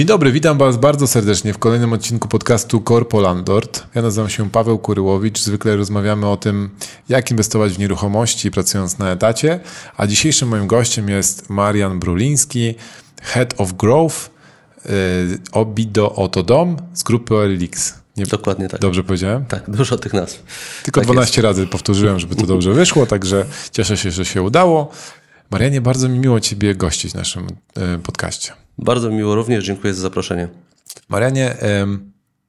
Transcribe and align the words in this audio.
Dzień 0.00 0.06
dobry, 0.06 0.32
witam 0.32 0.58
Was 0.58 0.76
bardzo 0.76 1.06
serdecznie 1.06 1.52
w 1.52 1.58
kolejnym 1.58 1.92
odcinku 1.92 2.28
podcastu 2.28 2.82
Corpo 2.88 3.20
Landlord. 3.20 3.86
Ja 3.94 4.02
nazywam 4.02 4.30
się 4.30 4.50
Paweł 4.50 4.78
Kuryłowicz. 4.78 5.40
Zwykle 5.40 5.76
rozmawiamy 5.76 6.26
o 6.26 6.36
tym, 6.36 6.70
jak 7.08 7.30
inwestować 7.30 7.72
w 7.72 7.78
nieruchomości 7.78 8.50
pracując 8.50 8.98
na 8.98 9.10
etacie, 9.10 9.60
a 9.96 10.06
dzisiejszym 10.06 10.48
moim 10.48 10.66
gościem 10.66 11.08
jest 11.08 11.50
Marian 11.50 11.98
Bruliński, 11.98 12.74
Head 13.22 13.54
of 13.58 13.72
Growth 13.72 14.30
yy, 14.84 14.92
Obido 15.52 16.14
Otodom 16.14 16.76
z 16.94 17.02
grupy 17.02 17.34
OLX. 17.34 17.94
Nie, 18.16 18.26
Dokładnie 18.26 18.68
tak. 18.68 18.80
Dobrze 18.80 19.04
powiedziałem? 19.04 19.44
Tak, 19.44 19.70
dużo 19.70 19.98
tych 19.98 20.12
nazw. 20.12 20.42
Tylko 20.82 21.00
tak 21.00 21.06
12 21.06 21.32
jest. 21.32 21.44
razy 21.44 21.66
powtórzyłem, 21.66 22.20
żeby 22.20 22.36
to 22.36 22.46
dobrze 22.46 22.72
wyszło, 22.72 23.06
także 23.06 23.44
cieszę 23.72 23.96
się, 23.96 24.10
że 24.10 24.24
się 24.24 24.42
udało. 24.42 24.90
Marianie, 25.50 25.80
bardzo 25.80 26.08
mi 26.08 26.18
miło 26.18 26.40
Ciebie 26.40 26.74
gościć 26.74 27.12
w 27.12 27.14
naszym 27.14 27.46
yy, 27.76 27.98
podcaście. 27.98 28.52
Bardzo 28.84 29.10
miło 29.10 29.34
również, 29.34 29.64
dziękuję 29.64 29.94
za 29.94 30.02
zaproszenie. 30.02 30.48
Marianie, 31.08 31.56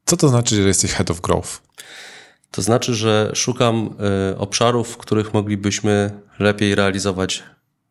co 0.06 0.18
to 0.18 0.30
znaczy, 0.30 0.56
że 0.56 0.62
jesteś 0.62 0.92
Head 0.92 1.12
of 1.12 1.22
Growth? 1.22 1.62
To 2.52 2.62
znaczy, 2.62 2.96
że 2.96 3.32
szukam 3.34 3.96
e, 4.32 4.38
obszarów, 4.38 4.90
w 4.90 4.98
których 4.98 5.34
moglibyśmy 5.34 6.12
lepiej 6.40 6.76
realizować 6.76 7.44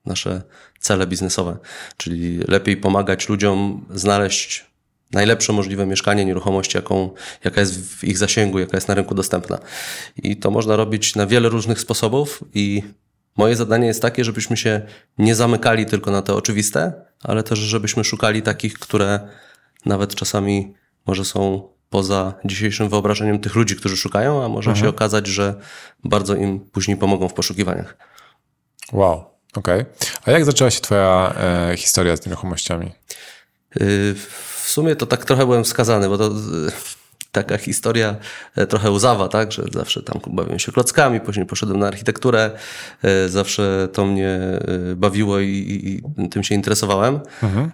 nasze 0.06 0.42
cele 0.80 1.06
biznesowe, 1.06 1.56
czyli 1.96 2.38
lepiej 2.38 2.76
pomagać 2.76 3.28
ludziom 3.28 3.86
znaleźć 3.94 4.66
najlepsze 5.12 5.52
możliwe 5.52 5.86
mieszkanie, 5.86 6.24
nieruchomość, 6.24 6.74
jaką, 6.74 7.10
jaka 7.44 7.60
jest 7.60 7.80
w 7.80 8.04
ich 8.04 8.18
zasięgu, 8.18 8.58
jaka 8.58 8.76
jest 8.76 8.88
na 8.88 8.94
rynku 8.94 9.14
dostępna. 9.14 9.58
I 10.16 10.36
to 10.36 10.50
można 10.50 10.76
robić 10.76 11.16
na 11.16 11.26
wiele 11.26 11.48
różnych 11.48 11.80
sposobów 11.80 12.44
i 12.54 12.82
Moje 13.36 13.56
zadanie 13.56 13.86
jest 13.86 14.02
takie, 14.02 14.24
żebyśmy 14.24 14.56
się 14.56 14.80
nie 15.18 15.34
zamykali 15.34 15.86
tylko 15.86 16.10
na 16.10 16.22
te 16.22 16.34
oczywiste, 16.34 16.92
ale 17.24 17.42
też 17.42 17.58
żebyśmy 17.58 18.04
szukali 18.04 18.42
takich, 18.42 18.74
które 18.74 19.20
nawet 19.84 20.14
czasami 20.14 20.74
może 21.06 21.24
są 21.24 21.68
poza 21.90 22.34
dzisiejszym 22.44 22.88
wyobrażeniem 22.88 23.38
tych 23.38 23.54
ludzi, 23.54 23.76
którzy 23.76 23.96
szukają, 23.96 24.44
a 24.44 24.48
może 24.48 24.70
mhm. 24.70 24.84
się 24.84 24.90
okazać, 24.90 25.26
że 25.26 25.54
bardzo 26.04 26.34
im 26.34 26.60
później 26.60 26.96
pomogą 26.96 27.28
w 27.28 27.34
poszukiwaniach. 27.34 27.96
Wow, 28.92 29.24
okej. 29.54 29.80
Okay. 29.80 29.86
A 30.24 30.30
jak 30.30 30.44
zaczęła 30.44 30.70
się 30.70 30.80
Twoja 30.80 31.34
e, 31.36 31.76
historia 31.76 32.16
z 32.16 32.26
nieruchomościami? 32.26 32.92
Y, 33.80 34.14
w 34.62 34.68
sumie 34.68 34.96
to 34.96 35.06
tak 35.06 35.24
trochę 35.24 35.46
byłem 35.46 35.64
wskazany, 35.64 36.08
bo 36.08 36.18
to 36.18 36.30
taka 37.32 37.58
historia 37.58 38.16
e, 38.56 38.66
trochę 38.66 38.90
łzawa, 38.90 39.28
tak, 39.28 39.52
że 39.52 39.62
zawsze 39.72 40.02
tam 40.02 40.20
bawiłem 40.26 40.58
się 40.58 40.72
klockami, 40.72 41.20
później 41.20 41.46
poszedłem 41.46 41.78
na 41.78 41.86
architekturę, 41.86 42.50
e, 43.02 43.28
zawsze 43.28 43.88
to 43.92 44.06
mnie 44.06 44.28
e, 44.28 44.60
bawiło 44.96 45.40
i, 45.40 46.02
i 46.18 46.28
tym 46.28 46.42
się 46.42 46.54
interesowałem. 46.54 47.20
Mhm. 47.42 47.70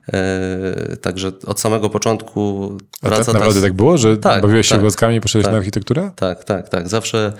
Także 1.02 1.32
od 1.46 1.60
samego 1.60 1.90
początku 1.90 2.72
A 3.02 3.06
praca... 3.06 3.24
Tak, 3.24 3.34
naprawdę 3.34 3.62
tak 3.62 3.72
było, 3.72 3.98
że 3.98 4.16
tak, 4.16 4.42
bawiłeś 4.42 4.66
się 4.66 4.74
tak, 4.74 4.80
klockami 4.80 5.16
i 5.16 5.20
poszedłeś 5.20 5.44
tak, 5.44 5.52
na 5.52 5.58
architekturę? 5.58 6.10
Tak, 6.16 6.44
tak, 6.44 6.68
tak. 6.68 6.88
Zawsze 6.88 7.32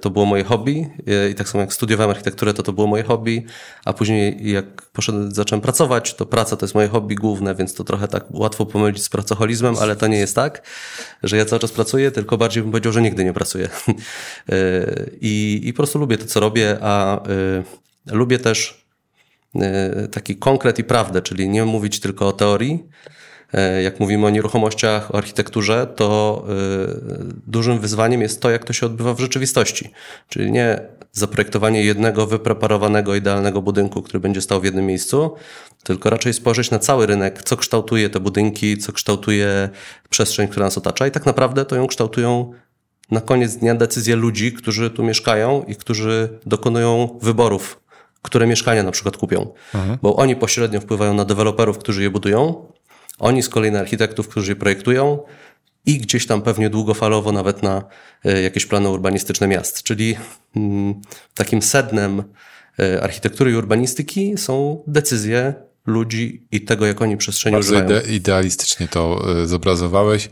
to 0.00 0.10
było 0.10 0.24
moje 0.24 0.44
hobby 0.44 0.86
i 1.30 1.34
tak 1.34 1.48
samo 1.48 1.60
jak 1.60 1.72
studiowałem 1.72 2.10
architekturę, 2.10 2.54
to 2.54 2.62
to 2.62 2.72
było 2.72 2.86
moje 2.86 3.02
hobby, 3.02 3.46
a 3.84 3.92
później 3.92 4.52
jak 4.52 4.82
poszedłem, 4.82 5.32
zacząłem 5.34 5.60
pracować, 5.60 6.14
to 6.14 6.26
praca 6.26 6.56
to 6.56 6.66
jest 6.66 6.74
moje 6.74 6.88
hobby 6.88 7.14
główne, 7.14 7.54
więc 7.54 7.74
to 7.74 7.84
trochę 7.84 8.08
tak 8.08 8.24
łatwo 8.30 8.66
pomylić 8.66 9.02
z 9.02 9.08
pracoholizmem, 9.08 9.74
ale 9.80 9.96
to 9.96 10.06
nie 10.06 10.18
jest 10.18 10.34
tak 10.34 10.62
że 11.22 11.36
ja 11.36 11.44
cały 11.44 11.60
czas 11.60 11.72
pracuję, 11.72 12.10
tylko 12.10 12.38
bardziej 12.38 12.62
bym 12.62 12.72
powiedział, 12.72 12.92
że 12.92 13.02
nigdy 13.02 13.24
nie 13.24 13.32
pracuję. 13.32 13.68
E, 14.48 14.54
I, 15.20 15.60
I 15.64 15.72
po 15.72 15.76
prostu 15.76 15.98
lubię 15.98 16.18
to, 16.18 16.26
co 16.26 16.40
robię, 16.40 16.78
a 16.80 17.22
y, 18.10 18.14
lubię 18.14 18.38
też 18.38 18.84
y, 20.04 20.08
taki 20.08 20.36
konkret 20.36 20.78
i 20.78 20.84
prawdę, 20.84 21.22
czyli 21.22 21.48
nie 21.48 21.64
mówić 21.64 22.00
tylko 22.00 22.28
o 22.28 22.32
teorii, 22.32 22.78
E, 22.78 23.21
jak 23.82 24.00
mówimy 24.00 24.26
o 24.26 24.30
nieruchomościach, 24.30 25.14
o 25.14 25.18
architekturze, 25.18 25.86
to 25.96 26.44
e, 26.48 26.52
dużym 27.46 27.78
wyzwaniem 27.78 28.22
jest 28.22 28.42
to, 28.42 28.50
jak 28.50 28.64
to 28.64 28.72
się 28.72 28.86
odbywa 28.86 29.14
w 29.14 29.20
rzeczywistości. 29.20 29.90
Czyli 30.28 30.52
nie 30.52 30.80
zaprojektowanie 31.12 31.84
jednego 31.84 32.26
wypreparowanego, 32.26 33.14
idealnego 33.14 33.62
budynku, 33.62 34.02
który 34.02 34.20
będzie 34.20 34.40
stał 34.40 34.60
w 34.60 34.64
jednym 34.64 34.86
miejscu, 34.86 35.34
tylko 35.82 36.10
raczej 36.10 36.34
spojrzeć 36.34 36.70
na 36.70 36.78
cały 36.78 37.06
rynek, 37.06 37.42
co 37.42 37.56
kształtuje 37.56 38.10
te 38.10 38.20
budynki, 38.20 38.78
co 38.78 38.92
kształtuje 38.92 39.68
przestrzeń, 40.10 40.48
która 40.48 40.66
nas 40.66 40.78
otacza 40.78 41.06
i 41.06 41.10
tak 41.10 41.26
naprawdę 41.26 41.64
to 41.64 41.76
ją 41.76 41.86
kształtują 41.86 42.52
na 43.10 43.20
koniec 43.20 43.56
dnia 43.56 43.74
decyzje 43.74 44.16
ludzi, 44.16 44.52
którzy 44.52 44.90
tu 44.90 45.02
mieszkają 45.02 45.64
i 45.68 45.76
którzy 45.76 46.38
dokonują 46.46 47.18
wyborów, 47.22 47.80
które 48.22 48.46
mieszkania 48.46 48.82
na 48.82 48.90
przykład 48.90 49.16
kupią. 49.16 49.52
Mhm. 49.74 49.98
Bo 50.02 50.16
oni 50.16 50.36
pośrednio 50.36 50.80
wpływają 50.80 51.14
na 51.14 51.24
deweloperów, 51.24 51.78
którzy 51.78 52.02
je 52.02 52.10
budują, 52.10 52.71
oni 53.22 53.42
z 53.42 53.48
kolei 53.48 53.70
na 53.70 53.80
architektów, 53.80 54.28
którzy 54.28 54.52
je 54.52 54.56
projektują 54.56 55.18
i 55.86 55.98
gdzieś 55.98 56.26
tam 56.26 56.42
pewnie 56.42 56.70
długofalowo 56.70 57.32
nawet 57.32 57.62
na 57.62 57.84
e, 58.24 58.42
jakieś 58.42 58.66
plany 58.66 58.88
urbanistyczne 58.88 59.48
miast. 59.48 59.82
Czyli 59.82 60.16
mm, 60.56 60.94
takim 61.34 61.62
sednem 61.62 62.22
e, 62.78 63.02
architektury 63.02 63.52
i 63.52 63.54
urbanistyki 63.54 64.38
są 64.38 64.82
decyzje 64.86 65.54
ludzi 65.86 66.46
i 66.52 66.60
tego, 66.60 66.86
jak 66.86 67.02
oni 67.02 67.16
przestrzeni 67.16 67.52
Bardzo 67.52 67.74
używają. 67.74 68.00
Ide 68.00 68.12
idealistycznie 68.12 68.88
to 68.88 69.24
e, 69.42 69.46
zobrazowałeś 69.46 70.28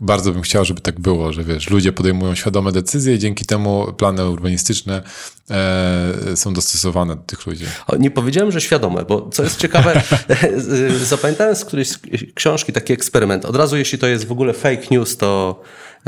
bardzo 0.00 0.32
bym 0.32 0.42
chciał, 0.42 0.64
żeby 0.64 0.80
tak 0.80 1.00
było, 1.00 1.32
że 1.32 1.44
wiesz, 1.44 1.70
ludzie 1.70 1.92
podejmują 1.92 2.34
świadome 2.34 2.72
decyzje 2.72 3.14
i 3.14 3.18
dzięki 3.18 3.44
temu 3.44 3.92
plany 3.92 4.28
urbanistyczne 4.28 5.02
e, 5.50 6.36
są 6.36 6.52
dostosowane 6.52 7.16
do 7.16 7.22
tych 7.22 7.46
ludzi. 7.46 7.64
Nie 7.98 8.10
powiedziałem, 8.10 8.52
że 8.52 8.60
świadome, 8.60 9.04
bo 9.04 9.28
co 9.32 9.42
jest 9.42 9.60
ciekawe, 9.60 10.02
zapamiętałem 11.04 11.56
z 11.56 11.64
którejś 11.64 11.90
książki 12.34 12.72
taki 12.72 12.92
eksperyment. 12.92 13.44
Od 13.44 13.56
razu, 13.56 13.76
jeśli 13.76 13.98
to 13.98 14.06
jest 14.06 14.26
w 14.26 14.32
ogóle 14.32 14.52
fake 14.52 14.86
news, 14.90 15.16
to 15.16 15.60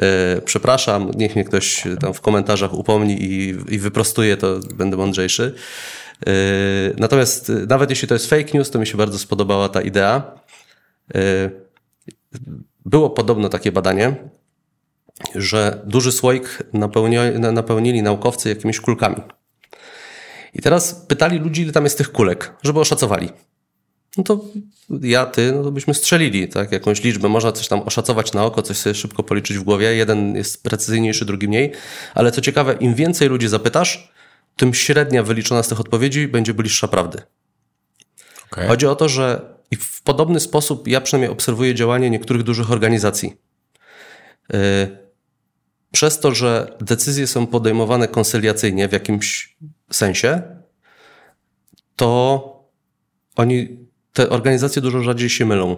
e, 0.02 0.40
przepraszam, 0.44 1.10
niech 1.16 1.34
mnie 1.34 1.44
ktoś 1.44 1.84
tam 2.00 2.14
w 2.14 2.20
komentarzach 2.20 2.74
upomni 2.74 3.22
i, 3.22 3.56
i 3.68 3.78
wyprostuje, 3.78 4.36
to 4.36 4.60
będę 4.74 4.96
mądrzejszy. 4.96 5.54
E, 6.26 6.32
natomiast 6.96 7.52
nawet 7.68 7.90
jeśli 7.90 8.08
to 8.08 8.14
jest 8.14 8.30
fake 8.30 8.50
news, 8.54 8.70
to 8.70 8.78
mi 8.78 8.86
się 8.86 8.98
bardzo 8.98 9.18
spodobała 9.18 9.68
ta 9.68 9.82
idea 9.82 10.22
e, 11.14 11.50
było 12.84 13.10
podobno 13.10 13.48
takie 13.48 13.72
badanie, 13.72 14.14
że 15.34 15.82
duży 15.86 16.12
słoik 16.12 16.62
napełnili 17.52 18.02
naukowcy 18.02 18.48
jakimiś 18.48 18.80
kulkami. 18.80 19.22
I 20.54 20.62
teraz 20.62 20.94
pytali 20.94 21.38
ludzi, 21.38 21.62
ile 21.62 21.72
tam 21.72 21.84
jest 21.84 21.98
tych 21.98 22.12
kulek, 22.12 22.54
żeby 22.62 22.80
oszacowali. 22.80 23.28
No 24.16 24.24
to 24.24 24.44
ja, 25.02 25.26
ty, 25.26 25.52
no 25.52 25.62
to 25.62 25.72
byśmy 25.72 25.94
strzelili, 25.94 26.48
tak? 26.48 26.72
Jakąś 26.72 27.04
liczbę. 27.04 27.28
Można 27.28 27.52
coś 27.52 27.68
tam 27.68 27.80
oszacować 27.80 28.32
na 28.32 28.44
oko, 28.44 28.62
coś 28.62 28.76
sobie 28.76 28.94
szybko 28.94 29.22
policzyć 29.22 29.58
w 29.58 29.62
głowie. 29.62 29.94
Jeden 29.94 30.36
jest 30.36 30.62
precyzyjniejszy, 30.62 31.24
drugi 31.24 31.48
mniej. 31.48 31.72
Ale 32.14 32.32
co 32.32 32.40
ciekawe, 32.40 32.72
im 32.80 32.94
więcej 32.94 33.28
ludzi 33.28 33.48
zapytasz, 33.48 34.12
tym 34.56 34.74
średnia 34.74 35.22
wyliczona 35.22 35.62
z 35.62 35.68
tych 35.68 35.80
odpowiedzi 35.80 36.28
będzie 36.28 36.54
bliższa 36.54 36.88
prawdy. 36.88 37.22
Okay. 38.52 38.68
Chodzi 38.68 38.86
o 38.86 38.96
to, 38.96 39.08
że 39.08 39.54
i 39.70 39.76
w 39.76 40.02
podobny 40.02 40.40
sposób 40.40 40.88
ja 40.88 41.00
przynajmniej 41.00 41.32
obserwuję 41.32 41.74
działanie 41.74 42.10
niektórych 42.10 42.42
dużych 42.42 42.70
organizacji. 42.70 43.36
Y, 44.54 44.56
przez 45.92 46.20
to, 46.20 46.34
że 46.34 46.76
decyzje 46.80 47.26
są 47.26 47.46
podejmowane 47.46 48.08
konsyliacyjnie 48.08 48.88
w 48.88 48.92
jakimś 48.92 49.56
sensie, 49.90 50.42
to 51.96 52.60
oni, 53.36 53.78
te 54.12 54.30
organizacje 54.30 54.82
dużo 54.82 55.02
rzadziej 55.02 55.30
się 55.30 55.46
mylą. 55.46 55.76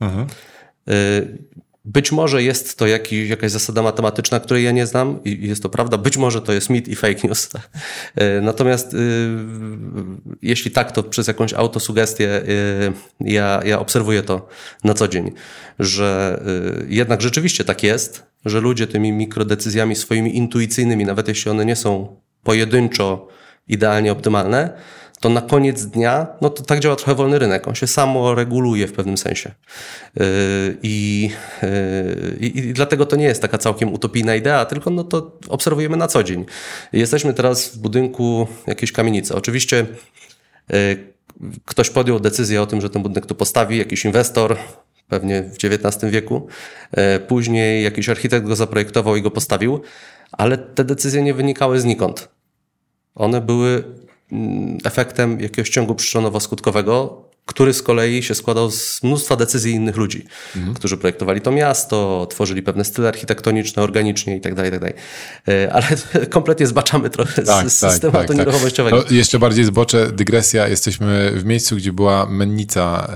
Mhm. 0.00 0.26
Być 1.92 2.12
może 2.12 2.42
jest 2.42 2.78
to 2.78 2.86
jakaś 3.28 3.50
zasada 3.50 3.82
matematyczna, 3.82 4.40
której 4.40 4.64
ja 4.64 4.70
nie 4.70 4.86
znam 4.86 5.24
i 5.24 5.48
jest 5.48 5.62
to 5.62 5.68
prawda. 5.68 5.98
Być 5.98 6.16
może 6.16 6.42
to 6.42 6.52
jest 6.52 6.70
mit 6.70 6.88
i 6.88 6.96
fake 6.96 7.28
news. 7.28 7.48
E, 8.14 8.40
natomiast 8.40 8.94
y, 8.94 8.98
jeśli 10.42 10.70
tak, 10.70 10.92
to 10.92 11.02
przez 11.02 11.28
jakąś 11.28 11.54
autosugestię 11.54 12.42
y, 12.48 12.92
ja, 13.20 13.60
ja 13.64 13.78
obserwuję 13.78 14.22
to 14.22 14.48
na 14.84 14.94
co 14.94 15.08
dzień, 15.08 15.32
że 15.78 16.40
y, 16.82 16.86
jednak 16.88 17.22
rzeczywiście 17.22 17.64
tak 17.64 17.82
jest, 17.82 18.26
że 18.44 18.60
ludzie 18.60 18.86
tymi 18.86 19.12
mikrodecyzjami 19.12 19.96
swoimi 19.96 20.36
intuicyjnymi, 20.36 21.04
nawet 21.04 21.28
jeśli 21.28 21.50
one 21.50 21.64
nie 21.64 21.76
są 21.76 22.16
pojedynczo 22.42 23.28
idealnie 23.68 24.12
optymalne, 24.12 24.72
to 25.20 25.28
na 25.28 25.40
koniec 25.40 25.84
dnia, 25.84 26.26
no 26.40 26.50
to 26.50 26.62
tak 26.62 26.80
działa 26.80 26.96
trochę 26.96 27.14
wolny 27.14 27.38
rynek, 27.38 27.68
on 27.68 27.74
się 27.74 27.86
samo 27.86 28.34
reguluje 28.34 28.86
w 28.86 28.92
pewnym 28.92 29.18
sensie. 29.18 29.54
Yy, 30.16 30.24
I, 30.82 31.30
yy, 31.62 32.36
i, 32.40 32.58
I, 32.58 32.72
dlatego 32.72 33.06
to 33.06 33.16
nie 33.16 33.24
jest 33.24 33.42
taka 33.42 33.58
całkiem 33.58 33.92
utopijna 33.92 34.34
idea, 34.34 34.64
tylko 34.64 34.90
no 34.90 35.04
to 35.04 35.38
obserwujemy 35.48 35.96
na 35.96 36.08
co 36.08 36.22
dzień. 36.22 36.44
Jesteśmy 36.92 37.34
teraz 37.34 37.68
w 37.68 37.78
budynku 37.78 38.46
jakiejś 38.66 38.92
kamienicy. 38.92 39.34
Oczywiście 39.34 39.86
yy, 40.68 40.76
ktoś 41.64 41.90
podjął 41.90 42.20
decyzję 42.20 42.62
o 42.62 42.66
tym, 42.66 42.80
że 42.80 42.90
ten 42.90 43.02
budynek 43.02 43.26
tu 43.26 43.34
postawi, 43.34 43.78
jakiś 43.78 44.04
inwestor, 44.04 44.56
pewnie 45.08 45.42
w 45.42 45.56
XIX 45.64 46.12
wieku. 46.12 46.46
Później 47.28 47.84
jakiś 47.84 48.08
architekt 48.08 48.46
go 48.46 48.56
zaprojektował 48.56 49.16
i 49.16 49.22
go 49.22 49.30
postawił, 49.30 49.80
ale 50.32 50.58
te 50.58 50.84
decyzje 50.84 51.22
nie 51.22 51.34
wynikały 51.34 51.80
znikąd. 51.80 52.28
One 53.14 53.40
były 53.40 53.84
efektem 54.84 55.40
jakiegoś 55.40 55.70
ciągu 55.70 55.94
przyczynowo-skutkowego, 55.94 57.08
który 57.46 57.74
z 57.74 57.82
kolei 57.82 58.22
się 58.22 58.34
składał 58.34 58.70
z 58.70 59.02
mnóstwa 59.02 59.36
decyzji 59.36 59.74
innych 59.74 59.96
ludzi, 59.96 60.26
mhm. 60.56 60.74
którzy 60.74 60.96
projektowali 60.96 61.40
to 61.40 61.52
miasto, 61.52 62.26
tworzyli 62.30 62.62
pewne 62.62 62.84
style 62.84 63.08
architektoniczne, 63.08 63.82
organicznie 63.82 64.34
itd., 64.34 64.56
tak 64.56 64.64
itd. 64.64 64.92
Tak 64.92 65.02
e, 65.48 65.72
ale 65.72 65.86
kompletnie 66.36 66.66
zbaczamy 66.66 67.10
trochę 67.10 67.42
tak, 67.42 67.70
z 67.70 67.78
systemu 67.78 68.12
tak, 68.12 68.28
tak, 68.28 68.36
nieruchomościowego. 68.36 69.02
Tak. 69.02 69.12
jeszcze 69.12 69.38
bardziej 69.38 69.64
zbocze, 69.64 70.12
dygresja. 70.12 70.68
Jesteśmy 70.68 71.32
w 71.34 71.44
miejscu, 71.44 71.76
gdzie 71.76 71.92
była 71.92 72.26
mennica, 72.26 73.12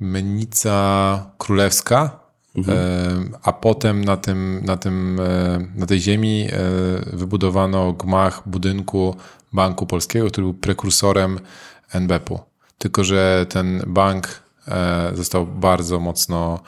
mennica 0.00 1.30
królewska, 1.38 2.24
Mhm. 2.54 3.32
A 3.42 3.52
potem 3.52 4.04
na, 4.04 4.16
tym, 4.16 4.60
na, 4.64 4.76
tym, 4.76 5.20
e, 5.20 5.58
na 5.74 5.86
tej 5.86 6.00
ziemi 6.00 6.48
e, 6.52 7.16
wybudowano 7.16 7.92
gmach 7.92 8.42
budynku 8.46 9.16
Banku 9.54 9.86
Polskiego, 9.86 10.26
który 10.26 10.44
był 10.44 10.54
prekursorem 10.54 11.40
NBP-u. 11.92 12.38
Tylko, 12.78 13.04
że 13.04 13.46
ten 13.48 13.82
bank 13.86 14.42
e, 14.68 15.12
został 15.14 15.46
bardzo 15.46 16.00
mocno 16.00 16.60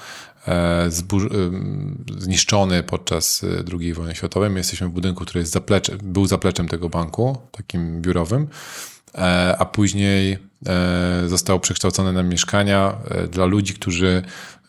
zniszczony 2.19 2.83
podczas 2.83 3.44
II 3.73 3.94
wojny 3.94 4.15
światowej. 4.15 4.50
My 4.50 4.59
jesteśmy 4.59 4.88
w 4.88 4.91
budynku, 4.91 5.25
który 5.25 5.41
jest 5.41 5.53
zaplecze, 5.53 5.97
był 6.03 6.27
zapleczem 6.27 6.69
tego 6.69 6.88
banku, 6.88 7.38
takim 7.50 8.03
biurowym, 8.03 8.49
a 9.59 9.65
później 9.65 10.39
został 11.27 11.61
przekształcony 11.61 12.12
na 12.12 12.23
mieszkania 12.23 12.97
dla 13.31 13.44
ludzi, 13.44 13.75
którzy 13.75 14.23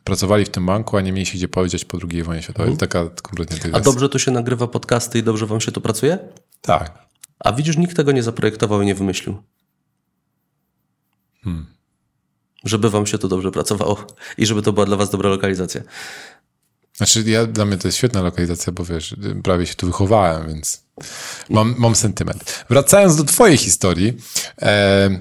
pracowali 0.03 0.45
w 0.45 0.49
tym 0.49 0.65
banku, 0.65 0.97
a 0.97 1.01
nie 1.01 1.11
mieli 1.11 1.25
się 1.25 1.37
gdzie 1.37 1.47
powiedzieć 1.47 1.85
po 1.85 1.97
II 2.11 2.23
wojnie 2.23 2.43
światowej. 2.43 2.71
Mhm. 2.71 2.89
Taka 2.89 3.09
kompletnie 3.21 3.75
A 3.75 3.79
dobrze 3.79 4.09
tu 4.09 4.19
się 4.19 4.31
nagrywa 4.31 4.67
podcasty 4.67 5.19
i 5.19 5.23
dobrze 5.23 5.45
wam 5.45 5.61
się 5.61 5.71
to 5.71 5.81
pracuje? 5.81 6.19
Tak. 6.61 7.06
A 7.39 7.51
widzisz, 7.51 7.77
nikt 7.77 7.95
tego 7.95 8.11
nie 8.11 8.23
zaprojektował 8.23 8.81
i 8.81 8.85
nie 8.85 8.95
wymyślił. 8.95 9.43
Hmm. 11.43 11.65
Żeby 12.63 12.89
wam 12.89 13.05
się 13.05 13.17
to 13.17 13.27
dobrze 13.27 13.51
pracowało 13.51 14.07
i 14.37 14.45
żeby 14.45 14.61
to 14.61 14.73
była 14.73 14.85
dla 14.85 14.97
was 14.97 15.09
dobra 15.09 15.29
lokalizacja. 15.29 15.81
Znaczy, 16.93 17.23
ja, 17.25 17.45
dla 17.45 17.65
mnie 17.65 17.77
to 17.77 17.87
jest 17.87 17.97
świetna 17.97 18.21
lokalizacja, 18.21 18.73
bo 18.73 18.85
wiesz, 18.85 19.15
prawie 19.43 19.65
się 19.65 19.75
tu 19.75 19.87
wychowałem, 19.87 20.47
więc 20.47 20.83
mam, 21.49 21.75
mam 21.77 21.95
sentyment. 21.95 22.65
Wracając 22.69 23.15
do 23.15 23.23
twojej 23.23 23.57
historii, 23.57 24.13
e, 24.61 25.19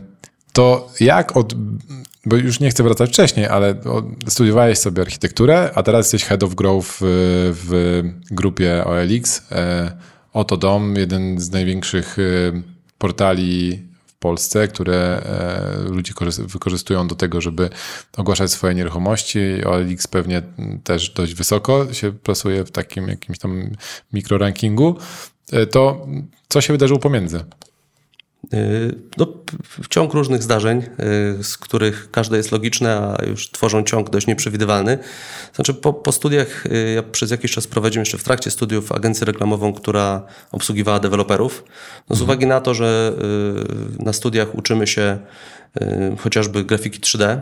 to 0.53 0.93
jak 1.01 1.37
od 1.37 1.55
bo 2.27 2.37
już 2.37 2.61
nie 2.61 2.71
chcę 2.71 2.83
wracać 2.83 3.11
wcześniej, 3.11 3.47
ale 3.47 3.75
studiowałeś 4.29 4.79
sobie 4.79 5.03
architekturę, 5.03 5.71
a 5.75 5.83
teraz 5.83 6.07
jesteś 6.07 6.25
head 6.29 6.43
of 6.43 6.55
growth 6.55 6.89
w, 6.91 6.99
w 7.65 8.03
grupie 8.31 8.85
OLX. 8.85 9.43
E, 9.53 9.97
Oto 10.37 10.57
Dom, 10.57 10.97
jeden 10.97 11.41
z 11.41 11.51
największych 11.51 12.19
e, 12.19 12.23
portali 12.99 13.83
w 14.07 14.15
Polsce, 14.15 14.69
które 14.69 14.97
e, 14.97 15.89
ludzie 15.89 16.13
wykorzystują 16.39 17.09
do 17.09 17.15
tego, 17.15 17.41
żeby 17.41 17.71
ogłaszać 18.17 18.51
swoje 18.51 18.75
nieruchomości. 18.75 19.65
OLX 19.65 20.07
pewnie 20.07 20.43
też 20.85 21.11
dość 21.11 21.35
wysoko 21.35 21.95
się 21.95 22.13
plasuje 22.13 22.65
w 22.65 22.71
takim 22.71 23.09
jakimś 23.09 23.39
tam 23.39 23.71
mikrorankingu. 24.13 24.97
To 25.71 26.07
co 26.49 26.61
się 26.61 26.73
wydarzyło 26.73 27.01
pomiędzy? 27.01 27.45
Y, 28.55 28.95
no, 29.17 29.27
ciąg 29.91 30.15
różnych 30.15 30.43
zdarzeń, 30.43 30.83
y, 31.39 31.45
z 31.45 31.59
których 31.59 32.11
każde 32.11 32.37
jest 32.37 32.53
logiczne, 32.53 33.17
a 33.19 33.25
już 33.25 33.51
tworzą 33.51 33.85
ciąg 33.85 34.11
dość 34.11 34.27
nieprzewidywalny. 34.27 34.99
Znaczy, 35.55 35.75
po, 35.75 35.93
po 35.93 36.13
studiach 36.13 36.67
y, 36.67 36.93
ja 36.95 37.03
przez 37.03 37.31
jakiś 37.31 37.53
czas 37.53 37.67
prowadziłem 37.67 38.03
jeszcze 38.03 38.19
w 38.19 38.25
trakcie 38.25 38.51
studiów 38.51 38.93
agencję 38.93 39.25
reklamową, 39.25 39.73
która 39.73 40.23
obsługiwała 40.53 41.01
deweloperów. 41.01 41.65
No, 42.11 42.17
z 42.17 42.21
mhm. 42.21 42.25
uwagi 42.25 42.47
na 42.47 42.61
to, 42.61 42.75
że 42.75 43.13
na 43.99 44.13
studiach 44.13 44.55
uczymy 44.55 44.87
się 44.87 45.19
chociażby 46.19 46.65
grafiki 46.65 47.01
3D, 47.01 47.23
E, 47.23 47.41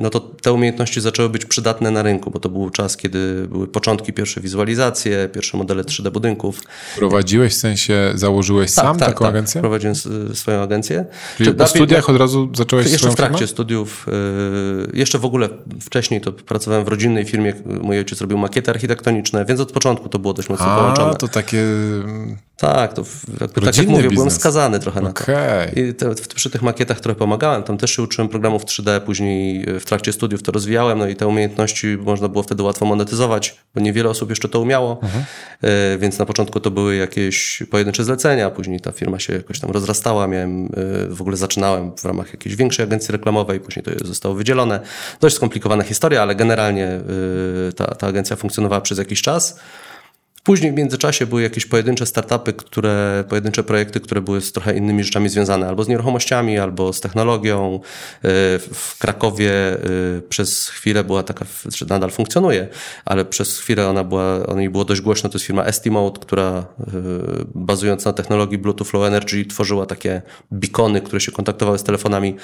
no 0.00 0.10
to 0.10 0.20
te 0.20 0.52
umiejętności 0.52 1.00
zaczęły 1.00 1.28
być 1.28 1.44
przydatne 1.44 1.90
na 1.90 2.02
rynku, 2.02 2.30
bo 2.30 2.40
to 2.40 2.48
był 2.48 2.70
czas, 2.70 2.96
kiedy 2.96 3.48
były 3.48 3.66
początki 3.66 4.12
pierwsze 4.12 4.40
wizualizacje, 4.40 5.28
pierwsze 5.28 5.56
modele 5.56 5.82
3D 5.82 6.10
budynków. 6.10 6.60
Prowadziłeś 6.96 7.52
w 7.52 7.56
sensie, 7.56 8.12
założyłeś 8.14 8.74
tak, 8.74 8.84
sam 8.84 8.98
tak, 8.98 9.08
taką 9.08 9.24
tak. 9.24 9.34
agencję? 9.34 9.60
prowadziłem 9.60 9.94
swoją 10.34 10.62
agencję. 10.62 11.04
Czyli 11.36 11.50
Czy 11.50 11.54
po 11.54 11.66
studiach 11.66 12.10
od 12.10 12.16
razu 12.16 12.50
zacząłeś 12.54 12.90
Jeszcze 12.92 13.10
w 13.10 13.14
trakcie 13.14 13.38
firmę? 13.38 13.48
studiów, 13.48 14.06
e, 14.08 14.98
jeszcze 14.98 15.18
w 15.18 15.24
ogóle 15.24 15.48
wcześniej 15.80 16.20
to 16.20 16.32
pracowałem 16.32 16.84
w 16.84 16.88
rodzinnej 16.88 17.24
firmie, 17.24 17.54
mój 17.82 17.98
ojciec 17.98 18.20
robił 18.20 18.38
makiety 18.38 18.70
architektoniczne, 18.70 19.44
więc 19.44 19.60
od 19.60 19.72
początku 19.72 20.08
to 20.08 20.18
było 20.18 20.34
dość 20.34 20.48
mocno 20.48 20.66
A, 20.66 20.78
połączone. 20.78 21.16
to 21.16 21.28
takie... 21.28 21.64
Tak, 22.56 22.92
to 22.92 23.04
tak 23.64 23.76
jak 23.76 23.86
mówię, 23.86 24.02
biznes. 24.02 24.14
byłem 24.14 24.30
skazany 24.30 24.80
trochę 24.80 25.00
okay. 25.00 25.36
na 25.36 25.72
to. 25.72 25.80
I 25.80 25.94
te, 25.94 26.14
przy 26.34 26.50
tych 26.50 26.62
makietach 26.62 27.00
trochę 27.00 27.18
pomagałem, 27.18 27.62
tam 27.62 27.78
też 27.78 27.90
się 27.90 28.02
uczyłem 28.02 28.28
programów 28.28 28.64
3D, 28.64 29.00
później 29.00 29.53
w 29.80 29.84
trakcie 29.84 30.12
studiów 30.12 30.42
to 30.42 30.52
rozwijałem, 30.52 30.98
no 30.98 31.06
i 31.06 31.16
te 31.16 31.26
umiejętności 31.26 31.86
można 31.86 32.28
było 32.28 32.42
wtedy 32.42 32.62
łatwo 32.62 32.86
monetyzować, 32.86 33.58
bo 33.74 33.80
niewiele 33.80 34.08
osób 34.08 34.30
jeszcze 34.30 34.48
to 34.48 34.60
umiało, 34.60 34.98
mhm. 35.02 35.24
E, 35.62 35.98
więc 35.98 36.18
na 36.18 36.26
początku 36.26 36.60
to 36.60 36.70
były 36.70 36.96
jakieś 36.96 37.62
pojedyncze 37.70 38.04
zlecenia, 38.04 38.50
później 38.50 38.80
ta 38.80 38.92
firma 38.92 39.18
się 39.18 39.32
jakoś 39.32 39.60
tam 39.60 39.70
rozrastała, 39.70 40.26
miałem, 40.26 40.66
e, 40.66 40.68
w 41.08 41.20
ogóle 41.20 41.36
zaczynałem 41.36 41.92
w 41.96 42.04
ramach 42.04 42.32
jakiejś 42.32 42.56
większej 42.56 42.84
agencji 42.84 43.12
reklamowej, 43.12 43.60
później 43.60 43.82
to 43.82 44.06
zostało 44.06 44.34
wydzielone. 44.34 44.80
Dość 45.20 45.36
skomplikowana 45.36 45.84
historia, 45.84 46.22
ale 46.22 46.34
generalnie 46.34 46.86
e, 46.86 47.02
ta, 47.76 47.84
ta 47.84 48.06
agencja 48.06 48.36
funkcjonowała 48.36 48.80
przez 48.80 48.98
jakiś 48.98 49.22
czas. 49.22 49.60
Później 50.44 50.72
w 50.72 50.74
międzyczasie 50.74 51.26
były 51.26 51.42
jakieś 51.42 51.66
pojedyncze 51.66 52.06
startupy, 52.06 52.52
które, 52.52 53.24
pojedyncze 53.28 53.62
projekty, 53.62 54.00
które 54.00 54.20
były 54.20 54.40
z 54.40 54.52
trochę 54.52 54.76
innymi 54.76 55.04
rzeczami 55.04 55.28
związane, 55.28 55.68
albo 55.68 55.84
z 55.84 55.88
nieruchomościami, 55.88 56.58
albo 56.58 56.92
z 56.92 57.00
technologią. 57.00 57.74
Y, 57.74 57.80
w 58.58 58.96
Krakowie 58.98 59.50
y, 60.18 60.22
przez 60.28 60.68
chwilę 60.68 61.04
była 61.04 61.22
taka, 61.22 61.44
że 61.76 61.86
nadal 61.86 62.10
funkcjonuje, 62.10 62.68
ale 63.04 63.24
przez 63.24 63.58
chwilę 63.58 63.88
ona 63.88 64.04
była, 64.04 64.46
o 64.46 64.56
niej 64.56 64.70
było 64.70 64.84
dość 64.84 65.00
głośno, 65.00 65.30
to 65.30 65.34
jest 65.34 65.46
firma 65.46 65.64
Estimate, 65.64 66.20
która 66.20 66.66
y, 66.80 66.84
bazując 67.54 68.04
na 68.04 68.12
technologii 68.12 68.58
Bluetooth 68.58 68.92
Low 68.92 69.06
Energy 69.06 69.44
tworzyła 69.44 69.86
takie 69.86 70.22
beacony, 70.50 71.00
które 71.00 71.20
się 71.20 71.32
kontaktowały 71.32 71.78
z 71.78 71.82
telefonami 71.82 72.36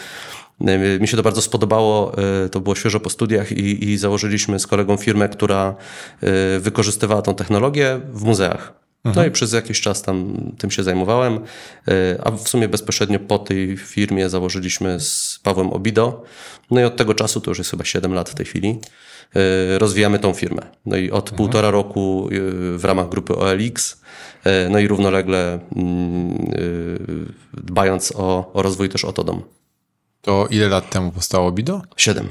mi 1.00 1.08
się 1.08 1.16
to 1.16 1.22
bardzo 1.22 1.42
spodobało, 1.42 2.12
e, 2.44 2.48
to 2.48 2.60
było 2.60 2.74
świeżo 2.74 3.00
po 3.00 3.10
studiach 3.10 3.52
i, 3.52 3.90
i 3.90 3.98
założyliśmy 3.98 4.60
z 4.60 4.66
kolegą 4.66 4.96
firmę, 4.96 5.28
która 5.28 5.74
e, 6.22 6.58
wykorzystywała 6.58 7.22
tą 7.22 7.34
technologię 7.34 8.00
w 8.12 8.24
muzeach. 8.24 8.72
No 9.04 9.10
mhm. 9.10 9.28
i 9.28 9.30
przez 9.30 9.52
jakiś 9.52 9.80
czas 9.80 10.02
tam 10.02 10.34
tym 10.58 10.70
się 10.70 10.82
zajmowałem, 10.82 11.40
e, 11.88 12.18
a 12.24 12.30
w 12.30 12.48
sumie 12.48 12.68
bezpośrednio 12.68 13.18
po 13.18 13.38
tej 13.38 13.76
firmie 13.76 14.28
założyliśmy 14.28 15.00
z 15.00 15.40
Pawłem 15.42 15.72
Obido. 15.72 16.24
No 16.70 16.80
i 16.80 16.84
od 16.84 16.96
tego 16.96 17.14
czasu, 17.14 17.40
to 17.40 17.50
już 17.50 17.58
jest 17.58 17.70
chyba 17.70 17.84
7 17.84 18.14
lat 18.14 18.30
w 18.30 18.34
tej 18.34 18.46
chwili, 18.46 18.78
rozwijamy 19.78 20.18
tą 20.18 20.32
firmę. 20.32 20.62
No 20.86 20.96
i 20.96 21.10
od 21.10 21.24
mhm. 21.24 21.36
półtora 21.36 21.70
roku 21.70 22.28
w 22.76 22.84
ramach 22.84 23.08
grupy 23.08 23.36
OLX, 23.36 24.00
no 24.70 24.78
i 24.78 24.88
równolegle 24.88 25.58
mm, 25.76 26.52
dbając 27.54 28.12
o, 28.16 28.50
o 28.52 28.62
rozwój 28.62 28.88
też 28.88 29.04
Otodom. 29.04 29.42
To 30.22 30.46
ile 30.50 30.68
lat 30.68 30.90
temu 30.90 31.12
powstało 31.12 31.52
Bido? 31.52 31.82
Siedem. 31.96 32.28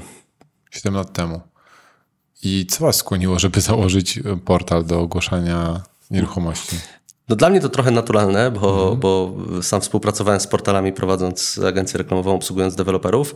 Siedem 0.70 0.94
lat 0.94 1.12
temu. 1.12 1.40
I 2.42 2.66
co 2.66 2.84
was 2.84 2.96
skłoniło, 2.96 3.38
żeby 3.38 3.60
założyć 3.70 4.20
portal 4.44 4.84
do 4.84 5.00
ogłaszania 5.00 5.82
nieruchomości? 6.10 6.76
No 7.28 7.36
dla 7.36 7.50
mnie 7.50 7.60
to 7.60 7.68
trochę 7.68 7.90
naturalne, 7.90 8.50
bo, 8.50 8.82
mhm. 8.82 9.00
bo 9.00 9.34
sam 9.62 9.80
współpracowałem 9.80 10.40
z 10.40 10.46
portalami 10.46 10.92
prowadząc 10.92 11.60
agencję 11.66 11.98
reklamową, 11.98 12.34
obsługując 12.34 12.74
deweloperów. 12.74 13.34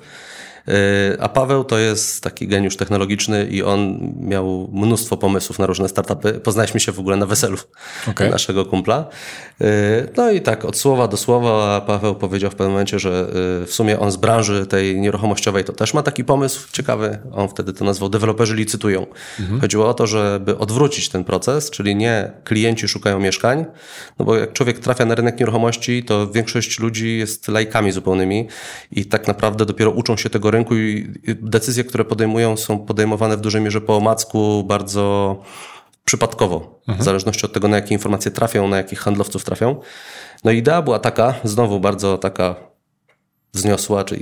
Y, 0.69 1.21
a 1.21 1.29
Paweł 1.29 1.65
to 1.65 1.79
jest 1.79 2.23
taki 2.23 2.49
geniusz 2.49 2.77
technologiczny 2.77 3.47
i 3.47 3.63
on 3.63 3.99
miał 4.21 4.69
mnóstwo 4.73 5.17
pomysłów 5.17 5.59
na 5.59 5.67
różne 5.67 5.89
startupy. 5.89 6.33
Poznaliśmy 6.33 6.81
się 6.81 6.93
w 6.93 7.01
ogóle 7.01 7.17
na 7.17 7.27
weselu 7.27 7.59
okay. 8.11 8.31
naszego 8.31 8.65
kumpla. 8.65 9.09
Y, 9.61 9.65
no 10.17 10.31
i 10.31 10.41
tak 10.41 10.65
od 10.65 10.77
słowa 10.77 11.09
do 11.09 11.17
słowa 11.17 11.81
Paweł 11.81 12.15
powiedział 12.15 12.51
w 12.51 12.55
pewnym 12.55 12.73
momencie, 12.73 12.99
że 12.99 13.27
y, 13.63 13.67
w 13.67 13.75
sumie 13.75 14.01
on 14.01 14.11
z 14.11 14.17
branży 14.17 14.67
tej 14.67 15.01
nieruchomościowej 15.01 15.65
to 15.65 15.73
też 15.73 15.95
ma 15.95 16.03
taki 16.03 16.25
pomysł 16.25 16.69
ciekawy. 16.73 17.19
On 17.33 17.49
wtedy 17.49 17.73
to 17.73 17.85
nazwał 17.85 18.09
deweloperzy 18.09 18.55
licytują. 18.55 19.07
Mhm. 19.41 19.61
Chodziło 19.61 19.89
o 19.89 19.95
to, 19.95 20.07
żeby 20.07 20.59
odwrócić 20.59 21.09
ten 21.09 21.25
proces, 21.25 21.71
czyli 21.71 21.97
nie 21.97 22.33
klienci 22.45 22.89
szukają 22.89 23.21
mieszkań, 23.21 23.65
no 24.19 24.25
bo 24.25 24.37
jak 24.37 24.53
człowiek 24.53 24.79
trafia 24.79 25.05
na 25.05 25.15
rynek 25.15 25.41
nieruchomości, 25.41 26.05
to 26.05 26.29
większość 26.29 26.79
ludzi 26.79 27.19
jest 27.19 27.49
lajkami 27.49 27.93
zupełnymi 27.93 28.49
i 28.93 29.07
tak 29.07 29.29
naprawdę 29.29 29.67
dopiero 29.67 29.91
uczą 29.91 30.17
się 30.17 30.31
tego 30.31 30.51
rynku 30.55 30.77
i 30.77 31.15
decyzje, 31.27 31.85
które 31.85 32.05
podejmują, 32.05 32.57
są 32.57 32.79
podejmowane 32.79 33.37
w 33.37 33.41
dużej 33.41 33.63
mierze 33.63 33.81
po 33.81 33.97
omacku, 33.97 34.65
bardzo 34.65 35.37
przypadkowo, 36.05 36.81
mhm. 36.81 36.99
w 36.99 37.03
zależności 37.05 37.47
od 37.47 37.53
tego, 37.53 37.69
na 37.69 37.77
jakie 37.77 37.95
informacje 37.95 38.31
trafią, 38.31 38.69
na 38.69 38.77
jakich 38.77 38.99
handlowców 38.99 39.45
trafią. 39.45 39.81
No 40.45 40.51
idea 40.51 40.83
była 40.83 40.99
taka, 40.99 41.35
znowu 41.45 41.81
bardzo 41.81 42.19
taka 42.19 42.57
wzniosła 43.55 44.05
czy 44.05 44.17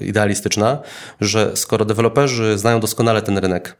idealistyczna, 0.00 0.78
że 1.20 1.56
skoro 1.56 1.84
deweloperzy 1.84 2.58
znają 2.58 2.80
doskonale 2.80 3.22
ten 3.22 3.38
rynek, 3.38 3.76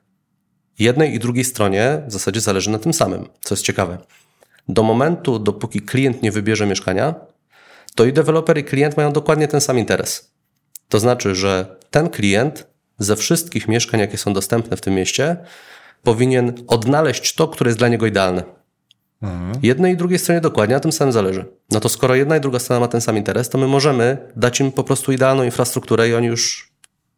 jednej 0.79 1.15
i 1.15 1.19
drugiej 1.19 1.45
stronie 1.45 2.03
w 2.07 2.13
zasadzie 2.13 2.41
zależy 2.41 2.71
na 2.71 2.79
tym 2.79 2.93
samym, 2.93 3.29
co 3.41 3.55
jest 3.55 3.65
ciekawe. 3.65 3.99
Do 4.69 4.83
momentu, 4.83 5.39
dopóki 5.39 5.81
klient 5.81 6.23
nie 6.23 6.33
wybierze 6.33 6.67
mieszkania, 6.67 7.15
to 7.95 8.05
i 8.05 8.13
deweloper 8.13 8.59
i 8.59 8.65
klient 8.65 8.97
mają 8.97 9.13
dokładnie 9.13 9.49
ten 9.49 9.61
sam 9.61 9.79
interes. 9.79 10.32
To 10.93 11.01
znaczy, 11.01 11.35
że 11.35 11.77
ten 11.91 12.09
klient 12.09 12.67
ze 12.99 13.17
wszystkich 13.17 13.69
mieszkań, 13.69 14.01
jakie 14.01 14.19
są 14.19 14.33
dostępne 14.33 14.77
w 14.77 14.81
tym 14.81 14.95
mieście, 14.95 15.37
powinien 16.03 16.53
odnaleźć 16.69 17.35
to, 17.35 17.49
które 17.49 17.69
jest 17.69 17.79
dla 17.79 17.89
niego 17.89 18.07
idealne. 18.07 18.43
Mhm. 19.23 19.53
Jednej 19.63 19.95
i 19.95 19.97
drugiej 19.97 20.19
stronie 20.19 20.41
dokładnie 20.41 20.75
na 20.75 20.81
tym 20.81 20.93
samym 20.93 21.13
zależy. 21.13 21.45
No 21.71 21.81
to 21.81 21.89
skoro 21.89 22.15
jedna 22.15 22.37
i 22.37 22.41
druga 22.41 22.59
strona 22.59 22.81
ma 22.81 22.89
ten 22.89 23.01
sam 23.01 23.17
interes, 23.17 23.49
to 23.49 23.59
my 23.59 23.67
możemy 23.67 24.19
dać 24.37 24.61
im 24.61 24.73
po 24.73 24.85
prostu 24.85 25.13
idealną 25.13 25.43
infrastrukturę 25.43 26.09
i 26.09 26.15
oni 26.15 26.27
już 26.27 26.73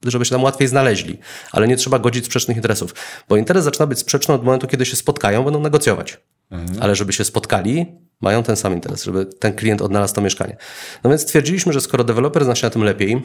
żeby 0.06 0.24
się 0.24 0.30
tam 0.30 0.42
łatwiej 0.42 0.68
znaleźli. 0.68 1.18
Ale 1.52 1.68
nie 1.68 1.76
trzeba 1.76 1.98
godzić 1.98 2.24
sprzecznych 2.24 2.56
interesów. 2.56 2.94
Bo 3.28 3.36
interes 3.36 3.64
zaczyna 3.64 3.86
być 3.86 3.98
sprzeczny 3.98 4.34
od 4.34 4.44
momentu, 4.44 4.66
kiedy 4.66 4.86
się 4.86 4.96
spotkają, 4.96 5.44
będą 5.44 5.60
negocjować. 5.60 6.20
Mhm. 6.50 6.82
Ale 6.82 6.96
żeby 6.96 7.12
się 7.12 7.24
spotkali, 7.24 7.86
mają 8.20 8.42
ten 8.42 8.56
sam 8.56 8.72
interes, 8.72 9.04
żeby 9.04 9.26
ten 9.26 9.52
klient 9.52 9.82
odnalazł 9.82 10.14
to 10.14 10.20
mieszkanie. 10.20 10.56
No 11.04 11.10
więc 11.10 11.22
stwierdziliśmy, 11.22 11.72
że 11.72 11.80
skoro 11.80 12.04
deweloper 12.04 12.44
zna 12.44 12.54
się 12.54 12.66
na 12.66 12.70
tym 12.70 12.84
lepiej, 12.84 13.22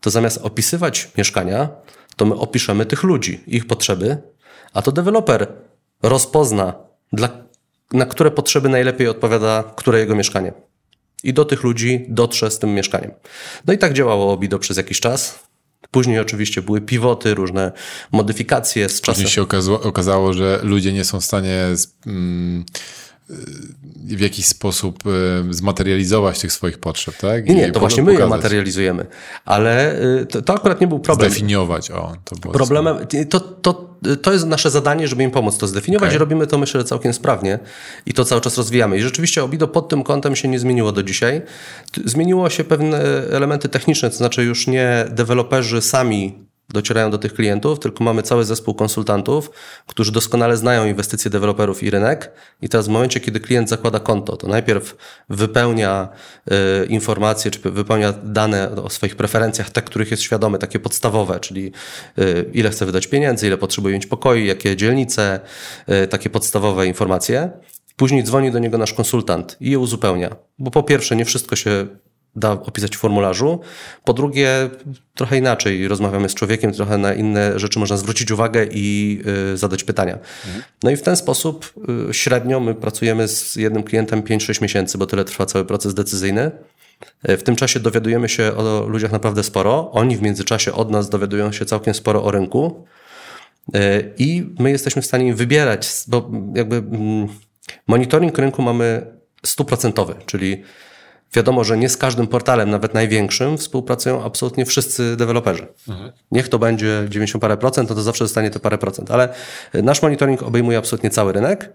to 0.00 0.10
zamiast 0.10 0.38
opisywać 0.42 1.10
mieszkania, 1.18 1.68
to 2.16 2.24
my 2.24 2.34
opiszemy 2.34 2.86
tych 2.86 3.02
ludzi, 3.02 3.40
ich 3.46 3.66
potrzeby, 3.66 4.16
a 4.72 4.82
to 4.82 4.92
deweloper 4.92 5.46
rozpozna, 6.02 6.74
dla, 7.12 7.28
na 7.92 8.06
które 8.06 8.30
potrzeby 8.30 8.68
najlepiej 8.68 9.08
odpowiada 9.08 9.64
które 9.76 9.98
jego 9.98 10.14
mieszkanie. 10.14 10.52
I 11.22 11.32
do 11.32 11.44
tych 11.44 11.62
ludzi 11.62 12.06
dotrze 12.08 12.50
z 12.50 12.58
tym 12.58 12.74
mieszkaniem. 12.74 13.10
No 13.66 13.72
i 13.72 13.78
tak 13.78 13.92
działało 13.92 14.32
Obido 14.32 14.58
przez 14.58 14.76
jakiś 14.76 15.00
czas. 15.00 15.38
Później 15.90 16.18
oczywiście 16.18 16.62
były 16.62 16.80
pivoty, 16.80 17.34
różne 17.34 17.72
modyfikacje 18.12 18.88
z 18.88 19.00
czasem. 19.00 19.14
Później 19.14 19.34
się 19.34 19.42
okazało, 19.42 19.80
okazało 19.82 20.32
że 20.32 20.60
ludzie 20.62 20.92
nie 20.92 21.04
są 21.04 21.20
w 21.20 21.24
stanie 21.24 21.66
mm, 22.06 22.64
w 24.16 24.20
jakiś 24.20 24.46
sposób 24.46 25.02
e, 25.06 25.54
zmaterializować 25.54 26.38
tych 26.38 26.52
swoich 26.52 26.78
potrzeb, 26.78 27.16
tak? 27.16 27.46
Nie, 27.46 27.54
nie 27.54 27.72
to 27.72 27.80
właśnie 27.80 28.02
my 28.02 28.14
je 28.14 28.26
materializujemy. 28.26 29.06
Ale 29.44 30.00
e, 30.20 30.26
to, 30.26 30.42
to, 30.42 30.54
akurat 30.54 30.80
nie 30.80 30.86
był 30.86 31.00
problem. 31.00 31.30
Zdefiniować, 31.30 31.90
o. 31.90 32.12
To 32.24 32.36
było 32.36 32.54
Problemem, 32.54 32.96
to, 33.30 33.40
to, 33.40 33.90
to 34.22 34.32
jest 34.32 34.46
nasze 34.46 34.70
zadanie, 34.70 35.08
żeby 35.08 35.22
im 35.22 35.30
pomóc 35.30 35.58
to 35.58 35.66
zdefiniować 35.66 36.06
okay. 36.06 36.16
i 36.16 36.18
robimy 36.18 36.46
to 36.46 36.58
myślę 36.58 36.84
całkiem 36.84 37.12
sprawnie 37.12 37.58
i 38.06 38.12
to 38.12 38.24
cały 38.24 38.40
czas 38.40 38.56
rozwijamy. 38.56 38.98
I 38.98 39.02
rzeczywiście 39.02 39.44
Obido 39.44 39.68
pod 39.68 39.88
tym 39.88 40.02
kątem 40.02 40.36
się 40.36 40.48
nie 40.48 40.58
zmieniło 40.58 40.92
do 40.92 41.02
dzisiaj. 41.02 41.42
Zmieniło 42.04 42.50
się 42.50 42.64
pewne 42.64 42.98
elementy 43.30 43.68
techniczne, 43.68 44.10
to 44.10 44.16
znaczy 44.16 44.44
już 44.44 44.66
nie 44.66 45.04
deweloperzy 45.10 45.80
sami 45.80 46.49
docierają 46.72 47.10
do 47.10 47.18
tych 47.18 47.34
klientów, 47.34 47.78
tylko 47.78 48.04
mamy 48.04 48.22
cały 48.22 48.44
zespół 48.44 48.74
konsultantów, 48.74 49.50
którzy 49.86 50.12
doskonale 50.12 50.56
znają 50.56 50.86
inwestycje 50.86 51.30
deweloperów 51.30 51.82
i 51.82 51.90
rynek. 51.90 52.32
I 52.62 52.68
teraz 52.68 52.86
w 52.86 52.90
momencie, 52.90 53.20
kiedy 53.20 53.40
klient 53.40 53.68
zakłada 53.68 54.00
konto, 54.00 54.36
to 54.36 54.48
najpierw 54.48 54.96
wypełnia 55.28 56.08
y, 56.82 56.86
informacje, 56.86 57.50
czy 57.50 57.70
wypełnia 57.70 58.12
dane 58.12 58.70
o 58.70 58.90
swoich 58.90 59.16
preferencjach, 59.16 59.70
te, 59.70 59.82
których 59.82 60.10
jest 60.10 60.22
świadomy, 60.22 60.58
takie 60.58 60.78
podstawowe, 60.78 61.40
czyli 61.40 61.72
y, 62.18 62.50
ile 62.52 62.70
chce 62.70 62.86
wydać 62.86 63.06
pieniędzy, 63.06 63.46
ile 63.46 63.56
potrzebuje 63.58 63.94
mieć 63.94 64.06
pokoi, 64.06 64.46
jakie 64.46 64.76
dzielnice, 64.76 65.40
y, 66.04 66.06
takie 66.06 66.30
podstawowe 66.30 66.86
informacje. 66.86 67.50
Później 67.96 68.24
dzwoni 68.24 68.52
do 68.52 68.58
niego 68.58 68.78
nasz 68.78 68.94
konsultant 68.94 69.56
i 69.60 69.70
je 69.70 69.78
uzupełnia. 69.78 70.36
Bo 70.58 70.70
po 70.70 70.82
pierwsze, 70.82 71.16
nie 71.16 71.24
wszystko 71.24 71.56
się 71.56 71.86
da 72.36 72.52
opisać 72.52 72.96
w 72.96 73.00
formularzu. 73.00 73.60
Po 74.04 74.12
drugie, 74.12 74.70
trochę 75.14 75.38
inaczej 75.38 75.88
rozmawiamy 75.88 76.28
z 76.28 76.34
człowiekiem, 76.34 76.72
trochę 76.72 76.98
na 76.98 77.14
inne 77.14 77.58
rzeczy 77.58 77.78
można 77.78 77.96
zwrócić 77.96 78.30
uwagę 78.30 78.66
i 78.72 79.18
y, 79.52 79.56
zadać 79.56 79.84
pytania. 79.84 80.18
Mhm. 80.46 80.64
No 80.82 80.90
i 80.90 80.96
w 80.96 81.02
ten 81.02 81.16
sposób 81.16 81.72
y, 82.10 82.14
średnio 82.14 82.60
my 82.60 82.74
pracujemy 82.74 83.28
z 83.28 83.56
jednym 83.56 83.82
klientem 83.82 84.22
5-6 84.22 84.62
miesięcy, 84.62 84.98
bo 84.98 85.06
tyle 85.06 85.24
trwa 85.24 85.46
cały 85.46 85.64
proces 85.64 85.94
decyzyjny. 85.94 86.50
Y, 87.28 87.36
w 87.36 87.42
tym 87.42 87.56
czasie 87.56 87.80
dowiadujemy 87.80 88.28
się 88.28 88.56
o 88.56 88.86
ludziach 88.88 89.12
naprawdę 89.12 89.42
sporo. 89.42 89.90
Oni 89.92 90.16
w 90.16 90.22
międzyczasie 90.22 90.72
od 90.72 90.90
nas 90.90 91.10
dowiadują 91.10 91.52
się 91.52 91.64
całkiem 91.64 91.94
sporo 91.94 92.24
o 92.24 92.30
rynku. 92.30 92.84
Y, 93.74 94.12
I 94.18 94.46
my 94.58 94.70
jesteśmy 94.70 95.02
w 95.02 95.06
stanie 95.06 95.26
im 95.26 95.36
wybierać, 95.36 95.88
bo 96.08 96.30
jakby 96.54 96.76
mm, 96.76 97.28
monitoring 97.86 98.38
rynku 98.38 98.62
mamy 98.62 99.06
stuprocentowy, 99.46 100.14
czyli 100.26 100.62
Wiadomo, 101.34 101.64
że 101.64 101.78
nie 101.78 101.88
z 101.88 101.96
każdym 101.96 102.26
portalem, 102.26 102.70
nawet 102.70 102.94
największym, 102.94 103.58
współpracują 103.58 104.24
absolutnie 104.24 104.66
wszyscy 104.66 105.16
deweloperzy. 105.16 105.66
Mhm. 105.88 106.12
Niech 106.32 106.48
to 106.48 106.58
będzie 106.58 107.06
90 107.08 107.42
parę 107.42 107.56
procent, 107.56 107.88
to, 107.88 107.94
to 107.94 108.02
zawsze 108.02 108.24
zostanie 108.24 108.50
te 108.50 108.60
parę 108.60 108.78
procent, 108.78 109.10
ale 109.10 109.34
nasz 109.74 110.02
monitoring 110.02 110.42
obejmuje 110.42 110.78
absolutnie 110.78 111.10
cały 111.10 111.32
rynek 111.32 111.72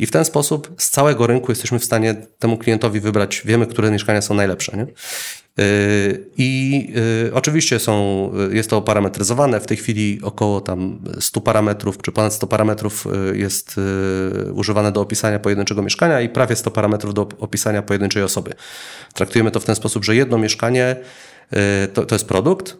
i 0.00 0.06
w 0.06 0.10
ten 0.10 0.24
sposób 0.24 0.74
z 0.78 0.90
całego 0.90 1.26
rynku 1.26 1.52
jesteśmy 1.52 1.78
w 1.78 1.84
stanie 1.84 2.14
temu 2.38 2.58
klientowi 2.58 3.00
wybrać, 3.00 3.42
wiemy, 3.44 3.66
które 3.66 3.90
mieszkania 3.90 4.22
są 4.22 4.34
najlepsze. 4.34 4.76
Nie? 4.76 4.86
Y, 5.64 6.26
I 6.36 6.92
y, 7.28 7.34
oczywiście 7.34 7.78
są, 7.78 8.30
y, 8.50 8.56
jest 8.56 8.70
to 8.70 8.76
oparametryzowane. 8.76 9.60
W 9.60 9.66
tej 9.66 9.76
chwili 9.76 10.20
około 10.22 10.60
tam 10.60 10.98
100 11.20 11.40
parametrów, 11.40 12.02
czy 12.02 12.12
ponad 12.12 12.34
100 12.34 12.46
parametrów 12.46 13.06
jest 13.32 13.80
używane 14.54 14.92
do 14.92 15.00
opisania 15.00 15.38
pojedynczego 15.38 15.82
mieszkania 15.82 16.20
i 16.20 16.28
prawie 16.28 16.56
100 16.56 16.70
parametrów 16.70 17.14
do 17.14 17.28
opisania 17.38 17.82
pojedynczej 17.82 18.22
osoby. 18.22 18.54
Traktujemy 19.14 19.50
to 19.50 19.60
w 19.60 19.64
ten 19.64 19.74
sposób, 19.76 20.04
że 20.04 20.16
jedno 20.16 20.38
mieszkanie 20.38 20.96
to, 21.94 22.06
to 22.06 22.14
jest 22.14 22.28
produkt 22.28 22.76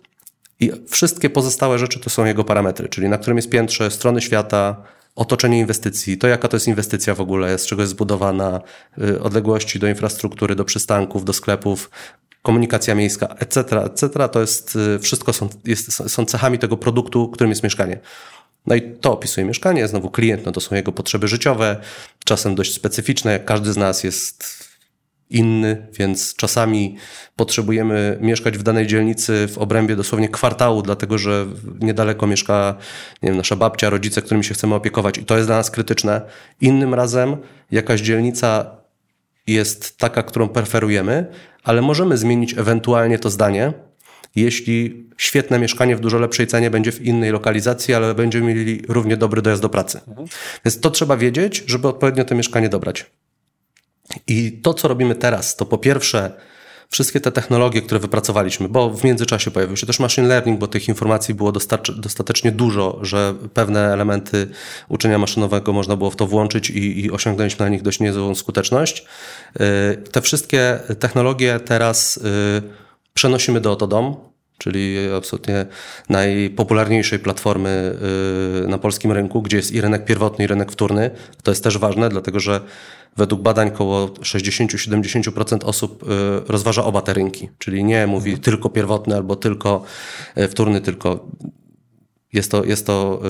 i 0.61 0.73
wszystkie 0.89 1.31
pozostałe 1.31 1.79
rzeczy 1.79 2.01
to 2.01 2.11
są 2.11 2.25
jego 2.25 2.45
parametry, 2.45 2.89
czyli 2.89 3.09
na 3.09 3.19
którym 3.19 3.37
jest 3.39 3.51
piętrze, 3.51 3.91
strony 3.91 4.21
świata, 4.21 4.83
otoczenie 5.15 5.59
inwestycji, 5.59 6.19
to 6.19 6.29
jaka 6.29 6.49
to 6.49 6.57
jest 6.57 6.69
inwestycja 6.69 7.15
w 7.15 7.21
ogóle, 7.21 7.59
z 7.59 7.67
czego 7.67 7.83
jest 7.83 7.93
zbudowana, 7.93 8.61
odległości 9.21 9.79
do 9.79 9.89
infrastruktury, 9.89 10.55
do 10.55 10.65
przystanków, 10.65 11.25
do 11.25 11.33
sklepów, 11.33 11.91
komunikacja 12.43 12.95
miejska, 12.95 13.27
etc., 13.39 13.85
etc., 13.85 14.29
to 14.29 14.41
jest 14.41 14.77
y, 14.77 14.99
wszystko 14.99 15.33
są, 15.33 15.49
jest, 15.65 15.93
są 15.93 16.25
cechami 16.25 16.59
tego 16.59 16.77
produktu, 16.77 17.29
którym 17.29 17.51
jest 17.51 17.63
mieszkanie. 17.63 18.01
No 18.67 18.75
i 18.75 18.83
to 18.83 19.13
opisuje 19.13 19.47
mieszkanie, 19.47 19.89
znowu 19.89 20.11
klient, 20.11 20.47
no 20.47 20.53
to 20.53 20.61
są 20.61 20.75
jego 20.75 20.93
potrzeby 20.93 21.29
życiowe, 21.29 21.77
czasem 22.25 22.55
dość 22.55 22.75
specyficzne, 22.75 23.41
każdy 23.41 23.73
z 23.73 23.77
nas 23.77 24.05
jest 24.05 24.70
inny, 25.31 25.87
więc 25.99 26.35
czasami 26.37 26.97
potrzebujemy 27.37 28.19
mieszkać 28.21 28.59
w 28.59 28.63
danej 28.63 28.87
dzielnicy 28.87 29.49
w 29.49 29.59
obrębie 29.59 29.97
dosłownie 29.97 30.29
kwartału, 30.29 30.83
dlatego 30.83 31.19
że 31.19 31.47
niedaleko 31.81 32.27
mieszka 32.27 32.77
nie 33.23 33.29
wiem, 33.29 33.37
nasza 33.37 33.57
babcia, 33.57 33.91
rodzice, 33.91 34.23
którymi 34.23 34.45
się 34.45 34.55
chcemy 34.55 34.75
opiekować 34.75 35.19
i 35.19 35.25
to 35.25 35.37
jest 35.37 35.49
dla 35.49 35.57
nas 35.57 35.71
krytyczne. 35.71 36.23
Innym 36.61 36.95
razem 36.95 37.37
jakaś 37.71 38.01
dzielnica 38.01 38.77
jest 39.47 39.99
taka, 39.99 40.23
którą 40.23 40.49
preferujemy, 40.49 41.27
ale 41.65 41.83
możemy 41.83 42.19
zmienić 42.19 42.59
ewentualnie 42.59 43.19
to 43.19 43.31
zdanie, 43.31 43.73
jeśli 44.37 45.07
świetne 45.17 45.59
mieszkanie 45.59 45.97
w 45.97 46.01
dużo 46.01 46.19
lepszej 46.19 46.47
cenie 46.47 46.71
będzie 46.71 46.93
w 46.93 47.03
innej 47.03 47.31
lokalizacji, 47.31 47.95
ale 47.95 48.15
będziemy 48.15 48.55
mieli 48.55 48.83
równie 48.89 49.17
dobry 49.17 49.43
dojazd 49.43 49.63
do 49.63 49.69
pracy. 49.69 50.01
Mhm. 50.09 50.29
Więc 50.65 50.81
to 50.81 50.91
trzeba 50.91 51.17
wiedzieć, 51.17 51.65
żeby 51.67 51.89
odpowiednio 51.89 52.25
to 52.25 52.35
mieszkanie 52.35 52.69
dobrać. 52.69 53.07
I 54.27 54.53
to, 54.53 54.75
co 54.75 54.89
robimy 54.89 55.15
teraz, 55.15 55.57
to 55.57 55.67
po 55.67 55.79
pierwsze 55.79 56.33
wszystkie 56.91 57.21
te 57.21 57.33
technologie, 57.33 57.83
które 57.83 58.01
wypracowaliśmy, 58.01 58.69
bo 58.69 58.91
w 58.91 59.05
międzyczasie 59.05 59.51
pojawił 59.51 59.77
się 59.77 59.87
też 59.87 60.01
machine 60.01 60.29
learning, 60.29 60.61
bo 60.61 60.67
tych 60.67 60.89
informacji 60.89 61.35
było 61.35 61.53
dostatecznie 61.97 62.53
dużo, 62.53 62.99
że 63.03 63.35
pewne 63.55 63.93
elementy 63.93 64.49
uczenia 64.89 65.19
maszynowego 65.19 65.73
można 65.73 65.97
było 65.97 66.11
w 66.11 66.17
to 66.17 66.27
włączyć 66.27 66.71
i, 66.71 67.05
i 67.05 67.11
osiągnęliśmy 67.11 67.65
na 67.65 67.69
nich 67.69 67.83
dość 67.83 68.01
niezłą 68.01 68.35
skuteczność. 68.35 69.07
Y, 69.61 69.97
te 69.97 70.21
wszystkie 70.21 70.79
technologie 70.99 71.61
teraz 71.61 72.17
y, 72.17 72.21
przenosimy 73.15 73.61
do 73.61 73.73
Otodom, 73.73 74.17
czyli 74.59 74.97
absolutnie 75.17 75.67
najpopularniejszej 76.09 77.19
platformy 77.19 77.97
y, 78.65 78.69
na 78.69 78.79
polskim 78.79 79.13
rynku, 79.13 79.43
gdzie 79.43 79.57
jest 79.57 79.73
i 79.73 79.81
rynek 79.81 80.05
pierwotny, 80.05 80.45
i 80.45 80.49
rynek 80.49 80.73
wtórny. 80.73 81.11
To 81.43 81.51
jest 81.51 81.65
też 81.65 81.79
ważne, 81.79 82.09
dlatego 82.09 82.41
że 82.41 82.61
według 83.17 83.43
badań 83.43 83.69
około 83.69 84.07
60-70% 84.07 85.59
osób 85.65 86.03
y, 86.03 86.07
rozważa 86.49 86.85
oba 86.85 87.03
te 87.03 87.15
rynki, 87.15 87.49
czyli 87.59 87.85
nie 87.85 88.07
mówi 88.07 88.31
mhm. 88.31 88.43
tylko 88.43 88.71
pierwotny 88.71 89.17
albo 89.17 89.37
tylko 89.37 89.83
y, 90.39 90.49
wtórny, 90.49 90.81
tylko 90.81 91.27
jest 92.33 92.51
to, 92.51 92.65
jest 92.65 92.87
to 92.87 93.23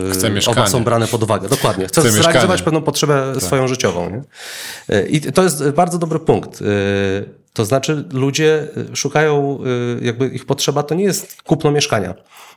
oba 0.46 0.66
są 0.66 0.84
brane 0.84 1.06
pod 1.06 1.22
uwagę. 1.22 1.48
Dokładnie. 1.48 1.86
Chce, 1.86 2.00
Chce 2.00 2.10
zrealizować 2.10 2.36
mieszkanie. 2.42 2.64
pewną 2.64 2.82
potrzebę 2.82 3.30
tak. 3.34 3.42
swoją 3.42 3.68
życiową. 3.68 4.10
Nie? 4.10 4.22
I 5.00 5.20
to 5.20 5.42
jest 5.42 5.70
bardzo 5.70 5.98
dobry 5.98 6.18
punkt. 6.18 6.62
To 7.52 7.64
znaczy 7.64 8.04
ludzie 8.12 8.68
szukają, 8.94 9.58
jakby 10.02 10.28
ich 10.28 10.46
potrzeba 10.46 10.82
to 10.82 10.94
nie 10.94 11.04
jest 11.04 11.42
kupno 11.42 11.70
mieszkania. 11.70 12.14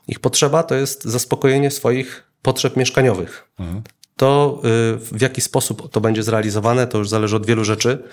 Ich 0.08 0.20
potrzeba 0.20 0.63
to 0.63 0.75
jest 0.75 1.03
zaspokojenie 1.03 1.72
swoich 1.72 2.24
potrzeb 2.42 2.77
mieszkaniowych. 2.77 3.48
Mhm. 3.60 3.84
To 4.15 4.62
y, 4.65 4.98
w 4.98 5.22
jaki 5.22 5.41
sposób 5.41 5.91
to 5.91 6.01
będzie 6.01 6.24
zrealizowane, 6.24 6.88
to 6.88 6.98
już 6.98 7.10
zależy 7.10 7.36
od 7.36 7.46
wielu 7.46 7.63
rzeczy, 7.63 8.03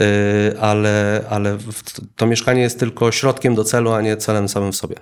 y, 0.00 0.60
ale, 0.60 1.24
ale 1.30 1.58
to 2.16 2.26
mieszkanie 2.26 2.62
jest 2.62 2.78
tylko 2.78 3.12
środkiem 3.12 3.54
do 3.54 3.64
celu, 3.64 3.92
a 3.92 4.00
nie 4.00 4.16
celem 4.16 4.48
samym 4.48 4.72
w 4.72 4.76
sobie. 4.76 4.96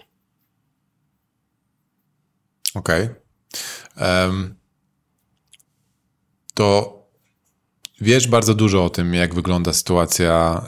Okej. 2.75 3.09
Okay. 3.97 4.27
Um, 4.27 4.55
to 6.55 6.96
wiesz 8.01 8.29
bardzo 8.29 8.55
dużo 8.55 8.85
o 8.85 8.91
tym, 8.91 9.15
jak 9.15 9.35
wygląda 9.35 9.73
sytuacja, 9.73 10.63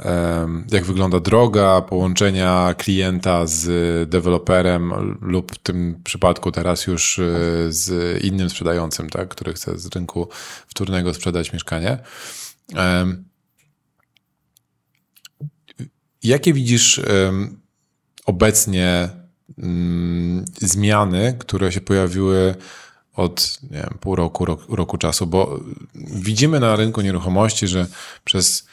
jak 0.70 0.85
wygląda 0.85 1.20
droga 1.20 1.80
połączenia 1.80 2.75
klienta 2.78 3.47
z 3.47 4.11
deweloperem 4.11 4.92
lub 5.20 5.52
w 5.52 5.58
tym 5.58 6.00
przypadku 6.04 6.52
teraz 6.52 6.87
już 6.87 7.18
e, 7.18 7.23
z 7.68 8.18
innym 8.25 8.50
sprzedającym, 8.50 9.11
tak, 9.11 9.28
który 9.28 9.52
chce 9.52 9.78
z 9.78 9.87
rynku 9.87 10.28
wtórnego 10.66 11.14
sprzedać 11.14 11.52
mieszkanie. 11.52 11.99
Jakie 16.23 16.52
widzisz 16.52 17.00
obecnie 18.26 19.08
mm, 19.58 20.44
zmiany, 20.61 21.37
które 21.38 21.73
się 21.73 21.80
pojawiły 21.80 22.54
od 23.18 23.58
nie 23.62 23.76
wiem, 23.76 23.98
pół 24.00 24.16
roku, 24.16 24.44
roku, 24.44 24.76
roku 24.76 24.98
czasu, 24.98 25.26
bo 25.26 25.60
widzimy 25.94 26.60
na 26.60 26.76
rynku 26.76 27.00
nieruchomości, 27.00 27.68
że 27.68 27.87
przez 28.25 28.66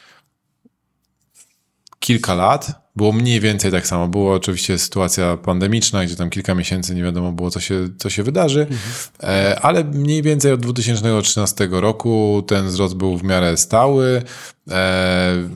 kilka 1.98 2.34
lat 2.34 2.86
było 2.96 3.12
mniej 3.12 3.40
więcej 3.40 3.70
tak 3.70 3.86
samo. 3.86 4.08
Była 4.08 4.34
oczywiście 4.34 4.78
sytuacja 4.78 5.36
pandemiczna, 5.36 6.04
gdzie 6.04 6.16
tam 6.16 6.30
kilka 6.30 6.54
miesięcy 6.54 6.94
nie 6.94 7.02
wiadomo 7.02 7.32
było, 7.32 7.50
co 7.50 7.60
się, 7.60 7.88
co 7.98 8.10
się 8.10 8.22
wydarzy, 8.22 8.60
mhm. 8.70 9.58
ale 9.62 9.84
mniej 9.84 10.22
więcej 10.22 10.52
od 10.52 10.60
2013 10.60 11.68
roku 11.70 12.44
ten 12.46 12.66
wzrost 12.66 12.94
był 12.94 13.18
w 13.18 13.22
miarę 13.22 13.56
stały. 13.56 14.22
E, 14.70 15.48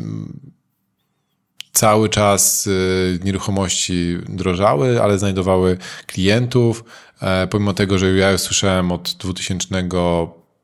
cały 1.73 2.09
czas 2.09 2.67
y, 2.67 3.19
nieruchomości 3.25 4.19
drożały, 4.29 5.03
ale 5.03 5.19
znajdowały 5.19 5.79
klientów. 6.07 6.85
E, 7.21 7.47
pomimo 7.47 7.75
tego, 7.75 7.99
że 7.99 8.13
ja 8.13 8.31
już 8.31 8.41
słyszałem 8.41 8.93
od 8.93 9.17
2000 9.19 9.67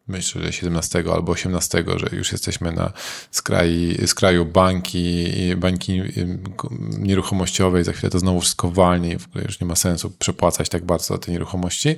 myślę, 0.09 0.43
że 0.43 0.53
17 0.53 1.05
albo 1.15 1.33
18, 1.33 1.85
że 1.97 2.17
już 2.17 2.33
jesteśmy 2.33 2.73
na 2.73 2.93
skraju, 3.31 4.07
skraju 4.07 4.47
bańki 5.57 6.03
nieruchomościowej, 6.99 7.85
za 7.85 7.93
chwilę 7.93 8.11
to 8.11 8.19
znowu 8.19 8.41
wszystko 8.41 8.71
walnie, 8.71 9.19
w 9.19 9.27
ogóle 9.27 9.45
już 9.45 9.61
nie 9.61 9.67
ma 9.67 9.77
sensu 9.77 10.11
przepłacać 10.11 10.69
tak 10.69 10.85
bardzo 10.85 11.15
za 11.15 11.19
te 11.19 11.33
nieruchomości, 11.33 11.97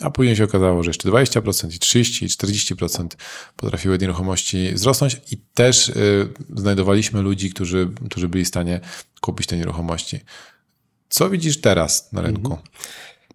a 0.00 0.10
później 0.10 0.36
się 0.36 0.44
okazało, 0.44 0.82
że 0.82 0.90
jeszcze 0.90 1.08
20% 1.08 1.74
i 1.74 1.78
30% 1.78 2.24
i 2.24 2.28
40% 2.28 3.08
potrafiły 3.56 3.98
nieruchomości 3.98 4.72
wzrosnąć 4.74 5.20
i 5.30 5.36
też 5.54 5.88
y, 5.88 6.28
znajdowaliśmy 6.56 7.22
ludzi, 7.22 7.50
którzy, 7.50 7.90
którzy 8.10 8.28
byli 8.28 8.44
w 8.44 8.48
stanie 8.48 8.80
kupić 9.20 9.46
te 9.46 9.56
nieruchomości. 9.56 10.20
Co 11.08 11.30
widzisz 11.30 11.60
teraz 11.60 12.12
na 12.12 12.22
rynku? 12.22 12.52
Mhm. 12.52 12.68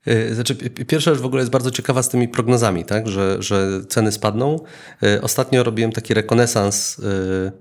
Y, 0.08 0.36
znaczy, 0.36 0.56
pierwsza 0.70 1.12
rzecz 1.12 1.22
w 1.22 1.26
ogóle 1.26 1.42
jest 1.42 1.52
bardzo 1.52 1.72
ciekawa 1.72 2.04
z 2.04 2.10
tymi 2.10 2.28
prognozami, 2.28 2.86
tak? 2.86 3.08
że, 3.08 3.38
że 3.40 3.82
ceny 3.90 4.12
spadną. 4.12 4.60
Y, 5.04 5.22
ostatnio 5.22 5.64
robiłem 5.64 5.92
taki 5.92 6.14
rekonesans 6.14 7.00
y, 7.00 7.52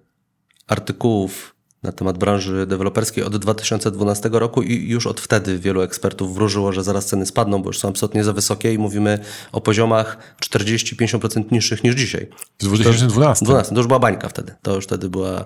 artykułów 0.66 1.54
na 1.82 1.92
temat 1.92 2.18
branży 2.18 2.66
deweloperskiej 2.66 3.24
od 3.24 3.36
2012 3.36 4.30
roku 4.32 4.62
i 4.62 4.88
już 4.88 5.06
od 5.06 5.20
wtedy 5.20 5.58
wielu 5.58 5.82
ekspertów 5.82 6.34
wróżyło, 6.34 6.72
że 6.72 6.82
zaraz 6.82 7.06
ceny 7.06 7.26
spadną, 7.26 7.62
bo 7.62 7.68
już 7.68 7.78
są 7.78 7.88
absolutnie 7.88 8.24
za 8.24 8.32
wysokie 8.32 8.72
i 8.72 8.78
mówimy 8.78 9.18
o 9.52 9.60
poziomach 9.60 10.36
40-50% 10.42 11.52
niższych 11.52 11.84
niż 11.84 11.94
dzisiaj. 11.94 12.28
W 12.58 12.64
2012? 12.64 13.44
12, 13.44 13.74
to 13.74 13.80
już 13.80 13.86
była 13.86 13.98
bańka 13.98 14.28
wtedy. 14.28 14.54
To 14.62 14.74
już 14.74 14.84
wtedy 14.84 15.08
była... 15.08 15.44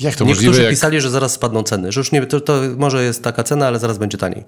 Jak 0.00 0.16
to 0.16 0.24
Niektórzy 0.24 0.46
możliwe? 0.46 0.62
Jak... 0.62 0.70
pisali, 0.70 1.00
że 1.00 1.10
zaraz 1.10 1.32
spadną 1.32 1.62
ceny, 1.62 1.92
że 1.92 2.00
już 2.00 2.12
nie, 2.12 2.26
to, 2.26 2.40
to 2.40 2.60
może 2.76 3.04
jest 3.04 3.22
taka 3.22 3.42
cena, 3.42 3.66
ale 3.66 3.78
zaraz 3.78 3.98
będzie 3.98 4.18
taniej. 4.18 4.44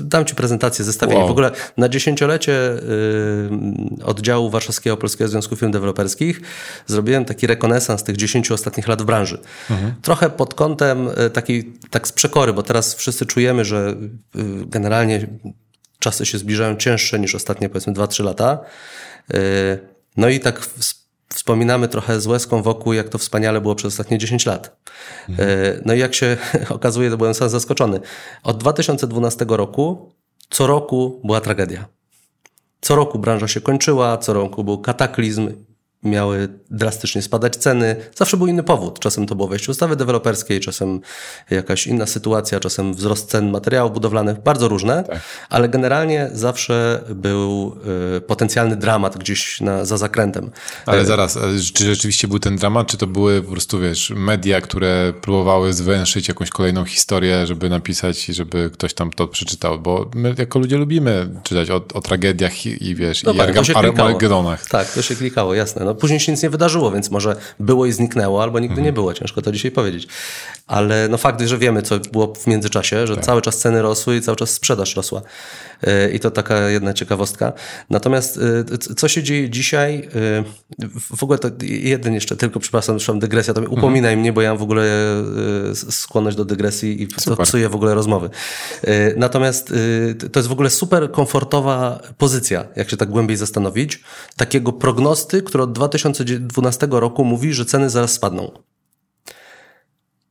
Dam 0.00 0.24
Ci 0.24 0.34
prezentację, 0.34 0.84
zestawienie. 0.84 1.18
Wow. 1.20 1.28
W 1.28 1.30
ogóle 1.30 1.50
na 1.76 1.88
dziesięciolecie 1.88 2.52
y, 2.52 4.04
oddziału 4.04 4.50
Warszawskiego 4.50 4.96
Polskiego 4.96 5.28
Związku 5.28 5.56
Firm 5.56 5.72
Deweloperskich 5.72 6.40
zrobiłem 6.86 7.24
taki 7.24 7.46
rekonesans 7.46 8.02
tych 8.04 8.16
dziesięciu 8.16 8.54
ostatnich 8.54 8.88
lat 8.88 9.02
w 9.02 9.04
branży. 9.04 9.38
Mhm. 9.70 9.94
Trochę 10.02 10.30
pod 10.30 10.54
kątem 10.54 11.08
y, 11.08 11.30
takiej, 11.30 11.72
tak 11.90 12.08
z 12.08 12.12
przekory, 12.12 12.52
bo 12.52 12.62
teraz 12.62 12.94
wszyscy 12.94 13.26
czujemy, 13.26 13.64
że 13.64 13.96
y, 14.36 14.42
generalnie 14.66 15.26
czasy 15.98 16.26
się 16.26 16.38
zbliżają 16.38 16.76
cięższe 16.76 17.18
niż 17.18 17.34
ostatnie 17.34 17.68
powiedzmy 17.68 17.92
2-3 17.92 18.24
lata. 18.24 18.58
No 20.16 20.28
i 20.28 20.40
tak 20.40 20.60
wspominamy 21.28 21.88
trochę 21.88 22.20
z 22.20 22.26
łezką 22.26 22.62
wokół, 22.62 22.92
jak 22.92 23.08
to 23.08 23.18
wspaniale 23.18 23.60
było 23.60 23.74
przez 23.74 23.92
ostatnie 23.92 24.18
10 24.18 24.46
lat. 24.46 24.76
Mhm. 25.28 25.48
No 25.84 25.94
i 25.94 25.98
jak 25.98 26.14
się 26.14 26.36
okazuje, 26.68 27.10
to 27.10 27.16
byłem 27.16 27.34
sam 27.34 27.48
zaskoczony. 27.48 28.00
Od 28.42 28.58
2012 28.58 29.46
roku 29.48 30.12
co 30.50 30.66
roku 30.66 31.20
była 31.24 31.40
tragedia. 31.40 31.88
Co 32.80 32.96
roku 32.96 33.18
branża 33.18 33.48
się 33.48 33.60
kończyła, 33.60 34.18
co 34.18 34.32
roku 34.32 34.64
był 34.64 34.78
kataklizm, 34.78 35.52
miały 36.02 36.48
drastycznie 36.70 37.22
spadać 37.22 37.56
ceny. 37.56 37.96
Zawsze 38.16 38.36
był 38.36 38.46
inny 38.46 38.62
powód. 38.62 39.00
Czasem 39.00 39.26
to 39.26 39.34
było 39.34 39.48
wejście 39.48 39.72
ustawy 39.72 39.96
deweloperskiej, 39.96 40.60
czasem 40.60 41.00
jakaś 41.50 41.86
inna 41.86 42.06
sytuacja, 42.06 42.60
czasem 42.60 42.94
wzrost 42.94 43.30
cen 43.30 43.50
materiałów 43.50 43.92
budowlanych, 43.92 44.42
bardzo 44.42 44.68
różne, 44.68 45.04
tak. 45.04 45.20
ale 45.50 45.68
generalnie 45.68 46.30
zawsze 46.32 47.04
był 47.14 47.76
y, 48.16 48.20
potencjalny 48.20 48.76
dramat 48.76 49.18
gdzieś 49.18 49.60
na, 49.60 49.84
za 49.84 49.96
zakrętem. 49.96 50.50
Ale 50.86 51.04
zaraz, 51.04 51.38
czy 51.74 51.84
rzeczywiście 51.84 52.28
był 52.28 52.38
ten 52.38 52.56
dramat, 52.56 52.86
czy 52.86 52.96
to 52.96 53.06
były 53.06 53.42
po 53.42 53.52
prostu, 53.52 53.80
wiesz, 53.80 54.12
media, 54.16 54.60
które 54.60 55.12
próbowały 55.20 55.72
zwęszyć 55.72 56.28
jakąś 56.28 56.50
kolejną 56.50 56.84
historię, 56.84 57.46
żeby 57.46 57.68
napisać 57.68 58.28
i 58.28 58.34
żeby 58.34 58.70
ktoś 58.70 58.94
tam 58.94 59.10
to 59.10 59.28
przeczytał, 59.28 59.78
bo 59.78 60.10
my 60.14 60.34
jako 60.38 60.58
ludzie 60.58 60.76
lubimy 60.76 61.30
czytać 61.42 61.70
o, 61.70 61.84
o 61.94 62.00
tragediach 62.00 62.66
i, 62.66 62.88
i 62.88 62.94
wiesz, 62.94 63.22
no 63.22 63.32
i 63.32 63.36
tak, 63.36 63.76
Armagedonach. 63.76 64.68
Tak, 64.68 64.92
to 64.92 65.02
się 65.02 65.16
klikało, 65.16 65.54
jasne. 65.54 65.87
No, 65.88 65.94
później 65.94 66.20
się 66.20 66.32
nic 66.32 66.42
nie 66.42 66.50
wydarzyło, 66.50 66.90
więc 66.90 67.10
może 67.10 67.36
było 67.60 67.86
i 67.86 67.92
zniknęło, 67.92 68.42
albo 68.42 68.58
nigdy 68.58 68.72
mhm. 68.72 68.84
nie 68.84 68.92
było. 68.92 69.14
Ciężko 69.14 69.42
to 69.42 69.52
dzisiaj 69.52 69.70
powiedzieć. 69.70 70.08
Ale 70.66 71.08
no 71.08 71.18
fakt, 71.18 71.40
że 71.40 71.58
wiemy, 71.58 71.82
co 71.82 71.98
było 71.98 72.34
w 72.34 72.46
międzyczasie, 72.46 73.06
że 73.06 73.14
tak. 73.14 73.24
cały 73.24 73.42
czas 73.42 73.58
ceny 73.58 73.82
rosły 73.82 74.16
i 74.16 74.20
cały 74.20 74.36
czas 74.36 74.50
sprzedaż 74.50 74.96
rosła. 74.96 75.22
E, 75.82 76.10
I 76.10 76.20
to 76.20 76.30
taka 76.30 76.68
jedna 76.68 76.94
ciekawostka. 76.94 77.52
Natomiast 77.90 78.38
e, 78.92 78.94
co 78.94 79.08
się 79.08 79.22
dzieje 79.22 79.50
dzisiaj? 79.50 80.08
E, 80.14 80.44
w 81.16 81.22
ogóle 81.22 81.38
to 81.38 81.50
jeden 81.62 82.14
jeszcze, 82.14 82.36
tylko 82.36 82.60
przepraszam, 82.60 82.98
zresztą 82.98 83.18
dygresja, 83.18 83.54
to 83.54 83.60
mhm. 83.60 83.78
upominaj 83.78 84.16
mnie, 84.16 84.32
bo 84.32 84.42
ja 84.42 84.48
mam 84.48 84.58
w 84.58 84.62
ogóle 84.62 84.84
skłonność 85.74 86.36
do 86.36 86.44
dygresji 86.44 87.02
i 87.02 87.08
super. 87.18 87.36
to 87.36 87.42
psuje 87.42 87.68
w 87.68 87.74
ogóle 87.74 87.94
rozmowy. 87.94 88.30
Natomiast 89.16 89.72
to 90.32 90.40
jest 90.40 90.48
w 90.48 90.52
ogóle 90.52 90.70
super 90.70 91.10
komfortowa 91.10 92.00
pozycja, 92.18 92.64
jak 92.76 92.90
się 92.90 92.96
tak 92.96 93.08
głębiej 93.08 93.36
zastanowić, 93.36 94.02
takiego 94.36 94.72
prognosty, 94.72 95.42
który 95.42 95.64
od 95.64 95.72
2012 95.78 96.88
roku 96.90 97.24
mówi, 97.24 97.52
że 97.52 97.64
ceny 97.64 97.90
zaraz 97.90 98.12
spadną. 98.12 98.50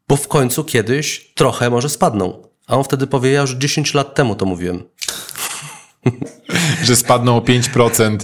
Bo 0.07 0.15
w 0.15 0.27
końcu 0.27 0.63
kiedyś 0.63 1.33
trochę 1.35 1.69
może 1.69 1.89
spadną. 1.89 2.47
A 2.67 2.77
on 2.77 2.83
wtedy 2.83 3.07
powie, 3.07 3.31
ja 3.31 3.41
już 3.41 3.51
10 3.51 3.93
lat 3.93 4.15
temu 4.15 4.35
to 4.35 4.45
mówiłem. 4.45 4.83
że 6.83 6.95
spadną 6.95 7.37
o 7.37 7.39
5% 7.39 8.17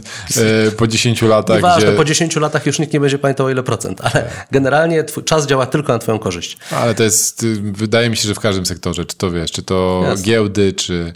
e, 0.67 0.71
po 0.71 0.87
10 0.87 1.21
latach. 1.21 1.61
Ważne, 1.61 1.87
gdzie... 1.87 1.97
po 1.97 2.05
10 2.05 2.35
latach 2.35 2.65
już 2.65 2.79
nikt 2.79 2.93
nie 2.93 2.99
będzie 2.99 3.19
pamiętał 3.19 3.49
ile 3.49 3.63
procent, 3.63 4.01
ale 4.01 4.29
generalnie 4.51 5.03
twój 5.03 5.23
czas 5.23 5.47
działa 5.47 5.65
tylko 5.65 5.93
na 5.93 5.99
twoją 5.99 6.19
korzyść. 6.19 6.57
Ale 6.71 6.95
to 6.95 7.03
jest, 7.03 7.45
wydaje 7.61 8.09
mi 8.09 8.17
się, 8.17 8.27
że 8.27 8.35
w 8.35 8.39
każdym 8.39 8.65
sektorze, 8.65 9.05
czy 9.05 9.17
to 9.17 9.31
wiesz, 9.31 9.51
czy 9.51 9.63
to 9.63 10.01
Jasne. 10.03 10.25
giełdy, 10.25 10.73
czy 10.73 11.13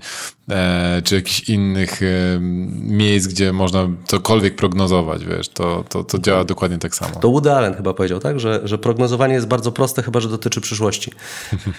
czy 1.03 1.15
jakichś 1.15 1.49
innych 1.49 2.03
e, 2.03 2.39
miejsc, 2.81 3.27
gdzie 3.27 3.53
można 3.53 3.89
cokolwiek 4.05 4.55
prognozować, 4.55 5.25
wiesz, 5.25 5.49
to, 5.49 5.83
to, 5.89 6.03
to 6.03 6.19
działa 6.19 6.43
dokładnie 6.43 6.77
tak 6.77 6.95
samo. 6.95 7.19
To 7.19 7.29
Woody 7.29 7.51
Allen 7.51 7.73
chyba 7.73 7.93
powiedział, 7.93 8.19
tak, 8.19 8.39
że, 8.39 8.61
że 8.63 8.77
prognozowanie 8.77 9.33
jest 9.33 9.47
bardzo 9.47 9.71
proste, 9.71 10.03
chyba 10.03 10.19
że 10.19 10.29
dotyczy 10.29 10.61
przyszłości. 10.61 11.11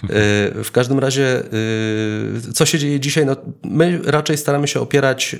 E, 0.02 0.64
w 0.64 0.70
każdym 0.72 0.98
razie, 0.98 1.42
e, 2.48 2.52
co 2.54 2.66
się 2.66 2.78
dzieje 2.78 3.00
dzisiaj? 3.00 3.26
No, 3.26 3.36
my 3.64 4.00
raczej 4.04 4.36
staramy 4.36 4.68
się 4.68 4.80
opierać 4.80 5.34
e, 5.34 5.38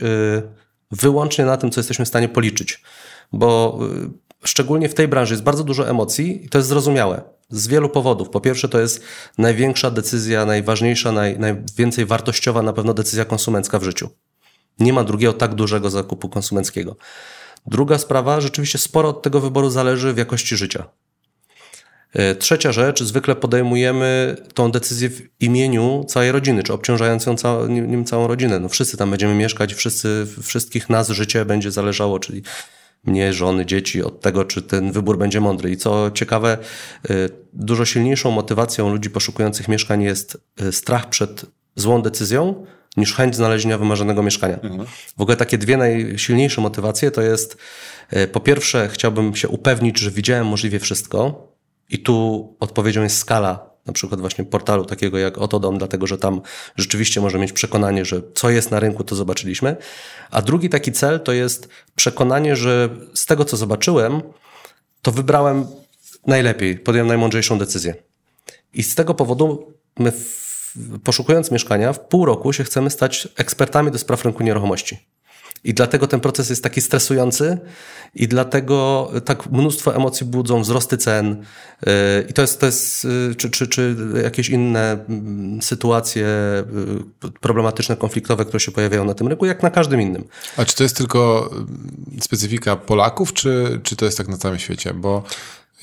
wyłącznie 0.90 1.44
na 1.44 1.56
tym, 1.56 1.70
co 1.70 1.80
jesteśmy 1.80 2.04
w 2.04 2.08
stanie 2.08 2.28
policzyć, 2.28 2.82
bo 3.32 3.78
szczególnie 4.44 4.88
w 4.88 4.94
tej 4.94 5.08
branży 5.08 5.34
jest 5.34 5.44
bardzo 5.44 5.64
dużo 5.64 5.88
emocji 5.88 6.44
i 6.44 6.48
to 6.48 6.58
jest 6.58 6.68
zrozumiałe. 6.68 7.22
Z 7.50 7.66
wielu 7.66 7.88
powodów. 7.88 8.30
Po 8.30 8.40
pierwsze, 8.40 8.68
to 8.68 8.80
jest 8.80 9.04
największa 9.38 9.90
decyzja, 9.90 10.46
najważniejsza, 10.46 11.12
naj, 11.12 11.38
najwięcej 11.38 12.06
wartościowa 12.06 12.62
na 12.62 12.72
pewno 12.72 12.94
decyzja 12.94 13.24
konsumencka 13.24 13.78
w 13.78 13.82
życiu. 13.82 14.10
Nie 14.78 14.92
ma 14.92 15.04
drugiego 15.04 15.32
tak 15.32 15.54
dużego 15.54 15.90
zakupu 15.90 16.28
konsumenckiego. 16.28 16.96
Druga 17.66 17.98
sprawa, 17.98 18.40
rzeczywiście 18.40 18.78
sporo 18.78 19.08
od 19.08 19.22
tego 19.22 19.40
wyboru 19.40 19.70
zależy 19.70 20.12
w 20.12 20.18
jakości 20.18 20.56
życia. 20.56 20.88
E, 22.12 22.34
trzecia 22.34 22.72
rzecz, 22.72 23.02
zwykle 23.02 23.34
podejmujemy 23.36 24.36
tą 24.54 24.70
decyzję 24.70 25.10
w 25.10 25.22
imieniu 25.40 26.04
całej 26.08 26.32
rodziny, 26.32 26.62
czy 26.62 26.72
obciążając 26.72 27.26
nim 27.68 28.04
całą 28.04 28.26
rodzinę. 28.26 28.60
No 28.60 28.68
wszyscy 28.68 28.96
tam 28.96 29.10
będziemy 29.10 29.34
mieszkać, 29.34 29.74
wszyscy, 29.74 30.26
wszystkich 30.42 30.90
nas 30.90 31.08
życie 31.08 31.44
będzie 31.44 31.70
zależało, 31.70 32.18
czyli 32.18 32.42
mnie, 33.04 33.32
żony, 33.32 33.66
dzieci 33.66 34.02
od 34.02 34.20
tego, 34.20 34.44
czy 34.44 34.62
ten 34.62 34.92
wybór 34.92 35.18
będzie 35.18 35.40
mądry. 35.40 35.70
I 35.70 35.76
co 35.76 36.10
ciekawe, 36.10 36.58
y, 37.10 37.30
dużo 37.52 37.84
silniejszą 37.84 38.30
motywacją 38.30 38.92
ludzi 38.92 39.10
poszukujących 39.10 39.68
mieszkań 39.68 40.02
jest 40.02 40.38
y, 40.62 40.72
strach 40.72 41.08
przed 41.08 41.46
złą 41.76 42.02
decyzją 42.02 42.66
niż 42.96 43.14
chęć 43.14 43.36
znalezienia 43.36 43.78
wymarzonego 43.78 44.22
mieszkania. 44.22 44.58
W 45.16 45.20
ogóle 45.20 45.36
takie 45.36 45.58
dwie 45.58 45.76
najsilniejsze 45.76 46.60
motywacje 46.60 47.10
to 47.10 47.22
jest 47.22 47.58
e, 48.10 48.26
po 48.26 48.40
pierwsze 48.40 48.88
chciałbym 48.88 49.36
się 49.36 49.48
upewnić, 49.48 49.98
że 49.98 50.10
widziałem 50.10 50.46
możliwie 50.46 50.78
wszystko 50.78 51.48
i 51.90 51.98
tu 51.98 52.56
odpowiedzią 52.60 53.02
jest 53.02 53.18
skala 53.18 53.67
na 53.88 53.92
przykład 53.92 54.20
właśnie 54.20 54.44
portalu 54.44 54.84
takiego 54.84 55.18
jak 55.18 55.38
Otodom, 55.38 55.78
dlatego 55.78 56.06
że 56.06 56.18
tam 56.18 56.40
rzeczywiście 56.76 57.20
może 57.20 57.38
mieć 57.38 57.52
przekonanie, 57.52 58.04
że 58.04 58.22
co 58.34 58.50
jest 58.50 58.70
na 58.70 58.80
rynku, 58.80 59.04
to 59.04 59.14
zobaczyliśmy. 59.14 59.76
A 60.30 60.42
drugi 60.42 60.68
taki 60.68 60.92
cel 60.92 61.20
to 61.20 61.32
jest 61.32 61.68
przekonanie, 61.96 62.56
że 62.56 62.88
z 63.14 63.26
tego, 63.26 63.44
co 63.44 63.56
zobaczyłem, 63.56 64.22
to 65.02 65.12
wybrałem 65.12 65.66
najlepiej, 66.26 66.78
podjąłem 66.78 67.08
najmądrzejszą 67.08 67.58
decyzję. 67.58 67.94
I 68.72 68.82
z 68.82 68.94
tego 68.94 69.14
powodu 69.14 69.72
my, 69.98 70.12
w, 70.12 70.74
poszukując 71.04 71.50
mieszkania, 71.50 71.92
w 71.92 72.00
pół 72.00 72.24
roku 72.24 72.52
się 72.52 72.64
chcemy 72.64 72.90
stać 72.90 73.28
ekspertami 73.36 73.90
do 73.90 73.98
spraw 73.98 74.24
rynku 74.24 74.42
nieruchomości. 74.42 74.98
I 75.64 75.74
dlatego 75.74 76.06
ten 76.06 76.20
proces 76.20 76.50
jest 76.50 76.62
taki 76.62 76.80
stresujący 76.80 77.58
i 78.14 78.28
dlatego 78.28 79.10
tak 79.24 79.50
mnóstwo 79.50 79.96
emocji 79.96 80.26
budzą 80.26 80.62
wzrosty 80.62 80.96
cen. 80.96 81.44
Yy, 81.86 81.92
I 82.28 82.32
to 82.32 82.42
jest, 82.42 82.60
to 82.60 82.66
jest 82.66 83.04
yy, 83.04 83.34
czy, 83.34 83.50
czy, 83.50 83.66
czy 83.66 83.96
jakieś 84.22 84.48
inne 84.48 85.04
mm, 85.08 85.62
sytuacje 85.62 86.26
yy, 87.24 87.30
problematyczne, 87.40 87.96
konfliktowe, 87.96 88.44
które 88.44 88.60
się 88.60 88.72
pojawiają 88.72 89.04
na 89.04 89.14
tym 89.14 89.28
rynku, 89.28 89.46
jak 89.46 89.62
na 89.62 89.70
każdym 89.70 90.00
innym. 90.00 90.24
A 90.56 90.64
czy 90.64 90.76
to 90.76 90.82
jest 90.82 90.96
tylko 90.96 91.50
specyfika 92.20 92.76
Polaków, 92.76 93.32
czy, 93.32 93.80
czy 93.82 93.96
to 93.96 94.04
jest 94.04 94.18
tak 94.18 94.28
na 94.28 94.36
całym 94.36 94.58
świecie? 94.58 94.94
Bo 94.94 95.22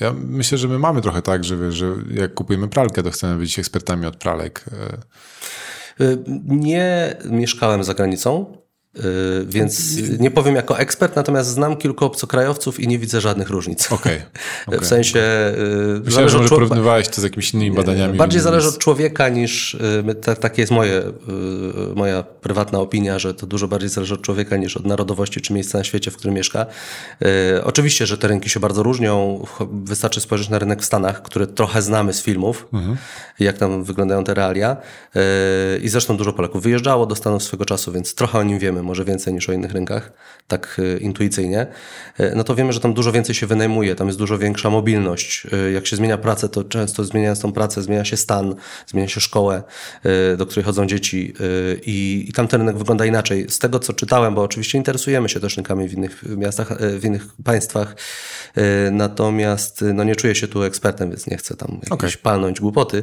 ja 0.00 0.12
myślę, 0.12 0.58
że 0.58 0.68
my 0.68 0.78
mamy 0.78 1.02
trochę 1.02 1.22
tak, 1.22 1.44
że, 1.44 1.72
że 1.72 1.94
jak 2.14 2.34
kupujemy 2.34 2.68
pralkę, 2.68 3.02
to 3.02 3.10
chcemy 3.10 3.38
być 3.38 3.58
ekspertami 3.58 4.06
od 4.06 4.16
pralek. 4.16 4.64
Nie 6.44 7.16
mieszkałem 7.24 7.84
za 7.84 7.94
granicą, 7.94 8.56
Y, 8.56 8.65
więc 9.46 9.96
nie 10.18 10.30
powiem 10.30 10.54
jako 10.54 10.78
ekspert, 10.78 11.16
natomiast 11.16 11.50
znam 11.50 11.76
kilku 11.76 12.04
obcokrajowców 12.04 12.80
i 12.80 12.88
nie 12.88 12.98
widzę 12.98 13.20
żadnych 13.20 13.50
różnic. 13.50 13.92
Okej. 13.92 14.16
Okay, 14.16 14.26
okay, 14.66 14.80
w 14.80 14.86
sensie. 14.86 15.20
Okay. 15.52 16.00
Myślałem, 16.04 16.28
że 16.28 16.38
może 16.38 16.48
porównywałeś 16.48 17.08
to 17.08 17.20
z 17.20 17.24
jakimiś 17.24 17.54
innymi 17.54 17.76
badaniami. 17.76 18.18
Bardziej 18.18 18.40
zależy 18.40 18.68
od 18.68 18.78
człowieka 18.78 19.28
niż. 19.28 19.76
Tak, 20.22 20.38
tak 20.38 20.58
jest 20.58 20.72
moje, 20.72 21.02
moja 21.94 22.22
prywatna 22.22 22.78
opinia, 22.78 23.18
że 23.18 23.34
to 23.34 23.46
dużo 23.46 23.68
bardziej 23.68 23.88
zależy 23.88 24.14
od 24.14 24.22
człowieka 24.22 24.56
niż 24.56 24.76
od 24.76 24.86
narodowości 24.86 25.40
czy 25.40 25.52
miejsca 25.52 25.78
na 25.78 25.84
świecie, 25.84 26.10
w 26.10 26.16
którym 26.16 26.34
mieszka. 26.34 26.66
Oczywiście, 27.64 28.06
że 28.06 28.18
te 28.18 28.28
rynki 28.28 28.50
się 28.50 28.60
bardzo 28.60 28.82
różnią. 28.82 29.44
Wystarczy 29.84 30.20
spojrzeć 30.20 30.48
na 30.48 30.58
rynek 30.58 30.82
w 30.82 30.84
Stanach, 30.84 31.22
który 31.22 31.46
trochę 31.46 31.82
znamy 31.82 32.12
z 32.12 32.22
filmów, 32.22 32.66
mhm. 32.72 32.96
jak 33.40 33.58
tam 33.58 33.84
wyglądają 33.84 34.24
te 34.24 34.34
realia. 34.34 34.76
I 35.82 35.88
zresztą 35.88 36.16
dużo 36.16 36.32
Polaków 36.32 36.62
wyjeżdżało 36.62 37.06
do 37.06 37.14
Stanów 37.14 37.42
swego 37.42 37.64
czasu, 37.64 37.92
więc 37.92 38.14
trochę 38.14 38.38
o 38.38 38.42
nim 38.42 38.58
wiemy 38.58 38.82
może 38.86 39.04
więcej 39.04 39.34
niż 39.34 39.48
o 39.48 39.52
innych 39.52 39.72
rynkach, 39.72 40.12
tak 40.48 40.80
e, 40.94 40.98
intuicyjnie, 40.98 41.66
e, 42.18 42.34
no 42.34 42.44
to 42.44 42.54
wiemy, 42.54 42.72
że 42.72 42.80
tam 42.80 42.94
dużo 42.94 43.12
więcej 43.12 43.34
się 43.34 43.46
wynajmuje, 43.46 43.94
tam 43.94 44.06
jest 44.06 44.18
dużo 44.18 44.38
większa 44.38 44.70
mobilność. 44.70 45.46
E, 45.52 45.72
jak 45.72 45.86
się 45.86 45.96
zmienia 45.96 46.18
pracę, 46.18 46.48
to 46.48 46.64
często 46.64 47.04
zmieniając 47.04 47.40
tą 47.40 47.52
pracę, 47.52 47.82
zmienia 47.82 48.04
się 48.04 48.16
stan, 48.16 48.54
zmienia 48.86 49.08
się 49.08 49.20
szkołę, 49.20 49.62
do 50.38 50.46
której 50.46 50.64
chodzą 50.64 50.86
dzieci 50.86 51.34
i, 51.82 52.26
i 52.28 52.32
tam 52.32 52.48
ten 52.48 52.60
rynek 52.60 52.78
wygląda 52.78 53.06
inaczej. 53.06 53.46
Z 53.48 53.58
tego, 53.58 53.78
co 53.78 53.92
czytałem, 53.92 54.34
bo 54.34 54.42
oczywiście 54.42 54.78
interesujemy 54.78 55.28
się 55.28 55.40
też 55.40 55.56
rynkami 55.56 55.88
w 55.88 55.92
innych 55.92 56.22
miastach, 56.36 56.78
w 56.80 57.04
innych 57.04 57.26
państwach, 57.44 57.96
natomiast 58.92 59.84
no 59.94 60.04
nie 60.04 60.16
czuję 60.16 60.34
się 60.34 60.48
tu 60.48 60.62
ekspertem, 60.62 61.10
więc 61.10 61.26
nie 61.26 61.36
chcę 61.36 61.56
tam 61.56 61.78
jakieś 61.90 61.90
okay. 61.90 62.22
palnąć 62.22 62.60
głupoty. 62.60 63.02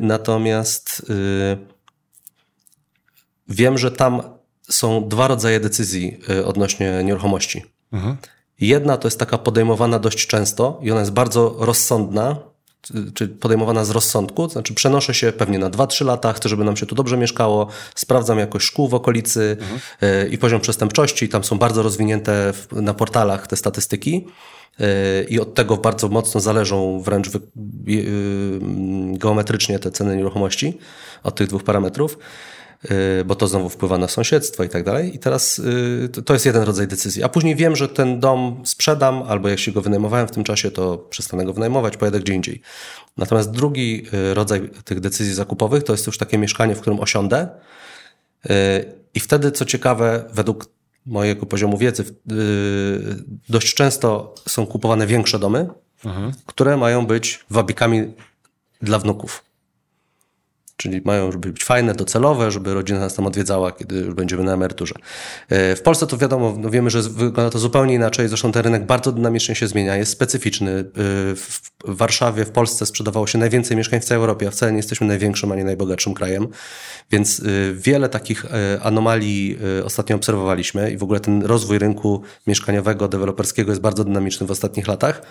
Natomiast 0.00 1.02
wiem, 3.48 3.78
że 3.78 3.90
tam 3.90 4.39
są 4.70 5.08
dwa 5.08 5.28
rodzaje 5.28 5.60
decyzji 5.60 6.20
y, 6.30 6.46
odnośnie 6.46 7.04
nieruchomości. 7.04 7.64
Mhm. 7.92 8.16
Jedna 8.60 8.96
to 8.96 9.06
jest 9.08 9.18
taka 9.18 9.38
podejmowana 9.38 9.98
dość 9.98 10.26
często 10.26 10.80
i 10.82 10.90
ona 10.90 11.00
jest 11.00 11.12
bardzo 11.12 11.56
rozsądna, 11.58 12.36
czy 13.14 13.28
podejmowana 13.28 13.84
z 13.84 13.90
rozsądku, 13.90 14.46
to 14.46 14.52
znaczy 14.52 14.74
przenoszę 14.74 15.14
się 15.14 15.32
pewnie 15.32 15.58
na 15.58 15.70
2-3 15.70 16.04
lata, 16.06 16.32
chcę, 16.32 16.48
żeby 16.48 16.64
nam 16.64 16.76
się 16.76 16.86
tu 16.86 16.94
dobrze 16.94 17.16
mieszkało, 17.16 17.66
sprawdzam 17.94 18.38
jakość 18.38 18.66
szkół 18.66 18.88
w 18.88 18.94
okolicy 18.94 19.56
mhm. 19.60 20.30
i 20.30 20.38
poziom 20.38 20.60
przestępczości, 20.60 21.28
tam 21.28 21.44
są 21.44 21.58
bardzo 21.58 21.82
rozwinięte 21.82 22.52
na 22.72 22.94
portalach 22.94 23.46
te 23.46 23.56
statystyki 23.56 24.26
y, 24.80 24.84
i 25.28 25.40
od 25.40 25.54
tego 25.54 25.76
bardzo 25.76 26.08
mocno 26.08 26.40
zależą 26.40 27.00
wręcz 27.00 27.28
y, 27.28 27.40
geometrycznie 29.12 29.78
te 29.78 29.90
ceny 29.90 30.16
nieruchomości, 30.16 30.78
od 31.22 31.34
tych 31.34 31.48
dwóch 31.48 31.64
parametrów. 31.64 32.18
Y, 32.84 33.24
bo 33.24 33.34
to 33.34 33.48
znowu 33.48 33.68
wpływa 33.68 33.98
na 33.98 34.08
sąsiedztwo 34.08 34.64
i 34.64 34.68
tak 34.68 34.84
dalej. 34.84 35.16
I 35.16 35.18
teraz 35.18 35.58
y, 35.58 36.22
to 36.24 36.32
jest 36.32 36.46
jeden 36.46 36.62
rodzaj 36.62 36.88
decyzji. 36.88 37.22
A 37.22 37.28
później 37.28 37.56
wiem, 37.56 37.76
że 37.76 37.88
ten 37.88 38.20
dom 38.20 38.62
sprzedam, 38.64 39.22
albo 39.22 39.48
jak 39.48 39.58
się 39.58 39.72
go 39.72 39.82
wynajmowałem 39.82 40.28
w 40.28 40.30
tym 40.30 40.44
czasie, 40.44 40.70
to 40.70 40.98
przestanę 40.98 41.44
go 41.44 41.52
wynajmować, 41.52 41.96
pojadę 41.96 42.20
gdzie 42.20 42.34
indziej. 42.34 42.60
Natomiast 43.16 43.50
drugi 43.50 44.06
y, 44.14 44.34
rodzaj 44.34 44.70
tych 44.84 45.00
decyzji 45.00 45.34
zakupowych 45.34 45.84
to 45.84 45.92
jest 45.92 46.06
już 46.06 46.18
takie 46.18 46.38
mieszkanie, 46.38 46.74
w 46.74 46.80
którym 46.80 47.00
osiądę. 47.00 47.48
I 49.14 49.20
wtedy, 49.20 49.52
co 49.52 49.64
ciekawe, 49.64 50.24
według 50.32 50.66
mojego 51.06 51.46
poziomu 51.46 51.78
wiedzy, 51.78 52.04
dość 53.48 53.74
często 53.74 54.34
są 54.48 54.66
kupowane 54.66 55.06
większe 55.06 55.38
domy, 55.38 55.68
mhm. 56.04 56.32
które 56.46 56.76
mają 56.76 57.06
być 57.06 57.44
wabikami 57.50 58.12
dla 58.82 58.98
wnuków. 58.98 59.49
Czyli 60.80 61.00
mają 61.04 61.32
żeby 61.32 61.52
być 61.52 61.64
fajne, 61.64 61.94
docelowe, 61.94 62.50
żeby 62.50 62.74
rodzina 62.74 63.00
nas 63.00 63.14
tam 63.14 63.26
odwiedzała, 63.26 63.72
kiedy 63.72 63.96
już 63.96 64.14
będziemy 64.14 64.44
na 64.44 64.54
emeryturze. 64.54 64.94
E, 65.48 65.76
w 65.76 65.82
Polsce 65.82 66.06
to 66.06 66.18
wiadomo, 66.18 66.54
no 66.58 66.70
wiemy, 66.70 66.90
że 66.90 67.02
wygląda 67.02 67.50
to 67.50 67.58
zupełnie 67.58 67.94
inaczej. 67.94 68.28
Zresztą 68.28 68.52
ten 68.52 68.62
rynek 68.62 68.86
bardzo 68.86 69.12
dynamicznie 69.12 69.54
się 69.54 69.68
zmienia, 69.68 69.96
jest 69.96 70.12
specyficzny. 70.12 70.70
E, 70.70 70.84
w 71.34 71.60
Warszawie, 71.84 72.44
w 72.44 72.50
Polsce 72.50 72.86
sprzedawało 72.86 73.26
się 73.26 73.38
najwięcej 73.38 73.76
mieszkań 73.76 74.00
w 74.00 74.04
całej 74.04 74.20
Europie, 74.20 74.48
a 74.48 74.50
wcale 74.50 74.72
nie 74.72 74.76
jesteśmy 74.76 75.06
największym 75.06 75.52
ani 75.52 75.64
najbogatszym 75.64 76.14
krajem. 76.14 76.48
Więc 77.10 77.40
e, 77.40 77.42
wiele 77.74 78.08
takich 78.08 78.46
anomalii 78.82 79.58
ostatnio 79.84 80.16
obserwowaliśmy 80.16 80.90
i 80.90 80.96
w 80.96 81.02
ogóle 81.02 81.20
ten 81.20 81.42
rozwój 81.42 81.78
rynku 81.78 82.22
mieszkaniowego, 82.46 83.08
deweloperskiego 83.08 83.72
jest 83.72 83.82
bardzo 83.82 84.04
dynamiczny 84.04 84.46
w 84.46 84.50
ostatnich 84.50 84.88
latach. 84.88 85.22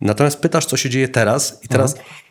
Natomiast 0.00 0.40
pytasz, 0.40 0.66
co 0.66 0.76
się 0.76 0.90
dzieje 0.90 1.08
teraz 1.08 1.60
i 1.64 1.68
teraz 1.68 1.92
mhm 1.92 2.25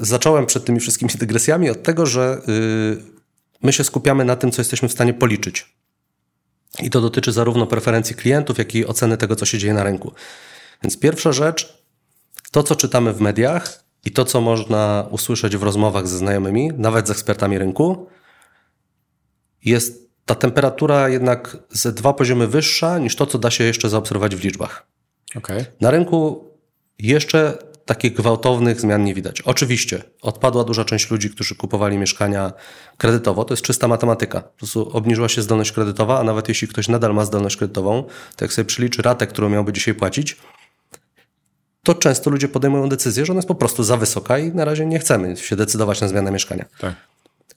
zacząłem 0.00 0.46
przed 0.46 0.64
tymi 0.64 0.80
wszystkimi 0.80 1.10
dygresjami 1.18 1.70
od 1.70 1.82
tego, 1.82 2.06
że 2.06 2.42
y, 2.48 3.02
my 3.62 3.72
się 3.72 3.84
skupiamy 3.84 4.24
na 4.24 4.36
tym, 4.36 4.50
co 4.50 4.60
jesteśmy 4.60 4.88
w 4.88 4.92
stanie 4.92 5.14
policzyć. 5.14 5.74
I 6.82 6.90
to 6.90 7.00
dotyczy 7.00 7.32
zarówno 7.32 7.66
preferencji 7.66 8.16
klientów, 8.16 8.58
jak 8.58 8.74
i 8.74 8.86
oceny 8.86 9.16
tego, 9.16 9.36
co 9.36 9.46
się 9.46 9.58
dzieje 9.58 9.74
na 9.74 9.82
rynku. 9.82 10.12
Więc 10.82 10.98
pierwsza 10.98 11.32
rzecz, 11.32 11.84
to 12.50 12.62
co 12.62 12.76
czytamy 12.76 13.12
w 13.12 13.20
mediach 13.20 13.84
i 14.04 14.10
to, 14.10 14.24
co 14.24 14.40
można 14.40 15.06
usłyszeć 15.10 15.56
w 15.56 15.62
rozmowach 15.62 16.08
ze 16.08 16.18
znajomymi, 16.18 16.70
nawet 16.76 17.08
z 17.08 17.10
ekspertami 17.10 17.58
rynku, 17.58 18.06
jest 19.64 20.10
ta 20.24 20.34
temperatura 20.34 21.08
jednak 21.08 21.56
ze 21.70 21.92
dwa 21.92 22.12
poziomy 22.12 22.46
wyższa 22.46 22.98
niż 22.98 23.16
to, 23.16 23.26
co 23.26 23.38
da 23.38 23.50
się 23.50 23.64
jeszcze 23.64 23.88
zaobserwować 23.88 24.36
w 24.36 24.44
liczbach. 24.44 24.86
Okay. 25.36 25.66
Na 25.80 25.90
rynku 25.90 26.44
jeszcze 26.98 27.58
takich 27.84 28.14
gwałtownych 28.14 28.80
zmian 28.80 29.04
nie 29.04 29.14
widać. 29.14 29.40
Oczywiście 29.40 30.02
odpadła 30.22 30.64
duża 30.64 30.84
część 30.84 31.10
ludzi, 31.10 31.30
którzy 31.30 31.54
kupowali 31.54 31.98
mieszkania 31.98 32.52
kredytowo, 32.96 33.44
to 33.44 33.52
jest 33.54 33.62
czysta 33.62 33.88
matematyka. 33.88 34.40
Po 34.40 34.58
prostu 34.58 34.90
obniżyła 34.92 35.28
się 35.28 35.42
zdolność 35.42 35.72
kredytowa, 35.72 36.20
a 36.20 36.24
nawet 36.24 36.48
jeśli 36.48 36.68
ktoś 36.68 36.88
nadal 36.88 37.14
ma 37.14 37.24
zdolność 37.24 37.56
kredytową, 37.56 38.04
to 38.36 38.44
jak 38.44 38.52
sobie 38.52 38.66
przyliczy 38.66 39.02
ratę, 39.02 39.26
którą 39.26 39.48
miałby 39.48 39.72
dzisiaj 39.72 39.94
płacić, 39.94 40.36
to 41.82 41.94
często 41.94 42.30
ludzie 42.30 42.48
podejmują 42.48 42.88
decyzję, 42.88 43.26
że 43.26 43.32
ona 43.32 43.38
jest 43.38 43.48
po 43.48 43.54
prostu 43.54 43.84
za 43.84 43.96
wysoka 43.96 44.38
i 44.38 44.52
na 44.52 44.64
razie 44.64 44.86
nie 44.86 44.98
chcemy 44.98 45.36
się 45.36 45.56
decydować 45.56 46.00
na 46.00 46.08
zmianę 46.08 46.30
mieszkania. 46.30 46.64
Tak. 46.78 46.94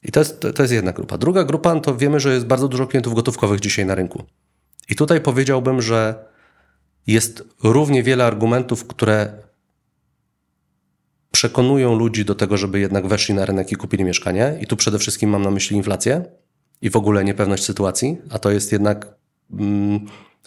I 0.03 0.11
to 0.11 0.19
jest, 0.19 0.47
to 0.55 0.63
jest 0.63 0.73
jedna 0.73 0.91
grupa. 0.91 1.17
Druga 1.17 1.43
grupa, 1.43 1.79
to 1.79 1.95
wiemy, 1.95 2.19
że 2.19 2.33
jest 2.33 2.45
bardzo 2.45 2.67
dużo 2.67 2.87
klientów 2.87 3.13
gotówkowych 3.13 3.59
dzisiaj 3.59 3.85
na 3.85 3.95
rynku. 3.95 4.23
I 4.89 4.95
tutaj 4.95 5.21
powiedziałbym, 5.21 5.81
że 5.81 6.25
jest 7.07 7.43
równie 7.63 8.03
wiele 8.03 8.25
argumentów, 8.25 8.87
które 8.87 9.33
przekonują 11.33 11.95
ludzi 11.95 12.25
do 12.25 12.35
tego, 12.35 12.57
żeby 12.57 12.79
jednak 12.79 13.07
weszli 13.07 13.35
na 13.35 13.45
rynek 13.45 13.71
i 13.71 13.75
kupili 13.75 14.03
mieszkanie. 14.03 14.57
I 14.61 14.67
tu 14.67 14.77
przede 14.77 14.99
wszystkim 14.99 15.29
mam 15.29 15.41
na 15.41 15.51
myśli 15.51 15.77
inflację 15.77 16.25
i 16.81 16.89
w 16.89 16.95
ogóle 16.95 17.23
niepewność 17.23 17.63
sytuacji, 17.63 18.17
a 18.29 18.39
to 18.39 18.51
jest 18.51 18.71
jednak 18.71 19.15
mm, 19.51 19.99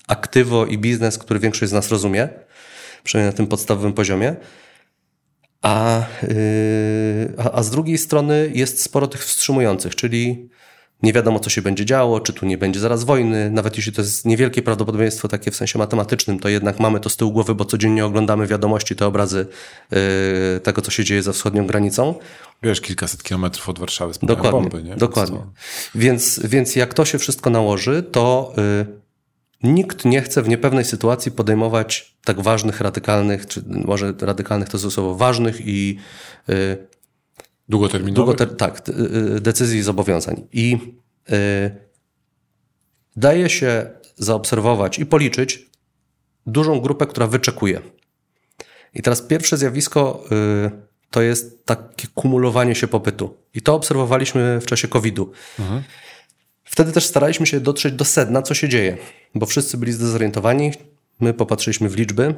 aktywo 0.08 0.66
i 0.66 0.78
biznes, 0.78 1.18
który 1.18 1.40
większość 1.40 1.70
z 1.70 1.72
nas 1.72 1.90
rozumie, 1.90 2.28
przynajmniej 3.04 3.32
na 3.32 3.36
tym 3.36 3.46
podstawowym 3.46 3.92
poziomie. 3.92 4.36
A, 5.62 6.06
yy, 6.22 7.34
a, 7.38 7.52
a 7.52 7.62
z 7.62 7.70
drugiej 7.70 7.98
strony 7.98 8.50
jest 8.54 8.82
sporo 8.82 9.06
tych 9.06 9.24
wstrzymujących, 9.24 9.94
czyli 9.94 10.48
nie 11.02 11.12
wiadomo, 11.12 11.40
co 11.40 11.50
się 11.50 11.62
będzie 11.62 11.84
działo, 11.84 12.20
czy 12.20 12.32
tu 12.32 12.46
nie 12.46 12.58
będzie 12.58 12.80
zaraz 12.80 13.04
wojny. 13.04 13.50
Nawet 13.50 13.76
jeśli 13.76 13.92
to 13.92 14.02
jest 14.02 14.24
niewielkie 14.24 14.62
prawdopodobieństwo 14.62 15.28
takie 15.28 15.50
w 15.50 15.56
sensie 15.56 15.78
matematycznym, 15.78 16.38
to 16.38 16.48
jednak 16.48 16.80
mamy 16.80 17.00
to 17.00 17.08
z 17.08 17.16
tyłu 17.16 17.32
głowy, 17.32 17.54
bo 17.54 17.64
codziennie 17.64 18.06
oglądamy 18.06 18.46
wiadomości, 18.46 18.96
te 18.96 19.06
obrazy 19.06 19.46
yy, 19.90 19.98
tego, 20.62 20.82
co 20.82 20.90
się 20.90 21.04
dzieje 21.04 21.22
za 21.22 21.32
wschodnią 21.32 21.66
granicą. 21.66 22.14
Wiesz, 22.62 22.80
kilkaset 22.80 23.22
kilometrów 23.22 23.68
od 23.68 23.78
Warszawy 23.78 24.14
spadają 24.14 24.36
Dokładnie, 24.36 24.70
bomby, 24.70 24.88
nie? 24.88 24.96
dokładnie. 24.96 25.38
Więc, 25.94 26.40
więc 26.44 26.76
jak 26.76 26.94
to 26.94 27.04
się 27.04 27.18
wszystko 27.18 27.50
nałoży, 27.50 28.02
to 28.02 28.54
y, 28.82 28.86
nikt 29.62 30.04
nie 30.04 30.22
chce 30.22 30.42
w 30.42 30.48
niepewnej 30.48 30.84
sytuacji 30.84 31.32
podejmować 31.32 32.16
tak 32.24 32.40
ważnych, 32.40 32.80
radykalnych, 32.80 33.46
czy 33.46 33.62
może 33.66 34.14
radykalnych 34.20 34.68
to 34.68 34.78
słowo, 34.78 35.14
ważnych 35.14 35.60
i 35.60 35.98
y, 36.48 36.95
Długoterminowy? 37.68 38.32
długoter- 38.32 38.56
tak, 38.56 38.88
y, 38.88 38.92
y, 39.36 39.40
decyzji 39.40 39.78
i 39.78 39.82
zobowiązań. 39.82 40.46
I 40.52 40.78
y, 41.30 41.70
daje 43.16 43.48
się 43.50 43.90
zaobserwować 44.16 44.98
i 44.98 45.06
policzyć 45.06 45.66
dużą 46.46 46.80
grupę, 46.80 47.06
która 47.06 47.26
wyczekuje. 47.26 47.80
I 48.94 49.02
teraz 49.02 49.22
pierwsze 49.22 49.56
zjawisko 49.56 50.24
to 51.10 51.22
jest 51.22 51.66
takie 51.66 52.08
kumulowanie 52.14 52.74
się 52.74 52.86
popytu. 52.88 53.36
I 53.54 53.62
to 53.62 53.74
obserwowaliśmy 53.74 54.60
w 54.60 54.66
czasie 54.66 54.88
COVID-u. 54.88 55.32
Wtedy 56.64 56.92
też 56.92 57.06
staraliśmy 57.06 57.46
się 57.46 57.60
dotrzeć 57.60 57.94
do 57.94 58.04
sedna, 58.04 58.42
co 58.42 58.54
się 58.54 58.68
dzieje, 58.68 58.96
bo 59.34 59.46
wszyscy 59.46 59.76
byli 59.76 59.92
zdezorientowani. 59.92 60.72
My 61.20 61.34
popatrzyliśmy 61.34 61.88
w 61.88 61.96
liczby 61.96 62.34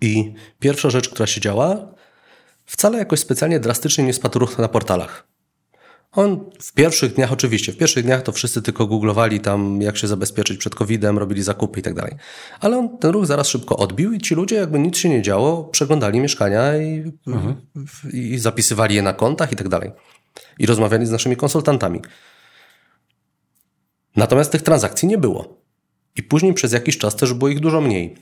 i 0.00 0.34
pierwsza 0.60 0.90
rzecz, 0.90 1.08
która 1.08 1.26
się 1.26 1.40
działa, 1.40 1.94
wcale 2.64 2.98
jakoś 2.98 3.20
specjalnie 3.20 3.60
drastycznie 3.60 4.04
nie 4.04 4.12
spadł 4.12 4.38
ruch 4.38 4.58
na 4.58 4.68
portalach. 4.68 5.26
On 6.12 6.50
w 6.60 6.72
pierwszych 6.72 7.14
dniach, 7.14 7.32
oczywiście, 7.32 7.72
w 7.72 7.76
pierwszych 7.76 8.04
dniach 8.04 8.22
to 8.22 8.32
wszyscy 8.32 8.62
tylko 8.62 8.86
googlowali 8.86 9.40
tam, 9.40 9.82
jak 9.82 9.96
się 9.96 10.06
zabezpieczyć 10.08 10.58
przed 10.58 10.74
COVID-em, 10.74 11.18
robili 11.18 11.42
zakupy 11.42 11.80
i 11.80 11.82
tak 11.82 11.94
dalej. 11.94 12.14
Ale 12.60 12.78
on 12.78 12.98
ten 12.98 13.10
ruch 13.10 13.26
zaraz 13.26 13.48
szybko 13.48 13.76
odbił 13.76 14.12
i 14.12 14.18
ci 14.18 14.34
ludzie, 14.34 14.56
jakby 14.56 14.78
nic 14.78 14.96
się 14.96 15.08
nie 15.08 15.22
działo, 15.22 15.64
przeglądali 15.64 16.20
mieszkania 16.20 16.76
i, 16.76 17.12
w, 17.74 18.14
i 18.14 18.38
zapisywali 18.38 18.94
je 18.94 19.02
na 19.02 19.12
kontach 19.12 19.52
i 19.52 19.56
tak 19.56 19.68
dalej. 19.68 19.92
I 20.58 20.66
rozmawiali 20.66 21.06
z 21.06 21.10
naszymi 21.10 21.36
konsultantami. 21.36 22.00
Natomiast 24.16 24.52
tych 24.52 24.62
transakcji 24.62 25.08
nie 25.08 25.18
było. 25.18 25.62
I 26.16 26.22
później 26.22 26.54
przez 26.54 26.72
jakiś 26.72 26.98
czas 26.98 27.16
też 27.16 27.32
było 27.32 27.48
ich 27.48 27.60
dużo 27.60 27.80
mniej. 27.80 28.16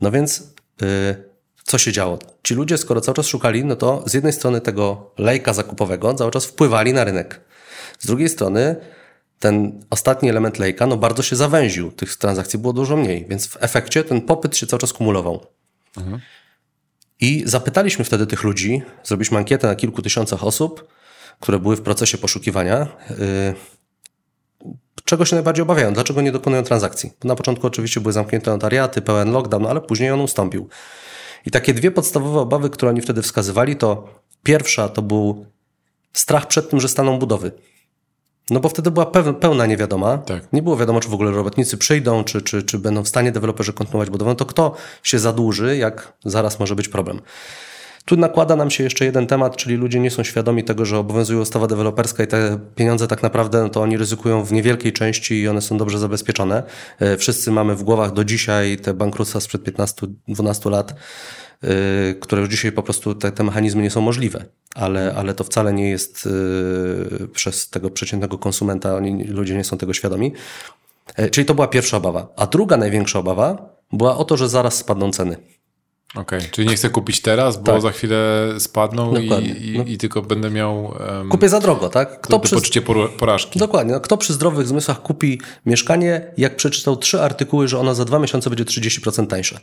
No 0.00 0.10
więc 0.10 0.54
yy, 0.80 1.27
co 1.68 1.78
się 1.78 1.92
działo? 1.92 2.18
Ci 2.42 2.54
ludzie, 2.54 2.78
skoro 2.78 3.00
cały 3.00 3.14
czas 3.14 3.26
szukali, 3.26 3.64
no 3.64 3.76
to 3.76 4.02
z 4.06 4.14
jednej 4.14 4.32
strony 4.32 4.60
tego 4.60 5.10
lejka 5.18 5.52
zakupowego 5.52 6.14
cały 6.14 6.30
czas 6.30 6.46
wpływali 6.46 6.92
na 6.92 7.04
rynek. 7.04 7.40
Z 7.98 8.06
drugiej 8.06 8.28
strony 8.28 8.76
ten 9.38 9.84
ostatni 9.90 10.30
element 10.30 10.58
lejka 10.58 10.86
no 10.86 10.96
bardzo 10.96 11.22
się 11.22 11.36
zawęził. 11.36 11.92
Tych 11.92 12.16
transakcji 12.16 12.58
było 12.58 12.72
dużo 12.72 12.96
mniej, 12.96 13.26
więc 13.28 13.46
w 13.46 13.56
efekcie 13.60 14.04
ten 14.04 14.20
popyt 14.20 14.56
się 14.56 14.66
cały 14.66 14.80
czas 14.80 14.92
kumulował. 14.92 15.46
I 17.20 17.42
zapytaliśmy 17.46 18.04
wtedy 18.04 18.26
tych 18.26 18.42
ludzi, 18.42 18.82
zrobiliśmy 19.04 19.38
ankietę 19.38 19.66
na 19.66 19.74
kilku 19.74 20.02
tysiącach 20.02 20.44
osób, 20.44 20.88
które 21.40 21.58
były 21.58 21.76
w 21.76 21.82
procesie 21.82 22.18
poszukiwania, 22.18 22.86
yy, 23.10 23.54
czego 25.04 25.24
się 25.24 25.36
najbardziej 25.36 25.62
obawiają, 25.62 25.92
dlaczego 25.92 26.20
nie 26.20 26.32
dokonują 26.32 26.62
transakcji. 26.62 27.12
Na 27.24 27.36
początku 27.36 27.66
oczywiście 27.66 28.00
były 28.00 28.12
zamknięte 28.12 28.50
notariaty, 28.50 29.02
pełen 29.02 29.32
lockdown, 29.32 29.66
ale 29.66 29.80
później 29.80 30.10
on 30.10 30.20
ustąpił. 30.20 30.68
I 31.48 31.50
takie 31.50 31.74
dwie 31.74 31.90
podstawowe 31.90 32.40
obawy, 32.40 32.70
które 32.70 32.90
oni 32.90 33.00
wtedy 33.00 33.22
wskazywali, 33.22 33.76
to 33.76 34.08
pierwsza 34.42 34.88
to 34.88 35.02
był 35.02 35.46
strach 36.12 36.46
przed 36.46 36.70
tym, 36.70 36.80
że 36.80 36.88
staną 36.88 37.18
budowy. 37.18 37.52
No 38.50 38.60
bo 38.60 38.68
wtedy 38.68 38.90
była 38.90 39.06
pełna, 39.40 39.66
niewiadoma. 39.66 40.18
Tak. 40.18 40.52
Nie 40.52 40.62
było 40.62 40.76
wiadomo, 40.76 41.00
czy 41.00 41.08
w 41.08 41.14
ogóle 41.14 41.30
robotnicy 41.30 41.78
przyjdą, 41.78 42.24
czy, 42.24 42.42
czy, 42.42 42.62
czy 42.62 42.78
będą 42.78 43.02
w 43.02 43.08
stanie 43.08 43.32
deweloperzy 43.32 43.72
kontynuować 43.72 44.10
budowę. 44.10 44.30
No 44.30 44.34
to 44.34 44.46
kto 44.46 44.76
się 45.02 45.18
zadłuży, 45.18 45.76
jak 45.76 46.12
zaraz 46.24 46.60
może 46.60 46.74
być 46.74 46.88
problem. 46.88 47.20
Tu 48.08 48.16
nakłada 48.16 48.56
nam 48.56 48.70
się 48.70 48.84
jeszcze 48.84 49.04
jeden 49.04 49.26
temat, 49.26 49.56
czyli 49.56 49.76
ludzie 49.76 50.00
nie 50.00 50.10
są 50.10 50.22
świadomi 50.22 50.64
tego, 50.64 50.84
że 50.84 50.98
obowiązuje 50.98 51.40
ustawa 51.40 51.66
deweloperska 51.66 52.22
i 52.24 52.26
te 52.26 52.58
pieniądze 52.74 53.08
tak 53.08 53.22
naprawdę 53.22 53.62
no 53.62 53.68
to 53.68 53.82
oni 53.82 53.96
ryzykują 53.96 54.44
w 54.44 54.52
niewielkiej 54.52 54.92
części 54.92 55.40
i 55.40 55.48
one 55.48 55.62
są 55.62 55.78
dobrze 55.78 55.98
zabezpieczone. 55.98 56.62
E, 57.00 57.16
Wszyscy 57.16 57.50
mamy 57.50 57.74
w 57.74 57.82
głowach 57.82 58.12
do 58.12 58.24
dzisiaj 58.24 58.76
te 58.76 58.94
bankructwa 58.94 59.40
sprzed 59.40 59.62
15-12 59.62 60.70
lat, 60.70 60.94
e, 61.62 62.14
które 62.14 62.42
już 62.42 62.50
dzisiaj 62.50 62.72
po 62.72 62.82
prostu 62.82 63.14
te, 63.14 63.32
te 63.32 63.44
mechanizmy 63.44 63.82
nie 63.82 63.90
są 63.90 64.00
możliwe. 64.00 64.44
Ale, 64.74 65.14
ale 65.16 65.34
to 65.34 65.44
wcale 65.44 65.72
nie 65.72 65.90
jest 65.90 66.28
e, 67.22 67.28
przez 67.28 67.70
tego 67.70 67.90
przeciętnego 67.90 68.38
konsumenta, 68.38 68.96
oni, 68.96 69.24
ludzie 69.24 69.54
nie 69.54 69.64
są 69.64 69.78
tego 69.78 69.92
świadomi. 69.92 70.32
Czyli 71.30 71.44
to 71.44 71.54
była 71.54 71.68
pierwsza 71.68 71.96
obawa. 71.96 72.28
A 72.36 72.46
druga 72.46 72.76
największa 72.76 73.18
obawa 73.18 73.74
była 73.92 74.16
o 74.16 74.24
to, 74.24 74.36
że 74.36 74.48
zaraz 74.48 74.74
spadną 74.74 75.10
ceny. 75.10 75.36
Okej, 76.14 76.40
czyli 76.50 76.68
nie 76.68 76.74
chcę 76.76 76.90
kupić 76.90 77.20
teraz, 77.20 77.56
bo 77.56 77.72
Tak. 77.72 77.82
za 77.82 77.90
chwilę 77.90 78.48
spadną 78.58 79.16
i, 79.16 79.26
i, 79.26 79.92
i 79.92 79.98
tylko 79.98 80.22
będę 80.22 80.50
miał 80.50 80.84
um, 80.84 81.28
Kupię 81.28 81.48
za 81.48 81.60
drogo, 81.60 81.88
tak? 81.88 82.20
Kto 82.20 82.30
to 82.30 82.40
przy, 82.40 82.54
poczucie 82.54 82.82
por- 82.82 83.16
porażki. 83.16 83.58
Dokładnie. 83.58 83.92
No, 83.92 84.00
kto 84.00 84.16
przy 84.16 84.32
zdrowych 84.32 84.66
zmysłach 84.68 85.02
kupi 85.02 85.40
mieszkanie, 85.66 86.32
jak 86.36 86.56
przeczytał 86.56 86.96
trzy 86.96 87.22
artykuły, 87.22 87.68
że 87.68 87.78
ono 87.78 87.94
za 87.94 88.04
dwa 88.04 88.18
miesiące 88.18 88.50
będzie 88.50 88.64
30% 88.64 89.26
tańsze? 89.26 89.60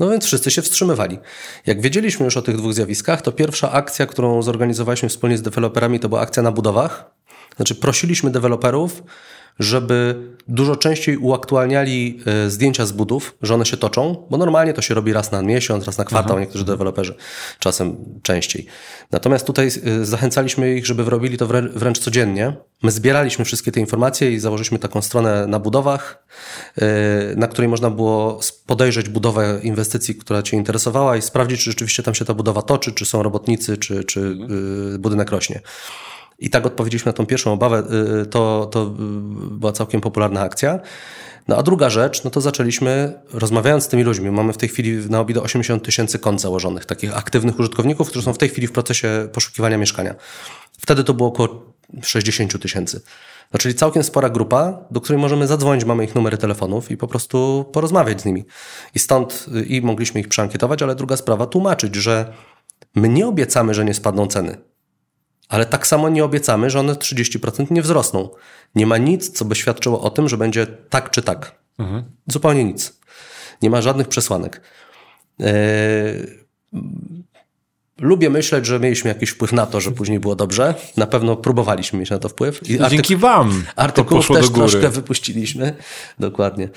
No 0.00 0.10
więc 0.10 0.24
wszyscy 0.24 0.50
się 0.50 0.62
wstrzymywali. 0.62 1.18
Jak 1.66 1.80
wiedzieliśmy 1.80 2.24
już 2.24 2.36
o 2.36 2.42
tych 2.42 2.56
dwóch 2.56 2.74
zjawiskach, 2.74 3.22
to 3.22 3.32
pierwsza 3.32 3.72
akcja, 3.72 4.06
którą 4.06 4.42
zorganizowaliśmy 4.42 5.08
wspólnie 5.08 5.38
z 5.38 5.42
deweloperami, 5.42 6.00
to 6.00 6.08
była 6.08 6.20
akcja 6.20 6.42
na 6.42 6.52
budowach. 6.52 7.10
Znaczy 7.56 7.74
prosiliśmy 7.74 8.30
deweloperów, 8.30 9.02
żeby 9.58 10.28
dużo 10.48 10.76
częściej 10.76 11.16
uaktualniali 11.16 12.20
e, 12.26 12.50
zdjęcia 12.50 12.86
z 12.86 12.92
budów, 12.92 13.34
że 13.42 13.54
one 13.54 13.66
się 13.66 13.76
toczą, 13.76 14.26
bo 14.30 14.36
normalnie 14.36 14.72
to 14.72 14.82
się 14.82 14.94
robi 14.94 15.12
raz 15.12 15.32
na 15.32 15.42
miesiąc, 15.42 15.84
raz 15.86 15.98
na 15.98 16.04
kwartał, 16.04 16.38
niektórzy 16.38 16.64
deweloperzy 16.64 17.14
czasem 17.58 17.96
częściej. 18.22 18.66
Natomiast 19.10 19.46
tutaj 19.46 19.66
e, 19.66 20.04
zachęcaliśmy 20.04 20.74
ich, 20.74 20.86
żeby 20.86 21.04
robili 21.04 21.38
to 21.38 21.46
wrę- 21.46 21.68
wręcz 21.74 21.98
codziennie. 21.98 22.52
My 22.82 22.90
zbieraliśmy 22.90 23.44
wszystkie 23.44 23.72
te 23.72 23.80
informacje 23.80 24.32
i 24.32 24.38
założyliśmy 24.38 24.78
taką 24.78 25.02
stronę 25.02 25.46
na 25.46 25.58
budowach, 25.58 26.24
e, 26.76 26.86
na 27.36 27.46
której 27.46 27.68
można 27.68 27.90
było 27.90 28.40
podejrzeć 28.66 29.08
budowę 29.08 29.60
inwestycji, 29.62 30.14
która 30.14 30.42
Cię 30.42 30.56
interesowała 30.56 31.16
i 31.16 31.22
sprawdzić, 31.22 31.64
czy 31.64 31.70
rzeczywiście 31.70 32.02
tam 32.02 32.14
się 32.14 32.24
ta 32.24 32.34
budowa 32.34 32.62
toczy, 32.62 32.92
czy 32.92 33.06
są 33.06 33.22
robotnicy, 33.22 33.76
czy, 33.76 34.04
czy 34.04 34.36
e, 34.94 34.98
budynek 34.98 35.30
rośnie. 35.30 35.60
I 36.38 36.50
tak 36.50 36.66
odpowiedzieliśmy 36.66 37.08
na 37.08 37.12
tą 37.12 37.26
pierwszą 37.26 37.52
obawę. 37.52 37.82
y, 38.22 38.26
To, 38.26 38.68
to 38.72 38.82
y, 38.82 38.86
była 39.50 39.72
całkiem 39.72 40.00
popularna 40.00 40.40
akcja. 40.40 40.80
No 41.48 41.56
a 41.56 41.62
druga 41.62 41.90
rzecz, 41.90 42.24
no 42.24 42.30
to 42.30 42.40
zaczęliśmy, 42.40 43.20
rozmawiając 43.32 43.84
z 43.84 43.88
tymi 43.88 44.02
ludźmi, 44.02 44.30
mamy 44.30 44.52
w 44.52 44.56
tej 44.56 44.68
chwili 44.68 45.10
na 45.10 45.20
Obido 45.20 45.42
80 45.42 45.84
tysięcy 45.84 46.18
kont 46.18 46.40
założonych, 46.40 46.86
takich 46.86 47.16
aktywnych 47.16 47.58
użytkowników, 47.58 48.08
którzy 48.08 48.24
są 48.24 48.32
w 48.32 48.38
tej 48.38 48.48
chwili 48.48 48.66
w 48.66 48.72
procesie 48.72 49.28
poszukiwania 49.32 49.78
mieszkania. 49.78 50.14
Wtedy 50.78 51.04
to 51.04 51.14
było 51.14 51.28
około 51.28 51.72
60 52.02 52.62
tysięcy. 52.62 53.00
No, 53.52 53.58
czyli 53.58 53.74
całkiem 53.74 54.04
spora 54.04 54.30
grupa, 54.30 54.78
do 54.90 55.00
której 55.00 55.22
możemy 55.22 55.46
zadzwonić, 55.46 55.84
mamy 55.84 56.04
ich 56.04 56.14
numery 56.14 56.38
telefonów 56.38 56.90
i 56.90 56.96
po 56.96 57.08
prostu 57.08 57.64
porozmawiać 57.72 58.20
z 58.20 58.24
nimi. 58.24 58.44
I 58.94 58.98
stąd 58.98 59.46
y, 59.56 59.62
i 59.64 59.82
mogliśmy 59.82 60.20
ich 60.20 60.28
przeankietować, 60.28 60.82
ale 60.82 60.94
druga 60.94 61.16
sprawa, 61.16 61.46
tłumaczyć, 61.46 61.94
że 61.94 62.32
my 62.94 63.08
nie 63.08 63.26
obiecamy, 63.26 63.74
że 63.74 63.84
nie 63.84 63.94
spadną 63.94 64.26
ceny. 64.26 64.56
Ale 65.48 65.66
tak 65.66 65.86
samo 65.86 66.08
nie 66.08 66.24
obiecamy, 66.24 66.70
że 66.70 66.80
one 66.80 66.94
30% 66.94 67.70
nie 67.70 67.82
wzrosną. 67.82 68.28
Nie 68.74 68.86
ma 68.86 68.98
nic, 68.98 69.30
co 69.30 69.44
by 69.44 69.54
świadczyło 69.54 70.00
o 70.00 70.10
tym, 70.10 70.28
że 70.28 70.36
będzie 70.36 70.66
tak 70.66 71.10
czy 71.10 71.22
tak. 71.22 71.58
Zupełnie 72.26 72.64
nic. 72.64 72.98
Nie 73.62 73.70
ma 73.70 73.80
żadnych 73.80 74.08
przesłanek. 74.08 74.60
Eee, 75.40 76.44
Lubię 78.00 78.30
myśleć, 78.30 78.66
że 78.66 78.80
mieliśmy 78.80 79.08
jakiś 79.08 79.30
wpływ 79.30 79.52
na 79.52 79.66
to, 79.66 79.80
że 79.80 79.90
później 79.90 80.20
było 80.20 80.36
dobrze. 80.36 80.74
Na 80.96 81.06
pewno 81.06 81.36
próbowaliśmy 81.36 81.98
mieć 81.98 82.10
na 82.10 82.18
to 82.18 82.28
wpływ. 82.28 82.70
I 82.70 82.78
Dzięki 82.90 83.16
wam 83.16 83.64
Artykułów 83.76 84.20
poszło 84.26 84.36
też 84.36 84.48
do 84.50 84.54
góry. 84.54 84.70
troszkę 84.70 84.88
wypuściliśmy. 84.88 85.74
Dokładnie. 86.18 86.68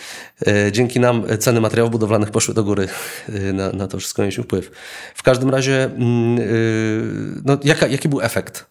E, 0.47 0.71
Dzięki 0.71 0.99
nam 0.99 1.23
ceny 1.39 1.62
materiałów 1.62 1.91
budowlanych 1.91 2.31
poszły 2.31 2.53
do 2.53 2.63
góry. 2.63 2.88
E, 3.29 3.53
Na, 3.53 3.71
na 3.71 3.88
to 3.88 3.97
wszystko 3.97 4.21
mieliśmy 4.21 4.43
wpływ. 4.43 4.71
W 5.15 5.23
każdym 5.23 5.49
razie, 5.49 5.84
mm, 5.86 6.39
y, 6.39 7.41
no, 7.45 7.57
jaka, 7.63 7.88
jaki 7.88 8.10
był 8.10 8.21
efekt? 8.21 8.65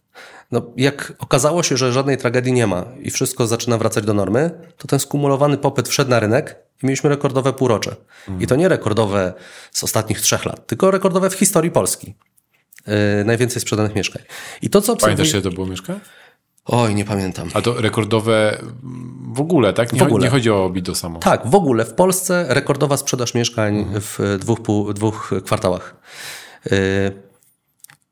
No, 0.53 0.63
jak 0.77 1.13
okazało 1.19 1.63
się, 1.63 1.77
że 1.77 1.93
żadnej 1.93 2.17
tragedii 2.17 2.53
nie 2.53 2.67
ma 2.67 2.85
i 3.03 3.11
wszystko 3.11 3.47
zaczyna 3.47 3.79
wracać 3.79 4.05
do 4.05 4.15
normy, 4.15 4.51
to 4.77 4.89
ten 4.89 4.99
skumulowany 4.99 5.57
popyt 5.57 5.89
wszedł 5.89 6.11
na 6.11 6.21
rynek 6.21 6.57
i 6.83 6.87
mieliśmy 6.87 7.11
rekordowe 7.11 7.53
półrocze. 7.53 7.97
I 8.41 8.47
to 8.47 8.57
nie 8.57 8.69
rekordowe 8.69 9.33
z 9.73 9.85
ostatnich 9.85 10.21
trzech 10.21 10.45
lat, 10.45 10.67
tylko 10.67 10.91
rekordowe 10.91 11.31
w 11.31 11.35
historii 11.35 11.71
Polski. 11.71 12.15
E, 12.87 13.25
Najwięcej 13.25 13.63
sprzedanych 13.63 13.95
mieszkań. 13.95 14.23
I 14.63 14.71
to, 14.71 14.81
co 14.81 14.87
Pamiętasz, 14.97 15.27
obserwuję... 15.27 15.31
ile 15.33 15.43
to 15.43 15.51
było 15.55 15.67
mieszkań? 15.67 16.01
Oj, 16.65 16.95
nie 16.95 17.05
pamiętam. 17.05 17.49
A 17.55 17.63
to 17.63 17.81
rekordowe 17.81 18.59
w 19.33 19.41
ogóle, 19.41 19.73
tak? 19.73 19.93
Nie, 19.93 19.99
W 20.01 20.03
ogóle. 20.03 20.25
nie 20.25 20.31
chodzi 20.31 20.51
o 20.51 20.65
Obido 20.65 20.95
samo. 20.95 21.19
Tak, 21.19 21.47
w 21.47 21.55
ogóle 21.55 21.85
w 21.85 21.95
Polsce 21.95 22.47
rekordowa 22.49 22.97
sprzedaż 22.97 23.35
mieszkań 23.35 23.87
w 23.95 24.37
dwóch, 24.41 24.61
pół, 24.63 24.93
dwóch 24.93 25.31
kwartałach. 25.45 25.97
Yy, 26.71 26.71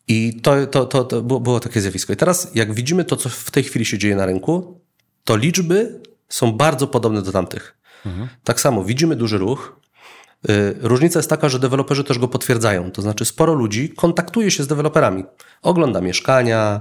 I 0.08 0.40
to, 0.42 0.66
to, 0.66 0.86
to, 0.86 1.04
to 1.04 1.22
było, 1.22 1.40
było 1.40 1.60
takie 1.60 1.80
zjawisko. 1.80 2.12
I 2.12 2.16
teraz, 2.16 2.50
jak 2.54 2.74
widzimy 2.74 3.04
to, 3.04 3.16
co 3.16 3.28
w 3.28 3.50
tej 3.50 3.62
chwili 3.64 3.84
się 3.84 3.98
dzieje 3.98 4.16
na 4.16 4.26
rynku, 4.26 4.80
to 5.24 5.36
liczby 5.36 6.00
są 6.28 6.52
bardzo 6.52 6.86
podobne 6.86 7.22
do 7.22 7.32
tamtych. 7.32 7.78
Tak 8.44 8.60
samo 8.60 8.84
widzimy 8.84 9.16
duży 9.16 9.38
ruch. 9.38 9.80
Y, 10.50 10.76
różnica 10.80 11.18
jest 11.18 11.30
taka, 11.30 11.48
że 11.48 11.58
deweloperzy 11.58 12.04
też 12.04 12.18
go 12.18 12.28
potwierdzają. 12.28 12.90
To 12.90 13.02
znaczy, 13.02 13.24
sporo 13.24 13.54
ludzi 13.54 13.88
kontaktuje 13.88 14.50
się 14.50 14.62
z 14.62 14.66
deweloperami, 14.66 15.24
ogląda 15.62 16.00
mieszkania, 16.00 16.80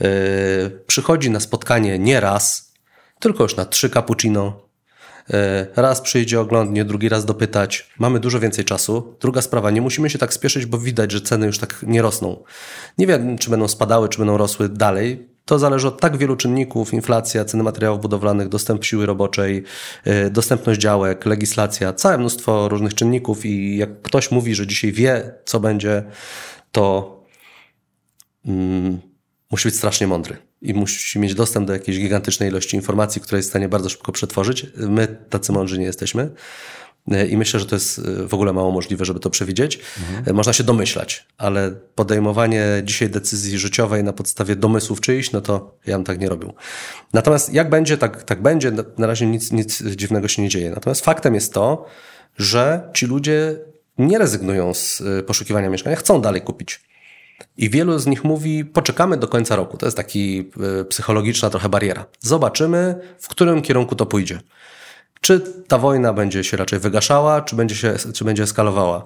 yy, 0.00 0.08
przychodzi 0.86 1.30
na 1.30 1.40
spotkanie 1.40 1.98
nie 1.98 2.20
raz, 2.20 2.72
tylko 3.20 3.42
już 3.42 3.56
na 3.56 3.64
trzy 3.64 3.90
cappuccino. 3.90 4.66
Yy, 5.28 5.36
raz 5.76 6.00
przyjdzie 6.00 6.40
oglądnie, 6.40 6.84
drugi 6.84 7.08
raz 7.08 7.24
dopytać. 7.24 7.90
Mamy 7.98 8.20
dużo 8.20 8.40
więcej 8.40 8.64
czasu. 8.64 9.16
Druga 9.20 9.42
sprawa, 9.42 9.70
nie 9.70 9.80
musimy 9.80 10.10
się 10.10 10.18
tak 10.18 10.34
spieszyć, 10.34 10.66
bo 10.66 10.78
widać, 10.78 11.12
że 11.12 11.20
ceny 11.20 11.46
już 11.46 11.58
tak 11.58 11.82
nie 11.82 12.02
rosną. 12.02 12.44
Nie 12.98 13.06
wiem, 13.06 13.38
czy 13.38 13.50
będą 13.50 13.68
spadały, 13.68 14.08
czy 14.08 14.18
będą 14.18 14.36
rosły 14.36 14.68
dalej. 14.68 15.35
To 15.46 15.58
zależy 15.58 15.88
od 15.88 16.00
tak 16.00 16.16
wielu 16.16 16.36
czynników: 16.36 16.92
inflacja, 16.92 17.44
ceny 17.44 17.62
materiałów 17.62 18.00
budowlanych, 18.00 18.48
dostęp 18.48 18.84
siły 18.84 19.06
roboczej, 19.06 19.64
yy, 20.04 20.30
dostępność 20.30 20.80
działek, 20.80 21.26
legislacja, 21.26 21.92
całe 21.92 22.18
mnóstwo 22.18 22.68
różnych 22.68 22.94
czynników. 22.94 23.46
I 23.46 23.76
jak 23.76 24.02
ktoś 24.02 24.30
mówi, 24.30 24.54
że 24.54 24.66
dzisiaj 24.66 24.92
wie, 24.92 25.34
co 25.44 25.60
będzie, 25.60 26.04
to 26.72 27.16
mm, 28.46 29.00
musi 29.50 29.68
być 29.68 29.76
strasznie 29.76 30.06
mądry 30.06 30.36
i 30.62 30.74
musi 30.74 31.18
mieć 31.18 31.34
dostęp 31.34 31.66
do 31.66 31.72
jakiejś 31.72 31.98
gigantycznej 31.98 32.48
ilości 32.48 32.76
informacji, 32.76 33.22
które 33.22 33.38
jest 33.38 33.48
w 33.48 33.52
stanie 33.52 33.68
bardzo 33.68 33.88
szybko 33.88 34.12
przetworzyć. 34.12 34.66
My 34.76 35.06
tacy 35.30 35.52
mądrzy 35.52 35.78
nie 35.78 35.84
jesteśmy. 35.84 36.30
I 37.28 37.36
myślę, 37.36 37.60
że 37.60 37.66
to 37.66 37.76
jest 37.76 38.00
w 38.26 38.34
ogóle 38.34 38.52
mało 38.52 38.70
możliwe, 38.70 39.04
żeby 39.04 39.20
to 39.20 39.30
przewidzieć. 39.30 39.80
Mhm. 40.10 40.36
Można 40.36 40.52
się 40.52 40.64
domyślać, 40.64 41.26
ale 41.38 41.72
podejmowanie 41.94 42.64
dzisiaj 42.84 43.10
decyzji 43.10 43.58
życiowej 43.58 44.04
na 44.04 44.12
podstawie 44.12 44.56
domysłów 44.56 45.00
czyjś, 45.00 45.32
no 45.32 45.40
to 45.40 45.74
ja 45.86 45.96
bym 45.96 46.04
tak 46.04 46.20
nie 46.20 46.28
robił. 46.28 46.52
Natomiast 47.12 47.54
jak 47.54 47.70
będzie, 47.70 47.98
tak, 47.98 48.22
tak 48.22 48.42
będzie. 48.42 48.72
Na 48.98 49.06
razie 49.06 49.26
nic, 49.26 49.52
nic 49.52 49.82
dziwnego 49.82 50.28
się 50.28 50.42
nie 50.42 50.48
dzieje. 50.48 50.70
Natomiast 50.70 51.04
faktem 51.04 51.34
jest 51.34 51.52
to, 51.52 51.86
że 52.38 52.90
ci 52.94 53.06
ludzie 53.06 53.58
nie 53.98 54.18
rezygnują 54.18 54.74
z 54.74 55.02
poszukiwania 55.26 55.70
mieszkania, 55.70 55.96
chcą 55.96 56.20
dalej 56.20 56.42
kupić. 56.42 56.80
I 57.56 57.70
wielu 57.70 57.98
z 57.98 58.06
nich 58.06 58.24
mówi, 58.24 58.64
poczekamy 58.64 59.16
do 59.16 59.28
końca 59.28 59.56
roku. 59.56 59.76
To 59.76 59.86
jest 59.86 59.96
taki 59.96 60.50
psychologiczna 60.88 61.50
trochę 61.50 61.68
bariera. 61.68 62.06
Zobaczymy, 62.20 62.94
w 63.18 63.28
którym 63.28 63.62
kierunku 63.62 63.94
to 63.94 64.06
pójdzie. 64.06 64.40
Czy 65.20 65.40
ta 65.68 65.78
wojna 65.78 66.12
będzie 66.12 66.44
się 66.44 66.56
raczej 66.56 66.78
wygaszała, 66.78 67.40
czy 67.40 67.56
będzie, 67.56 67.76
się, 67.76 67.94
czy 68.14 68.24
będzie 68.24 68.42
eskalowała? 68.42 69.04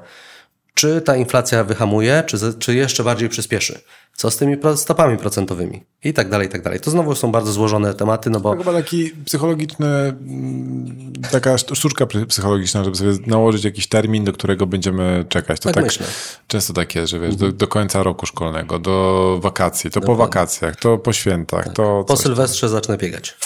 Czy 0.74 1.00
ta 1.00 1.16
inflacja 1.16 1.64
wyhamuje, 1.64 2.22
czy, 2.26 2.54
czy 2.58 2.74
jeszcze 2.74 3.04
bardziej 3.04 3.28
przyspieszy? 3.28 3.80
Co 4.16 4.30
z 4.30 4.36
tymi 4.36 4.56
stopami 4.76 5.18
procentowymi? 5.18 5.84
I 6.04 6.12
tak 6.12 6.30
dalej, 6.30 6.46
i 6.48 6.50
tak 6.50 6.62
dalej. 6.62 6.80
To 6.80 6.90
znowu 6.90 7.14
są 7.14 7.32
bardzo 7.32 7.52
złożone 7.52 7.94
tematy, 7.94 8.30
no 8.30 8.40
bo... 8.40 8.52
To 8.52 8.58
chyba 8.58 8.72
taki 8.72 9.10
psychologiczny, 9.24 9.86
mm, 9.86 11.12
taka 11.30 11.58
sztuczka 11.58 12.06
psychologiczna, 12.28 12.84
żeby 12.84 12.96
sobie 12.96 13.12
nałożyć 13.26 13.64
jakiś 13.64 13.86
termin, 13.86 14.24
do 14.24 14.32
którego 14.32 14.66
będziemy 14.66 15.24
czekać. 15.28 15.60
To 15.60 15.64
tak, 15.64 15.74
tak 15.74 15.84
myślę. 15.84 16.06
Często 16.46 16.72
tak 16.72 16.94
jest, 16.94 17.10
że 17.10 17.20
wiesz, 17.20 17.36
do, 17.36 17.52
do, 17.52 17.68
końca 17.68 18.02
roku 18.02 18.26
szkolnego, 18.26 18.78
do 18.78 19.38
wakacji, 19.42 19.90
to 19.90 20.00
Dokładnie. 20.00 20.16
po 20.16 20.26
wakacjach, 20.26 20.76
to 20.76 20.98
po 20.98 21.12
świętach, 21.12 21.64
tak. 21.64 21.74
to... 21.74 22.04
Po 22.08 22.16
Sylwestrze 22.16 22.66
tam. 22.66 22.70
zacznę 22.70 22.98
biegać. 22.98 23.36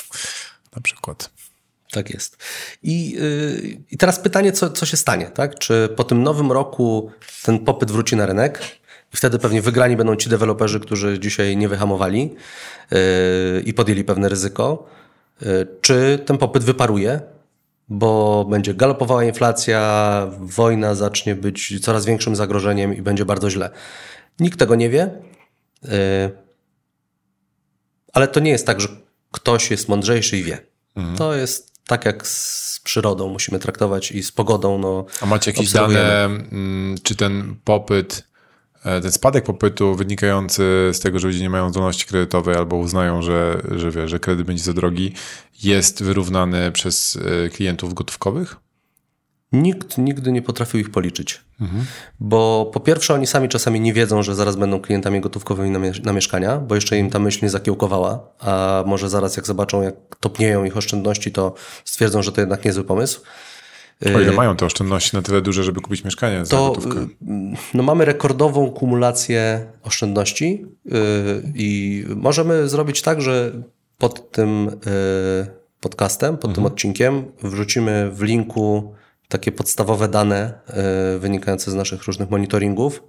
Na 0.77 0.83
przykład. 0.83 1.31
Tak 1.95 2.11
jest. 2.11 2.37
I, 2.83 3.11
yy, 3.11 3.79
I 3.91 3.97
teraz 3.97 4.19
pytanie, 4.19 4.53
co, 4.53 4.71
co 4.71 4.87
się 4.87 4.97
stanie, 4.97 5.27
tak? 5.27 5.59
Czy 5.59 5.89
po 5.97 6.05
tym 6.05 6.23
nowym 6.23 6.53
roku 6.53 7.11
ten 7.45 7.59
popyt 7.59 7.91
wróci 7.91 8.17
na 8.17 8.27
rynek? 8.27 8.61
I 9.15 9.17
wtedy 9.17 9.39
pewnie 9.39 9.63
wygrani 9.63 9.97
będą 9.97 10.17
ci 10.17 10.29
deweloperzy, 10.29 10.81
którzy 10.81 11.19
dzisiaj 11.19 11.57
nie 11.57 11.69
wyhamowali 11.69 12.35
yy, 12.91 12.99
i 13.65 13.75
podjęli 13.75 14.05
pewne 14.05 14.29
ryzyko. 14.29 14.87
Yy, 15.41 15.67
czy 15.81 16.19
ten 16.27 16.39
popyt 16.39 16.65
wyparuje, 16.65 17.21
bo 17.89 18.45
będzie 18.51 18.75
galopowała 18.75 19.25
inflacja, 19.25 19.81
wojna 20.41 20.95
zacznie 20.95 21.35
być 21.35 21.81
coraz 21.81 22.05
większym 22.05 22.37
zagrożeniem 22.37 22.97
i 22.97 23.03
będzie 23.03 23.25
bardzo 23.25 23.51
źle. 23.51 23.71
Nikt 24.41 24.59
tego 24.59 24.75
nie 24.75 24.91
wie. 24.91 25.11
Yy, 25.83 25.91
ale 28.13 28.29
to 28.29 28.41
nie 28.41 28.51
jest 28.51 28.67
tak, 28.67 28.81
że 28.81 28.89
ktoś 29.31 29.71
jest 29.71 29.89
mądrzejszy 29.89 30.39
i 30.39 30.43
wie. 30.43 30.59
Mhm. 30.97 31.17
To 31.17 31.35
jest 31.35 31.74
tak 31.87 32.05
jak 32.05 32.27
z 32.27 32.81
przyrodą 32.85 33.29
musimy 33.29 33.59
traktować 33.59 34.13
i 34.13 34.23
z 34.23 34.33
pogodą. 34.33 34.79
No, 34.79 35.05
A 35.21 35.27
macie 35.27 35.51
jakieś 35.51 35.73
dane, 35.73 36.25
mm, 36.25 36.95
czy 37.03 37.17
ten 37.17 37.57
popyt, 37.65 38.25
e, 38.85 39.01
ten 39.01 39.13
spadek 39.13 39.45
popytu 39.45 39.95
wynikający 39.95 40.91
z 40.93 41.01
tego, 41.01 41.19
że 41.19 41.27
ludzie 41.27 41.41
nie 41.41 41.51
mają 41.51 41.71
zdolności 41.71 42.07
kredytowej 42.07 42.57
albo 42.57 42.77
uznają, 42.77 43.23
że, 43.23 43.63
że, 43.77 43.91
wie, 43.91 44.09
że 44.09 44.19
kredyt 44.19 44.47
będzie 44.47 44.63
za 44.63 44.73
drogi, 44.73 45.13
jest 45.63 46.03
wyrównany 46.03 46.73
przez 46.73 47.19
e, 47.47 47.49
klientów 47.49 47.95
gotówkowych? 47.95 48.57
Nikt 49.55 49.99
nigdy 49.99 50.33
nie 50.33 50.43
potrafił 50.43 50.81
ich 50.81 50.91
policzyć. 50.91 51.41
Mhm. 51.61 51.85
Bo 52.21 52.71
po 52.73 52.81
pierwsze, 52.81 53.15
oni 53.15 53.27
sami 53.27 53.49
czasami 53.49 53.81
nie 53.81 53.93
wiedzą, 53.93 54.23
że 54.23 54.35
zaraz 54.35 54.57
będą 54.57 54.81
klientami 54.81 55.21
gotówkowymi 55.21 55.71
na, 55.71 55.81
na, 56.05 56.13
mieszkania, 56.13 56.59
bo 56.59 56.75
jeszcze 56.75 56.99
im 56.99 57.11
ta 57.11 57.19
myśl 57.19 57.39
nie 57.43 57.51
zakiełkowała, 57.51 58.29
a 58.39 58.85
może 58.87 59.09
zaraz 59.09 59.37
jak 59.37 59.47
zobaczą, 59.47 59.83
jak 59.83 59.95
topnieją 60.21 60.65
ich 60.65 60.77
oszczędności, 60.77 61.33
to 61.33 61.55
stwierdzą, 61.85 62.23
że 62.23 62.33
to 62.33 62.41
jednak 62.41 62.65
niezły 62.65 62.85
pomysł. 62.85 63.21
O 64.07 64.21
ile 64.21 64.33
y, 64.33 64.37
mają 64.37 64.57
te 64.57 64.67
oszczędności 64.67 65.17
na 65.17 65.23
tyle 65.23 65.43
duże, 65.43 65.65
żeby 65.65 65.81
kupić 65.81 66.05
mieszkanie 66.05 66.39
to, 66.39 66.45
za 66.45 66.57
gotówkę? 66.57 67.01
Y, 67.01 67.09
no 67.75 67.83
mamy 67.83 68.05
rekordową 68.05 68.71
kumulację 68.71 69.67
oszczędności 69.83 70.67
yy, 70.85 70.95
i 71.55 72.05
możemy 72.17 72.69
zrobić 72.69 73.03
tak, 73.03 73.21
że 73.21 73.53
pod 73.99 74.31
tym 74.31 74.71
podcastem, 75.81 76.37
pod 76.37 76.51
mhm. 76.51 76.55
tym 76.55 76.67
odcinkiem 76.67 77.25
wrzucimy 77.43 78.11
w 78.11 78.23
linku 78.23 78.95
takie 79.29 79.53
podstawowe 79.53 80.09
dane 80.09 80.53
e, 80.67 81.19
wynikające 81.19 81.71
z 81.71 81.75
naszych 81.75 82.03
różnych 82.03 82.31
monitoringów 82.31 83.03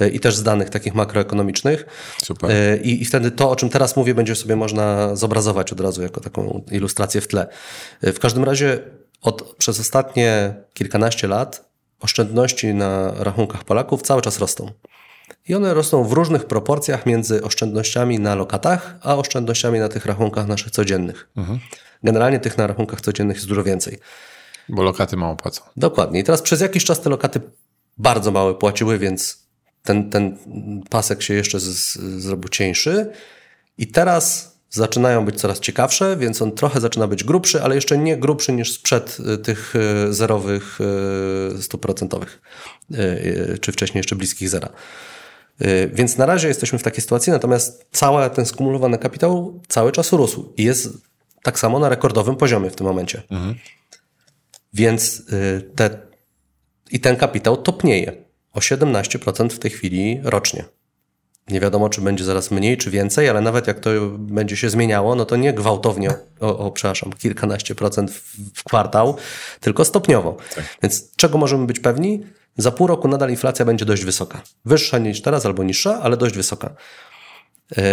e, 0.00 0.08
i 0.08 0.20
też 0.20 0.36
z 0.36 0.42
danych 0.42 0.70
takich 0.70 0.94
makroekonomicznych. 0.94 1.86
Super. 2.24 2.50
E, 2.50 2.76
I, 2.76 3.02
I 3.02 3.04
wtedy 3.04 3.30
to, 3.30 3.50
o 3.50 3.56
czym 3.56 3.68
teraz 3.68 3.96
mówię, 3.96 4.14
będzie 4.14 4.34
sobie 4.34 4.56
można 4.56 5.16
zobrazować 5.16 5.72
od 5.72 5.80
razu 5.80 6.02
jako 6.02 6.20
taką 6.20 6.64
ilustrację 6.70 7.20
w 7.20 7.28
tle. 7.28 7.46
W 8.02 8.18
każdym 8.18 8.44
razie 8.44 8.78
od, 9.22 9.56
przez 9.56 9.80
ostatnie 9.80 10.54
kilkanaście 10.74 11.28
lat 11.28 11.72
oszczędności 12.00 12.74
na 12.74 13.12
rachunkach 13.18 13.64
Polaków 13.64 14.02
cały 14.02 14.22
czas 14.22 14.38
rosną. 14.38 14.70
I 15.48 15.54
one 15.54 15.74
rosną 15.74 16.04
w 16.04 16.12
różnych 16.12 16.44
proporcjach 16.44 17.06
między 17.06 17.42
oszczędnościami 17.42 18.18
na 18.18 18.34
lokatach, 18.34 18.96
a 19.02 19.16
oszczędnościami 19.16 19.78
na 19.78 19.88
tych 19.88 20.06
rachunkach 20.06 20.46
naszych 20.46 20.70
codziennych. 20.70 21.28
Mhm. 21.36 21.58
Generalnie 22.02 22.40
tych 22.40 22.58
na 22.58 22.66
rachunkach 22.66 23.00
codziennych 23.00 23.36
jest 23.36 23.48
dużo 23.48 23.64
więcej. 23.64 23.98
Bo 24.68 24.82
lokaty 24.82 25.16
mało 25.16 25.36
płacą. 25.36 25.62
Dokładnie. 25.76 26.20
I 26.20 26.24
teraz 26.24 26.42
przez 26.42 26.60
jakiś 26.60 26.84
czas 26.84 27.00
te 27.00 27.10
lokaty 27.10 27.40
bardzo 27.98 28.30
małe 28.30 28.54
płaciły, 28.54 28.98
więc 28.98 29.46
ten, 29.82 30.10
ten 30.10 30.38
pasek 30.90 31.22
się 31.22 31.34
jeszcze 31.34 31.60
z, 31.60 31.64
z, 31.64 31.96
zrobił 32.22 32.48
cieńszy. 32.48 33.12
I 33.78 33.86
teraz 33.86 34.52
zaczynają 34.70 35.24
być 35.24 35.40
coraz 35.40 35.60
ciekawsze, 35.60 36.16
więc 36.16 36.42
on 36.42 36.52
trochę 36.52 36.80
zaczyna 36.80 37.06
być 37.06 37.24
grubszy, 37.24 37.62
ale 37.62 37.74
jeszcze 37.74 37.98
nie 37.98 38.16
grubszy 38.16 38.52
niż 38.52 38.72
sprzed 38.72 39.18
y, 39.34 39.38
tych 39.38 39.76
y, 39.76 40.12
zerowych 40.14 40.78
y, 41.58 41.62
stóp 41.62 41.82
procentowych, 41.82 42.42
czy 43.60 43.72
wcześniej 43.72 43.98
jeszcze 43.98 44.16
bliskich 44.16 44.48
zera. 44.48 44.68
Więc 45.92 46.16
na 46.16 46.26
razie 46.26 46.48
jesteśmy 46.48 46.78
w 46.78 46.82
takiej 46.82 47.02
sytuacji, 47.02 47.32
natomiast 47.32 47.86
cały 47.92 48.30
ten 48.30 48.46
skumulowany 48.46 48.98
kapitał 48.98 49.60
cały 49.68 49.92
czas 49.92 50.12
rósł 50.12 50.52
i 50.56 50.64
jest 50.64 50.88
tak 51.42 51.58
samo 51.58 51.78
na 51.78 51.88
rekordowym 51.88 52.36
poziomie 52.36 52.70
w 52.70 52.76
tym 52.76 52.86
momencie. 52.86 53.22
Mhm. 53.30 53.54
Więc 54.72 55.22
y, 55.32 55.70
te, 55.74 55.98
i 56.90 57.00
ten 57.00 57.16
kapitał 57.16 57.56
topnieje 57.56 58.12
o 58.52 58.60
17% 58.60 59.48
w 59.48 59.58
tej 59.58 59.70
chwili 59.70 60.20
rocznie. 60.22 60.64
Nie 61.48 61.60
wiadomo, 61.60 61.88
czy 61.88 62.00
będzie 62.00 62.24
zaraz 62.24 62.50
mniej, 62.50 62.76
czy 62.76 62.90
więcej, 62.90 63.28
ale 63.28 63.40
nawet 63.40 63.66
jak 63.66 63.80
to 63.80 63.90
będzie 64.18 64.56
się 64.56 64.70
zmieniało, 64.70 65.14
no 65.14 65.24
to 65.24 65.36
nie 65.36 65.52
gwałtownie, 65.52 66.10
o, 66.40 66.58
o 66.58 66.70
przepraszam, 66.70 67.12
kilkanaście 67.12 67.74
procent 67.74 68.10
w, 68.10 68.36
w 68.54 68.64
kwartał, 68.64 69.16
tylko 69.60 69.84
stopniowo. 69.84 70.36
Tak. 70.54 70.64
Więc 70.82 71.16
czego 71.16 71.38
możemy 71.38 71.66
być 71.66 71.80
pewni? 71.80 72.22
Za 72.56 72.70
pół 72.70 72.86
roku 72.86 73.08
nadal 73.08 73.30
inflacja 73.30 73.64
będzie 73.64 73.84
dość 73.84 74.04
wysoka. 74.04 74.42
Wyższa 74.64 74.98
niż 74.98 75.22
teraz 75.22 75.46
albo 75.46 75.64
niższa, 75.64 76.00
ale 76.02 76.16
dość 76.16 76.34
wysoka. 76.34 76.74
Yy, 77.76 77.84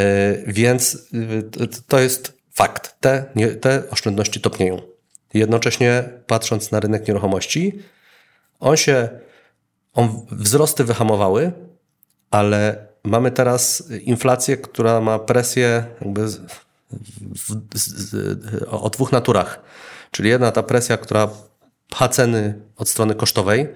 więc 0.47 0.97
yy, 1.11 1.67
to 1.87 1.99
jest 1.99 2.33
fakt. 2.53 2.95
Te, 2.99 3.25
nie, 3.35 3.47
te 3.47 3.89
oszczędności 3.89 4.41
topnieją. 4.41 4.81
Jednocześnie 5.33 6.03
patrząc 6.27 6.71
na 6.71 6.79
rynek 6.79 7.07
nieruchomości, 7.07 7.79
on 8.59 8.77
się, 8.77 9.09
on, 9.93 10.25
wzrosty 10.31 10.83
wyhamowały, 10.83 11.51
ale 12.31 12.87
mamy 13.03 13.31
teraz 13.31 13.91
inflację, 13.91 14.57
która 14.57 15.01
ma 15.01 15.19
presję 15.19 15.85
jakby 16.01 16.27
w, 16.27 16.39
w, 17.35 17.55
w, 17.75 18.63
o 18.69 18.89
dwóch 18.89 19.11
naturach. 19.11 19.61
Czyli 20.11 20.29
jedna 20.29 20.51
ta 20.51 20.63
presja, 20.63 20.97
która 20.97 21.29
pcha 21.89 22.07
ceny 22.07 22.61
od 22.77 22.89
strony 22.89 23.15
kosztowej, 23.15 23.67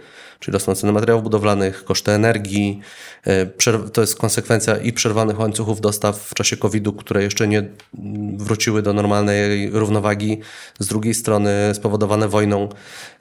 czyli 0.43 0.53
rosną 0.53 0.75
ceny 0.75 0.93
materiałów 0.93 1.23
budowlanych, 1.23 1.83
koszty 1.83 2.11
energii. 2.11 2.79
E, 3.27 3.45
to 3.93 4.01
jest 4.01 4.15
konsekwencja 4.15 4.77
i 4.77 4.93
przerwanych 4.93 5.39
łańcuchów 5.39 5.81
dostaw 5.81 6.17
w 6.17 6.33
czasie 6.33 6.57
COVID-u, 6.57 6.93
które 6.93 7.23
jeszcze 7.23 7.47
nie 7.47 7.69
wróciły 8.37 8.81
do 8.81 8.93
normalnej 8.93 9.69
równowagi. 9.69 10.39
Z 10.79 10.87
drugiej 10.87 11.13
strony 11.13 11.51
spowodowane 11.73 12.27
wojną, 12.27 12.69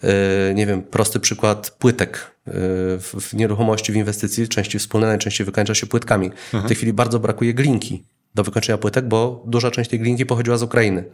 e, 0.03 0.55
nie 0.55 0.67
wiem, 0.67 0.83
prosty 0.83 1.21
przykład 1.21 1.71
płytek 1.71 2.33
e, 2.47 2.53
w 2.99 3.35
nieruchomości, 3.35 3.93
w 3.93 3.97
inwestycji, 3.97 4.49
części 4.49 4.79
wspólne 4.79 5.07
najczęściej 5.07 5.45
wykańcza 5.45 5.75
się 5.75 5.87
płytkami. 5.87 6.27
Mhm. 6.27 6.65
W 6.65 6.67
tej 6.67 6.77
chwili 6.77 6.93
bardzo 6.93 7.21
brakuje 7.21 7.55
glinki 7.55 8.05
do 8.35 8.45
wykończenia 8.45 8.79
płytek, 8.79 9.09
bo 9.09 9.43
duża 9.47 9.71
część 9.71 9.91
tej 9.91 10.01
glinki 10.01 10.27
pochodziła 10.27 10.57
z 10.57 10.63
Ukrainy. 10.63 11.05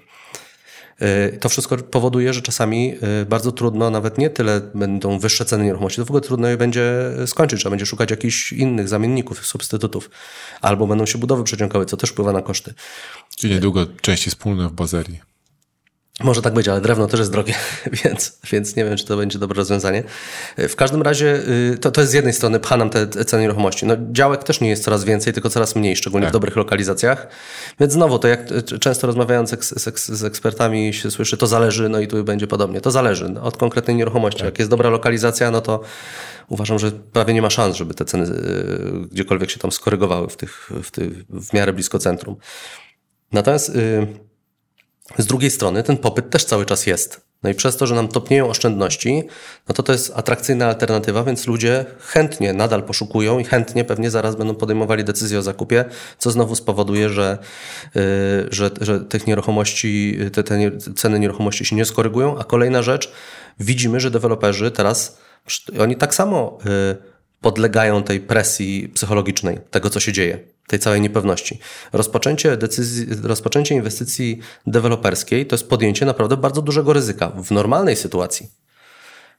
Y, 1.02 1.38
to 1.38 1.48
wszystko 1.48 1.76
powoduje, 1.76 2.32
że 2.32 2.42
czasami 2.42 2.94
y, 3.22 3.26
bardzo 3.26 3.52
trudno, 3.52 3.90
nawet 3.90 4.18
nie 4.18 4.30
tyle 4.30 4.60
będą 4.74 5.18
wyższe 5.18 5.44
ceny 5.44 5.64
nieruchomości, 5.64 5.96
to 5.96 6.04
w 6.04 6.10
ogóle 6.10 6.20
trudno 6.20 6.48
je 6.48 6.56
będzie 6.56 7.10
skończyć. 7.26 7.60
Trzeba 7.60 7.70
będzie 7.70 7.86
szukać 7.86 8.10
jakichś 8.10 8.52
innych 8.52 8.88
zamienników, 8.88 9.46
substytutów. 9.46 10.10
Albo 10.60 10.86
będą 10.86 11.06
się 11.06 11.18
budowy 11.18 11.44
przeciągały, 11.44 11.86
co 11.86 11.96
też 11.96 12.10
wpływa 12.10 12.32
na 12.32 12.42
koszty. 12.42 12.74
Czyli 13.36 13.54
niedługo 13.54 13.86
części 14.00 14.30
wspólne 14.30 14.68
w 14.68 14.72
bazerii. 14.72 15.20
Może 16.24 16.42
tak 16.42 16.54
być, 16.54 16.68
ale 16.68 16.80
drewno 16.80 17.06
też 17.06 17.20
jest 17.20 17.32
drogie, 17.32 17.54
więc, 18.04 18.38
więc 18.52 18.76
nie 18.76 18.84
wiem, 18.84 18.96
czy 18.96 19.04
to 19.04 19.16
będzie 19.16 19.38
dobre 19.38 19.56
rozwiązanie. 19.56 20.02
W 20.56 20.76
każdym 20.76 21.02
razie 21.02 21.40
y, 21.72 21.78
to, 21.80 21.90
to 21.90 22.00
jest 22.00 22.10
z 22.10 22.14
jednej 22.14 22.32
strony 22.32 22.60
pcha 22.60 22.76
nam 22.76 22.90
te 22.90 23.24
ceny 23.24 23.42
nieruchomości. 23.42 23.86
No, 23.86 23.94
działek 24.12 24.44
też 24.44 24.60
nie 24.60 24.68
jest 24.68 24.84
coraz 24.84 25.04
więcej, 25.04 25.32
tylko 25.32 25.50
coraz 25.50 25.76
mniej, 25.76 25.96
szczególnie 25.96 26.26
tak. 26.26 26.32
w 26.32 26.32
dobrych 26.32 26.56
lokalizacjach. 26.56 27.28
Więc 27.80 27.92
znowu, 27.92 28.18
to 28.18 28.28
jak 28.28 28.40
często 28.80 29.06
rozmawiając 29.06 29.50
z, 29.50 29.82
z, 29.82 30.08
z, 30.08 30.24
ekspertami 30.24 30.94
się 30.94 31.10
słyszy, 31.10 31.36
to 31.36 31.46
zależy, 31.46 31.88
no 31.88 32.00
i 32.00 32.08
tu 32.08 32.24
będzie 32.24 32.46
podobnie. 32.46 32.80
To 32.80 32.90
zależy 32.90 33.34
od 33.42 33.56
konkretnej 33.56 33.96
nieruchomości. 33.96 34.38
Tak. 34.38 34.46
Jak 34.46 34.58
jest 34.58 34.70
dobra 34.70 34.90
lokalizacja, 34.90 35.50
no 35.50 35.60
to 35.60 35.80
uważam, 36.48 36.78
że 36.78 36.92
prawie 36.92 37.34
nie 37.34 37.42
ma 37.42 37.50
szans, 37.50 37.76
żeby 37.76 37.94
te 37.94 38.04
ceny 38.04 38.26
y, 38.26 39.08
gdziekolwiek 39.12 39.50
się 39.50 39.58
tam 39.58 39.72
skorygowały 39.72 40.28
w, 40.28 40.36
tych, 40.36 40.70
w, 40.82 40.90
tych, 40.90 41.24
w 41.28 41.52
miarę 41.52 41.72
blisko 41.72 41.98
centrum. 41.98 42.36
Natomiast... 43.32 43.74
Yy, 43.74 44.27
z 45.18 45.26
drugiej 45.26 45.50
strony 45.50 45.82
ten 45.82 45.96
popyt 45.96 46.30
też 46.30 46.44
cały 46.44 46.66
czas 46.66 46.86
jest. 46.86 47.28
No 47.42 47.50
i 47.50 47.54
przez 47.54 47.76
to, 47.76 47.86
że 47.86 47.94
nam 47.94 48.08
topnieją 48.08 48.48
oszczędności, 48.48 49.22
no 49.68 49.74
to 49.74 49.82
to 49.82 49.92
jest 49.92 50.12
atrakcyjna 50.16 50.66
alternatywa, 50.66 51.24
więc 51.24 51.46
ludzie 51.46 51.84
chętnie 52.00 52.52
nadal 52.52 52.82
poszukują 52.82 53.38
i 53.38 53.44
chętnie 53.44 53.84
pewnie 53.84 54.10
zaraz 54.10 54.36
będą 54.36 54.54
podejmowali 54.54 55.04
decyzję 55.04 55.38
o 55.38 55.42
zakupie, 55.42 55.84
co 56.18 56.30
znowu 56.30 56.54
spowoduje, 56.54 57.08
że, 57.08 57.38
yy, 57.94 58.02
że, 58.50 58.70
że 58.80 59.00
tych 59.00 59.26
nieruchomości, 59.26 60.18
te, 60.32 60.44
te 60.44 60.70
ceny 60.96 61.18
nieruchomości 61.18 61.64
się 61.64 61.76
nie 61.76 61.84
skorygują. 61.84 62.38
A 62.38 62.44
kolejna 62.44 62.82
rzecz, 62.82 63.12
widzimy, 63.60 64.00
że 64.00 64.10
deweloperzy 64.10 64.70
teraz, 64.70 65.18
oni 65.80 65.96
tak 65.96 66.14
samo 66.14 66.58
yy, 66.64 66.96
podlegają 67.40 68.02
tej 68.02 68.20
presji 68.20 68.88
psychologicznej, 68.88 69.58
tego 69.70 69.90
co 69.90 70.00
się 70.00 70.12
dzieje 70.12 70.57
tej 70.68 70.78
całej 70.78 71.00
niepewności. 71.00 71.58
Rozpoczęcie, 71.92 72.56
decyzji, 72.56 73.06
rozpoczęcie 73.22 73.74
inwestycji 73.74 74.38
deweloperskiej 74.66 75.46
to 75.46 75.54
jest 75.54 75.68
podjęcie 75.68 76.06
naprawdę 76.06 76.36
bardzo 76.36 76.62
dużego 76.62 76.92
ryzyka 76.92 77.28
w 77.28 77.50
normalnej 77.50 77.96
sytuacji, 77.96 78.50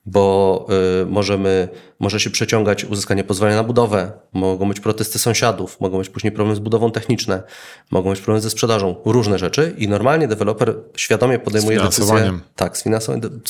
bo 0.06 0.68
y, 1.02 1.06
możemy, 1.06 1.70
może 2.00 2.20
się 2.20 2.30
przeciągać 2.30 2.86
uzyskanie 2.86 3.24
pozwolenia 3.24 3.58
na 3.58 3.64
budowę, 3.64 4.12
mogą 4.34 4.70
być 4.70 4.80
protesty 4.80 5.20
sąsiadów, 5.20 5.80
mogą 5.80 5.98
być 5.98 6.10
później 6.10 6.32
problemy 6.32 6.56
z 6.56 6.60
budową 6.60 6.92
techniczne, 6.92 7.44
mogą 7.92 8.10
być 8.10 8.20
problemy 8.20 8.42
ze 8.42 8.50
sprzedażą, 8.50 8.96
różne 9.06 9.40
rzeczy 9.40 9.76
i 9.78 9.88
normalnie 9.88 10.28
deweloper 10.28 10.76
świadomie 10.96 11.40
podejmuje 11.40 11.80
decyzję. 11.80 12.40
Tak. 12.56 12.78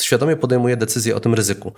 Świadomie 0.02 0.36
podejmuje 0.36 0.78
decyzję 0.78 1.16
o 1.16 1.20
tym 1.20 1.34
ryzyku. 1.34 1.74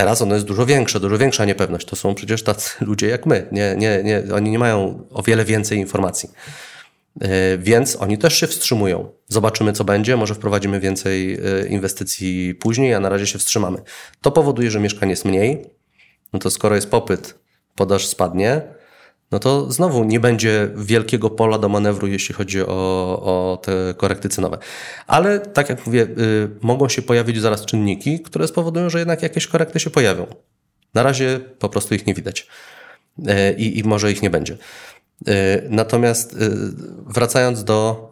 Teraz 0.00 0.22
ono 0.22 0.34
jest 0.34 0.46
dużo 0.46 0.66
większe, 0.66 1.00
dużo 1.00 1.18
większa 1.18 1.44
niepewność. 1.44 1.86
To 1.86 1.96
są 1.96 2.14
przecież 2.14 2.42
tacy 2.42 2.70
ludzie 2.90 3.08
jak 3.08 3.26
my. 3.26 3.46
Nie, 3.52 3.74
nie, 3.78 4.02
nie, 4.04 4.22
oni 4.34 4.50
nie 4.50 4.58
mają 4.58 5.06
o 5.10 5.22
wiele 5.22 5.44
więcej 5.44 5.78
informacji. 5.78 6.30
E, 7.20 7.58
więc 7.58 7.96
oni 7.96 8.18
też 8.18 8.40
się 8.40 8.46
wstrzymują. 8.46 9.12
Zobaczymy, 9.28 9.72
co 9.72 9.84
będzie. 9.84 10.16
Może 10.16 10.34
wprowadzimy 10.34 10.80
więcej 10.80 11.34
e, 11.34 11.66
inwestycji 11.66 12.54
później, 12.54 12.94
a 12.94 13.00
na 13.00 13.08
razie 13.08 13.26
się 13.26 13.38
wstrzymamy. 13.38 13.78
To 14.20 14.30
powoduje, 14.30 14.70
że 14.70 14.80
mieszkań 14.80 15.10
jest 15.10 15.24
mniej. 15.24 15.70
No 16.32 16.38
to 16.38 16.50
skoro 16.50 16.74
jest 16.74 16.90
popyt, 16.90 17.34
podaż 17.74 18.06
spadnie, 18.06 18.62
no 19.30 19.38
to 19.38 19.72
znowu 19.72 20.04
nie 20.04 20.20
będzie 20.20 20.70
wielkiego 20.76 21.30
pola 21.30 21.58
do 21.58 21.68
manewru, 21.68 22.06
jeśli 22.06 22.34
chodzi 22.34 22.62
o, 22.62 22.66
o 23.22 23.58
te 23.62 23.94
korekty 23.96 24.28
cenowe. 24.28 24.58
Ale 25.06 25.40
tak 25.40 25.68
jak 25.68 25.86
mówię, 25.86 26.02
y, 26.02 26.50
mogą 26.60 26.88
się 26.88 27.02
pojawić 27.02 27.40
zaraz 27.40 27.66
czynniki, 27.66 28.20
które 28.20 28.48
spowodują, 28.48 28.90
że 28.90 28.98
jednak 28.98 29.22
jakieś 29.22 29.46
korekty 29.46 29.80
się 29.80 29.90
pojawią. 29.90 30.26
Na 30.94 31.02
razie 31.02 31.40
po 31.58 31.68
prostu 31.68 31.94
ich 31.94 32.06
nie 32.06 32.14
widać 32.14 32.46
y, 33.18 33.52
i, 33.52 33.84
może 33.84 34.12
ich 34.12 34.22
nie 34.22 34.30
będzie. 34.30 34.56
Y, 35.28 35.66
natomiast 35.70 36.32
y, 36.32 36.36
wracając 37.06 37.64
do 37.64 38.09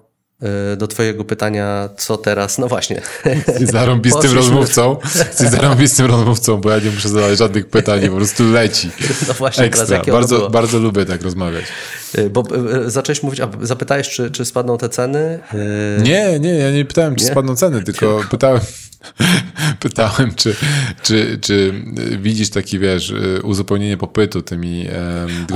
do 0.76 0.86
Twojego 0.86 1.24
pytania, 1.24 1.88
co 1.96 2.16
teraz? 2.16 2.58
No 2.58 2.68
właśnie. 2.68 3.02
Jesteś 3.24 3.68
zarąbistym 3.68 4.32
rozmówcą. 4.32 4.96
Jesteś 5.04 5.48
zarąbistym 5.48 6.06
rozmówcą, 6.06 6.56
bo 6.56 6.70
ja 6.70 6.78
nie 6.78 6.90
muszę 6.90 7.08
zadawać 7.08 7.38
żadnych 7.38 7.66
pytań, 7.66 8.08
po 8.08 8.16
prostu 8.16 8.50
leci. 8.50 8.90
No 9.28 9.34
właśnie, 9.34 9.64
Ekstra. 9.64 10.02
Bardzo, 10.12 10.50
bardzo 10.50 10.78
lubię 10.78 11.04
tak 11.04 11.22
rozmawiać. 11.22 11.64
E, 12.14 12.30
bo 12.30 12.42
e, 12.86 12.90
zacząłeś 12.90 13.22
mówić, 13.22 13.40
a 13.40 13.48
zapytałeś, 13.62 14.08
czy, 14.08 14.30
czy 14.30 14.44
spadną 14.44 14.78
te 14.78 14.88
ceny? 14.88 15.38
Nie, 16.02 16.38
nie, 16.40 16.54
ja 16.54 16.70
nie 16.70 16.84
pytałem, 16.84 17.16
czy 17.16 17.24
nie? 17.24 17.30
spadną 17.30 17.56
ceny, 17.56 17.82
tylko 17.82 18.20
pytałem, 18.30 18.60
pytałem, 19.80 20.34
czy, 20.34 20.56
czy, 21.02 21.38
czy 21.40 21.84
widzisz 22.18 22.50
taki, 22.50 22.78
wiesz, 22.78 23.14
uzupełnienie 23.42 23.96
popytu 23.96 24.42
tymi 24.42 24.88
um, 24.88 25.46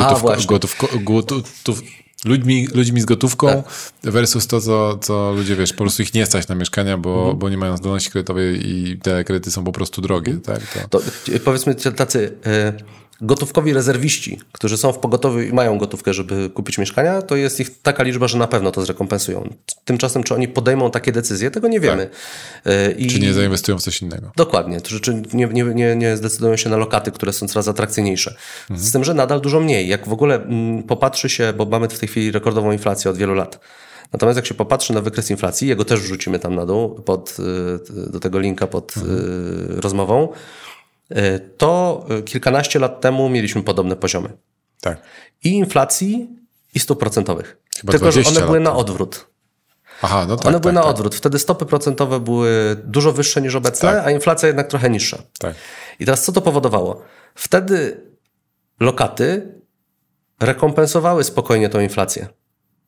gotów, 0.46 0.76
gotów, 1.04 1.82
ludźmi, 2.24 2.68
ludźmi 2.74 3.00
z 3.00 3.04
gotówką 3.04 3.48
tak. 3.48 4.12
versus 4.12 4.46
to, 4.46 4.60
co, 4.60 4.98
co 4.98 5.32
ludzie, 5.32 5.56
wiesz, 5.56 5.72
po 5.72 5.78
prostu 5.78 6.02
ich 6.02 6.14
nie 6.14 6.26
stać 6.26 6.48
na 6.48 6.54
mieszkania, 6.54 6.98
bo, 6.98 7.18
mhm. 7.18 7.38
bo 7.38 7.50
nie 7.50 7.58
mają 7.58 7.76
zdolności 7.76 8.10
kredytowej 8.10 8.70
i 8.70 8.98
te 8.98 9.24
kredyty 9.24 9.50
są 9.50 9.64
po 9.64 9.72
prostu 9.72 10.02
drogie. 10.02 10.34
Tak? 10.34 10.60
To... 10.90 10.98
to 10.98 11.04
powiedzmy 11.44 11.74
tacy... 11.74 12.32
Y 12.46 13.01
gotówkowi 13.20 13.72
rezerwiści, 13.72 14.40
którzy 14.52 14.76
są 14.76 14.92
w 14.92 14.98
pogotowiu 14.98 15.40
i 15.40 15.52
mają 15.52 15.78
gotówkę, 15.78 16.14
żeby 16.14 16.50
kupić 16.50 16.78
mieszkania, 16.78 17.22
to 17.22 17.36
jest 17.36 17.60
ich 17.60 17.82
taka 17.82 18.02
liczba, 18.02 18.28
że 18.28 18.38
na 18.38 18.46
pewno 18.46 18.70
to 18.70 18.82
zrekompensują. 18.82 19.54
Tymczasem, 19.84 20.22
czy 20.22 20.34
oni 20.34 20.48
podejmą 20.48 20.90
takie 20.90 21.12
decyzje, 21.12 21.50
tego 21.50 21.68
nie 21.68 21.80
wiemy. 21.80 22.06
Tak. 22.06 22.72
E, 22.72 22.92
I... 22.92 23.06
Czy 23.06 23.20
nie 23.20 23.32
zainwestują 23.32 23.78
w 23.78 23.82
coś 23.82 24.02
innego. 24.02 24.32
Dokładnie. 24.36 24.80
Czy, 24.80 25.00
czy 25.00 25.22
nie, 25.32 25.46
nie, 25.46 25.64
nie, 25.64 25.96
nie 25.96 26.16
zdecydują 26.16 26.56
się 26.56 26.70
na 26.70 26.76
lokaty, 26.76 27.12
które 27.12 27.32
są 27.32 27.48
coraz 27.48 27.68
atrakcyjniejsze. 27.68 28.34
Mhm. 28.70 28.80
Z 28.80 28.92
tym, 28.92 29.04
że 29.04 29.14
nadal 29.14 29.40
dużo 29.40 29.60
mniej. 29.60 29.88
Jak 29.88 30.08
w 30.08 30.12
ogóle 30.12 30.34
m, 30.34 30.82
popatrzy 30.82 31.28
się, 31.28 31.52
bo 31.52 31.66
mamy 31.66 31.88
w 31.88 31.98
tej 31.98 32.08
chwili 32.08 32.32
rekordową 32.32 32.72
inflację 32.72 33.10
od 33.10 33.16
wielu 33.16 33.34
lat. 33.34 33.60
Natomiast 34.12 34.36
jak 34.36 34.46
się 34.46 34.54
popatrzy 34.54 34.92
na 34.92 35.00
wykres 35.00 35.30
inflacji, 35.30 35.68
jego 35.68 35.84
też 35.84 36.00
wrzucimy 36.00 36.38
tam 36.38 36.54
na 36.54 36.66
dół, 36.66 36.94
pod, 36.94 37.36
e, 38.06 38.10
do 38.10 38.20
tego 38.20 38.38
linka 38.38 38.66
pod 38.66 38.96
mhm. 38.96 39.20
E, 39.78 39.80
rozmową, 39.80 40.28
to 41.56 42.04
e, 42.08 42.22
kilkanaście 42.22 42.78
lat 42.78 43.00
temu 43.00 43.28
mieliśmy 43.28 43.62
podobne 43.62 43.96
poziomy. 43.96 44.28
Tak. 44.80 45.02
I 45.44 45.48
inflacji, 45.48 46.28
i 46.74 46.80
stóp 46.80 47.00
procentowych. 47.00 47.58
Chyba 47.80 47.90
Tylko, 47.90 48.12
że 48.12 48.22
one 48.28 48.40
były 48.40 48.60
na 48.60 48.76
odwrót. 48.76 49.26
Aha, 50.02 50.26
no 50.28 50.36
tak, 50.36 50.46
one 50.46 50.54
tak, 50.54 50.62
były 50.62 50.74
tak, 50.74 50.84
na 50.84 50.90
odwrót. 50.90 51.14
Wtedy 51.14 51.38
stopy 51.38 51.66
procentowe 51.66 52.20
były 52.20 52.76
dużo 52.84 53.12
wyższe 53.12 53.42
niż 53.42 53.54
obecne, 53.54 53.92
tak. 53.92 54.06
a 54.06 54.10
inflacja 54.10 54.46
jednak 54.46 54.68
trochę 54.68 54.90
niższa. 54.90 55.22
Tak. 55.38 55.54
I 55.98 56.04
teraz 56.04 56.24
co 56.24 56.32
to 56.32 56.40
powodowało? 56.40 57.02
Wtedy 57.34 58.00
lokaty 58.80 59.54
rekompensowały 60.40 61.24
spokojnie 61.24 61.68
tą 61.68 61.80
inflację. 61.80 62.28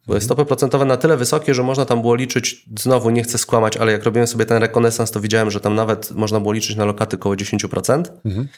Były 0.07 0.21
stopy 0.21 0.45
procentowe 0.45 0.85
na 0.85 0.97
tyle 0.97 1.17
wysokie, 1.17 1.55
że 1.55 1.63
można 1.63 1.85
tam 1.85 2.01
było 2.01 2.15
liczyć, 2.15 2.65
znowu 2.79 3.11
nie 3.11 3.23
chcę 3.23 3.39
skłamać, 3.39 3.77
ale 3.77 3.93
jak 3.93 4.05
robiłem 4.05 4.27
sobie 4.27 4.47
ten 4.47 4.59
rekonesans, 4.59 5.11
to 5.11 5.21
widziałem, 5.21 5.51
że 5.51 5.61
tam 5.61 5.75
nawet 5.75 6.11
można 6.11 6.41
było 6.41 6.53
liczyć 6.53 6.77
na 6.77 6.85
lokaty 6.85 7.17
około 7.17 7.35
10%. 7.35 8.03
Mhm. 8.25 8.49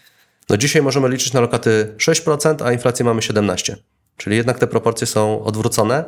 No 0.49 0.57
dzisiaj 0.57 0.83
możemy 0.83 1.09
liczyć 1.09 1.33
na 1.33 1.41
lokaty 1.41 1.95
6%, 1.99 2.67
a 2.67 2.73
inflację 2.73 3.05
mamy 3.05 3.21
17%. 3.21 3.77
Czyli 4.17 4.37
jednak 4.37 4.59
te 4.59 4.67
proporcje 4.67 5.07
są 5.07 5.45
odwrócone. 5.45 6.05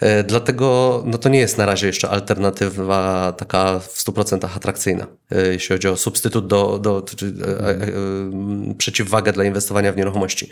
E, 0.00 0.24
dlatego 0.24 1.02
no 1.06 1.18
to 1.18 1.28
nie 1.28 1.38
jest 1.38 1.58
na 1.58 1.66
razie 1.66 1.86
jeszcze 1.86 2.08
alternatywa 2.08 3.32
taka 3.36 3.78
w 3.78 3.98
100% 3.98 4.56
atrakcyjna, 4.56 5.06
e, 5.30 5.46
jeśli 5.46 5.68
chodzi 5.68 5.88
o 5.88 5.96
substytut 5.96 6.46
do, 6.46 6.78
do, 6.78 7.02
czy, 7.02 7.26
mhm. 7.26 8.74
przeciwwagę 8.78 9.32
dla 9.32 9.44
inwestowania 9.44 9.92
w 9.92 9.96
nieruchomości. 9.96 10.50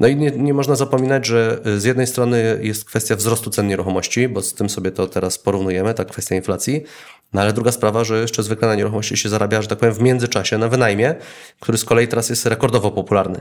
No 0.00 0.08
i 0.08 0.16
nie, 0.16 0.30
nie 0.30 0.54
można 0.54 0.76
zapominać, 0.76 1.26
że 1.26 1.60
y, 1.66 1.80
z 1.80 1.84
jednej 1.84 2.06
strony 2.06 2.58
jest 2.62 2.84
kwestia 2.84 3.16
wzrostu 3.16 3.50
cen 3.50 3.66
nieruchomości, 3.66 4.28
bo 4.28 4.42
z 4.42 4.54
tym 4.54 4.70
sobie 4.70 4.90
to 4.90 5.06
teraz 5.06 5.38
porównujemy, 5.38 5.94
ta 5.94 6.04
kwestia 6.04 6.34
inflacji, 6.34 6.84
no 7.32 7.40
ale 7.40 7.52
druga 7.52 7.72
sprawa, 7.72 8.04
że 8.04 8.20
jeszcze 8.20 8.42
zwykle 8.42 8.68
na 8.68 8.74
nieruchomości 8.74 9.16
się 9.16 9.28
zarabia, 9.28 9.62
że 9.62 9.68
tak 9.68 9.78
powiem, 9.78 9.94
w 9.94 10.00
międzyczasie 10.00 10.58
na 10.58 10.68
wynajmie, 10.68 11.14
który 11.60 11.78
z 11.78 11.84
kolei 11.84 12.08
teraz 12.08 12.30
jest 12.30 12.46
rekordowo 12.46 12.90
popularny. 12.90 13.40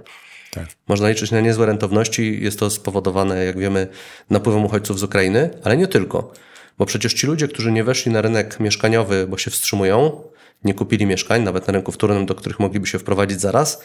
Tak. 0.54 0.68
Można 0.88 1.10
liczyć 1.10 1.32
na 1.32 1.42
niezłe 1.42 1.66
rentowności. 1.66 2.44
Jest 2.44 2.60
to 2.60 2.70
spowodowane, 2.70 3.46
jak 3.46 3.60
wiemy, 3.60 3.88
napływem 4.30 4.66
uchodźców 4.66 5.00
z 5.00 5.04
Ukrainy, 5.04 5.50
ale 5.64 5.78
nie 5.78 5.88
tylko. 5.88 6.34
Bo 6.78 6.86
przecież 6.86 7.14
ci 7.14 7.28
ludzie, 7.28 7.48
którzy 7.48 7.72
nie 7.72 7.84
weszli 7.84 8.12
na 8.12 8.22
rynek 8.22 8.60
mieszkaniowy, 8.60 9.28
bo 9.28 9.38
się 9.38 9.52
wstrzymują, 9.52 10.22
nie 10.64 10.74
kupili 10.74 11.06
mieszkań, 11.06 11.44
nawet 11.44 11.68
na 11.68 11.74
rynku 11.74 11.92
wtórnym, 11.92 12.26
do 12.26 12.36
których 12.36 12.60
mogliby 12.60 12.88
się 12.88 13.00
wprowadzić 13.00 13.42
zaraz, 13.42 13.84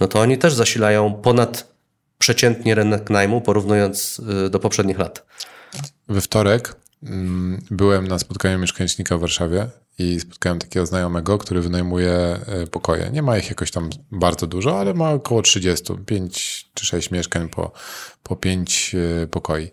no 0.00 0.06
to 0.08 0.20
oni 0.20 0.38
też 0.38 0.54
zasilają 0.54 1.14
ponad 1.14 1.79
przeciętnie 2.20 2.74
rynek 2.74 3.10
najmu, 3.10 3.40
porównując 3.40 4.20
y, 4.46 4.50
do 4.50 4.58
poprzednich 4.58 4.98
lat. 4.98 5.26
We 6.08 6.20
wtorek 6.20 6.76
mm, 7.02 7.62
byłem 7.70 8.08
na 8.08 8.18
spotkaniu 8.18 8.58
mieszkanicznika 8.58 9.18
w 9.18 9.20
Warszawie 9.20 9.66
i 9.98 10.20
spotkałem 10.20 10.58
takiego 10.58 10.86
znajomego, 10.86 11.38
który 11.38 11.60
wynajmuje 11.60 12.38
y, 12.62 12.66
pokoje. 12.66 13.10
Nie 13.12 13.22
ma 13.22 13.38
ich 13.38 13.48
jakoś 13.48 13.70
tam 13.70 13.90
bardzo 14.12 14.46
dużo, 14.46 14.80
ale 14.80 14.94
ma 14.94 15.10
około 15.10 15.42
30, 15.42 15.94
5 16.06 16.66
czy 16.74 16.86
6 16.86 17.10
mieszkań 17.10 17.48
po, 17.48 17.72
po 18.22 18.36
5 18.36 18.94
y, 18.94 19.26
pokoi. 19.26 19.70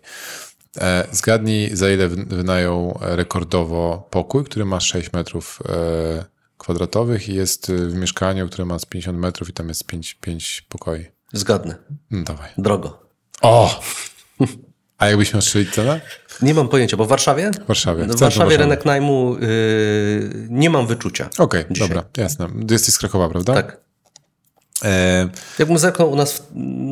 E, 0.80 1.08
zgadnij, 1.12 1.76
za 1.76 1.90
ile 1.90 2.08
wynajął 2.08 2.98
rekordowo 3.00 4.08
pokój, 4.10 4.44
który 4.44 4.64
ma 4.64 4.80
6 4.80 5.12
metrów 5.12 5.58
e, 5.68 6.24
kwadratowych 6.58 7.28
i 7.28 7.34
jest 7.34 7.72
w 7.72 7.94
mieszkaniu, 7.94 8.46
które 8.46 8.64
ma 8.64 8.78
z 8.78 8.86
50 8.86 9.18
metrów 9.18 9.48
i 9.48 9.52
tam 9.52 9.68
jest 9.68 9.86
5, 9.86 10.14
5 10.14 10.66
pokoi. 10.68 11.17
Zgadnę. 11.32 11.74
No 12.10 12.24
dawaj. 12.24 12.48
Drogo. 12.58 13.02
O! 13.42 13.80
A 14.98 15.08
jakbyś 15.08 15.32
miał 15.32 15.42
strzelić 15.42 15.74
cenę? 15.74 16.00
Nie 16.42 16.54
mam 16.54 16.68
pojęcia, 16.68 16.96
bo 16.96 17.04
w 17.04 17.08
Warszawie? 17.08 17.50
W 17.64 17.66
Warszawie. 17.66 18.04
W, 18.04 18.08
w 18.08 18.18
Warszawie 18.18 18.56
rynek 18.56 18.84
najmu 18.84 19.36
yy, 19.40 20.46
nie 20.50 20.70
mam 20.70 20.86
wyczucia. 20.86 21.30
Okej, 21.38 21.64
okay, 21.64 21.76
dobra, 21.78 22.04
jasne. 22.16 22.48
Jesteś 22.70 22.94
z 22.94 22.98
Krakowa, 22.98 23.28
prawda? 23.28 23.54
Tak. 23.54 23.80
E... 24.84 25.28
Jakbym 25.58 25.78
zerknął 25.78 26.10
u 26.12 26.16
nas 26.16 26.42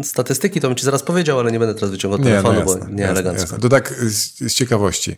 statystyki, 0.03 0.61
to 0.61 0.68
bym 0.68 0.76
ci 0.76 0.84
zaraz 0.84 1.03
powiedział, 1.03 1.41
ale 1.41 1.53
nie 1.53 1.59
będę 1.59 1.74
teraz 1.74 1.91
wyciągał 1.91 2.18
telefonu, 2.18 2.55
nie, 2.55 2.64
no 2.64 2.70
jasne, 2.70 2.87
bo 2.87 2.93
nie 2.93 3.03
jasne, 3.03 3.12
elegancko. 3.12 3.43
Jasne. 3.43 3.59
To 3.59 3.68
tak 3.68 3.95
z, 3.95 4.39
z 4.39 4.55
ciekawości. 4.55 5.16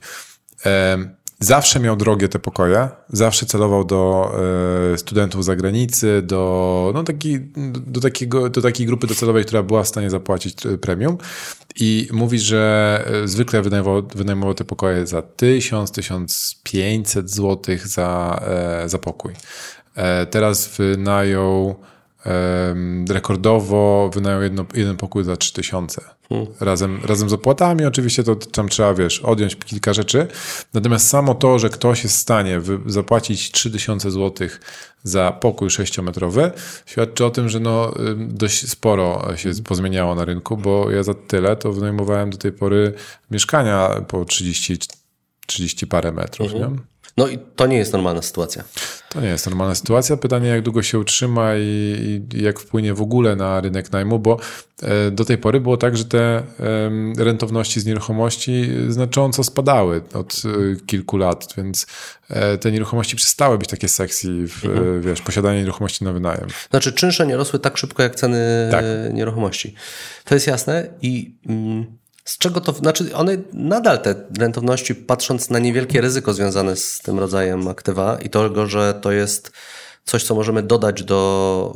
E 0.66 0.98
Zawsze 1.40 1.80
miał 1.80 1.96
drogie 1.96 2.28
te 2.28 2.38
pokoje, 2.38 2.88
zawsze 3.08 3.46
celował 3.46 3.84
do 3.84 4.32
y, 4.94 4.98
studentów 4.98 5.42
z 5.42 5.46
zagranicy, 5.46 6.22
do, 6.22 6.90
no, 6.94 7.04
taki, 7.04 7.40
do, 7.86 8.00
takiego, 8.00 8.50
do 8.50 8.62
takiej 8.62 8.86
grupy 8.86 9.06
docelowej, 9.06 9.44
która 9.44 9.62
była 9.62 9.82
w 9.82 9.88
stanie 9.88 10.10
zapłacić 10.10 10.66
e, 10.66 10.78
premium. 10.78 11.18
I 11.76 12.08
mówi, 12.12 12.38
że 12.38 13.04
e, 13.24 13.28
zwykle 13.28 13.62
wynajmował, 13.62 14.02
wynajmował 14.14 14.54
te 14.54 14.64
pokoje 14.64 15.06
za 15.06 15.20
1000-1500 15.20 17.28
zł 17.28 17.76
za, 17.84 18.40
za 18.86 18.98
pokój. 18.98 19.32
Teraz 20.30 20.76
wynajął 20.76 21.76
rekordowo 23.08 24.10
wynajął 24.14 24.42
jedno, 24.42 24.64
jeden 24.74 24.96
pokój 24.96 25.24
za 25.24 25.36
3000. 25.36 26.00
Hmm. 26.28 26.46
Razem, 26.60 27.00
razem 27.04 27.28
z 27.28 27.32
opłatami 27.32 27.84
oczywiście 27.84 28.24
to 28.24 28.36
tam 28.36 28.68
trzeba, 28.68 28.94
wiesz, 28.94 29.20
odjąć 29.20 29.56
kilka 29.56 29.92
rzeczy. 29.92 30.26
Natomiast 30.74 31.08
samo 31.08 31.34
to, 31.34 31.58
że 31.58 31.68
ktoś 31.68 32.04
jest 32.04 32.16
w 32.16 32.18
stanie 32.18 32.60
zapłacić 32.86 33.50
3000 33.50 34.10
zł 34.10 34.48
za 35.02 35.32
pokój 35.32 35.68
6-metrowy, 35.68 36.50
świadczy 36.86 37.24
o 37.24 37.30
tym, 37.30 37.48
że 37.48 37.60
no, 37.60 37.94
dość 38.16 38.68
sporo 38.68 39.36
się 39.36 39.50
pozmieniało 39.64 40.14
na 40.14 40.24
rynku, 40.24 40.56
bo 40.56 40.90
ja 40.90 41.02
za 41.02 41.14
tyle 41.14 41.56
to 41.56 41.72
wynajmowałem 41.72 42.30
do 42.30 42.38
tej 42.38 42.52
pory 42.52 42.92
mieszkania 43.30 43.90
po 44.08 44.24
30, 44.24 44.78
30 45.46 45.86
parę 45.86 46.12
metrów. 46.12 46.52
Mhm. 46.52 46.72
Nie? 46.72 46.78
No 47.18 47.28
i 47.28 47.38
to 47.56 47.66
nie 47.66 47.76
jest 47.76 47.92
normalna 47.92 48.22
sytuacja. 48.22 48.64
To 49.08 49.20
nie 49.20 49.28
jest 49.28 49.46
normalna 49.46 49.74
sytuacja. 49.74 50.16
Pytanie, 50.16 50.48
jak 50.48 50.62
długo 50.62 50.82
się 50.82 50.98
utrzyma 50.98 51.56
i, 51.56 52.22
i 52.34 52.42
jak 52.42 52.60
wpłynie 52.60 52.94
w 52.94 53.02
ogóle 53.02 53.36
na 53.36 53.60
rynek 53.60 53.92
najmu, 53.92 54.18
bo 54.18 54.38
e, 54.82 55.10
do 55.10 55.24
tej 55.24 55.38
pory 55.38 55.60
było 55.60 55.76
tak, 55.76 55.96
że 55.96 56.04
te 56.04 56.42
rentowności 57.18 57.80
z 57.80 57.86
nieruchomości 57.86 58.70
znacząco 58.88 59.44
spadały 59.44 60.02
od 60.14 60.42
e, 60.44 60.86
kilku 60.86 61.16
lat, 61.16 61.54
więc 61.56 61.86
e, 62.30 62.58
te 62.58 62.72
nieruchomości 62.72 63.16
przestały 63.16 63.58
być 63.58 63.68
takie 63.68 63.88
sexy 63.88 64.28
w 64.48 64.64
mhm. 64.64 65.02
wiesz, 65.02 65.22
posiadanie 65.22 65.58
nieruchomości 65.58 66.04
na 66.04 66.12
wynajem. 66.12 66.48
Znaczy 66.70 66.92
czynsze 66.92 67.26
nie 67.26 67.36
rosły 67.36 67.58
tak 67.58 67.78
szybko 67.78 68.02
jak 68.02 68.16
ceny 68.16 68.68
tak. 68.70 68.84
nieruchomości. 69.12 69.74
To 70.24 70.34
jest 70.34 70.46
jasne 70.46 70.88
i 71.02 71.34
mm, 71.46 71.98
z 72.28 72.38
czego 72.38 72.60
to, 72.60 72.72
znaczy 72.72 73.14
one 73.14 73.36
nadal 73.52 74.02
te 74.02 74.14
rentowności, 74.38 74.94
patrząc 74.94 75.50
na 75.50 75.58
niewielkie 75.58 76.00
ryzyko 76.00 76.34
związane 76.34 76.76
z 76.76 76.98
tym 76.98 77.18
rodzajem 77.18 77.68
aktywa 77.68 78.18
i 78.18 78.30
tego, 78.30 78.66
że 78.66 78.94
to 78.94 79.12
jest 79.12 79.52
coś, 80.04 80.24
co 80.24 80.34
możemy 80.34 80.62
dodać 80.62 81.02
do 81.02 81.74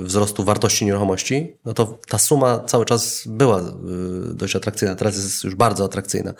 y, 0.00 0.04
wzrostu 0.04 0.44
wartości 0.44 0.84
nieruchomości, 0.84 1.56
no 1.64 1.74
to 1.74 1.98
ta 2.08 2.18
suma 2.18 2.58
cały 2.58 2.84
czas 2.84 3.22
była 3.26 3.60
y, 3.60 4.34
dość 4.34 4.56
atrakcyjna. 4.56 4.94
Teraz 4.94 5.16
jest 5.16 5.44
już 5.44 5.54
bardzo 5.54 5.84
atrakcyjna. 5.84 6.34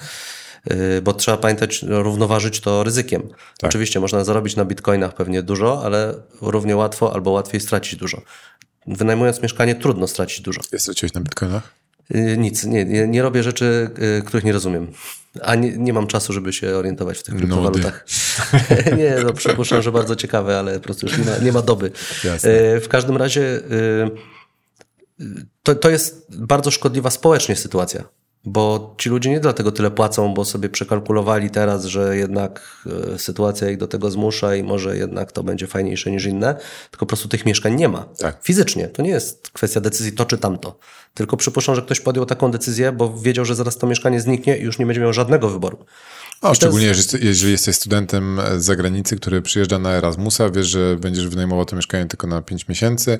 Y, 0.70 1.02
bo 1.02 1.12
trzeba 1.12 1.36
pamiętać, 1.36 1.82
równoważyć 1.82 2.60
to 2.60 2.84
ryzykiem. 2.84 3.22
Tak. 3.58 3.70
Oczywiście 3.70 4.00
można 4.00 4.24
zarobić 4.24 4.56
na 4.56 4.64
bitcoinach 4.64 5.14
pewnie 5.14 5.42
dużo, 5.42 5.82
ale 5.84 6.14
równie 6.40 6.76
łatwo 6.76 7.14
albo 7.14 7.30
łatwiej 7.30 7.60
stracić 7.60 8.00
dużo. 8.00 8.20
Wynajmując 8.86 9.42
mieszkanie 9.42 9.74
trudno 9.74 10.06
stracić 10.06 10.40
dużo. 10.40 10.60
Jest 10.72 10.84
straciłeś 10.84 11.12
na 11.12 11.20
bitcoinach? 11.20 11.83
Y, 12.14 12.36
nic, 12.38 12.64
nie, 12.64 12.84
nie, 12.84 13.08
nie, 13.08 13.22
robię 13.22 13.42
rzeczy, 13.42 13.90
y, 14.18 14.22
których 14.22 14.44
nie 14.44 14.52
rozumiem. 14.52 14.92
A 15.42 15.54
nie, 15.54 15.78
nie 15.78 15.92
mam 15.92 16.06
czasu, 16.06 16.32
żeby 16.32 16.52
się 16.52 16.76
orientować 16.76 17.18
w 17.18 17.22
tych 17.22 17.36
kryptowalutach. 17.36 18.06
nie, 18.98 19.16
no 19.24 19.32
przypuszczam, 19.32 19.82
że 19.82 19.92
bardzo 19.92 20.16
ciekawe, 20.16 20.58
ale 20.58 20.74
po 20.74 20.80
prostu 20.80 21.06
już 21.06 21.18
nie 21.18 21.24
ma, 21.24 21.38
nie 21.38 21.52
ma 21.52 21.62
doby. 21.62 21.90
Jasne. 22.24 22.50
Y, 22.50 22.80
w 22.80 22.88
każdym 22.88 23.16
razie 23.16 23.60
to, 25.62 25.74
to 25.74 25.90
jest 25.90 26.36
bardzo 26.36 26.70
szkodliwa 26.70 27.10
społecznie 27.10 27.56
sytuacja. 27.56 28.04
Bo 28.46 28.94
ci 28.98 29.08
ludzie 29.08 29.30
nie 29.30 29.40
dlatego 29.40 29.72
tyle 29.72 29.90
płacą, 29.90 30.34
bo 30.34 30.44
sobie 30.44 30.68
przekalkulowali 30.68 31.50
teraz, 31.50 31.84
że 31.84 32.16
jednak 32.16 32.84
sytuacja 33.16 33.70
ich 33.70 33.76
do 33.76 33.86
tego 33.86 34.10
zmusza 34.10 34.54
i 34.54 34.62
może 34.62 34.96
jednak 34.96 35.32
to 35.32 35.42
będzie 35.42 35.66
fajniejsze 35.66 36.10
niż 36.10 36.24
inne, 36.24 36.54
tylko 36.90 37.06
po 37.06 37.06
prostu 37.06 37.28
tych 37.28 37.46
mieszkań 37.46 37.74
nie 37.74 37.88
ma. 37.88 38.04
Tak. 38.18 38.38
Fizycznie. 38.42 38.88
To 38.88 39.02
nie 39.02 39.10
jest 39.10 39.50
kwestia 39.52 39.80
decyzji 39.80 40.12
to 40.12 40.24
czy 40.24 40.38
tamto. 40.38 40.78
Tylko 41.14 41.36
przypuszczam, 41.36 41.74
że 41.74 41.82
ktoś 41.82 42.00
podjął 42.00 42.26
taką 42.26 42.50
decyzję, 42.50 42.92
bo 42.92 43.14
wiedział, 43.18 43.44
że 43.44 43.54
zaraz 43.54 43.78
to 43.78 43.86
mieszkanie 43.86 44.20
zniknie 44.20 44.58
i 44.58 44.62
już 44.62 44.78
nie 44.78 44.86
będzie 44.86 45.00
miał 45.00 45.12
żadnego 45.12 45.48
wyboru. 45.48 45.78
O, 46.44 46.54
szczególnie 46.54 46.86
jest... 46.86 47.22
jeżeli 47.22 47.52
jesteś 47.52 47.76
studentem 47.76 48.40
z 48.56 48.64
zagranicy, 48.64 49.16
który 49.16 49.42
przyjeżdża 49.42 49.78
na 49.78 49.90
Erasmusa, 49.90 50.50
wiesz, 50.50 50.66
że 50.66 50.96
będziesz 50.96 51.28
wynajmował 51.28 51.64
to 51.64 51.76
mieszkanie 51.76 52.06
tylko 52.06 52.26
na 52.26 52.42
5 52.42 52.68
miesięcy 52.68 53.18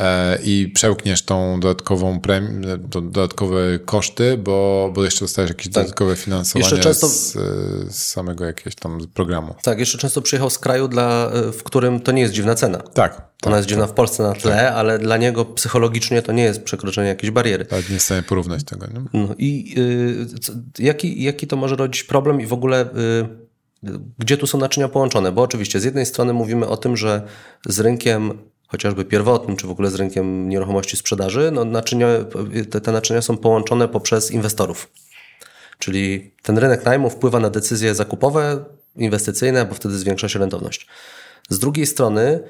e, 0.00 0.38
i 0.42 0.68
przełkniesz 0.74 1.22
tą 1.22 1.60
dodatkową 1.60 2.20
premię, 2.20 2.78
dodatkowe 2.78 3.78
koszty, 3.84 4.38
bo, 4.38 4.90
bo 4.94 5.04
jeszcze 5.04 5.24
dostajesz 5.24 5.48
jakieś 5.48 5.64
tak. 5.66 5.72
dodatkowe 5.84 6.16
finansowanie 6.16 6.82
często... 6.82 7.08
z, 7.08 7.32
z, 7.32 7.94
samego 7.94 8.44
jakiegoś 8.44 8.74
tam 8.74 8.98
programu. 9.14 9.54
Tak, 9.62 9.78
jeszcze 9.78 9.98
często 9.98 10.22
przyjechał 10.22 10.50
z 10.50 10.58
kraju, 10.58 10.88
dla, 10.88 11.30
w 11.52 11.62
którym 11.62 12.00
to 12.00 12.12
nie 12.12 12.22
jest 12.22 12.34
dziwna 12.34 12.54
cena. 12.54 12.78
Tak. 12.78 13.33
Ona 13.46 13.50
tak, 13.50 13.58
jest 13.58 13.68
dziwna 13.68 13.84
tak, 13.84 13.92
w 13.92 13.94
Polsce 13.94 14.22
na 14.22 14.32
tle, 14.32 14.56
tak. 14.56 14.74
ale 14.74 14.98
dla 14.98 15.16
niego 15.16 15.44
psychologicznie 15.44 16.22
to 16.22 16.32
nie 16.32 16.42
jest 16.42 16.62
przekroczenie 16.62 17.08
jakiejś 17.08 17.30
bariery. 17.30 17.64
Tak, 17.64 17.88
nie 17.88 17.94
jest 17.94 18.04
w 18.04 18.06
stanie 18.06 18.22
porównać 18.22 18.64
tego. 18.64 18.86
Nie? 18.86 19.20
No 19.20 19.34
i 19.38 19.74
y, 20.34 20.38
co, 20.38 20.52
jaki, 20.78 21.22
jaki 21.22 21.46
to 21.46 21.56
może 21.56 21.76
rodzić 21.76 22.04
problem 22.04 22.40
i 22.40 22.46
w 22.46 22.52
ogóle 22.52 22.86
y, 22.86 23.44
gdzie 24.18 24.36
tu 24.36 24.46
są 24.46 24.58
naczynia 24.58 24.88
połączone? 24.88 25.32
Bo 25.32 25.42
oczywiście 25.42 25.80
z 25.80 25.84
jednej 25.84 26.06
strony 26.06 26.32
mówimy 26.32 26.68
o 26.68 26.76
tym, 26.76 26.96
że 26.96 27.22
z 27.66 27.80
rynkiem 27.80 28.38
chociażby 28.66 29.04
pierwotnym, 29.04 29.56
czy 29.56 29.66
w 29.66 29.70
ogóle 29.70 29.90
z 29.90 29.94
rynkiem 29.94 30.48
nieruchomości 30.48 30.96
sprzedaży, 30.96 31.50
no 31.52 31.64
naczynia, 31.64 32.06
te, 32.70 32.80
te 32.80 32.92
naczynia 32.92 33.22
są 33.22 33.36
połączone 33.36 33.88
poprzez 33.88 34.30
inwestorów. 34.30 34.90
Czyli 35.78 36.34
ten 36.42 36.58
rynek 36.58 36.84
najmu 36.84 37.10
wpływa 37.10 37.40
na 37.40 37.50
decyzje 37.50 37.94
zakupowe, 37.94 38.64
inwestycyjne, 38.96 39.64
bo 39.64 39.74
wtedy 39.74 39.98
zwiększa 39.98 40.28
się 40.28 40.38
rentowność. 40.38 40.86
Z 41.48 41.58
drugiej 41.58 41.86
strony 41.86 42.40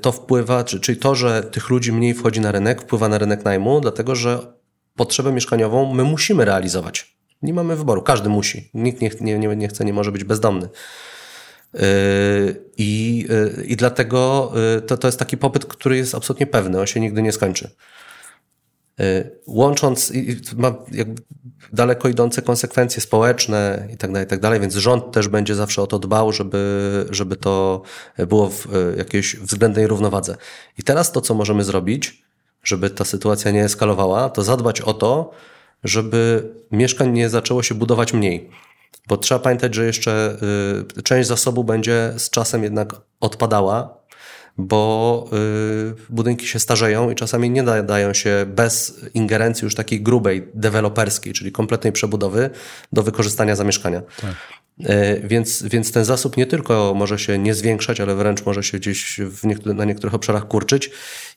to 0.00 0.12
wpływa, 0.12 0.64
czyli 0.64 0.98
to, 0.98 1.14
że 1.14 1.42
tych 1.42 1.70
ludzi 1.70 1.92
mniej 1.92 2.14
wchodzi 2.14 2.40
na 2.40 2.52
rynek, 2.52 2.82
wpływa 2.82 3.08
na 3.08 3.18
rynek 3.18 3.44
najmu, 3.44 3.80
dlatego 3.80 4.14
że 4.14 4.38
potrzebę 4.96 5.32
mieszkaniową 5.32 5.94
my 5.94 6.04
musimy 6.04 6.44
realizować. 6.44 7.16
Nie 7.42 7.54
mamy 7.54 7.76
wyboru, 7.76 8.02
każdy 8.02 8.28
musi. 8.28 8.70
Nikt 8.74 9.00
nie, 9.20 9.38
nie, 9.38 9.56
nie 9.56 9.68
chce, 9.68 9.84
nie 9.84 9.92
może 9.92 10.12
być 10.12 10.24
bezdomny. 10.24 10.68
Y, 11.74 11.80
I, 12.76 13.26
y, 13.60 13.64
i 13.64 13.76
dlatego 13.76 14.52
to, 14.86 14.96
to 14.96 15.08
jest 15.08 15.18
taki 15.18 15.36
popyt, 15.36 15.64
który 15.64 15.96
jest 15.96 16.14
absolutnie 16.14 16.46
pewny, 16.46 16.80
on 16.80 16.86
się 16.86 17.00
nigdy 17.00 17.22
nie 17.22 17.32
skończy. 17.32 17.70
Y, 19.00 19.40
łącząc, 19.46 20.12
ma 20.56 20.74
daleko 21.72 22.08
idące 22.08 22.42
konsekwencje 22.42 23.02
społeczne 23.02 23.88
i 23.94 23.96
tak 23.96 24.12
dalej, 24.12 24.26
i 24.26 24.30
tak 24.30 24.40
dalej, 24.40 24.60
więc 24.60 24.74
rząd 24.74 25.12
też 25.12 25.28
będzie 25.28 25.54
zawsze 25.54 25.82
o 25.82 25.86
to 25.86 25.98
dbał, 25.98 26.32
żeby, 26.32 27.06
żeby 27.10 27.36
to 27.36 27.82
było 28.28 28.48
w 28.48 28.66
y, 28.66 28.94
jakiejś 28.98 29.36
względnej 29.36 29.86
równowadze. 29.86 30.36
I 30.78 30.82
teraz 30.82 31.12
to, 31.12 31.20
co 31.20 31.34
możemy 31.34 31.64
zrobić, 31.64 32.24
żeby 32.62 32.90
ta 32.90 33.04
sytuacja 33.04 33.50
nie 33.50 33.64
eskalowała, 33.64 34.30
to 34.30 34.42
zadbać 34.42 34.80
o 34.80 34.94
to, 34.94 35.30
żeby 35.84 36.50
mieszkań 36.70 37.12
nie 37.12 37.28
zaczęło 37.28 37.62
się 37.62 37.74
budować 37.74 38.12
mniej. 38.12 38.50
Bo 39.08 39.16
trzeba 39.16 39.38
pamiętać, 39.38 39.74
że 39.74 39.84
jeszcze 39.84 40.36
y, 40.98 41.02
część 41.02 41.28
zasobu 41.28 41.64
będzie 41.64 42.12
z 42.16 42.30
czasem 42.30 42.62
jednak 42.62 42.94
odpadała, 43.20 44.01
bo 44.58 45.24
y, 45.32 45.94
budynki 46.10 46.46
się 46.46 46.58
starzeją 46.58 47.10
i 47.10 47.14
czasami 47.14 47.50
nie 47.50 47.62
nadają 47.62 48.14
się 48.14 48.44
bez 48.48 49.00
ingerencji 49.14 49.64
już 49.64 49.74
takiej 49.74 50.02
grubej, 50.02 50.48
deweloperskiej, 50.54 51.32
czyli 51.32 51.52
kompletnej 51.52 51.92
przebudowy 51.92 52.50
do 52.92 53.02
wykorzystania 53.02 53.56
zamieszkania. 53.56 54.02
Tak. 54.20 54.34
E, 54.80 55.20
więc, 55.20 55.62
więc 55.62 55.92
ten 55.92 56.04
zasób 56.04 56.36
nie 56.36 56.46
tylko 56.46 56.94
może 56.96 57.18
się 57.18 57.38
nie 57.38 57.54
zwiększać, 57.54 58.00
ale 58.00 58.14
wręcz 58.14 58.46
może 58.46 58.62
się 58.62 58.78
gdzieś 58.78 59.20
na 59.64 59.84
niektórych 59.84 60.14
obszarach 60.14 60.48
kurczyć. 60.48 60.90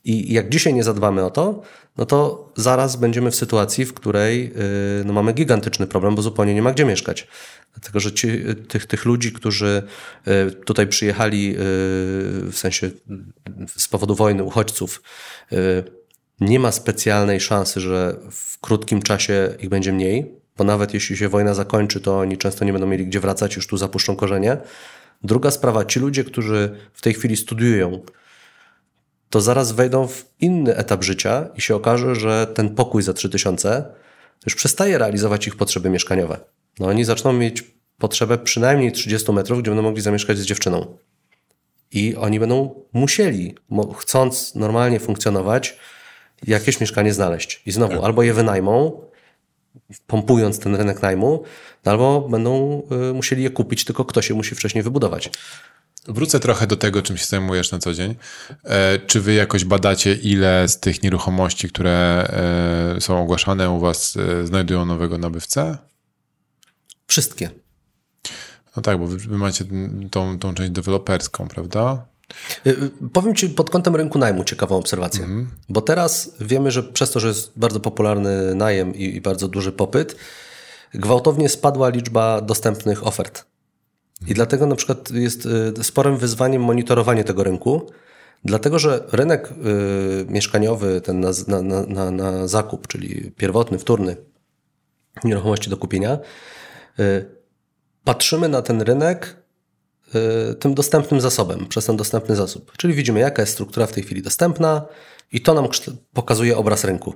I 0.03 0.33
jak 0.33 0.49
dzisiaj 0.49 0.73
nie 0.73 0.83
zadbamy 0.83 1.25
o 1.25 1.29
to, 1.29 1.61
no 1.97 2.05
to 2.05 2.49
zaraz 2.55 2.95
będziemy 2.95 3.31
w 3.31 3.35
sytuacji, 3.35 3.85
w 3.85 3.93
której 3.93 4.45
e, 4.45 5.03
no 5.05 5.13
mamy 5.13 5.33
gigantyczny 5.33 5.87
problem, 5.87 6.15
bo 6.15 6.21
zupełnie 6.21 6.53
nie 6.53 6.61
ma 6.61 6.71
gdzie 6.71 6.85
mieszkać. 6.85 7.27
Dlatego, 7.73 7.99
że 7.99 8.11
ci, 8.11 8.27
tych, 8.67 8.85
tych 8.85 9.05
ludzi, 9.05 9.31
którzy 9.31 9.83
e, 10.25 10.51
tutaj 10.51 10.87
przyjechali 10.87 11.55
w 11.57 12.53
sensie 12.53 12.91
z 13.77 13.87
powodu 13.87 14.15
wojny, 14.15 14.43
uchodźców, 14.43 15.01
nie 16.39 16.59
ma 16.59 16.71
specjalnej 16.71 17.39
szansy, 17.39 17.79
że 17.79 18.15
w 18.31 18.59
krótkim 18.59 19.01
czasie 19.01 19.55
ich 19.59 19.69
będzie 19.69 19.93
mniej, 19.93 20.44
bo 20.57 20.63
nawet 20.63 20.93
jeśli 20.93 21.17
się 21.17 21.29
wojna 21.29 21.53
zakończy, 21.53 22.01
to 22.01 22.19
oni 22.19 22.37
często 22.37 22.65
nie 22.65 22.71
będą 22.71 22.87
mieli 22.87 23.07
gdzie 23.07 23.19
wracać, 23.19 23.55
już 23.55 23.67
tu 23.67 23.77
zapuszczą 23.77 24.15
korzenie. 24.15 24.57
Druga 25.23 25.51
sprawa, 25.51 25.85
ci 25.85 25.99
ludzie, 25.99 26.23
którzy 26.23 26.75
w 26.93 27.01
tej 27.01 27.13
chwili 27.13 27.37
studiują, 27.37 28.01
to 29.29 29.41
zaraz 29.41 29.71
wejdą 29.71 30.07
w 30.07 30.25
inny 30.39 30.75
etap 30.75 31.03
życia 31.03 31.47
i 31.55 31.61
się 31.61 31.75
okaże, 31.75 32.15
że 32.15 32.47
ten 32.47 32.75
pokój 32.75 33.03
za 33.03 33.13
3000 33.13 33.85
już 34.45 34.55
przestaje 34.55 34.97
realizować 34.97 35.47
ich 35.47 35.55
potrzeby 35.55 35.89
mieszkaniowe. 35.89 36.39
No 36.79 36.87
oni 36.87 37.03
zaczną 37.03 37.33
mieć 37.33 37.63
potrzebę 37.97 38.37
przynajmniej 38.37 38.91
30 38.91 39.31
metrów, 39.31 39.61
gdzie 39.61 39.71
będą 39.71 39.83
mogli 39.83 40.01
zamieszkać 40.01 40.37
z 40.37 40.45
dziewczyną. 40.45 40.97
I 41.91 42.15
oni 42.15 42.39
będą 42.39 42.83
musieli, 42.93 43.55
chcąc 43.97 44.55
normalnie 44.55 44.99
funkcjonować, 44.99 45.79
jakieś 46.47 46.79
mieszkanie 46.79 47.13
znaleźć. 47.13 47.61
I 47.65 47.71
znowu, 47.71 47.93
tak. 47.93 48.03
albo 48.03 48.23
je 48.23 48.33
wynajmą, 48.33 49.01
pompując 50.07 50.59
ten 50.59 50.75
rynek 50.75 51.01
najmu, 51.01 51.43
no 51.85 51.91
albo 51.91 52.29
będą 52.29 52.81
y, 53.09 53.13
musieli 53.13 53.43
je 53.43 53.49
kupić, 53.49 53.85
tylko 53.85 54.05
ktoś 54.05 54.29
je 54.29 54.35
musi 54.35 54.55
wcześniej 54.55 54.83
wybudować. 54.83 55.31
Wrócę 56.07 56.39
trochę 56.39 56.67
do 56.67 56.77
tego, 56.77 57.01
czym 57.01 57.17
się 57.17 57.25
zajmujesz 57.25 57.71
na 57.71 57.79
co 57.79 57.93
dzień. 57.93 58.15
E, 58.63 58.99
czy 58.99 59.21
wy 59.21 59.33
jakoś 59.33 59.65
badacie, 59.65 60.13
ile 60.13 60.67
z 60.67 60.79
tych 60.79 61.03
nieruchomości, 61.03 61.69
które 61.69 62.27
e, 62.97 63.01
są 63.01 63.21
ogłaszane 63.23 63.69
u 63.69 63.79
was, 63.79 64.17
e, 64.17 64.47
znajdują 64.47 64.85
nowego 64.85 65.17
nabywcę? 65.17 65.77
Wszystkie. 67.07 67.49
No 68.75 68.81
tak, 68.81 68.99
bo 68.99 69.07
wy 69.07 69.37
macie 69.37 69.65
tą, 70.11 70.39
tą 70.39 70.53
część 70.53 70.71
deweloperską, 70.71 71.47
prawda? 71.47 72.05
Y, 72.67 72.69
y, 72.69 73.09
powiem 73.13 73.35
Ci 73.35 73.49
pod 73.49 73.69
kątem 73.69 73.95
rynku 73.95 74.19
najmu 74.19 74.43
ciekawą 74.43 74.77
obserwację, 74.77 75.23
mhm. 75.23 75.47
bo 75.69 75.81
teraz 75.81 76.35
wiemy, 76.39 76.71
że 76.71 76.83
przez 76.83 77.11
to, 77.11 77.19
że 77.19 77.27
jest 77.27 77.51
bardzo 77.55 77.79
popularny 77.79 78.55
najem 78.55 78.95
i, 78.95 79.03
i 79.03 79.21
bardzo 79.21 79.47
duży 79.47 79.71
popyt, 79.71 80.15
gwałtownie 80.93 81.49
spadła 81.49 81.89
liczba 81.89 82.41
dostępnych 82.41 83.07
ofert. 83.07 83.45
I 84.27 84.33
dlatego 84.33 84.67
na 84.67 84.75
przykład 84.75 85.11
jest 85.11 85.47
y, 85.79 85.83
sporym 85.83 86.17
wyzwaniem 86.17 86.63
monitorowanie 86.63 87.23
tego 87.23 87.43
rynku, 87.43 87.91
dlatego 88.45 88.79
że 88.79 89.03
rynek 89.11 89.51
y, 89.51 90.25
mieszkaniowy, 90.29 91.01
ten 91.01 91.19
na, 91.19 91.31
na, 91.61 91.85
na, 91.85 92.11
na, 92.11 92.47
zakup, 92.47 92.87
czyli 92.87 93.31
pierwotny, 93.31 93.79
wtórny, 93.79 94.17
nieruchomości 95.23 95.69
do 95.69 95.77
kupienia, 95.77 96.19
y, 96.99 97.25
patrzymy 98.03 98.49
na 98.49 98.61
ten 98.61 98.81
rynek 98.81 99.44
tym 100.59 100.73
dostępnym 100.73 101.21
zasobem, 101.21 101.67
przez 101.67 101.85
ten 101.85 101.97
dostępny 101.97 102.35
zasób. 102.35 102.71
Czyli 102.77 102.93
widzimy, 102.93 103.19
jaka 103.19 103.41
jest 103.41 103.53
struktura 103.53 103.87
w 103.87 103.91
tej 103.91 104.03
chwili 104.03 104.21
dostępna 104.21 104.85
i 105.31 105.41
to 105.41 105.53
nam 105.53 105.67
pokazuje 106.13 106.57
obraz 106.57 106.83
rynku. 106.83 107.13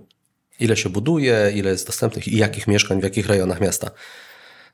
Ile 0.60 0.78
się 0.78 0.89
buduje, 0.89 1.52
ile 1.56 1.72
jest 1.72 1.88
dostępnych 1.88 2.28
i 2.28 2.38
jakich 2.38 2.68
mieszkań, 2.68 3.00
w 3.00 3.04
jakich 3.04 3.28
rejonach 3.28 3.62
miasta. 3.62 3.91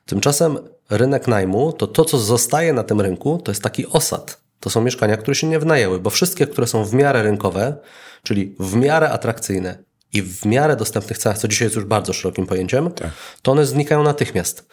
Tymczasem 0.06 0.58
rynek 0.90 1.28
najmu, 1.28 1.72
to 1.72 1.86
to, 1.86 2.04
co 2.04 2.18
zostaje 2.18 2.72
na 2.72 2.82
tym 2.82 3.00
rynku, 3.00 3.40
to 3.44 3.50
jest 3.50 3.62
taki 3.62 3.86
osad. 3.86 4.40
To 4.60 4.70
są 4.70 4.80
mieszkania, 4.80 5.16
które 5.16 5.34
się 5.34 5.46
nie 5.46 5.58
wynajęły, 5.58 6.00
bo 6.00 6.10
wszystkie, 6.10 6.46
które 6.46 6.66
są 6.66 6.84
w 6.84 6.94
miarę 6.94 7.22
rynkowe, 7.22 7.76
czyli 8.22 8.54
w 8.58 8.74
miarę 8.74 9.10
atrakcyjne 9.10 9.78
i 10.12 10.22
w 10.22 10.44
miarę 10.44 10.76
dostępnych 10.76 11.18
cenach, 11.18 11.38
co 11.38 11.48
dzisiaj 11.48 11.66
jest 11.66 11.76
już 11.76 11.84
bardzo 11.84 12.12
szerokim 12.12 12.46
pojęciem, 12.46 12.90
tak. 12.90 13.10
to 13.42 13.52
one 13.52 13.66
znikają 13.66 14.02
natychmiast. 14.02 14.68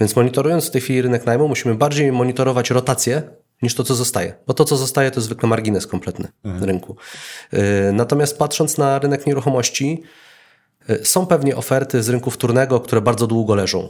Więc 0.00 0.16
monitorując 0.16 0.66
w 0.66 0.70
tej 0.70 0.80
chwili 0.80 1.02
rynek 1.02 1.26
najmu, 1.26 1.48
musimy 1.48 1.74
bardziej 1.74 2.12
monitorować 2.12 2.70
rotację 2.70 3.22
niż 3.62 3.74
to, 3.74 3.84
co 3.84 3.94
zostaje. 3.94 4.34
Bo 4.46 4.54
to, 4.54 4.64
co 4.64 4.76
zostaje, 4.76 5.10
to 5.10 5.20
zwykle 5.20 5.48
margines 5.48 5.86
kompletny 5.86 6.28
mhm. 6.44 6.64
rynku. 6.64 6.96
Y, 7.54 7.58
natomiast 7.92 8.38
patrząc 8.38 8.78
na 8.78 8.98
rynek 8.98 9.26
nieruchomości, 9.26 10.02
y, 10.90 11.04
są 11.04 11.26
pewnie 11.26 11.56
oferty 11.56 12.02
z 12.02 12.08
rynku 12.08 12.30
wtórnego, 12.30 12.80
które 12.80 13.00
bardzo 13.00 13.26
długo 13.26 13.54
leżą. 13.54 13.88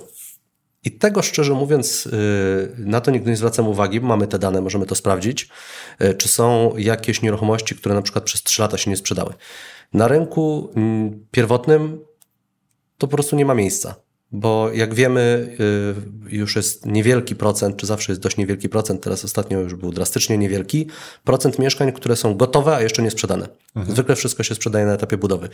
I 0.84 0.92
tego 0.92 1.22
szczerze 1.22 1.52
mówiąc, 1.52 2.06
y, 2.06 2.74
na 2.78 3.00
to 3.00 3.10
nigdy 3.10 3.30
nie 3.30 3.36
zwracam 3.36 3.68
uwagi, 3.68 4.00
bo 4.00 4.06
mamy 4.06 4.26
te 4.26 4.38
dane, 4.38 4.60
możemy 4.60 4.86
to 4.86 4.94
sprawdzić, 4.94 5.48
czy 6.18 6.28
są 6.28 6.76
jakieś 6.76 7.22
nieruchomości, 7.22 7.74
które 7.74 7.94
na 7.94 8.02
przykład 8.02 8.24
przez 8.24 8.42
3 8.42 8.62
lata 8.62 8.78
się 8.78 8.90
nie 8.90 8.96
sprzedały. 8.96 9.34
Na 9.92 10.08
rynku 10.08 10.72
mm, 10.76 11.26
pierwotnym 11.30 12.00
to 12.98 13.06
po 13.06 13.16
prostu 13.16 13.36
nie 13.36 13.44
ma 13.44 13.54
miejsca 13.54 14.03
bo 14.34 14.70
jak 14.72 14.94
wiemy, 14.94 15.56
y, 16.30 16.36
już 16.36 16.56
jest 16.56 16.86
niewielki 16.86 17.36
procent, 17.36 17.76
czy 17.76 17.86
zawsze 17.86 18.12
jest 18.12 18.22
dość 18.22 18.36
niewielki 18.36 18.68
procent, 18.68 19.02
teraz 19.02 19.24
ostatnio 19.24 19.60
już 19.60 19.74
był 19.74 19.92
drastycznie 19.92 20.38
niewielki, 20.38 20.86
procent 21.24 21.58
mieszkań, 21.58 21.92
które 21.92 22.16
są 22.16 22.36
gotowe, 22.36 22.76
a 22.76 22.82
jeszcze 22.82 23.02
nie 23.02 23.10
sprzedane. 23.10 23.48
Mhm. 23.76 23.94
Zwykle 23.94 24.16
wszystko 24.16 24.42
się 24.42 24.54
sprzedaje 24.54 24.86
na 24.86 24.92
etapie 24.92 25.16
budowy. 25.16 25.48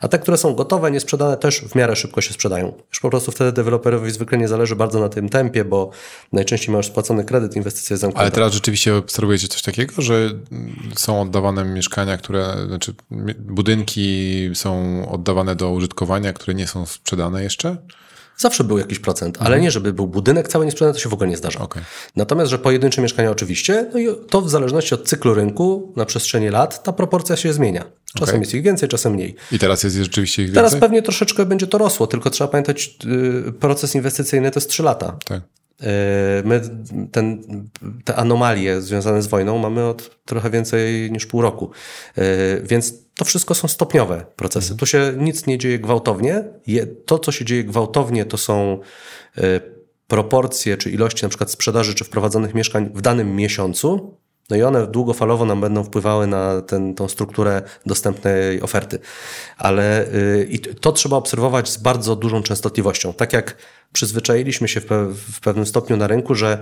A 0.00 0.08
te, 0.08 0.18
które 0.18 0.36
są 0.36 0.54
gotowe, 0.54 0.90
nie 0.90 1.00
sprzedane, 1.00 1.36
też 1.36 1.60
w 1.60 1.74
miarę 1.74 1.96
szybko 1.96 2.20
się 2.20 2.34
sprzedają. 2.34 2.74
Już 2.88 3.00
po 3.00 3.10
prostu 3.10 3.32
wtedy 3.32 3.52
deweloperowi 3.52 4.10
zwykle 4.10 4.38
nie 4.38 4.48
zależy 4.48 4.76
bardzo 4.76 5.00
na 5.00 5.08
tym 5.08 5.28
tempie, 5.28 5.64
bo 5.64 5.90
najczęściej 6.32 6.72
ma 6.72 6.76
już 6.76 6.86
spłacony 6.86 7.24
kredyt, 7.24 7.56
inwestycja 7.56 7.94
jest 7.94 8.00
zamknięta. 8.00 8.22
Ale 8.22 8.30
teraz 8.30 8.52
rzeczywiście 8.52 8.94
obserwujecie 8.94 9.48
coś 9.48 9.62
takiego, 9.62 10.02
że 10.02 10.30
są 10.96 11.20
oddawane 11.20 11.64
mieszkania, 11.64 12.16
które, 12.16 12.54
znaczy 12.66 12.94
budynki 13.38 14.50
są 14.54 15.02
oddawane 15.08 15.56
do 15.56 15.70
użytkowania, 15.70 16.32
które 16.32 16.54
nie 16.54 16.66
są 16.66 16.86
sprzedane 16.86 17.42
jeszcze? 17.42 17.76
Zawsze 18.36 18.64
był 18.64 18.78
jakiś 18.78 18.98
procent, 18.98 19.36
ale 19.38 19.46
mhm. 19.46 19.62
nie, 19.62 19.70
żeby 19.70 19.92
był 19.92 20.06
budynek 20.06 20.48
cały 20.48 20.64
niesprzedany, 20.64 20.94
to 20.94 21.00
się 21.00 21.08
w 21.08 21.14
ogóle 21.14 21.30
nie 21.30 21.36
zdarza. 21.36 21.60
Okay. 21.60 21.82
Natomiast, 22.16 22.50
że 22.50 22.58
pojedyncze 22.58 23.02
mieszkania 23.02 23.30
oczywiście, 23.30 23.90
no 23.92 23.98
i 23.98 24.06
to 24.30 24.40
w 24.40 24.50
zależności 24.50 24.94
od 24.94 25.08
cyklu 25.08 25.34
rynku 25.34 25.92
na 25.96 26.04
przestrzeni 26.04 26.48
lat 26.48 26.82
ta 26.82 26.92
proporcja 26.92 27.36
się 27.36 27.52
zmienia. 27.52 27.84
Czasem 28.14 28.28
okay. 28.28 28.40
jest 28.40 28.54
ich 28.54 28.62
więcej, 28.62 28.88
czasem 28.88 29.12
mniej. 29.12 29.34
I 29.52 29.58
teraz 29.58 29.82
jest 29.82 29.96
rzeczywiście 29.96 30.42
ich 30.42 30.48
więcej? 30.48 30.64
Teraz 30.64 30.80
pewnie 30.80 31.02
troszeczkę 31.02 31.46
będzie 31.46 31.66
to 31.66 31.78
rosło, 31.78 32.06
tylko 32.06 32.30
trzeba 32.30 32.48
pamiętać, 32.48 32.98
yy, 33.04 33.52
proces 33.52 33.94
inwestycyjny 33.94 34.50
to 34.50 34.60
jest 34.60 34.70
3 34.70 34.82
lata. 34.82 35.16
Tak. 35.24 35.42
Yy, 35.80 35.86
my 36.44 36.60
ten, 37.12 37.42
te 38.04 38.16
anomalie 38.16 38.80
związane 38.80 39.22
z 39.22 39.26
wojną 39.26 39.58
mamy 39.58 39.84
od 39.84 40.10
trochę 40.24 40.50
więcej 40.50 41.12
niż 41.12 41.26
pół 41.26 41.42
roku. 41.42 41.70
Yy, 42.16 42.24
więc 42.64 43.05
to 43.16 43.24
wszystko 43.24 43.54
są 43.54 43.68
stopniowe 43.68 44.26
procesy. 44.36 44.72
Mhm. 44.72 44.78
Tu 44.78 44.86
się 44.86 45.12
nic 45.18 45.46
nie 45.46 45.58
dzieje 45.58 45.78
gwałtownie. 45.78 46.44
To, 47.06 47.18
co 47.18 47.32
się 47.32 47.44
dzieje 47.44 47.64
gwałtownie, 47.64 48.24
to 48.24 48.36
są 48.36 48.78
yy, 49.36 49.60
proporcje 50.06 50.76
czy 50.76 50.90
ilości 50.90 51.22
na 51.22 51.28
przykład 51.28 51.50
sprzedaży 51.50 51.94
czy 51.94 52.04
wprowadzonych 52.04 52.54
mieszkań 52.54 52.90
w 52.94 53.00
danym 53.00 53.36
miesiącu. 53.36 54.16
No 54.50 54.56
i 54.56 54.62
one 54.62 54.86
długofalowo 54.86 55.44
nam 55.44 55.60
będą 55.60 55.84
wpływały 55.84 56.26
na 56.26 56.62
ten, 56.62 56.94
tą 56.94 57.08
strukturę 57.08 57.62
dostępnej 57.86 58.62
oferty. 58.62 58.98
Ale 59.58 60.06
yy, 60.12 60.44
i 60.44 60.58
to 60.58 60.92
trzeba 60.92 61.16
obserwować 61.16 61.68
z 61.68 61.76
bardzo 61.76 62.16
dużą 62.16 62.42
częstotliwością. 62.42 63.12
Tak 63.12 63.32
jak 63.32 63.56
przyzwyczailiśmy 63.92 64.68
się 64.68 64.80
w, 64.80 64.86
pe 64.86 65.06
w 65.06 65.40
pewnym 65.40 65.66
stopniu 65.66 65.96
na 65.96 66.06
rynku, 66.06 66.34
że 66.34 66.58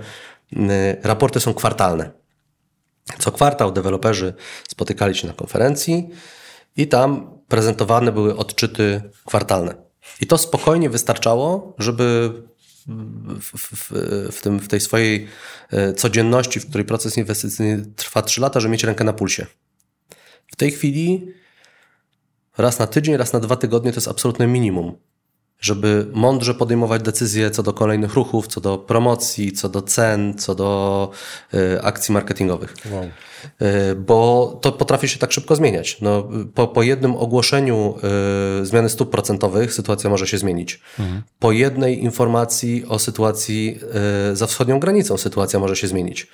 yy, 0.51 0.67
raporty 1.03 1.39
są 1.39 1.53
kwartalne. 1.53 2.11
Co 3.19 3.31
kwartał 3.31 3.71
deweloperzy 3.71 4.33
spotykali 4.69 5.15
się 5.15 5.27
na 5.27 5.33
konferencji 5.33 6.09
i 6.77 6.87
tam 6.87 7.39
prezentowane 7.47 8.11
były 8.11 8.37
odczyty 8.37 9.01
kwartalne. 9.25 9.75
I 10.21 10.27
to 10.27 10.37
spokojnie 10.37 10.89
wystarczało, 10.89 11.75
żeby 11.79 12.33
w, 13.41 13.51
w, 13.75 13.91
w, 14.31 14.41
tym, 14.41 14.59
w 14.59 14.67
tej 14.67 14.79
swojej 14.79 15.27
e, 15.71 15.93
codzienności, 15.93 16.59
w 16.59 16.69
której 16.69 16.85
proces 16.85 17.17
inwestycyjny 17.17 17.85
trwa 17.95 18.21
3 18.21 18.41
lata, 18.41 18.59
że 18.59 18.69
mieć 18.69 18.83
rękę 18.83 19.03
na 19.03 19.13
pulsie. 19.13 19.45
W 20.47 20.55
tej 20.55 20.71
chwili 20.71 21.27
raz 22.57 22.79
na 22.79 22.87
tydzień, 22.87 23.17
raz 23.17 23.33
na 23.33 23.39
dwa 23.39 23.55
tygodnie 23.55 23.91
to 23.91 23.97
jest 23.97 24.07
absolutne 24.07 24.47
minimum 24.47 24.97
żeby 25.59 26.07
mądrze 26.13 26.53
podejmować 26.53 27.01
decyzje 27.01 27.51
co 27.51 27.63
do 27.63 27.73
kolejnych 27.73 28.13
ruchów, 28.13 28.47
co 28.47 28.61
do 28.61 28.77
promocji, 28.77 29.51
co 29.51 29.69
do 29.69 29.81
cen, 29.81 30.37
co 30.37 30.55
do 30.55 31.11
y, 31.53 31.81
akcji 31.81 32.13
marketingowych. 32.13 32.75
Wow. 32.91 33.03
Y, 33.03 33.95
bo 33.95 34.59
to 34.61 34.71
potrafi 34.71 35.07
się 35.07 35.19
tak 35.19 35.31
szybko 35.31 35.55
zmieniać. 35.55 36.01
No, 36.01 36.29
po, 36.53 36.67
po 36.67 36.83
jednym 36.83 37.15
ogłoszeniu 37.15 37.95
y, 38.61 38.65
zmiany 38.65 38.89
stóp 38.89 39.09
procentowych 39.11 39.73
sytuacja 39.73 40.09
może 40.09 40.27
się 40.27 40.37
zmienić. 40.37 40.79
Mhm. 40.99 41.21
Po 41.39 41.51
jednej 41.51 42.03
informacji 42.03 42.85
o 42.87 42.99
sytuacji 42.99 43.79
za 44.33 44.47
wschodnią 44.47 44.79
granicą 44.79 45.17
sytuacja 45.17 45.59
może 45.59 45.75
się 45.75 45.87
zmienić. 45.87 46.27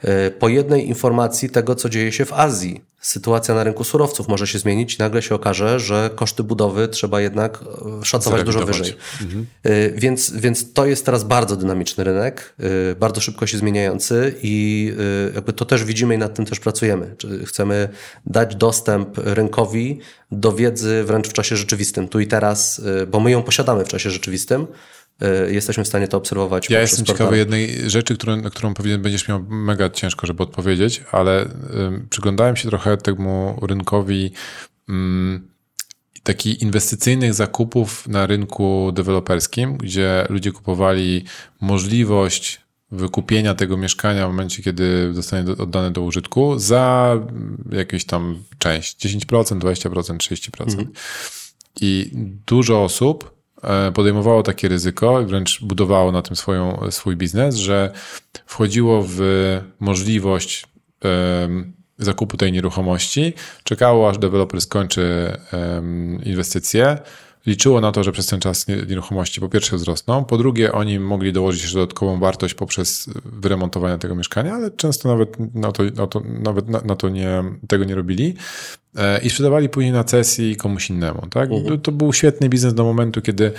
E, 0.00 0.30
po 0.30 0.48
jednej 0.48 0.88
informacji 0.88 1.50
tego, 1.50 1.74
co 1.74 1.88
dzieje 1.88 2.12
się 2.12 2.24
w 2.24 2.32
Azji. 2.32 2.84
Sytuacja 3.00 3.54
na 3.54 3.64
rynku 3.64 3.84
surowców 3.84 4.28
może 4.28 4.46
się 4.46 4.58
zmienić 4.58 4.94
i 4.94 4.98
nagle 4.98 5.22
się 5.22 5.34
okaże, 5.34 5.80
że 5.80 6.10
koszty 6.14 6.42
budowy 6.42 6.88
trzeba 6.88 7.20
jednak 7.20 7.64
e, 8.00 8.04
szacować 8.04 8.44
dużo 8.44 8.66
wyżej. 8.66 8.94
Mhm. 9.22 9.46
Więc, 9.94 10.30
więc 10.30 10.72
to 10.72 10.86
jest 10.86 11.06
teraz 11.06 11.24
bardzo 11.24 11.56
dynamiczny 11.56 12.04
rynek, 12.04 12.54
bardzo 13.00 13.20
szybko 13.20 13.46
się 13.46 13.58
zmieniający 13.58 14.34
i 14.42 14.92
jakby 15.34 15.52
to 15.52 15.64
też 15.64 15.84
widzimy 15.84 16.14
i 16.14 16.18
nad 16.18 16.34
tym 16.34 16.44
też 16.46 16.60
pracujemy. 16.60 17.16
Chcemy 17.46 17.88
dać 18.26 18.56
dostęp 18.56 19.18
rynkowi 19.18 19.98
do 20.30 20.52
wiedzy 20.52 21.04
wręcz 21.04 21.28
w 21.28 21.32
czasie 21.32 21.56
rzeczywistym, 21.56 22.08
tu 22.08 22.20
i 22.20 22.26
teraz, 22.26 22.82
bo 23.08 23.20
my 23.20 23.30
ją 23.30 23.42
posiadamy 23.42 23.84
w 23.84 23.88
czasie 23.88 24.10
rzeczywistym, 24.10 24.66
E, 24.66 24.95
jesteśmy 25.48 25.84
w 25.84 25.88
stanie 25.88 26.08
to 26.08 26.16
obserwować. 26.16 26.70
Ja 26.70 26.80
jestem 26.80 27.04
ciekawy 27.04 27.38
jednej 27.38 27.90
rzeczy, 27.90 28.16
którą, 28.16 28.36
na 28.36 28.50
którą 28.50 28.74
pewnie 28.74 28.98
będziesz 28.98 29.28
miał 29.28 29.42
mega 29.42 29.90
ciężko, 29.90 30.26
żeby 30.26 30.42
odpowiedzieć, 30.42 31.02
ale 31.12 31.44
y, 31.44 31.48
przyglądałem 32.10 32.56
się 32.56 32.68
trochę 32.68 32.96
temu 32.96 33.58
rynkowi 33.62 34.32
y, 34.88 34.92
takich 36.22 36.62
inwestycyjnych 36.62 37.34
zakupów 37.34 38.08
na 38.08 38.26
rynku 38.26 38.92
deweloperskim, 38.94 39.76
gdzie 39.76 40.26
ludzie 40.28 40.52
kupowali 40.52 41.24
możliwość 41.60 42.60
wykupienia 42.90 43.54
tego 43.54 43.76
mieszkania 43.76 44.26
w 44.26 44.30
momencie, 44.30 44.62
kiedy 44.62 45.14
zostanie 45.14 45.52
oddane 45.52 45.90
do 45.90 46.02
użytku 46.02 46.58
za 46.58 47.16
jakąś 47.72 48.04
tam 48.04 48.42
część, 48.58 49.06
10%, 49.06 49.58
20%, 49.58 50.16
30%. 50.16 50.62
Mhm. 50.62 50.88
I 51.80 52.10
dużo 52.46 52.84
osób 52.84 53.35
E, 53.35 53.35
podejmowało 53.94 54.42
takie 54.42 54.68
ryzyko 54.68 55.20
i 55.20 55.26
wręcz 55.26 55.62
budowało 55.62 56.12
na 56.12 56.22
tym 56.22 56.36
swoją, 56.36 56.90
swój 56.90 57.16
biznes, 57.16 57.56
że 57.56 57.92
wchodziło 58.46 59.04
w 59.08 59.20
możliwość 59.80 60.66
zakupu 61.98 62.36
tej 62.36 62.52
nieruchomości, 62.52 63.32
czekało 63.64 64.10
aż 64.10 64.18
deweloper 64.18 64.60
skończy 64.60 65.36
inwestycję, 66.24 66.98
liczyło 67.46 67.80
na 67.80 67.92
to, 67.92 68.04
że 68.04 68.12
przez 68.12 68.26
ten 68.26 68.40
czas 68.40 68.66
nieruchomości 68.68 69.40
po 69.40 69.48
pierwsze 69.48 69.76
wzrosną, 69.76 70.24
po 70.24 70.38
drugie 70.38 70.72
oni 70.72 70.98
mogli 70.98 71.32
dołożyć 71.32 71.62
jeszcze 71.62 71.78
dodatkową 71.78 72.18
wartość 72.18 72.54
poprzez 72.54 73.10
wyremontowanie 73.24 73.98
tego 73.98 74.14
mieszkania, 74.14 74.54
ale 74.54 74.70
często 74.70 75.08
nawet 75.08 75.54
na 75.54 75.72
to, 75.72 75.82
na 75.84 76.06
to, 76.06 76.22
nawet 76.42 76.68
na, 76.68 76.80
na 76.80 76.96
to 76.96 77.08
nie, 77.08 77.44
tego 77.68 77.84
nie 77.84 77.94
robili. 77.94 78.34
E, 78.96 79.20
i 79.22 79.30
sprzedawali 79.30 79.68
później 79.68 79.92
na 79.92 80.04
cesji 80.04 80.56
komuś 80.56 80.90
innemu. 80.90 81.26
Tak? 81.30 81.50
Mhm. 81.52 81.80
To 81.80 81.92
był 81.92 82.12
świetny 82.12 82.48
biznes 82.48 82.74
do 82.74 82.84
momentu, 82.84 83.22
kiedy, 83.22 83.52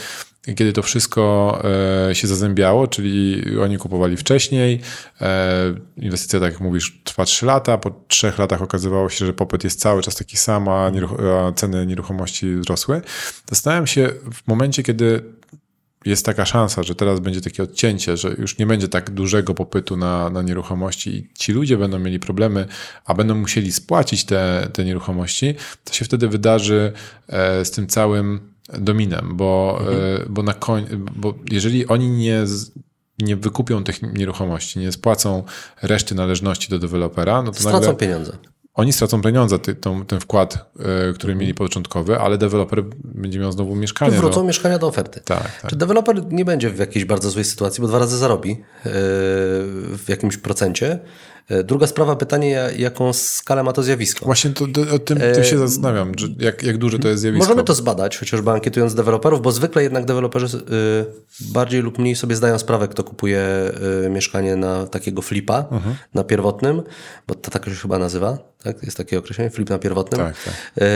kiedy 0.55 0.73
to 0.73 0.81
wszystko 0.81 1.61
e, 2.09 2.15
się 2.15 2.27
zazębiało, 2.27 2.87
czyli 2.87 3.43
oni 3.59 3.77
kupowali 3.77 4.17
wcześniej. 4.17 4.81
E, 5.21 5.73
inwestycja, 5.97 6.39
tak 6.39 6.51
jak 6.51 6.61
mówisz, 6.61 7.01
trwa 7.03 7.25
3 7.25 7.45
lata. 7.45 7.77
Po 7.77 7.91
3 8.07 8.33
latach 8.37 8.61
okazywało 8.61 9.09
się, 9.09 9.25
że 9.25 9.33
popyt 9.33 9.63
jest 9.63 9.79
cały 9.79 10.01
czas 10.01 10.15
taki 10.15 10.37
sam, 10.37 10.67
a, 10.67 10.91
ceny 11.55 11.85
nieruchomości 11.85 12.55
wzrosły. 12.55 13.01
Zastanawiam 13.49 13.87
się 13.87 14.09
w 14.33 14.47
momencie, 14.47 14.83
kiedy 14.83 15.37
jest 16.05 16.25
taka 16.25 16.45
szansa, 16.45 16.83
że 16.83 16.95
teraz 16.95 17.19
będzie 17.19 17.41
takie 17.41 17.63
odcięcie, 17.63 18.17
że 18.17 18.35
już 18.37 18.57
nie 18.57 18.65
będzie 18.65 18.87
tak 18.87 19.09
dużego 19.09 19.53
popytu 19.53 19.97
na, 19.97 20.29
na 20.29 20.41
nieruchomości 20.41 21.15
i 21.15 21.29
ci 21.33 21.51
ludzie 21.51 21.77
będą 21.77 21.99
mieli 21.99 22.19
problemy, 22.19 22.65
a 23.05 23.13
będą 23.13 23.35
musieli 23.35 23.71
spłacić 23.71 24.25
te, 24.25 24.69
te 24.73 24.85
nieruchomości, 24.85 25.55
to 25.83 25.93
się 25.93 26.05
wtedy 26.05 26.27
wydarzy 26.27 26.91
e, 27.27 27.65
z 27.65 27.71
tym 27.71 27.87
całym 27.87 28.56
dominem, 28.69 29.29
bo, 29.33 29.77
mhm. 29.79 29.97
E, 29.97 30.25
bo, 30.29 30.43
na 30.43 30.53
koń, 30.53 30.85
bo 31.15 31.33
jeżeli 31.51 31.87
oni 31.87 32.09
nie, 32.09 32.45
nie 33.19 33.35
wykupią 33.35 33.83
tych 33.83 34.01
nieruchomości, 34.01 34.79
nie 34.79 34.91
spłacą 34.91 35.43
reszty 35.81 36.15
należności 36.15 36.69
do 36.69 36.79
dewelopera, 36.79 37.41
no 37.41 37.51
to 37.51 37.59
Stracą 37.59 37.79
nagle, 37.79 37.95
pieniądze 37.95 38.37
oni 38.77 38.93
stracą 38.93 39.21
pieniądze, 39.21 39.59
ty, 39.59 39.75
tą, 39.75 40.05
ten 40.05 40.19
wkład, 40.19 40.71
y, 41.09 41.13
który 41.13 41.35
mieli 41.35 41.53
początkowy, 41.53 42.19
ale 42.19 42.37
deweloper 42.37 42.83
będzie 43.03 43.39
miał 43.39 43.51
znowu 43.51 43.75
mieszkanie. 43.75 44.11
To 44.11 44.17
wrócą 44.17 44.39
no. 44.39 44.47
mieszkania 44.47 44.79
do 44.79 44.87
oferty. 44.87 45.21
Tak, 45.25 45.61
tak. 45.61 45.69
Czy 45.69 45.75
deweloper 45.75 46.33
nie 46.33 46.45
będzie 46.45 46.69
w 46.69 46.79
jakiejś 46.79 47.05
bardzo 47.05 47.29
złej 47.29 47.45
sytuacji, 47.45 47.81
bo 47.81 47.87
dwa 47.87 47.99
razy 47.99 48.17
zarobi 48.17 48.49
yy, 48.49 48.57
w 49.97 50.05
jakimś 50.07 50.37
procencie, 50.37 50.99
E, 51.36 51.36
druga 51.63 51.87
sprawa, 51.87 52.15
pytanie, 52.15 52.69
jaką 52.77 53.13
skalę 53.13 53.63
ma 53.63 53.73
to 53.73 53.83
zjawisko. 53.83 54.25
Właśnie 54.25 54.51
to, 54.51 54.65
o 54.95 54.99
tym, 54.99 55.19
tym 55.19 55.43
się 55.43 55.55
e, 55.55 55.59
zastanawiam, 55.59 56.11
jak, 56.39 56.63
jak 56.63 56.77
duże 56.77 56.99
to 56.99 57.07
jest 57.07 57.21
zjawisko. 57.21 57.45
Możemy 57.45 57.63
to 57.63 57.73
zbadać, 57.73 58.17
chociażby 58.17 58.51
ankietując 58.51 58.95
deweloperów, 58.95 59.41
bo 59.41 59.51
zwykle 59.51 59.83
jednak 59.83 60.05
deweloperzy 60.05 60.57
y, 60.57 61.51
bardziej 61.53 61.81
lub 61.81 61.99
mniej 61.99 62.15
sobie 62.15 62.35
zdają 62.35 62.59
sprawę, 62.59 62.87
kto 62.87 63.03
kupuje 63.03 63.47
mieszkanie 64.09 64.55
na 64.55 64.87
takiego 64.87 65.21
flipa, 65.21 65.65
mhm. 65.71 65.95
na 66.13 66.23
pierwotnym, 66.23 66.81
bo 67.27 67.35
to 67.35 67.51
tak 67.51 67.65
się 67.65 67.71
chyba 67.71 67.99
nazywa, 67.99 68.37
tak? 68.63 68.83
Jest 68.83 68.97
takie 68.97 69.19
określenie, 69.19 69.49
flip 69.49 69.69
na 69.69 69.79
pierwotnym. 69.79 70.21
Tak, 70.21 70.35
tak. 70.43 70.53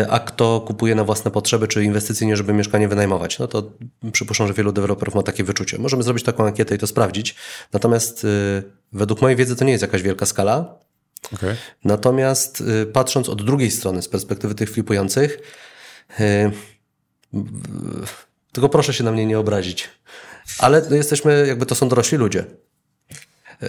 A 0.10 0.20
kto 0.20 0.62
kupuje 0.68 0.96
na 0.96 1.04
własne 1.04 1.32
potrzeby, 1.32 1.68
czy 1.68 1.84
inwestycyjnie, 1.84 2.38
żeby 2.38 2.54
mieszkanie 2.54 2.88
wynajmować. 2.88 3.40
No 3.40 3.48
to 3.48 3.72
przypuszczam, 4.12 4.48
że 4.48 4.54
wielu 4.54 4.72
deweloperów 4.72 5.16
ma 5.16 5.24
takie 5.24 5.44
wyczucie. 5.44 5.78
Możemy 5.78 6.04
zrobić 6.04 6.24
taką 6.24 6.46
ankietę 6.46 6.76
i 6.76 6.78
to 6.78 6.88
sprawdzić. 6.88 7.36
Natomiast 7.74 8.28
Według 8.94 9.22
mojej 9.22 9.36
wiedzy 9.38 9.56
to 9.56 9.66
nie 9.66 9.72
jest 9.72 9.82
jakaś 9.82 10.02
wielka 10.02 10.26
skala. 10.26 10.80
Okay. 11.34 11.56
Natomiast 11.84 12.62
y, 12.62 12.86
patrząc 12.86 13.30
od 13.30 13.46
drugiej 13.46 13.72
strony, 13.72 14.02
z 14.02 14.08
perspektywy 14.08 14.56
tych 14.56 14.70
flipujących, 14.70 15.38
y, 16.20 16.52
tylko 18.52 18.70
proszę 18.70 18.94
się 18.94 19.04
na 19.04 19.12
mnie 19.12 19.26
nie 19.26 19.40
obrazić, 19.40 19.90
ale 20.58 20.86
no 20.90 20.96
jesteśmy, 20.96 21.46
jakby 21.48 21.66
to 21.66 21.76
są 21.76 21.90
dorośli 21.90 22.18
ludzie. 22.18 22.46
Y, 23.64 23.68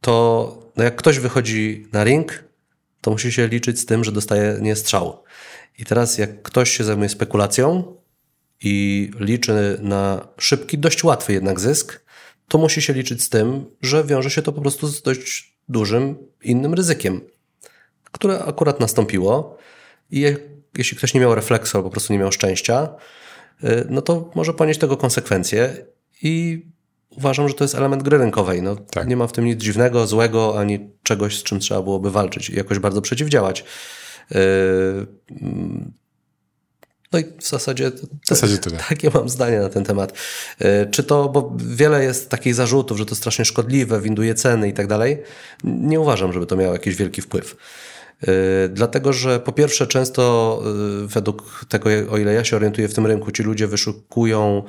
to 0.00 0.56
no 0.76 0.84
jak 0.84 0.96
ktoś 0.96 1.18
wychodzi 1.18 1.88
na 1.92 2.04
ring, 2.04 2.44
to 3.00 3.10
musi 3.10 3.32
się 3.32 3.48
liczyć 3.48 3.80
z 3.80 3.86
tym, 3.86 4.04
że 4.04 4.12
dostaje 4.12 4.58
nie 4.60 4.76
strzał. 4.76 5.22
I 5.78 5.84
teraz 5.84 6.18
jak 6.18 6.42
ktoś 6.42 6.70
się 6.70 6.84
zajmuje 6.84 7.08
spekulacją 7.08 7.96
i 8.60 9.10
liczy 9.20 9.78
na 9.82 10.28
szybki, 10.38 10.78
dość 10.78 11.04
łatwy 11.04 11.32
jednak 11.32 11.60
zysk, 11.60 12.00
to 12.50 12.58
musi 12.58 12.82
się 12.82 12.92
liczyć 12.92 13.22
z 13.22 13.28
tym, 13.28 13.64
że 13.82 14.04
wiąże 14.04 14.30
się 14.30 14.42
to 14.42 14.52
po 14.52 14.60
prostu 14.60 14.88
z 14.88 15.02
dość 15.02 15.56
dużym 15.68 16.16
innym 16.42 16.74
ryzykiem, 16.74 17.20
które 18.04 18.44
akurat 18.44 18.80
nastąpiło. 18.80 19.58
I 20.10 20.34
jeśli 20.78 20.96
ktoś 20.96 21.14
nie 21.14 21.20
miał 21.20 21.34
refleksu 21.34 21.78
albo 21.78 21.88
po 21.88 21.92
prostu 21.92 22.12
nie 22.12 22.18
miał 22.18 22.32
szczęścia, 22.32 22.88
y, 23.64 23.86
no 23.90 24.02
to 24.02 24.30
może 24.34 24.54
ponieść 24.54 24.80
tego 24.80 24.96
konsekwencje 24.96 25.86
i 26.22 26.66
uważam, 27.10 27.48
że 27.48 27.54
to 27.54 27.64
jest 27.64 27.74
element 27.74 28.02
gry 28.02 28.18
rynkowej. 28.18 28.62
No, 28.62 28.76
tak. 28.76 29.08
Nie 29.08 29.16
ma 29.16 29.26
w 29.26 29.32
tym 29.32 29.44
nic 29.44 29.60
dziwnego, 29.60 30.06
złego, 30.06 30.58
ani 30.58 30.90
czegoś, 31.02 31.38
z 31.38 31.42
czym 31.42 31.60
trzeba 31.60 31.82
byłoby 31.82 32.10
walczyć 32.10 32.50
i 32.50 32.56
jakoś 32.56 32.78
bardzo 32.78 33.02
przeciwdziałać. 33.02 33.64
No 37.12 37.18
i 37.18 37.24
w 37.38 37.48
zasadzie, 37.48 37.90
w 38.24 38.28
zasadzie 38.28 38.58
tyle. 38.58 38.78
takie 38.88 39.10
mam 39.14 39.28
zdanie 39.28 39.60
na 39.60 39.68
ten 39.68 39.84
temat. 39.84 40.12
E, 40.58 40.86
czy 40.86 41.04
to, 41.04 41.28
bo 41.28 41.56
wiele 41.56 42.04
jest 42.04 42.28
takich 42.28 42.54
zarzutów, 42.54 42.98
że 42.98 43.06
to 43.06 43.14
strasznie 43.14 43.44
szkodliwe, 43.44 44.00
winduje 44.00 44.34
ceny 44.34 44.68
i 44.68 44.72
tak 44.72 44.86
dalej. 44.86 45.22
Nie 45.64 46.00
uważam, 46.00 46.32
żeby 46.32 46.46
to 46.46 46.56
miało 46.56 46.72
jakiś 46.72 46.96
wielki 46.96 47.22
wpływ. 47.22 47.56
E, 48.22 48.68
dlatego, 48.68 49.12
że 49.12 49.40
po 49.40 49.52
pierwsze, 49.52 49.86
często 49.86 50.62
e, 50.62 51.06
według 51.06 51.64
tego, 51.68 51.90
o 52.10 52.18
ile 52.18 52.32
ja 52.32 52.44
się 52.44 52.56
orientuję 52.56 52.88
w 52.88 52.94
tym 52.94 53.06
rynku, 53.06 53.32
ci 53.32 53.42
ludzie 53.42 53.66
wyszukują 53.66 54.62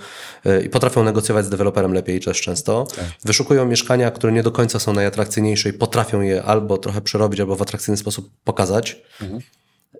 i 0.65 0.69
potrafią 0.69 1.03
negocjować 1.03 1.45
z 1.45 1.49
deweloperem 1.49 1.93
lepiej 1.93 2.19
też 2.19 2.41
często. 2.41 2.87
Tak. 2.95 3.05
Wyszukują 3.25 3.65
mieszkania, 3.65 4.11
które 4.11 4.33
nie 4.33 4.43
do 4.43 4.51
końca 4.51 4.79
są 4.79 4.93
najatrakcyjniejsze 4.93 5.69
i 5.69 5.73
potrafią 5.73 6.21
je 6.21 6.43
albo 6.43 6.77
trochę 6.77 7.01
przerobić, 7.01 7.39
albo 7.39 7.55
w 7.55 7.61
atrakcyjny 7.61 7.97
sposób 7.97 8.29
pokazać. 8.43 9.01
Mhm. 9.21 9.41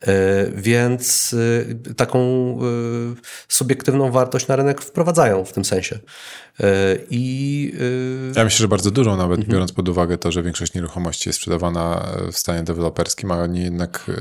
E, 0.08 0.52
więc 0.56 1.36
e, 1.89 1.94
taką 1.94 2.20
e, 2.20 2.62
subiektywną 3.48 4.12
wartość 4.12 4.48
na 4.48 4.56
rynek 4.56 4.82
wprowadzają 4.82 5.46
w 5.46 5.54
tym 5.54 5.66
sensie. 5.66 6.00
I 7.10 7.74
ja 8.36 8.44
myślę, 8.44 8.58
że 8.58 8.68
bardzo 8.68 8.92
dużą, 8.92 9.18
nawet 9.18 9.38
mhm. 9.38 9.54
biorąc 9.54 9.72
pod 9.72 9.89
uwagę 9.89 10.18
to, 10.18 10.32
że 10.32 10.44
większość 10.44 10.74
nieruchomości 10.74 11.30
jest 11.30 11.39
sprzedawana 11.39 12.08
w 12.32 12.38
stanie 12.38 12.64
deweloperskim, 12.64 13.32
a 13.32 13.38
oni 13.38 13.64
jednak 13.64 14.12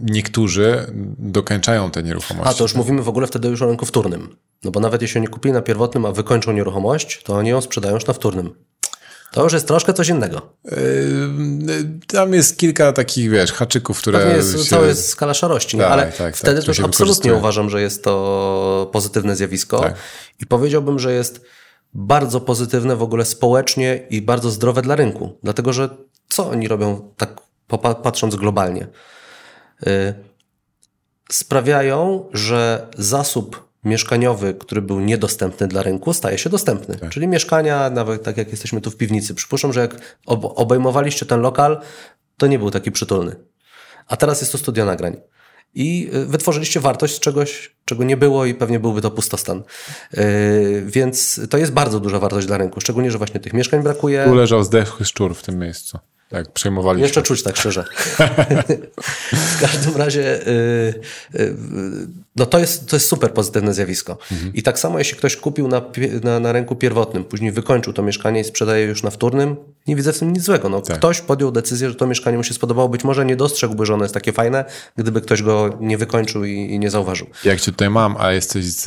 niektórzy 0.00 0.86
dokończają 1.18 1.90
te 1.90 2.02
nieruchomości. 2.02 2.50
A 2.50 2.54
to 2.54 2.64
już 2.64 2.74
mówimy 2.74 3.02
w 3.02 3.08
ogóle 3.08 3.26
wtedy 3.26 3.48
już 3.48 3.62
o 3.62 3.66
rynku 3.66 3.86
wtórnym. 3.86 4.36
No 4.64 4.70
bo 4.70 4.80
nawet 4.80 5.02
jeśli 5.02 5.18
oni 5.18 5.28
kupili 5.28 5.52
na 5.52 5.62
pierwotnym, 5.62 6.04
a 6.06 6.12
wykończą 6.12 6.52
nieruchomość, 6.52 7.22
to 7.22 7.34
oni 7.34 7.48
ją 7.48 7.60
sprzedają 7.60 7.94
już 7.94 8.06
na 8.06 8.14
wtórnym. 8.14 8.54
To 9.36 9.44
już 9.44 9.52
jest 9.52 9.68
troszkę 9.68 9.94
coś 9.94 10.08
innego. 10.08 10.42
Yy, 10.64 10.72
tam 12.06 12.34
jest 12.34 12.58
kilka 12.58 12.92
takich, 12.92 13.30
wiesz, 13.30 13.52
haczyków, 13.52 13.98
które. 13.98 14.18
Pewnie 14.18 14.34
jest, 14.34 14.64
się... 14.64 14.70
cała 14.70 14.86
jest 14.86 15.08
skala 15.08 15.34
szarości, 15.34 15.78
tak, 15.78 15.90
ale 15.90 16.02
tak, 16.02 16.16
tak 16.16 16.36
wtedy 16.36 16.56
tak, 16.56 16.66
też 16.66 16.80
absolutnie 16.80 17.34
uważam, 17.34 17.70
że 17.70 17.82
jest 17.82 18.04
to 18.04 18.90
pozytywne 18.92 19.36
zjawisko. 19.36 19.80
Tak. 19.80 19.94
I 20.40 20.46
powiedziałbym, 20.46 20.98
że 20.98 21.12
jest 21.12 21.40
bardzo 21.94 22.40
pozytywne 22.40 22.96
w 22.96 23.02
ogóle 23.02 23.24
społecznie 23.24 24.06
i 24.10 24.22
bardzo 24.22 24.50
zdrowe 24.50 24.82
dla 24.82 24.96
rynku. 24.96 25.38
Dlatego, 25.42 25.72
że 25.72 25.88
co 26.28 26.50
oni 26.50 26.68
robią 26.68 27.10
tak 27.16 27.40
patrząc 28.02 28.36
globalnie? 28.36 28.86
Yy, 29.86 30.14
sprawiają, 31.30 32.28
że 32.32 32.86
zasób 32.98 33.65
mieszkaniowy, 33.86 34.54
który 34.54 34.82
był 34.82 35.00
niedostępny 35.00 35.68
dla 35.68 35.82
rynku, 35.82 36.12
staje 36.12 36.38
się 36.38 36.50
dostępny. 36.50 36.96
Tak. 36.96 37.10
Czyli 37.10 37.28
mieszkania, 37.28 37.90
nawet 37.90 38.22
tak 38.22 38.36
jak 38.36 38.50
jesteśmy 38.50 38.80
tu 38.80 38.90
w 38.90 38.96
piwnicy. 38.96 39.34
Przypuszczam, 39.34 39.72
że 39.72 39.80
jak 39.80 40.16
obejmowaliście 40.26 41.26
ten 41.26 41.40
lokal, 41.40 41.80
to 42.36 42.46
nie 42.46 42.58
był 42.58 42.70
taki 42.70 42.92
przytulny. 42.92 43.36
A 44.08 44.16
teraz 44.16 44.40
jest 44.40 44.52
to 44.52 44.58
studio 44.58 44.84
nagrań 44.84 45.16
i 45.74 46.10
y, 46.14 46.26
wytworzyliście 46.26 46.80
wartość 46.80 47.14
z 47.14 47.20
czegoś, 47.20 47.76
czego 47.84 48.04
nie 48.04 48.16
było 48.16 48.46
i 48.46 48.54
pewnie 48.54 48.80
byłby 48.80 49.00
to 49.02 49.10
pustostan. 49.10 49.62
Yy, 50.12 50.82
więc 50.86 51.40
to 51.50 51.58
jest 51.58 51.72
bardzo 51.72 52.00
duża 52.00 52.18
wartość 52.18 52.46
dla 52.46 52.58
rynku, 52.58 52.80
szczególnie, 52.80 53.10
że 53.10 53.18
właśnie 53.18 53.40
tych 53.40 53.52
mieszkań 53.52 53.82
brakuje. 53.82 54.24
Tu 54.24 54.34
leżał 54.34 54.64
zdechły 54.64 55.06
szczur 55.06 55.34
w 55.34 55.42
tym 55.42 55.58
miejscu. 55.58 55.98
Tak, 56.28 56.52
przejmowaliśmy. 56.52 57.02
Jeszcze 57.02 57.22
czuć 57.22 57.42
tak 57.42 57.56
szczerze. 57.56 57.84
w 59.56 59.60
każdym 59.60 59.96
razie 59.96 60.40
yy, 60.46 61.40
yy, 61.40 61.56
no 62.36 62.46
to 62.46 62.58
jest, 62.58 62.88
to 62.88 62.96
jest 62.96 63.08
super 63.08 63.32
pozytywne 63.32 63.74
zjawisko. 63.74 64.18
Mhm. 64.32 64.54
I 64.54 64.62
tak 64.62 64.78
samo 64.78 64.98
jeśli 64.98 65.18
ktoś 65.18 65.36
kupił 65.36 65.68
na, 65.68 65.82
na, 66.22 66.40
na, 66.40 66.52
rynku 66.52 66.76
pierwotnym, 66.76 67.24
później 67.24 67.52
wykończył 67.52 67.92
to 67.92 68.02
mieszkanie 68.02 68.40
i 68.40 68.44
sprzedaje 68.44 68.86
już 68.86 69.02
na 69.02 69.10
wtórnym, 69.10 69.56
nie 69.86 69.96
widzę 69.96 70.12
w 70.12 70.18
tym 70.18 70.32
nic 70.32 70.42
złego. 70.42 70.68
No, 70.68 70.80
tak. 70.80 70.96
Ktoś 70.96 71.20
podjął 71.20 71.52
decyzję, 71.52 71.88
że 71.88 71.94
to 71.94 72.06
mieszkanie 72.06 72.36
mu 72.36 72.44
się 72.44 72.54
spodobało. 72.54 72.88
Być 72.88 73.04
może 73.04 73.26
nie 73.26 73.36
dostrzegłby, 73.36 73.86
że 73.86 73.94
ono 73.94 74.04
jest 74.04 74.14
takie 74.14 74.32
fajne, 74.32 74.64
gdyby 74.96 75.20
ktoś 75.20 75.42
go 75.42 75.76
nie 75.80 75.98
wykończył 75.98 76.44
i, 76.44 76.52
i 76.52 76.78
nie 76.78 76.90
zauważył. 76.90 77.26
Jak 77.44 77.60
cię 77.60 77.72
tutaj 77.72 77.90
mam, 77.90 78.16
a 78.18 78.32
jesteś 78.32 78.64
z, 78.64 78.82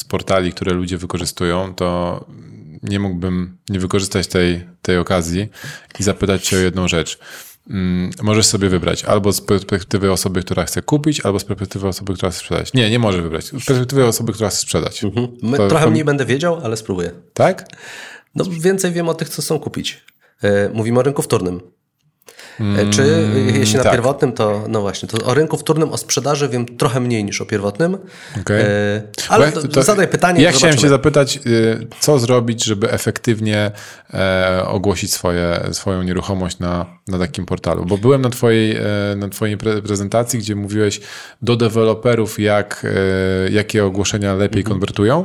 z 0.00 0.04
portali, 0.04 0.52
które 0.52 0.72
ludzie 0.72 0.98
wykorzystują, 0.98 1.74
to 1.74 2.24
nie 2.82 3.00
mógłbym 3.00 3.56
nie 3.68 3.80
wykorzystać 3.80 4.26
tej, 4.26 4.68
tej 4.82 4.98
okazji 4.98 5.48
i 6.00 6.02
zapytać 6.02 6.46
Cię 6.48 6.56
o 6.56 6.60
jedną 6.60 6.88
rzecz. 6.88 7.18
Mm, 7.70 8.10
możesz 8.22 8.46
sobie 8.46 8.68
wybrać 8.68 9.04
albo 9.04 9.32
z 9.32 9.40
perspektywy 9.40 10.12
osoby, 10.12 10.42
która 10.42 10.64
chce 10.64 10.82
kupić, 10.82 11.20
albo 11.20 11.38
z 11.38 11.44
perspektywy 11.44 11.88
osoby, 11.88 12.14
która 12.14 12.30
chce 12.30 12.38
sprzedać. 12.38 12.74
Nie, 12.74 12.90
nie 12.90 12.98
może 12.98 13.22
wybrać. 13.22 13.44
Z 13.44 13.50
perspektywy 13.50 14.06
osoby, 14.06 14.32
która 14.32 14.50
chce 14.50 14.58
sprzedać. 14.58 15.04
Mhm. 15.04 15.28
To, 15.56 15.68
trochę 15.68 15.84
to... 15.84 15.90
mniej 15.90 16.04
będę 16.04 16.26
wiedział, 16.26 16.60
ale 16.64 16.76
spróbuję. 16.76 17.10
Tak? 17.34 17.68
No 18.34 18.44
więcej 18.44 18.92
wiem 18.92 19.08
o 19.08 19.14
tych, 19.14 19.28
co 19.28 19.42
chcą 19.42 19.58
kupić. 19.58 20.04
E, 20.42 20.68
mówimy 20.68 21.00
o 21.00 21.02
rynku 21.02 21.22
wtórnym. 21.22 21.60
Mm, 22.60 22.90
Czy 22.90 23.28
jeśli 23.54 23.76
na 23.76 23.82
tak. 23.82 23.92
pierwotnym, 23.92 24.32
to 24.32 24.64
no 24.68 24.80
właśnie, 24.80 25.08
to 25.08 25.26
o 25.26 25.34
rynku 25.34 25.56
wtórnym, 25.56 25.92
o 25.92 25.96
sprzedaży 25.96 26.48
wiem 26.48 26.76
trochę 26.76 27.00
mniej 27.00 27.24
niż 27.24 27.40
o 27.40 27.46
pierwotnym. 27.46 27.98
Okay. 28.40 28.62
E, 28.62 29.02
ale 29.28 29.52
to, 29.52 29.68
to, 29.68 29.82
zadaj 29.82 30.08
pytanie. 30.08 30.42
Ja 30.42 30.52
chciałem 30.52 30.78
się 30.78 30.88
zapytać, 30.88 31.38
y, 31.46 31.86
co 32.00 32.18
zrobić, 32.18 32.64
żeby 32.64 32.90
efektywnie 32.90 33.70
e, 34.14 34.62
ogłosić 34.66 35.12
swoje, 35.12 35.60
swoją 35.72 36.02
nieruchomość 36.02 36.58
na, 36.58 36.86
na 37.08 37.18
takim 37.18 37.46
portalu? 37.46 37.84
Bo 37.84 37.98
byłem 37.98 38.22
na 38.22 38.30
Twojej, 38.30 38.76
e, 38.76 38.82
na 39.16 39.28
twojej 39.28 39.56
prezentacji, 39.56 40.38
gdzie 40.38 40.56
mówiłeś 40.56 41.00
do 41.42 41.56
deweloperów, 41.56 42.38
jak, 42.38 42.86
e, 43.46 43.50
jakie 43.50 43.84
ogłoszenia 43.84 44.34
lepiej 44.34 44.60
mhm. 44.60 44.74
konwertują. 44.74 45.24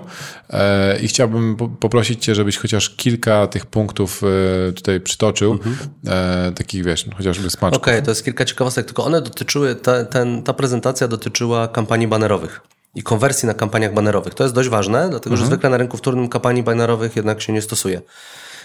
E, 0.49 0.99
I 0.99 1.07
chciałbym 1.07 1.55
poprosić 1.79 2.23
Cię, 2.23 2.35
żebyś 2.35 2.57
chociaż 2.57 2.89
kilka 2.89 3.47
tych 3.47 3.65
punktów 3.65 4.21
e, 4.69 4.71
tutaj 4.71 4.99
przytoczył, 4.99 5.51
mhm. 5.51 6.53
takich 6.53 6.83
wiesz, 6.83 7.05
chociażby 7.23 7.49
smaczków. 7.49 7.83
Okej, 7.83 7.93
okay, 7.93 8.05
to 8.05 8.11
jest 8.11 8.23
kilka 8.23 8.45
ciekawostek, 8.45 8.85
tylko 8.85 9.05
one 9.05 9.21
dotyczyły, 9.21 9.75
ta, 9.75 10.05
ten, 10.05 10.43
ta 10.43 10.53
prezentacja 10.53 11.07
dotyczyła 11.07 11.67
kampanii 11.67 12.07
banerowych 12.07 12.61
i 12.95 13.03
konwersji 13.03 13.47
na 13.47 13.53
kampaniach 13.53 13.93
banerowych. 13.93 14.33
To 14.33 14.43
jest 14.43 14.55
dość 14.55 14.69
ważne, 14.69 15.09
dlatego 15.09 15.35
że 15.35 15.43
mhm. 15.43 15.51
zwykle 15.51 15.69
na 15.69 15.77
rynku 15.77 15.97
wtórnym 15.97 16.29
kampanii 16.29 16.63
banerowych 16.63 17.15
jednak 17.15 17.41
się 17.41 17.53
nie 17.53 17.61
stosuje. 17.61 18.01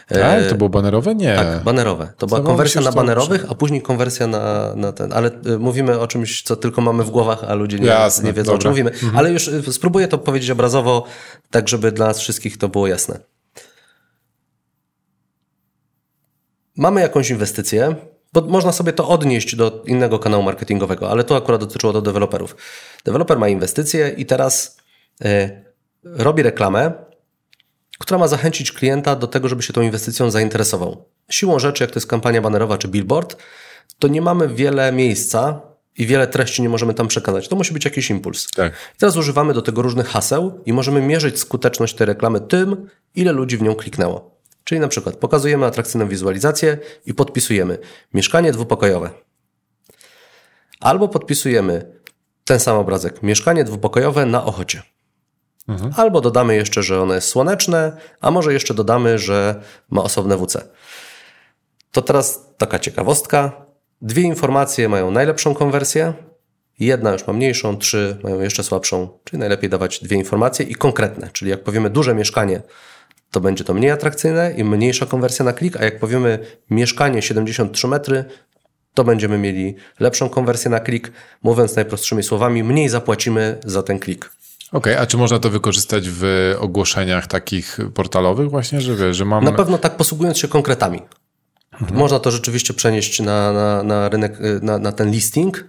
Tak? 0.08 0.46
To 0.48 0.54
było 0.54 0.68
banerowe? 0.68 1.14
Nie. 1.14 1.36
Tak, 1.36 1.62
banerowe. 1.64 2.12
To 2.18 2.26
była 2.26 2.40
konwersja 2.40 2.80
na 2.80 2.92
banerowych, 2.92 3.46
a 3.48 3.54
później 3.54 3.82
konwersja 3.82 4.26
na, 4.26 4.74
na 4.76 4.92
ten. 4.92 5.12
Ale 5.12 5.30
y, 5.46 5.58
mówimy 5.58 6.00
o 6.00 6.06
czymś, 6.06 6.42
co 6.42 6.56
tylko 6.56 6.80
mamy 6.80 7.04
w 7.04 7.10
głowach, 7.10 7.44
a 7.48 7.54
ludzie 7.54 7.78
nie, 7.78 7.86
jasne, 7.86 8.24
nie 8.24 8.32
wiedzą, 8.32 8.52
o 8.52 8.58
czym 8.58 8.70
mówimy. 8.70 8.90
Mhm. 8.90 9.16
Ale 9.16 9.32
już 9.32 9.48
y, 9.48 9.72
spróbuję 9.72 10.08
to 10.08 10.18
powiedzieć 10.18 10.50
obrazowo, 10.50 11.04
tak 11.50 11.68
żeby 11.68 11.92
dla 11.92 12.06
nas 12.06 12.18
wszystkich 12.18 12.58
to 12.58 12.68
było 12.68 12.86
jasne. 12.86 13.18
Mamy 16.76 17.00
jakąś 17.00 17.30
inwestycję, 17.30 17.94
bo 18.32 18.40
można 18.40 18.72
sobie 18.72 18.92
to 18.92 19.08
odnieść 19.08 19.56
do 19.56 19.82
innego 19.86 20.18
kanału 20.18 20.42
marketingowego, 20.42 21.10
ale 21.10 21.24
to 21.24 21.36
akurat 21.36 21.60
dotyczyło 21.60 21.92
do 21.92 22.02
deweloperów. 22.02 22.56
Deweloper 23.04 23.38
ma 23.38 23.48
inwestycję 23.48 24.14
i 24.16 24.26
teraz 24.26 24.76
y, 25.24 25.64
robi 26.04 26.42
reklamę, 26.42 26.92
która 27.98 28.18
ma 28.18 28.28
zachęcić 28.28 28.72
klienta 28.72 29.16
do 29.16 29.26
tego, 29.26 29.48
żeby 29.48 29.62
się 29.62 29.72
tą 29.72 29.80
inwestycją 29.82 30.30
zainteresował. 30.30 31.04
Siłą 31.30 31.58
rzeczy, 31.58 31.84
jak 31.84 31.90
to 31.90 31.96
jest 31.96 32.06
kampania 32.06 32.42
banerowa 32.42 32.78
czy 32.78 32.88
billboard, 32.88 33.36
to 33.98 34.08
nie 34.08 34.22
mamy 34.22 34.48
wiele 34.48 34.92
miejsca 34.92 35.60
i 35.98 36.06
wiele 36.06 36.26
treści 36.26 36.62
nie 36.62 36.68
możemy 36.68 36.94
tam 36.94 37.08
przekazać. 37.08 37.48
To 37.48 37.56
musi 37.56 37.72
być 37.72 37.84
jakiś 37.84 38.10
impuls. 38.10 38.50
Tak. 38.50 38.72
I 38.72 38.98
teraz 38.98 39.16
używamy 39.16 39.54
do 39.54 39.62
tego 39.62 39.82
różnych 39.82 40.08
haseł 40.08 40.62
i 40.66 40.72
możemy 40.72 41.00
mierzyć 41.00 41.38
skuteczność 41.38 41.94
tej 41.94 42.06
reklamy 42.06 42.40
tym, 42.40 42.88
ile 43.14 43.32
ludzi 43.32 43.56
w 43.56 43.62
nią 43.62 43.74
kliknęło. 43.74 44.37
Czyli 44.68 44.80
na 44.80 44.88
przykład 44.88 45.16
pokazujemy 45.16 45.66
atrakcyjną 45.66 46.08
wizualizację 46.08 46.78
i 47.06 47.14
podpisujemy 47.14 47.78
mieszkanie 48.14 48.52
dwupokojowe. 48.52 49.10
Albo 50.80 51.08
podpisujemy 51.08 52.00
ten 52.44 52.60
sam 52.60 52.76
obrazek 52.76 53.22
mieszkanie 53.22 53.64
dwupokojowe 53.64 54.26
na 54.26 54.44
Ochocie. 54.44 54.82
Mhm. 55.68 55.92
Albo 55.96 56.20
dodamy 56.20 56.56
jeszcze, 56.56 56.82
że 56.82 57.02
ono 57.02 57.14
jest 57.14 57.28
słoneczne, 57.28 57.96
a 58.20 58.30
może 58.30 58.52
jeszcze 58.52 58.74
dodamy, 58.74 59.18
że 59.18 59.62
ma 59.90 60.02
osobne 60.02 60.36
WC. 60.36 60.68
To 61.92 62.02
teraz 62.02 62.54
taka 62.58 62.78
ciekawostka. 62.78 63.66
Dwie 64.02 64.22
informacje 64.22 64.88
mają 64.88 65.10
najlepszą 65.10 65.54
konwersję, 65.54 66.12
jedna 66.78 67.12
już 67.12 67.26
ma 67.26 67.32
mniejszą, 67.32 67.76
trzy 67.76 68.18
mają 68.22 68.40
jeszcze 68.40 68.62
słabszą, 68.62 69.18
czyli 69.24 69.40
najlepiej 69.40 69.70
dawać 69.70 70.00
dwie 70.00 70.16
informacje 70.16 70.66
i 70.66 70.74
konkretne. 70.74 71.30
Czyli 71.32 71.50
jak 71.50 71.64
powiemy 71.64 71.90
duże 71.90 72.14
mieszkanie, 72.14 72.62
to 73.30 73.40
będzie 73.40 73.64
to 73.64 73.74
mniej 73.74 73.90
atrakcyjne 73.90 74.54
i 74.56 74.64
mniejsza 74.64 75.06
konwersja 75.06 75.44
na 75.44 75.52
klik, 75.52 75.76
a 75.76 75.84
jak 75.84 75.98
powiemy 75.98 76.38
mieszkanie 76.70 77.22
73 77.22 77.88
metry, 77.88 78.24
to 78.94 79.04
będziemy 79.04 79.38
mieli 79.38 79.74
lepszą 80.00 80.28
konwersję 80.28 80.70
na 80.70 80.80
klik. 80.80 81.12
Mówiąc 81.42 81.76
najprostszymi 81.76 82.22
słowami, 82.22 82.64
mniej 82.64 82.88
zapłacimy 82.88 83.58
za 83.64 83.82
ten 83.82 83.98
klik. 83.98 84.30
Okej, 84.72 84.92
okay, 84.92 85.02
a 85.02 85.06
czy 85.06 85.16
można 85.16 85.38
to 85.38 85.50
wykorzystać 85.50 86.08
w 86.10 86.54
ogłoszeniach 86.58 87.26
takich 87.26 87.78
portalowych 87.94 88.50
właśnie, 88.50 88.80
że 88.80 88.96
wiesz, 88.96 89.16
że 89.16 89.24
mamy... 89.24 89.50
Na 89.50 89.56
pewno 89.56 89.78
tak 89.78 89.96
posługując 89.96 90.38
się 90.38 90.48
konkretami. 90.48 91.02
Mhm. 91.72 91.98
Można 91.98 92.18
to 92.18 92.30
rzeczywiście 92.30 92.74
przenieść 92.74 93.20
na, 93.20 93.52
na, 93.52 93.82
na 93.82 94.08
rynek, 94.08 94.38
na, 94.62 94.78
na 94.78 94.92
ten 94.92 95.10
listing, 95.10 95.64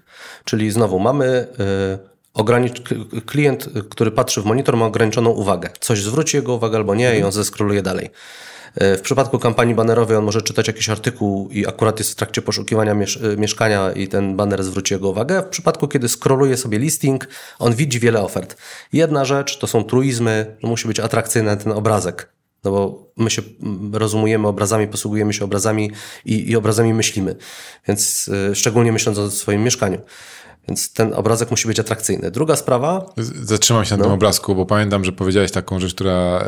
czyli 0.46 0.72
znowu 0.72 1.00
mamy 1.00 1.26
y, 1.26 2.19
ogranicz- 2.34 3.24
klient, 3.26 3.70
który 3.90 4.12
patrzy 4.12 4.42
w 4.42 4.46
monitor 4.46 4.78
ma 4.78 4.86
ograniczoną 4.86 5.30
uwagę. 5.30 5.70
Coś 5.80 6.02
zwróci 6.02 6.38
jego 6.38 6.54
uwagę 6.54 6.78
albo 6.78 6.96
nie 6.96 7.20
i 7.20 7.24
on 7.24 7.32
zeskroluje 7.32 7.82
dalej. 7.82 8.10
E, 8.76 8.98
w 8.98 9.02
przypadku 9.02 9.40
kampanii 9.40 9.76
banerowej 9.76 10.18
on 10.18 10.24
może 10.24 10.42
czytać 10.42 10.68
jakiś 10.68 10.90
artykuł 10.90 11.50
i 11.50 11.68
akurat 11.68 12.00
jest 12.00 12.12
w 12.12 12.16
trakcie 12.16 12.42
poszukiwania 12.42 12.92
e, 12.92 13.38
mieszkania 13.38 13.92
i 13.92 14.08
ten 14.08 14.36
baner 14.36 14.64
zwróci 14.64 14.94
jego 14.94 15.10
uwagę. 15.10 15.42
W 15.42 15.46
przypadku, 15.46 15.88
kiedy 15.88 16.10
scrolluje 16.10 16.58
sobie 16.58 16.80
listing, 16.80 17.28
on 17.60 17.76
widzi 17.76 18.00
wiele 18.00 18.22
ofert. 18.22 18.58
Jedna 18.94 19.26
rzecz 19.26 19.58
to 19.58 19.68
są 19.68 19.84
truizmy, 19.84 20.58
no 20.64 20.70
musi 20.70 20.88
być 20.88 21.00
atrakcyjny 21.00 21.58
ten 21.58 21.72
obrazek. 21.72 22.30
No 22.64 22.72
bo 22.72 23.12
my 23.18 23.30
się 23.30 23.42
rozumujemy 23.94 24.48
obrazami, 24.48 24.88
posługujemy 24.88 25.34
się 25.34 25.46
obrazami 25.46 25.92
i, 26.26 26.50
i 26.52 26.56
obrazami 26.56 26.94
myślimy. 26.94 27.36
Więc 27.88 28.28
y, 28.52 28.56
szczególnie 28.56 28.92
myśląc 28.92 29.18
o 29.18 29.32
swoim 29.32 29.64
mieszkaniu. 29.64 30.02
Więc 30.70 30.94
ten 30.94 31.14
obrazek 31.14 31.52
musi 31.52 31.68
być 31.68 31.80
atrakcyjny. 31.80 32.32
Druga 32.32 32.56
sprawa. 32.56 33.06
Zatrzymam 33.44 33.86
się 33.86 33.92
na 33.92 33.98
no. 33.98 34.04
tym 34.04 34.14
obrazku, 34.14 34.56
bo 34.56 34.66
pamiętam, 34.66 35.06
że 35.06 35.12
powiedziałeś 35.12 35.52
taką 35.52 35.80
rzecz, 35.80 35.96
która 35.96 36.44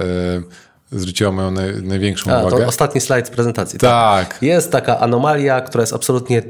zwróciła 0.92 1.32
moją 1.32 1.52
naj, 1.52 1.84
największą 1.84 2.32
a, 2.32 2.42
uwagę. 2.42 2.58
To 2.58 2.68
ostatni 2.68 3.02
slajd 3.02 3.28
z 3.28 3.30
prezentacji. 3.30 3.80
Tak. 3.80 4.30
tak. 4.30 4.44
Jest 4.44 4.72
taka 4.72 5.00
anomalia, 5.00 5.62
która 5.62 5.82
jest 5.82 5.94
absolutnie 5.94 6.42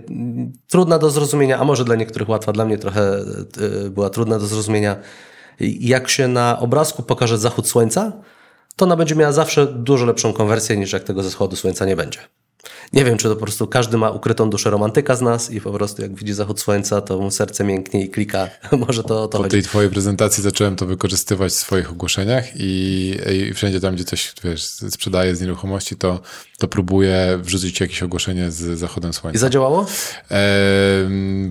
trudna 0.67 0.99
do 0.99 1.09
zrozumienia, 1.09 1.59
a 1.59 1.63
może 1.63 1.85
dla 1.85 1.95
niektórych 1.95 2.29
łatwa, 2.29 2.51
dla 2.51 2.65
mnie 2.65 2.77
trochę 2.77 3.01
e, 3.85 3.89
była 3.89 4.09
trudna 4.09 4.39
do 4.39 4.47
zrozumienia. 4.47 4.95
Jak 5.59 6.09
się 6.09 6.27
na 6.27 6.59
obrazku 6.59 7.03
pokaże 7.03 7.37
zachód 7.37 7.67
słońca, 7.67 8.11
to 8.75 8.85
ona 8.85 8.95
będzie 8.95 9.15
miała 9.15 9.31
zawsze 9.31 9.67
dużo 9.67 10.05
lepszą 10.05 10.33
konwersję 10.33 10.77
niż 10.77 10.93
jak 10.93 11.03
tego 11.03 11.23
zachodu 11.23 11.55
słońca 11.55 11.85
nie 11.85 11.95
będzie. 11.95 12.19
Nie 12.93 13.05
wiem, 13.05 13.17
czy 13.17 13.23
to 13.27 13.35
po 13.35 13.41
prostu 13.41 13.67
każdy 13.67 13.97
ma 13.97 14.09
ukrytą 14.09 14.49
duszę 14.49 14.69
romantyka 14.69 15.15
z 15.15 15.21
nas 15.21 15.51
i 15.51 15.61
po 15.61 15.71
prostu 15.71 16.01
jak 16.01 16.15
widzi 16.15 16.33
zachód 16.33 16.59
słońca, 16.59 17.01
to 17.01 17.19
mu 17.19 17.31
serce 17.31 17.63
mięknie 17.63 18.05
i 18.05 18.09
klika. 18.09 18.49
Może 18.87 19.03
to 19.03 19.23
o 19.23 19.27
to 19.27 19.37
Po 19.37 19.43
chodzi. 19.43 19.51
tej 19.51 19.63
twojej 19.63 19.89
prezentacji 19.89 20.43
zacząłem 20.43 20.75
to 20.75 20.85
wykorzystywać 20.85 21.51
w 21.51 21.55
swoich 21.55 21.91
ogłoszeniach 21.91 22.45
i, 22.55 23.17
i 23.49 23.53
wszędzie 23.53 23.79
tam, 23.79 23.95
gdzie 23.95 24.03
coś 24.03 24.33
wiesz, 24.43 24.63
sprzedaję 24.63 25.35
z 25.35 25.41
nieruchomości, 25.41 25.95
to, 25.95 26.19
to 26.61 26.67
próbuję 26.67 27.39
wrzucić 27.41 27.79
jakieś 27.79 28.03
ogłoszenie 28.03 28.51
z 28.51 28.79
zachodem 28.79 29.13
słońca. 29.13 29.35
I 29.35 29.39
zadziałało? 29.39 29.85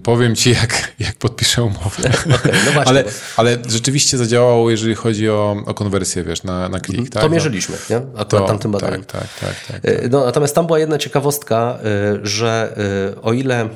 powiem 0.02 0.36
ci, 0.36 0.50
jak, 0.50 0.92
jak 0.98 1.14
podpiszę 1.14 1.62
umowę. 1.62 2.02
okay, 2.34 2.52
no 2.66 2.72
właśnie, 2.72 2.90
ale, 2.90 3.04
ale 3.36 3.58
rzeczywiście 3.68 4.18
zadziałało, 4.18 4.70
jeżeli 4.70 4.94
chodzi 4.94 5.28
o, 5.28 5.56
o 5.66 5.74
konwersję, 5.74 6.24
wiesz, 6.24 6.42
na, 6.42 6.68
na 6.68 6.80
klik. 6.80 6.98
Mhm. 6.98 7.12
Tak? 7.12 7.22
To 7.22 7.28
mierzyliśmy, 7.28 7.76
nie? 7.90 7.96
Akurat 7.96 8.28
to, 8.28 8.46
tamtym 8.46 8.72
badaniem. 8.72 9.04
Tak, 9.04 9.20
tak, 9.20 9.30
tak, 9.40 9.66
tak, 9.68 9.80
tak. 9.80 10.10
No, 10.10 10.24
natomiast 10.24 10.54
tam 10.54 10.66
była 10.66 10.78
jedna 10.78 10.98
ciekawostka, 10.98 11.78
y, 12.14 12.26
że 12.26 12.76
y, 13.16 13.20
o 13.20 13.32
ile. 13.32 13.68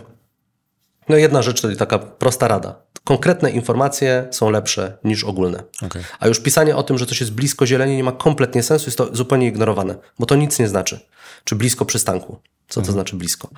No 1.09 1.17
jedna 1.17 1.43
rzecz, 1.43 1.61
to 1.61 1.77
taka 1.77 1.99
prosta 1.99 2.49
rada. 2.49 2.83
Konkretne 3.05 3.51
informacje 3.51 4.29
są 4.31 4.51
lepsze 4.51 4.99
niż 5.05 5.25
ogólne. 5.25 5.63
Okay. 5.87 6.05
A 6.21 6.29
już 6.29 6.41
pisanie 6.41 6.77
o 6.77 6.83
tym, 6.83 6.99
że 6.99 7.07
coś 7.07 7.21
jest 7.21 7.33
blisko 7.33 7.67
zieleni 7.67 7.97
nie 7.97 8.05
ma 8.05 8.13
kompletnie 8.13 8.63
sensu, 8.63 8.87
jest 8.87 8.99
to 8.99 9.17
zupełnie 9.17 9.47
ignorowane, 9.47 9.95
bo 10.19 10.27
to 10.27 10.37
nic 10.37 10.59
nie 10.59 10.69
znaczy. 10.69 11.01
Czy 11.45 11.57
blisko 11.57 11.85
przystanku. 11.85 12.41
Co 12.69 12.75
to 12.75 12.81
mhm. 12.81 12.93
znaczy 12.95 13.17
blisko? 13.17 13.49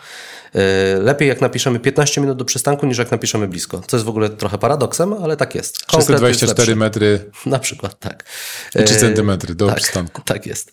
Yy, 0.54 0.62
lepiej 1.02 1.28
jak 1.28 1.40
napiszemy 1.40 1.80
15 1.80 2.20
minut 2.20 2.38
do 2.38 2.44
przystanku, 2.44 2.86
niż 2.86 2.98
jak 2.98 3.10
napiszemy 3.10 3.48
blisko. 3.48 3.82
Co 3.86 3.96
jest 3.96 4.04
w 4.04 4.08
ogóle 4.08 4.30
trochę 4.30 4.58
paradoksem, 4.58 5.12
ale 5.12 5.36
tak 5.36 5.54
jest. 5.54 5.86
Konkret 5.86 6.18
324 6.18 6.70
jest 6.70 6.78
metry. 6.78 7.30
Na 7.46 7.58
przykład, 7.58 7.98
tak. 8.00 8.24
I 8.80 8.84
3 8.84 8.94
yy, 8.94 9.00
centymetry 9.00 9.54
do 9.54 9.66
tak, 9.66 9.76
przystanku. 9.76 10.22
Tak 10.24 10.46
jest. 10.46 10.72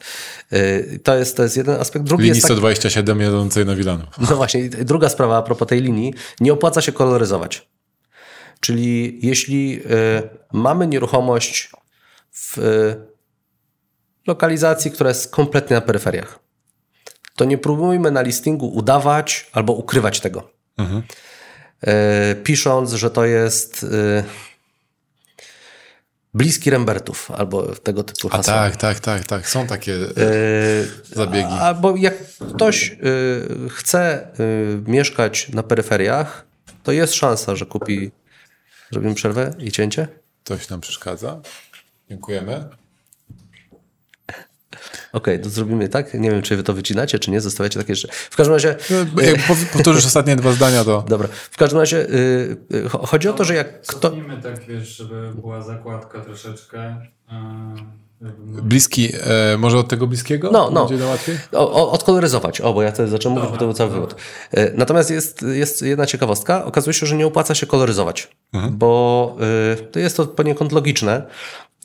Yy, 0.52 1.00
to 1.04 1.16
jest. 1.16 1.38
To 1.38 1.44
jest 1.44 1.58
jeden 1.58 1.82
aspekt. 1.82 2.06
Drugi 2.06 2.24
linii 2.24 2.38
jest 2.38 2.48
127 2.48 3.18
tak... 3.18 3.26
jadącej 3.26 3.66
na 3.66 3.76
Wilanów. 3.76 4.08
No 4.30 4.36
właśnie. 4.36 4.70
Druga 4.70 5.10
sprawa 5.10 5.38
a 5.38 5.42
propos 5.42 5.68
tej 5.68 5.82
linii. 5.82 6.14
Nie 6.40 6.54
opłaca 6.54 6.82
się 6.82 6.92
koloryzować. 6.92 7.68
Czyli 8.64 9.20
jeśli 9.28 9.82
mamy 10.54 10.88
nieruchomość 10.88 11.72
w 12.32 12.58
lokalizacji, 14.28 14.92
która 14.92 15.10
jest 15.10 15.32
kompletnie 15.32 15.76
na 15.76 15.82
peryferiach, 15.82 16.40
to 17.36 17.46
nie 17.46 17.58
próbujmy 17.58 18.12
na 18.12 18.22
listingu 18.22 18.68
udawać 18.68 19.50
albo 19.54 19.74
ukrywać 19.74 20.20
tego. 20.20 20.52
Mhm. 20.78 21.04
E, 21.82 22.36
pisząc, 22.36 22.94
że 22.94 23.12
to 23.12 23.26
jest 23.26 23.84
e, 23.84 24.24
bliski 26.34 26.70
Rembertów 26.70 27.32
albo 27.32 27.64
tego 27.64 28.04
typu 28.04 28.30
hasła. 28.30 28.54
A 28.54 28.58
tak, 28.58 28.76
tak, 28.76 29.00
tak, 29.00 29.24
tak. 29.24 29.50
Są 29.50 29.68
takie 29.68 29.94
e, 29.94 30.06
zabiegi. 31.16 31.54
Albo 31.60 31.96
jak 31.96 32.14
ktoś 32.56 32.92
e, 32.92 32.96
chce 33.70 34.02
e, 34.02 34.28
mieszkać 34.88 35.50
na 35.50 35.64
peryferiach, 35.64 36.46
to 36.84 36.92
jest 36.92 37.14
szansa, 37.14 37.56
że 37.56 37.66
kupi. 37.66 38.12
Zrobimy 38.94 39.16
przerwę 39.16 39.54
i 39.60 39.72
cięcie? 39.72 40.08
Coś 40.44 40.70
nam 40.70 40.82
przeszkadza. 40.82 41.42
Dziękujemy. 42.10 42.56
Okej, 45.14 45.36
okay, 45.36 45.40
to 45.40 45.50
zrobimy 45.50 45.90
tak. 45.90 46.14
Nie 46.14 46.32
wiem, 46.32 46.42
czy 46.42 46.58
wy 46.58 46.64
to 46.64 46.74
wycinacie, 46.74 47.20
czy 47.20 47.32
nie. 47.32 47.42
Zostawiacie 47.42 47.80
takie 47.80 47.96
rzeczy. 47.96 48.14
W 48.14 48.36
każdym 48.36 48.54
razie... 48.54 48.76
Jak 49.22 49.48
powtórzysz 49.74 50.06
ostatnie 50.06 50.36
dwa 50.36 50.52
zdania, 50.52 50.84
to... 50.84 51.02
Dobra. 51.10 51.28
W 51.28 51.58
każdym 51.58 51.80
razie 51.80 52.08
yy, 52.70 52.90
chodzi 52.90 53.28
o 53.28 53.34
to, 53.34 53.44
że 53.44 53.56
jak 53.56 53.82
kto... 53.82 54.00
Cofnijmy 54.00 54.42
tak, 54.42 54.66
wiesz, 54.66 54.98
żeby 54.98 55.34
była 55.34 55.62
zakładka 55.62 56.22
troszeczkę... 56.22 57.08
Yy, 57.32 57.38
Bliski, 58.64 59.12
e, 59.54 59.58
może 59.58 59.78
od 59.78 59.88
tego 59.88 60.08
bliskiego? 60.08 60.50
No, 60.52 60.70
no. 60.72 60.86
Będzie 60.86 61.06
łatwiej? 61.06 61.38
O, 61.52 61.92
odkoloryzować, 61.92 62.62
o, 62.62 62.74
bo 62.74 62.82
ja 62.82 62.92
wtedy 62.92 63.10
zacząłem 63.10 63.38
mówić, 63.38 63.52
bo 63.52 63.58
to 63.58 63.66
był 63.66 63.74
cały 63.74 63.90
wywód. 63.90 64.16
E, 64.52 64.72
natomiast 64.74 65.10
jest, 65.10 65.42
jest 65.42 65.82
jedna 65.82 66.06
ciekawostka. 66.06 66.66
Okazuje 66.66 66.94
się, 66.94 67.06
że 67.06 67.16
nie 67.16 67.28
opłaca 67.28 67.56
się 67.56 67.66
koloryzować, 67.66 68.36
mhm. 68.54 68.78
bo 68.78 69.36
y, 69.74 69.86
to 69.86 70.00
jest 70.00 70.18
to 70.18 70.28
poniekąd 70.28 70.72
logiczne, 70.72 71.24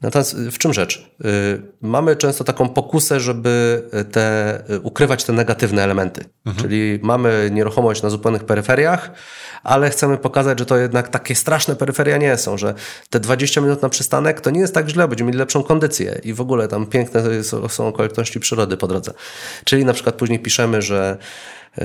Natomiast 0.02 0.34
y, 0.34 0.50
w 0.50 0.58
czym 0.58 0.72
rzecz? 0.72 1.10
Y, 1.24 1.62
mamy 1.80 2.16
często 2.16 2.44
taką 2.44 2.68
pokusę, 2.68 3.20
żeby 3.20 3.82
te, 4.12 4.58
y, 4.70 4.80
ukrywać 4.80 5.24
te 5.24 5.32
negatywne 5.32 5.84
elementy. 5.84 6.24
Mhm. 6.46 6.62
Czyli 6.62 6.98
mamy 7.02 7.50
nieruchomość 7.52 8.02
na 8.02 8.10
zupełnych 8.10 8.44
peryferiach, 8.44 9.10
ale 9.62 9.90
chcemy 9.90 10.18
pokazać, 10.18 10.58
że 10.58 10.66
to 10.66 10.76
jednak 10.76 11.08
takie 11.08 11.34
straszne 11.34 11.76
peryferia 11.76 12.16
nie 12.16 12.36
są, 12.36 12.58
że 12.58 12.74
te 13.10 13.20
20 13.20 13.60
minut 13.60 13.82
na 13.82 13.88
przystanek 13.88 14.40
to 14.40 14.50
nie 14.50 14.60
jest 14.60 14.74
tak 14.74 14.88
źle, 14.88 15.08
będziemy 15.08 15.28
mieli 15.28 15.38
lepszą 15.38 15.62
kondycję 15.62 16.20
i 16.24 16.34
w 16.34 16.40
ogóle 16.40 16.68
tam 16.68 16.86
piękne 16.86 17.22
są 17.68 17.86
okoliczności 17.86 18.40
przyrody 18.40 18.76
po 18.76 18.86
drodze. 18.86 19.12
Czyli 19.64 19.84
na 19.84 19.92
przykład 19.92 20.14
później 20.14 20.38
piszemy, 20.38 20.82
że 20.82 21.18
yy, 21.76 21.84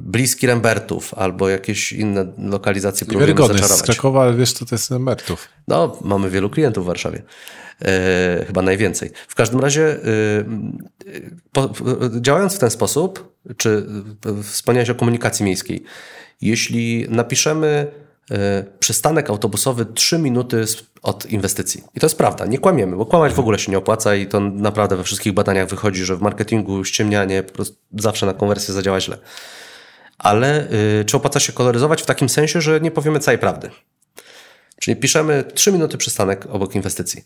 bliski 0.00 0.46
Rembertów 0.46 1.14
albo 1.14 1.48
jakieś 1.48 1.92
inne 1.92 2.32
lokalizacje 2.38 3.06
próbujemy 3.06 3.40
zaczarować. 3.40 3.78
z 3.78 3.82
Krakowa, 3.82 4.22
ale 4.22 4.34
wiesz, 4.34 4.54
to, 4.54 4.64
to 4.64 4.74
jest 4.74 4.90
Rembertów. 4.90 5.48
No, 5.68 5.98
mamy 6.04 6.30
wielu 6.30 6.50
klientów 6.50 6.84
w 6.84 6.86
Warszawie. 6.86 7.22
E, 7.82 8.44
chyba 8.46 8.62
najwięcej. 8.62 9.10
W 9.28 9.34
każdym 9.34 9.60
razie 9.60 9.82
e, 9.84 9.98
po, 11.52 11.70
działając 12.20 12.54
w 12.54 12.58
ten 12.58 12.70
sposób, 12.70 13.36
czy 13.56 13.86
wspomniałeś 14.42 14.90
o 14.90 14.94
komunikacji 14.94 15.44
miejskiej, 15.44 15.84
jeśli 16.40 17.06
napiszemy 17.08 17.86
E, 17.86 18.09
przystanek 18.78 19.30
autobusowy 19.30 19.86
3 19.86 20.18
minuty 20.18 20.64
od 21.02 21.26
inwestycji. 21.26 21.82
I 21.94 22.00
to 22.00 22.06
jest 22.06 22.18
prawda, 22.18 22.46
nie 22.46 22.58
kłamiemy, 22.58 22.96
bo 22.96 23.06
kłamać 23.06 23.32
w 23.32 23.40
ogóle 23.40 23.58
się 23.58 23.72
nie 23.72 23.78
opłaca 23.78 24.14
i 24.14 24.26
to 24.26 24.40
naprawdę 24.40 24.96
we 24.96 25.04
wszystkich 25.04 25.32
badaniach 25.32 25.68
wychodzi, 25.68 26.04
że 26.04 26.16
w 26.16 26.20
marketingu 26.20 26.84
ściemnianie 26.84 27.42
po 27.42 27.52
prostu 27.52 27.76
zawsze 27.98 28.26
na 28.26 28.34
konwersję 28.34 28.74
zadziała 28.74 29.00
źle. 29.00 29.18
Ale 30.18 30.68
y, 31.00 31.04
czy 31.04 31.16
opłaca 31.16 31.40
się 31.40 31.52
koloryzować 31.52 32.02
w 32.02 32.06
takim 32.06 32.28
sensie, 32.28 32.60
że 32.60 32.80
nie 32.80 32.90
powiemy 32.90 33.20
całej 33.20 33.38
prawdy? 33.38 33.70
Czyli 34.80 34.96
piszemy 34.96 35.44
3 35.54 35.72
minuty 35.72 35.98
przystanek 35.98 36.46
obok 36.50 36.74
inwestycji. 36.74 37.24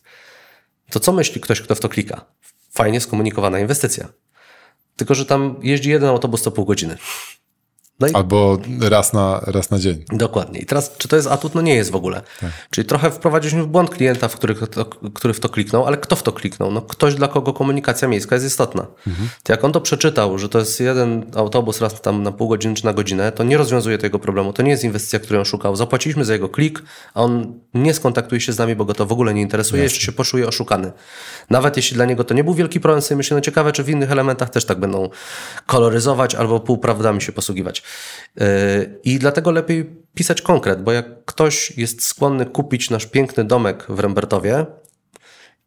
To 0.91 1.01
co 1.01 1.13
myśli 1.13 1.41
ktoś, 1.41 1.61
kto 1.61 1.75
w 1.75 1.81
to 1.81 1.89
klika? 1.89 2.25
Fajnie 2.71 3.01
skomunikowana 3.01 3.59
inwestycja. 3.59 4.09
Tylko, 4.97 5.15
że 5.15 5.27
tam 5.27 5.57
jeździ 5.63 5.91
jeden 5.91 6.09
autobus 6.09 6.43
co 6.43 6.51
pół 6.51 6.65
godziny. 6.65 6.97
No 8.01 8.07
i... 8.07 8.13
Albo 8.13 8.59
raz 8.81 9.13
na, 9.13 9.41
raz 9.47 9.71
na 9.71 9.79
dzień. 9.79 10.05
Dokładnie. 10.13 10.61
I 10.61 10.67
teraz, 10.67 10.97
czy 10.99 11.09
to 11.09 11.17
jest 11.17 11.29
atut? 11.29 11.55
No 11.55 11.63
nie 11.63 11.75
jest 11.75 11.91
w 11.91 11.97
ogóle. 11.97 12.23
Tak. 12.41 12.51
Czyli 12.71 12.87
trochę 12.87 13.11
wprowadziliśmy 13.11 13.63
w 13.63 13.67
błąd 13.67 13.91
klienta, 13.91 14.29
w 14.29 14.37
który, 14.37 14.55
który 15.15 15.35
w 15.35 15.41
to 15.41 15.49
kliknął, 15.49 15.87
ale 15.87 15.97
kto 15.97 16.17
w 16.17 16.23
to 16.23 16.33
kliknął? 16.33 16.71
No 16.71 16.83
ktoś, 16.83 17.15
dla 17.15 17.29
kogo 17.29 17.53
komunikacja 17.53 18.09
miejska 18.09 18.37
jest 18.37 18.47
istotna. 18.47 18.87
Mhm. 19.07 19.29
Jak 19.49 19.65
on 19.65 19.73
to 19.73 19.81
przeczytał, 19.81 20.39
że 20.39 20.49
to 20.49 20.59
jest 20.59 20.81
jeden 20.81 21.27
autobus 21.37 21.81
raz 21.81 22.01
tam 22.01 22.23
na 22.23 22.33
pół 22.33 22.49
godziny 22.49 22.75
czy 22.75 22.85
na 22.85 22.93
godzinę, 22.93 23.33
to 23.33 23.45
nie 23.45 23.57
rozwiązuje 23.57 23.99
tego 23.99 24.19
problemu. 24.19 24.53
To 24.53 24.63
nie 24.63 24.71
jest 24.71 24.85
inwestycja, 24.85 25.19
którą 25.19 25.39
on 25.39 25.45
szukał. 25.45 25.77
Zapłaciliśmy 25.77 26.25
za 26.25 26.33
jego 26.33 26.49
klik, 26.49 26.83
a 27.15 27.23
on 27.23 27.61
nie 27.75 27.95
skontaktuje 27.95 28.41
się 28.41 28.53
z 28.53 28.59
nami, 28.59 28.77
bo 28.77 28.85
go 28.85 28.95
to 28.95 29.07
w 29.07 29.13
ogóle 29.13 29.35
nie 29.35 29.43
interesuje, 29.43 29.83
Jasne. 29.83 29.95
jeszcze 29.95 30.07
się 30.07 30.13
poczuje 30.13 30.49
oszukany. 30.49 30.93
Nawet 31.51 31.77
jeśli 31.77 31.95
dla 31.95 32.05
niego 32.05 32.25
to 32.25 32.35
nie 32.35 32.45
był 32.45 32.55
wielki 32.55 32.81
problem, 32.81 33.03
sobie 33.03 33.17
myślę, 33.17 33.35
no 33.35 33.41
ciekawe, 33.41 33.73
czy 33.73 33.85
w 33.85 33.89
innych 33.89 34.13
elementach 34.13 34.51
też 34.51 34.65
tak 34.65 34.81
będą 34.81 35.09
koloryzować 35.67 36.35
albo 36.35 36.61
półprawdami 36.61 37.23
się 37.23 37.33
posługiwać. 37.33 37.84
Yy, 38.37 38.45
I 39.05 39.19
dlatego 39.19 39.51
lepiej 39.51 39.91
pisać 40.15 40.43
konkret, 40.43 40.83
bo 40.83 40.93
jak 40.93 41.25
ktoś 41.25 41.73
jest 41.77 42.07
skłonny 42.07 42.47
kupić 42.47 42.91
nasz 42.91 43.07
piękny 43.07 43.45
domek 43.45 43.87
w 43.89 43.99
Rembertowie 43.99 44.67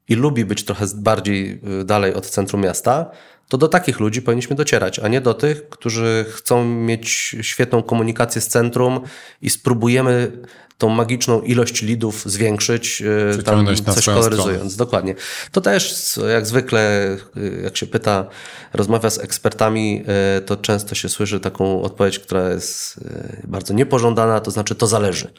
i 0.07 0.15
lubi 0.15 0.45
być 0.45 0.65
trochę 0.65 0.85
bardziej 0.95 1.61
yy, 1.63 1.83
dalej 1.85 2.13
od 2.13 2.25
centrum 2.25 2.61
miasta, 2.61 3.11
to 3.49 3.57
do 3.57 3.67
takich 3.67 3.99
ludzi 3.99 4.21
powinniśmy 4.21 4.55
docierać, 4.55 4.99
a 4.99 5.07
nie 5.07 5.21
do 5.21 5.33
tych, 5.33 5.69
którzy 5.69 6.25
chcą 6.29 6.65
mieć 6.65 7.35
świetną 7.41 7.83
komunikację 7.83 8.41
z 8.41 8.47
centrum 8.47 9.01
i 9.41 9.49
spróbujemy 9.49 10.31
tą 10.77 10.89
magiczną 10.89 11.41
ilość 11.41 11.81
lidów 11.81 12.23
zwiększyć, 12.25 13.03
e, 13.37 13.43
tam 13.43 13.75
coś 13.75 14.05
koloryzując. 14.05 14.75
Dokładnie. 14.75 15.15
To 15.51 15.61
też, 15.61 16.13
jak 16.29 16.45
zwykle, 16.45 17.11
e, 17.37 17.61
jak 17.63 17.77
się 17.77 17.87
pyta, 17.87 18.25
rozmawia 18.73 19.09
z 19.09 19.19
ekspertami, 19.19 20.03
e, 20.07 20.41
to 20.41 20.57
często 20.57 20.95
się 20.95 21.09
słyszy 21.09 21.39
taką 21.39 21.81
odpowiedź, 21.81 22.19
która 22.19 22.49
jest 22.49 22.99
bardzo 23.43 23.73
niepożądana, 23.73 24.39
to 24.39 24.51
znaczy 24.51 24.75
to 24.75 24.87
zależy. 24.87 25.33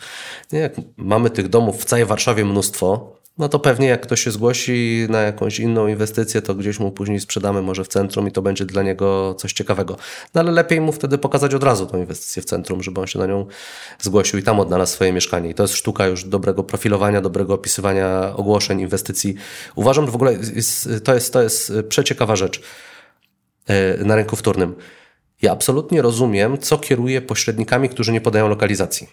Nie, 0.53 0.59
jak 0.59 0.73
mamy 0.97 1.31
tych 1.31 1.49
domów 1.49 1.83
w 1.83 1.85
całej 1.85 2.05
Warszawie 2.05 2.45
mnóstwo, 2.45 3.18
no 3.39 3.49
to 3.49 3.59
pewnie 3.59 3.89
jak 3.89 4.01
ktoś 4.01 4.21
się 4.21 4.31
zgłosi 4.31 5.07
na 5.09 5.21
jakąś 5.21 5.61
inną 5.61 5.87
inwestycję, 5.87 6.43
to 6.43 6.55
gdzieś 6.55 6.81
mu 6.81 6.93
później 6.93 7.21
sprzedamy 7.21 7.63
może 7.63 7.85
w 7.85 7.89
centrum 7.89 8.29
i 8.29 8.33
to 8.33 8.43
będzie 8.43 8.65
dla 8.65 8.83
niego 8.83 9.35
coś 9.39 9.53
ciekawego. 9.53 9.97
No 10.35 10.41
ale 10.41 10.53
lepiej 10.53 10.81
mu 10.81 10.93
wtedy 10.93 11.19
pokazać 11.19 11.55
od 11.55 11.63
razu 11.63 11.87
tą 11.87 11.99
inwestycję 11.99 12.43
w 12.43 12.45
centrum, 12.45 12.83
żeby 12.83 13.01
on 13.01 13.07
się 13.07 13.19
na 13.19 13.27
nią 13.27 13.47
zgłosił 14.01 14.39
i 14.39 14.43
tam 14.43 14.61
odnalazł 14.61 14.93
swoje 14.93 15.13
mieszkanie. 15.13 15.51
I 15.51 15.55
to 15.55 15.63
jest 15.63 15.75
sztuka 15.75 16.07
już 16.07 16.25
dobrego 16.25 16.65
profilowania, 16.65 17.21
dobrego 17.21 17.55
opisywania 17.55 18.37
ogłoszeń, 18.37 18.81
inwestycji. 18.81 19.35
Uważam, 19.75 20.07
że 20.07 20.13
w 20.13 20.15
ogóle 20.15 20.39
to, 21.05 21.15
jest, 21.15 21.33
to 21.33 21.43
jest 21.43 21.73
przeciekawa 21.89 22.37
rzecz 22.37 22.63
e, 23.67 24.05
na 24.05 24.17
rynku 24.17 24.37
wtórnym. 24.37 24.75
Ja 25.43 25.53
absolutnie 25.53 26.03
rozumiem, 26.03 26.59
co 26.59 26.79
kieruje 26.79 27.21
pośrednikami, 27.21 27.89
którzy 27.89 28.13
nie 28.13 28.21
podają 28.21 28.49
lokalizacji. 28.49 29.09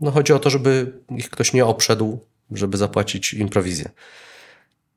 No 0.00 0.10
chodzi 0.10 0.32
o 0.32 0.38
to, 0.38 0.50
żeby 0.50 0.92
ich 1.10 1.30
ktoś 1.30 1.52
nie 1.52 1.66
obszedł 1.66 2.29
żeby 2.52 2.76
zapłacić 2.76 3.34
im 3.34 3.48
prowizję. 3.48 3.90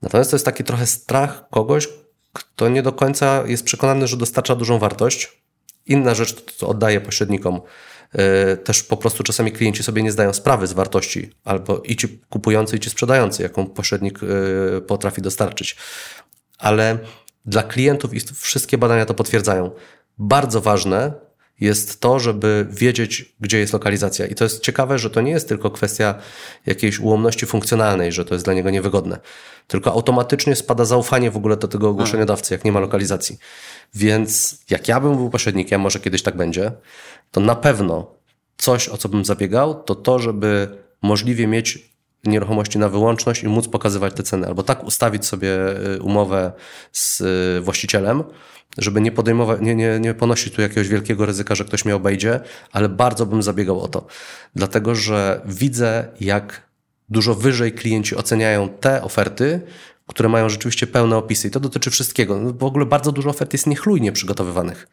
Natomiast 0.01 0.31
to 0.31 0.35
jest 0.35 0.45
taki 0.45 0.63
trochę 0.63 0.85
strach 0.85 1.49
kogoś, 1.49 1.89
kto 2.33 2.69
nie 2.69 2.81
do 2.81 2.91
końca 2.91 3.43
jest 3.47 3.63
przekonany, 3.63 4.07
że 4.07 4.17
dostarcza 4.17 4.55
dużą 4.55 4.79
wartość. 4.79 5.41
Inna 5.85 6.15
rzecz, 6.15 6.57
to, 6.57 6.67
oddaje 6.67 7.01
pośrednikom. 7.01 7.61
Yy, 8.13 8.57
też 8.57 8.83
po 8.83 8.97
prostu 8.97 9.23
czasami 9.23 9.51
klienci 9.51 9.83
sobie 9.83 10.03
nie 10.03 10.11
zdają 10.11 10.33
sprawy 10.33 10.67
z 10.67 10.73
wartości, 10.73 11.31
albo 11.43 11.77
i 11.77 11.95
ci 11.95 12.19
kupujący, 12.29 12.75
i 12.75 12.79
ci 12.79 12.89
sprzedający, 12.89 13.43
jaką 13.43 13.65
pośrednik 13.65 14.19
yy, 14.21 14.81
potrafi 14.81 15.21
dostarczyć. 15.21 15.75
Ale 16.57 16.99
dla 17.45 17.63
klientów 17.63 18.13
i 18.13 18.19
wszystkie 18.35 18.77
badania 18.77 19.05
to 19.05 19.13
potwierdzają. 19.13 19.71
Bardzo 20.17 20.61
ważne 20.61 21.13
jest 21.59 21.99
to, 21.99 22.19
żeby 22.19 22.67
wiedzieć, 22.69 23.35
gdzie 23.39 23.59
jest 23.59 23.73
lokalizacja. 23.73 24.25
I 24.25 24.35
to 24.35 24.43
jest 24.43 24.63
ciekawe, 24.63 24.99
że 24.99 25.09
to 25.09 25.21
nie 25.21 25.31
jest 25.31 25.47
tylko 25.47 25.71
kwestia 25.71 26.15
jakiejś 26.65 26.99
ułomności 26.99 27.45
funkcjonalnej, 27.45 28.11
że 28.11 28.25
to 28.25 28.35
jest 28.35 28.45
dla 28.45 28.53
niego 28.53 28.69
niewygodne, 28.69 29.19
tylko 29.67 29.91
automatycznie 29.91 30.55
spada 30.55 30.85
zaufanie 30.85 31.31
w 31.31 31.37
ogóle 31.37 31.57
do 31.57 31.67
tego 31.67 31.89
ogłoszeniodawcy, 31.89 32.53
jak 32.53 32.65
nie 32.65 32.71
ma 32.71 32.79
lokalizacji. 32.79 33.37
Więc 33.95 34.57
jak 34.69 34.87
ja 34.87 34.99
bym 34.99 35.15
był 35.15 35.29
pośrednikiem, 35.29 35.81
może 35.81 35.99
kiedyś 35.99 36.23
tak 36.23 36.37
będzie, 36.37 36.71
to 37.31 37.41
na 37.41 37.55
pewno 37.55 38.15
coś, 38.57 38.89
o 38.89 38.97
co 38.97 39.09
bym 39.09 39.25
zabiegał, 39.25 39.83
to 39.83 39.95
to, 39.95 40.19
żeby 40.19 40.77
możliwie 41.01 41.47
mieć 41.47 41.92
nieruchomości 42.23 42.79
na 42.79 42.89
wyłączność 42.89 43.43
i 43.43 43.47
móc 43.47 43.67
pokazywać 43.67 44.13
te 44.13 44.23
ceny, 44.23 44.47
albo 44.47 44.63
tak 44.63 44.83
ustawić 44.83 45.25
sobie 45.25 45.49
y, 45.95 46.01
umowę 46.01 46.51
z 46.91 47.21
y, 47.21 47.61
właścicielem, 47.61 48.23
żeby 48.77 49.01
nie 49.01 49.11
podejmować, 49.11 49.61
nie, 49.61 49.75
nie, 49.75 49.99
nie 49.99 50.13
ponosić 50.13 50.53
tu 50.53 50.61
jakiegoś 50.61 50.87
wielkiego 50.87 51.25
ryzyka, 51.25 51.55
że 51.55 51.65
ktoś 51.65 51.85
mnie 51.85 51.95
obejdzie, 51.95 52.39
ale 52.71 52.89
bardzo 52.89 53.25
bym 53.25 53.43
zabiegał 53.43 53.81
o 53.81 53.87
to. 53.87 54.07
Dlatego, 54.55 54.95
że 54.95 55.41
widzę, 55.45 56.07
jak 56.19 56.61
dużo 57.09 57.35
wyżej 57.35 57.71
klienci 57.71 58.15
oceniają 58.15 58.69
te 58.69 59.03
oferty, 59.03 59.61
które 60.07 60.29
mają 60.29 60.49
rzeczywiście 60.49 60.87
pełne 60.87 61.17
opisy. 61.17 61.47
I 61.47 61.51
to 61.51 61.59
dotyczy 61.59 61.91
wszystkiego. 61.91 62.39
No, 62.39 62.53
w 62.53 62.63
ogóle 62.63 62.85
bardzo 62.85 63.11
dużo 63.11 63.29
ofert 63.29 63.53
jest 63.53 63.67
niechlujnie 63.67 64.11
przygotowywanych. 64.11 64.87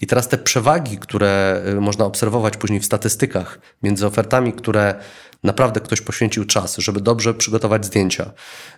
I 0.00 0.06
teraz 0.06 0.28
te 0.28 0.38
przewagi, 0.38 0.98
które 0.98 1.62
y, 1.68 1.80
można 1.80 2.04
obserwować 2.04 2.56
później 2.56 2.80
w 2.80 2.84
statystykach 2.84 3.58
między 3.82 4.06
ofertami, 4.06 4.52
które 4.52 4.94
naprawdę 5.42 5.80
ktoś 5.80 6.00
poświęcił 6.00 6.44
czas, 6.44 6.76
żeby 6.76 7.00
dobrze 7.00 7.34
przygotować 7.34 7.86
zdjęcia, 7.86 8.30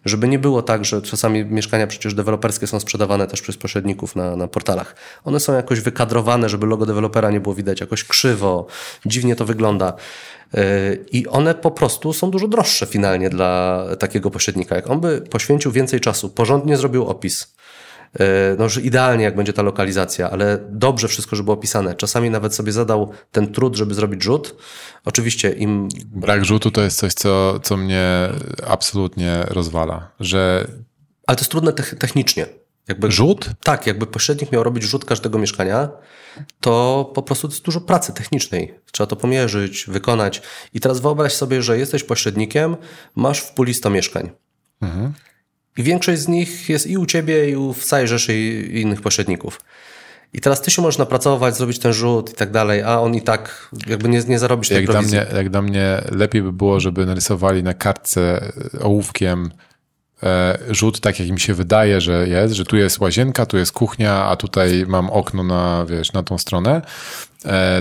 żeby 0.05 0.29
nie 0.29 0.39
było 0.39 0.63
tak, 0.63 0.85
że 0.85 1.03
czasami 1.03 1.45
mieszkania 1.45 1.87
przecież 1.87 2.15
deweloperskie 2.15 2.67
są 2.67 2.81
sprzedawane 2.81 3.27
też 3.27 3.43
przez 3.43 3.57
pośredników 3.57 4.17
na, 4.17 4.37
na 4.37 4.49
portalach. 4.49 4.95
One 5.25 5.41
są 5.41 5.55
jakoś 5.55 5.81
wykadrowane, 5.81 6.49
żeby 6.49 6.67
logo 6.67 6.87
dewelopera 6.87 7.31
nie 7.31 7.41
było 7.41 7.55
widać, 7.55 7.81
jakoś 7.81 8.05
krzywo, 8.05 8.67
dziwnie 9.07 9.37
to 9.37 9.45
wygląda. 9.45 9.93
Y, 10.55 11.07
I 11.13 11.27
one 11.27 11.55
po 11.55 11.71
prostu 11.71 12.13
są 12.13 12.31
dużo 12.31 12.49
droższe 12.49 12.87
finalnie 12.87 13.31
dla 13.31 13.85
takiego 13.99 14.31
pośrednika. 14.31 14.77
Jak 14.77 14.91
on 14.91 15.01
by 15.01 15.21
poświęcił 15.21 15.73
więcej 15.73 16.01
czasu, 16.01 16.29
porządnie 16.29 16.77
zrobił 16.77 17.07
opis, 17.07 17.55
no 18.59 18.65
już 18.65 18.77
idealnie, 18.77 19.25
jak 19.25 19.37
będzie 19.37 19.53
ta 19.53 19.63
lokalizacja, 19.63 20.31
ale 20.31 20.59
dobrze 20.71 21.09
wszystko, 21.09 21.37
żeby 21.37 21.45
było 21.45 21.57
opisane. 21.57 21.95
Czasami 21.95 22.31
nawet 22.31 22.55
sobie 22.55 22.73
zadał 22.73 23.13
ten 23.33 23.53
trud, 23.53 23.77
żeby 23.77 23.95
zrobić 23.95 24.23
rzut. 24.23 24.57
Oczywiście 25.05 25.51
im... 25.51 25.89
Brak 26.07 26.45
rzutu 26.45 26.71
to 26.71 26.81
jest 26.81 26.99
coś, 26.99 27.15
co, 27.15 27.61
co 27.61 27.77
mnie 27.77 28.29
absolutnie 28.67 29.45
rozwala, 29.49 30.11
że... 30.21 30.67
Ale 31.27 31.37
to 31.37 31.41
jest 31.41 31.51
trudne 31.51 31.73
technicznie. 31.73 32.47
Jakby, 32.89 33.13
rzut? 33.13 33.51
Tak, 33.63 33.87
jakby 33.87 34.07
pośrednik 34.07 34.53
miał 34.53 34.63
robić 34.63 34.85
rzut 34.85 35.05
każdego 35.05 35.39
mieszkania, 35.39 35.89
to 36.61 37.05
po 37.15 37.23
prostu 37.23 37.49
jest 37.49 37.65
dużo 37.65 37.81
pracy 37.81 38.13
technicznej. 38.13 38.75
Trzeba 38.93 39.07
to 39.07 39.17
pomierzyć, 39.17 39.85
wykonać. 39.89 40.43
I 40.75 40.81
teraz 40.81 41.01
wyobraź 41.01 41.33
sobie, 41.33 41.63
że 41.63 41.79
jesteś 41.79 42.05
pośrednikiem, 42.05 42.77
masz 43.15 43.41
w 43.41 43.55
puli 43.55 43.75
100 43.75 43.91
mieszkań. 43.91 44.31
Mhm. 44.83 45.13
I 45.79 45.83
większość 45.83 46.21
z 46.21 46.29
nich 46.29 46.69
jest 46.69 46.87
i 46.87 46.99
u 46.99 47.07
ciebie, 47.07 47.51
i 47.51 47.57
u 47.57 47.73
w 47.73 47.85
całej 47.85 48.09
rzeszy 48.09 48.35
innych 48.73 49.01
pośredników. 49.01 49.61
I 50.33 50.41
teraz 50.41 50.63
ty 50.63 50.71
się 50.71 50.83
możesz 50.83 50.99
napracować, 50.99 51.57
zrobić 51.57 51.79
ten 51.79 51.93
rzut 51.93 52.31
i 52.31 52.35
tak 52.35 52.51
dalej, 52.51 52.83
a 52.83 53.01
on 53.01 53.15
i 53.15 53.23
tak 53.23 53.69
jakby 53.87 54.09
nie, 54.09 54.23
nie 54.29 54.39
zarobisz 54.39 54.69
tej 54.69 54.77
jak 54.77 54.87
prowizji. 54.91 55.19
Dla 55.19 55.25
mnie, 55.25 55.37
jak 55.37 55.51
dla 55.51 55.63
mnie 55.63 56.03
lepiej 56.11 56.43
by 56.43 56.53
było, 56.53 56.81
żeby 56.81 57.07
narysowali 57.07 57.63
na 57.63 57.75
kartce 57.75 58.53
ołówkiem 58.81 59.51
e, 60.23 60.59
rzut 60.71 61.01
tak, 61.01 61.21
jak 61.21 61.31
mi 61.31 61.41
się 61.41 61.55
wydaje, 61.55 62.01
że 62.01 62.29
jest, 62.29 62.55
że 62.55 62.65
tu 62.65 62.77
jest 62.77 63.01
łazienka, 63.01 63.47
tu 63.47 63.57
jest 63.57 63.73
kuchnia, 63.73 64.25
a 64.25 64.37
tutaj 64.37 64.85
mam 64.89 65.11
okno 65.11 65.43
na, 65.43 65.87
wiesz, 65.89 66.13
na 66.13 66.23
tą 66.23 66.39
stronę, 66.39 66.77
e, 66.77 66.83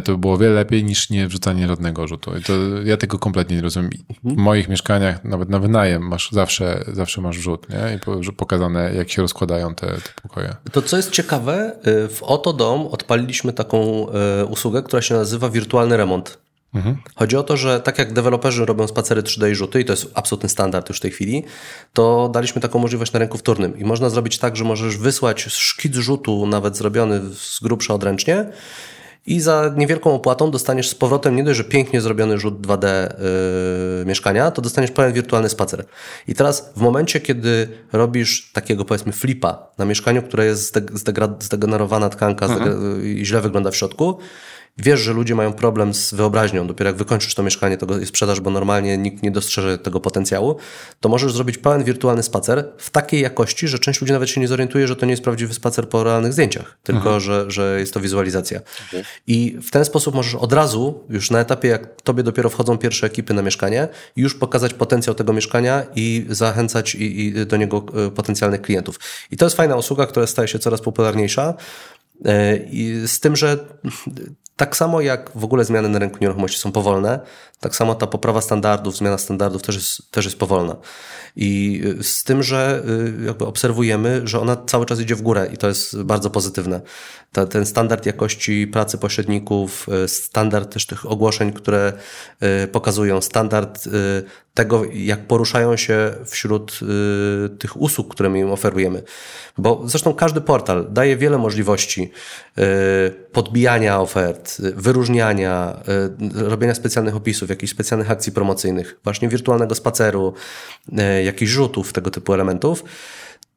to 0.04 0.12
by 0.12 0.18
było 0.18 0.38
wiele 0.38 0.54
lepiej 0.54 0.84
niż 0.84 1.10
nie 1.10 1.28
wrzucanie 1.28 1.68
żadnego 1.68 2.08
rzutu. 2.08 2.38
I 2.38 2.42
to 2.44 2.54
ja 2.86 2.98
tego 2.98 3.20
kompletnie 3.20 3.56
nie 3.56 3.62
rozumiem. 3.62 3.92
W 4.24 4.36
moich 4.36 4.70
mieszkaniach, 4.70 5.24
nawet 5.24 5.50
na 5.50 5.60
wynajem, 5.60 6.08
masz 6.08 6.32
zawsze, 6.32 6.84
zawsze 6.94 7.22
masz 7.22 7.36
rzut, 7.36 7.70
nie? 7.70 8.00
I 8.30 8.32
pokazane, 8.32 8.94
jak 8.96 9.10
się 9.10 9.22
rozkładają 9.22 9.76
te, 9.76 9.88
te 9.88 10.22
pokoje. 10.22 10.56
To, 10.72 10.82
co 10.82 10.98
jest 10.98 11.12
ciekawe, 11.12 11.72
y, 11.88 12.08
w 12.08 12.24
Oto 12.24 12.54
Dom 12.54 12.88
odpaliliśmy 12.88 13.54
taką 13.54 14.08
y, 14.42 14.46
usługę, 14.46 14.84
która 14.84 15.02
się 15.02 15.16
nazywa 15.16 15.50
wirtualny 15.50 15.98
remont. 15.98 16.38
Mhm. 16.74 16.98
Chodzi 17.16 17.38
o 17.38 17.44
to, 17.44 17.58
że 17.58 17.80
tak 17.80 17.98
jak 17.98 18.14
deweloperzy 18.14 18.66
robią 18.66 18.88
spacery 18.88 19.24
3D 19.24 19.52
i 19.52 19.56
rzuty, 19.56 19.82
i 19.82 19.86
to 19.86 19.94
jest 19.94 20.12
absolutny 20.14 20.50
standard 20.50 20.90
już 20.90 20.98
w 20.98 21.02
tej 21.02 21.12
chwili, 21.12 21.44
to 21.94 22.30
daliśmy 22.34 22.62
taką 22.62 22.80
możliwość 22.80 23.14
na 23.14 23.20
rynku 23.20 23.38
wtórnym. 23.38 23.80
I 23.80 23.84
można 23.84 24.10
zrobić 24.10 24.38
tak, 24.38 24.56
że 24.56 24.64
możesz 24.64 24.98
wysłać 24.98 25.42
szkic 25.42 25.96
rzutu, 25.96 26.48
nawet 26.48 26.78
zrobiony 26.78 27.22
z 27.36 27.60
grubsza 27.60 27.94
odręcznie, 27.94 28.46
i 29.28 29.40
za 29.40 29.74
niewielką 29.78 30.14
opłatą 30.14 30.52
dostaniesz 30.52 30.90
z 30.90 30.96
powrotem 30.96 31.36
nie 31.36 31.44
dość, 31.44 31.58
że 31.58 31.64
pięknie 31.64 32.02
zrobiony 32.02 32.38
rzut 32.38 32.68
2D 32.68 32.86
yy, 34.00 34.06
mieszkania, 34.06 34.52
to 34.52 34.62
dostaniesz 34.62 34.92
pełen 34.92 35.14
wirtualny 35.14 35.50
spacer. 35.50 35.86
I 36.28 36.34
teraz 36.34 36.72
w 36.76 36.82
momencie, 36.82 37.20
kiedy 37.20 37.68
robisz 37.94 38.52
takiego 38.54 38.86
powiedzmy 38.86 39.12
flipa 39.12 39.72
na 39.78 39.86
mieszkaniu, 39.86 40.22
które 40.22 40.46
jest 40.46 40.80
zdegenerowana 41.40 42.10
tkanka 42.10 42.46
mhm. 42.46 43.06
i 43.06 43.26
źle 43.26 43.42
wygląda 43.42 43.72
w 43.72 43.76
środku, 43.76 44.18
wiesz, 44.78 45.00
że 45.00 45.14
ludzie 45.14 45.36
mają 45.36 45.54
problem 45.54 45.94
z 45.94 46.14
wyobraźnią, 46.14 46.68
dopiero 46.68 46.90
jak 46.90 46.98
wykończysz 46.98 47.36
to 47.36 47.44
mieszkanie, 47.44 47.78
to 47.78 47.86
go 47.86 48.06
sprzedasz, 48.06 48.40
bo 48.40 48.50
normalnie 48.50 48.98
nikt 48.98 49.24
nie 49.24 49.32
dostrzeże 49.32 49.78
tego 49.78 50.00
potencjału, 50.00 50.56
to 51.00 51.10
możesz 51.10 51.34
zrobić 51.34 51.58
pełen 51.58 51.84
wirtualny 51.84 52.24
spacer 52.24 52.66
w 52.78 52.90
takiej 52.90 53.22
jakości, 53.22 53.68
że 53.68 53.80
część 53.80 54.02
ludzi 54.02 54.14
nawet 54.14 54.30
się 54.30 54.42
nie 54.42 54.48
zorientuje, 54.48 54.88
że 54.88 54.96
to 54.96 55.06
nie 55.06 55.12
jest 55.12 55.24
prawdziwy 55.24 55.54
spacer 55.54 55.90
po 55.90 56.04
realnych 56.04 56.34
zdjęciach, 56.34 56.78
tylko 56.84 57.20
że, 57.20 57.52
że 57.52 57.80
jest 57.80 57.94
to 57.94 58.00
wizualizacja. 58.00 58.62
Okay. 58.88 59.04
I 59.28 59.58
w 59.62 59.72
ten 59.72 59.86
sposób 59.86 60.16
możesz 60.16 60.36
od 60.36 60.54
razu, 60.54 61.04
już 61.10 61.32
na 61.32 61.40
etapie, 61.40 61.68
jak 61.68 62.02
tobie 62.02 62.24
dopiero 62.24 62.50
wchodzą 62.50 62.78
pierwsze 62.78 63.08
ekipy 63.08 63.34
na 63.34 63.42
mieszkanie, 63.42 63.88
już 64.16 64.36
pokazać 64.36 64.74
potencjał 64.74 65.16
tego 65.16 65.34
mieszkania 65.34 65.84
i 65.96 66.26
zachęcać 66.30 66.96
i, 66.96 67.26
i 67.26 67.46
do 67.46 67.58
niego 67.58 67.86
e, 68.08 68.12
potencjalnych 68.12 68.62
klientów. 68.62 69.00
I 69.32 69.38
to 69.38 69.46
jest 69.46 69.56
fajna 69.58 69.76
usługa, 69.76 70.06
która 70.06 70.28
staje 70.28 70.48
się 70.48 70.60
coraz 70.60 70.82
popularniejsza. 70.82 71.54
E, 72.26 72.58
I 72.58 73.08
z 73.08 73.20
tym, 73.20 73.36
że 73.36 73.58
tak 74.58 74.78
samo 74.78 75.02
jak 75.02 75.32
w 75.36 75.44
ogóle 75.44 75.66
zmiany 75.66 75.90
na 75.90 76.00
rynku 76.00 76.18
nieruchomości 76.22 76.60
są 76.60 76.72
powolne, 76.72 77.20
tak 77.60 77.76
samo 77.76 77.96
ta 77.96 78.08
poprawa 78.08 78.42
standardów, 78.42 78.98
zmiana 78.98 79.18
standardów 79.18 79.62
też 79.62 79.76
jest, 79.76 80.12
też 80.12 80.26
jest 80.26 80.40
powolna. 80.40 80.76
I 81.36 81.82
y, 82.00 82.04
z 82.04 82.24
tym, 82.24 82.44
że 82.44 82.84
y, 83.22 83.26
jakby 83.26 83.46
obserwujemy, 83.46 84.22
że 84.24 84.40
ona 84.40 84.58
cały 84.68 84.86
czas 84.86 85.00
idzie 85.00 85.16
w 85.16 85.22
górę 85.22 85.50
i 85.54 85.58
to 85.58 85.68
jest 85.68 86.02
bardzo 86.02 86.30
pozytywne. 86.30 86.82
Ta, 87.32 87.46
ten 87.46 87.66
standard 87.66 88.06
jakości 88.06 88.68
pracy 88.68 88.98
pośredników, 88.98 89.90
y, 90.06 90.08
standard 90.08 90.74
też 90.74 90.86
tych 90.86 91.12
ogłoszeń, 91.12 91.54
które 91.54 91.94
pokazują, 92.72 93.22
standard 93.22 93.90
tego, 94.54 94.84
jak 94.94 95.28
poruszają 95.28 95.78
się 95.78 96.14
wśród 96.26 96.80
tych 97.60 97.82
usług, 97.82 98.16
które 98.16 98.40
im 98.40 98.52
oferujemy. 98.52 99.04
Bo 99.58 99.82
zresztą 99.86 100.14
każdy 100.14 100.42
portal 100.42 100.88
daje 100.90 101.18
wiele 101.18 101.38
możliwości 101.38 102.12
podbijania 103.32 104.00
ofert, 104.02 104.47
wyróżniania, 104.76 105.80
robienia 106.36 106.76
specjalnych 106.76 107.16
opisów, 107.16 107.50
jakichś 107.50 107.72
specjalnych 107.74 108.12
akcji 108.12 108.32
promocyjnych, 108.32 109.00
właśnie 109.04 109.30
wirtualnego 109.30 109.76
spaceru, 109.76 110.34
e, 110.98 111.24
jakichś 111.24 111.52
rzutów, 111.52 111.94
tego 111.94 112.12
typu 112.12 112.34
elementów, 112.34 112.84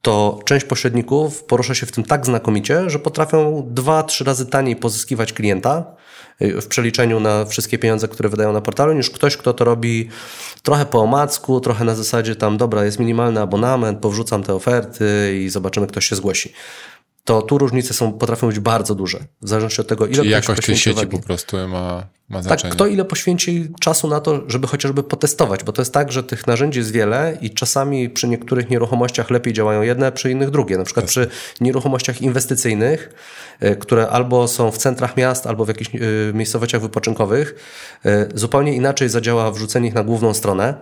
to 0.03 0.41
część 0.45 0.67
pośredników 0.67 1.45
porusza 1.45 1.75
się 1.75 1.87
w 1.87 1.93
tym 1.93 2.05
tak 2.05 2.27
znakomicie, 2.27 2.91
że 2.91 2.99
potrafią 2.99 3.67
dwa, 3.71 4.03
trzy 4.03 4.25
razy 4.25 4.47
taniej 4.47 4.77
pozyskiwać 4.77 5.33
klienta 5.33 5.85
w 6.41 6.67
przeliczeniu 6.67 7.21
na 7.21 7.45
wszystkie 7.45 7.79
pieniądze, 7.79 8.09
które 8.09 8.29
wydają 8.29 8.53
na 8.53 8.61
portalu, 8.61 8.93
niż 8.93 9.11
ktoś, 9.11 9.37
kto 9.37 9.55
to 9.55 9.65
robi 9.65 10.09
trochę 10.63 10.87
po 10.87 11.01
omacku, 11.01 11.61
trochę 11.61 11.85
na 11.85 11.95
zasadzie 11.95 12.37
tam, 12.37 12.57
dobra, 12.57 12.85
jest 12.85 12.99
minimalny 12.99 13.41
abonament, 13.41 13.99
powrzucam 13.99 14.43
te 14.43 14.55
oferty 14.55 15.39
i 15.45 15.49
zobaczymy, 15.49 15.87
kto 15.87 16.01
się 16.01 16.17
zgłosi 16.17 16.53
to 17.25 17.43
tu 17.43 17.59
różnice 17.59 17.95
są, 17.95 18.13
potrafią 18.13 18.47
być 18.47 18.59
bardzo 18.59 18.95
duże. 18.95 19.19
W 19.43 19.49
zależności 19.49 19.81
od 19.81 19.87
tego, 19.87 20.07
ile 20.07 20.17
Czyli 20.17 20.31
jakość 20.31 20.67
tej 20.67 20.77
sieci 20.77 21.07
po 21.07 21.19
prostu 21.19 21.57
ma, 21.57 22.07
ma 22.29 22.39
tak, 22.39 22.43
znaczenie. 22.43 22.71
Tak, 22.71 22.77
kto 22.77 22.87
ile 22.87 23.05
poświęci 23.05 23.69
czasu 23.81 24.09
na 24.09 24.21
to, 24.21 24.43
żeby 24.47 24.67
chociażby 24.67 25.03
potestować, 25.03 25.65
bo 25.65 25.73
to 25.73 25.83
jest 25.83 25.93
tak, 25.95 26.13
że 26.13 26.23
tych 26.23 26.47
narzędzi 26.47 26.79
jest 26.79 26.93
wiele 26.93 27.39
i 27.41 27.51
czasami 27.51 28.11
przy 28.11 28.29
niektórych 28.29 28.71
nieruchomościach 28.71 29.31
lepiej 29.31 29.53
działają 29.53 29.83
jedne, 29.83 30.13
przy 30.13 30.31
innych 30.31 30.51
drugie. 30.51 30.79
Na 30.79 30.85
przykład 30.85 31.07
przy 31.07 31.29
nieruchomościach 31.61 32.23
inwestycyjnych, 32.23 33.15
e, 33.61 33.77
które 33.77 34.09
albo 34.09 34.49
są 34.49 34.71
w 34.71 34.79
centrach 34.79 35.17
miast, 35.17 35.47
albo 35.47 35.65
w 35.65 35.69
jakichś 35.69 35.91
e, 35.95 35.99
miejscowościach 36.35 36.81
wypoczynkowych, 36.81 37.55
e, 38.05 38.29
zupełnie 38.35 38.75
inaczej 38.75 39.09
zadziała 39.09 39.51
wrzucenie 39.51 39.89
ich 39.89 39.95
na 39.95 40.05
główną 40.05 40.35
stronę, 40.35 40.75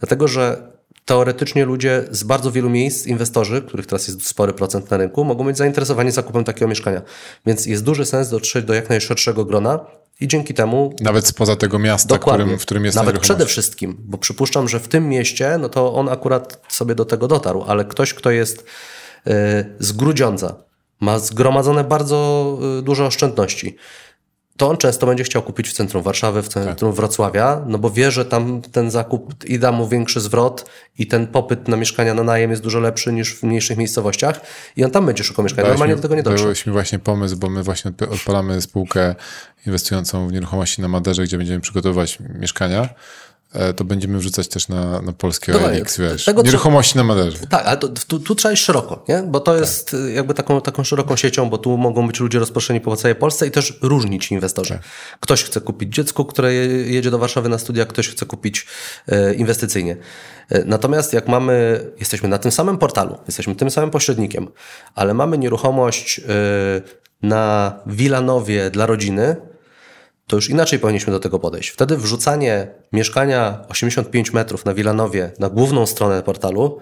dlatego 0.00 0.28
że 0.28 0.71
teoretycznie 1.04 1.64
ludzie 1.64 2.04
z 2.10 2.24
bardzo 2.24 2.52
wielu 2.52 2.70
miejsc, 2.70 3.06
inwestorzy, 3.06 3.62
których 3.62 3.86
teraz 3.86 4.08
jest 4.08 4.26
spory 4.26 4.52
procent 4.52 4.90
na 4.90 4.96
rynku, 4.96 5.24
mogą 5.24 5.44
być 5.44 5.56
zainteresowani 5.56 6.10
zakupem 6.10 6.44
takiego 6.44 6.68
mieszkania. 6.68 7.02
Więc 7.46 7.66
jest 7.66 7.84
duży 7.84 8.06
sens 8.06 8.28
dotrzeć 8.28 8.64
do 8.64 8.74
jak 8.74 8.88
najszerszego 8.88 9.44
grona 9.44 9.80
i 10.20 10.28
dzięki 10.28 10.54
temu. 10.54 10.94
Nawet 11.00 11.26
spoza 11.26 11.56
tego 11.56 11.78
miasta, 11.78 12.18
którym, 12.18 12.58
w 12.58 12.62
którym 12.62 12.84
jest 12.84 12.96
Nawet 12.96 13.18
przede 13.18 13.46
wszystkim, 13.46 13.96
bo 13.98 14.18
przypuszczam, 14.18 14.68
że 14.68 14.80
w 14.80 14.88
tym 14.88 15.08
mieście, 15.08 15.58
no 15.60 15.68
to 15.68 15.94
on 15.94 16.08
akurat 16.08 16.60
sobie 16.68 16.94
do 16.94 17.04
tego 17.04 17.28
dotarł, 17.28 17.64
ale 17.66 17.84
ktoś, 17.84 18.14
kto 18.14 18.30
jest 18.30 18.64
yy, 19.26 19.34
z 19.78 19.92
Grudziądza, 19.92 20.54
ma 21.00 21.18
zgromadzone 21.18 21.84
bardzo 21.84 22.58
yy, 22.76 22.82
duże 22.82 23.06
oszczędności 23.06 23.76
to 24.56 24.70
on 24.70 24.76
często 24.76 25.06
będzie 25.06 25.24
chciał 25.24 25.42
kupić 25.42 25.68
w 25.68 25.72
centrum 25.72 26.02
Warszawy, 26.02 26.42
w 26.42 26.48
centrum 26.48 26.90
tak. 26.90 26.96
Wrocławia, 26.96 27.62
no 27.66 27.78
bo 27.78 27.90
wie, 27.90 28.10
że 28.10 28.24
tam 28.24 28.62
ten 28.62 28.90
zakup 28.90 29.44
i 29.44 29.58
da 29.58 29.72
mu 29.72 29.88
większy 29.88 30.20
zwrot 30.20 30.70
i 30.98 31.06
ten 31.06 31.26
popyt 31.26 31.68
na 31.68 31.76
mieszkania 31.76 32.14
na 32.14 32.22
najem 32.22 32.50
jest 32.50 32.62
dużo 32.62 32.80
lepszy 32.80 33.12
niż 33.12 33.34
w 33.34 33.42
mniejszych 33.42 33.78
miejscowościach 33.78 34.40
i 34.76 34.84
on 34.84 34.90
tam 34.90 35.06
będzie 35.06 35.24
szukał 35.24 35.42
mieszkania. 35.42 35.68
Normalnie 35.68 35.94
mi, 35.94 36.00
do 36.00 36.02
tego 36.02 36.14
nie 36.14 36.22
dotrze. 36.22 36.44
Dałeś 36.44 36.66
mi 36.66 36.72
właśnie 36.72 36.98
pomysł, 36.98 37.36
bo 37.36 37.48
my 37.48 37.62
właśnie 37.62 37.92
odpalamy 38.10 38.60
spółkę 38.60 39.14
inwestującą 39.66 40.28
w 40.28 40.32
nieruchomości 40.32 40.82
na 40.82 40.88
Maderze, 40.88 41.24
gdzie 41.24 41.38
będziemy 41.38 41.60
przygotowywać 41.60 42.18
mieszkania 42.40 42.88
to 43.76 43.84
będziemy 43.84 44.18
wrzucać 44.18 44.48
też 44.48 44.68
na, 44.68 45.02
na 45.02 45.12
polskie 45.12 45.52
no 45.52 45.58
OLX, 45.64 45.98
wiesz, 45.98 46.24
tego, 46.24 46.42
nieruchomości 46.42 46.96
na 46.96 47.04
Maderze. 47.04 47.38
Tak, 47.50 47.66
ale 47.66 47.76
to, 47.76 47.88
tu, 47.88 48.20
tu, 48.20 48.34
trzeba 48.34 48.52
iść 48.52 48.64
szeroko, 48.64 49.04
nie? 49.08 49.22
bo 49.22 49.40
to 49.40 49.52
tak. 49.52 49.60
jest 49.60 49.90
tak. 49.90 50.00
jakby 50.14 50.34
taką, 50.34 50.60
taką 50.60 50.84
szeroką 50.84 51.16
siecią, 51.16 51.50
bo 51.50 51.58
tu 51.58 51.76
mogą 51.76 52.06
być 52.06 52.20
ludzie 52.20 52.38
rozproszeni 52.38 52.80
po 52.80 52.96
całej 52.96 53.14
Polsce 53.14 53.46
i 53.46 53.50
też 53.50 53.78
różni 53.82 54.20
ci 54.20 54.34
inwestorzy. 54.34 54.74
Tak. 54.74 54.82
Ktoś 55.20 55.44
chce 55.44 55.60
kupić 55.60 55.94
dziecko, 55.94 56.24
które 56.24 56.54
jedzie 56.54 57.10
do 57.10 57.18
Warszawy 57.18 57.48
na 57.48 57.58
studia, 57.58 57.86
ktoś 57.86 58.08
chce 58.08 58.26
kupić 58.26 58.66
e, 59.08 59.34
inwestycyjnie. 59.34 59.96
E, 60.48 60.64
natomiast 60.64 61.12
jak 61.12 61.28
mamy, 61.28 61.86
jesteśmy 62.00 62.28
na 62.28 62.38
tym 62.38 62.52
samym 62.52 62.78
portalu, 62.78 63.18
jesteśmy 63.26 63.54
tym 63.54 63.70
samym 63.70 63.90
pośrednikiem, 63.90 64.48
ale 64.94 65.14
mamy 65.14 65.38
nieruchomość 65.38 66.18
e, 66.18 66.22
na 67.22 67.74
Wilanowie 67.86 68.70
dla 68.70 68.86
rodziny, 68.86 69.36
to 70.26 70.36
już 70.36 70.50
inaczej 70.50 70.78
powinniśmy 70.78 71.12
do 71.12 71.20
tego 71.20 71.38
podejść. 71.38 71.68
Wtedy 71.68 71.96
wrzucanie 71.96 72.66
mieszkania 72.92 73.64
85 73.68 74.32
metrów 74.32 74.64
na 74.64 74.74
Wilanowie 74.74 75.30
na 75.38 75.48
główną 75.48 75.86
stronę 75.86 76.22
portalu 76.22 76.80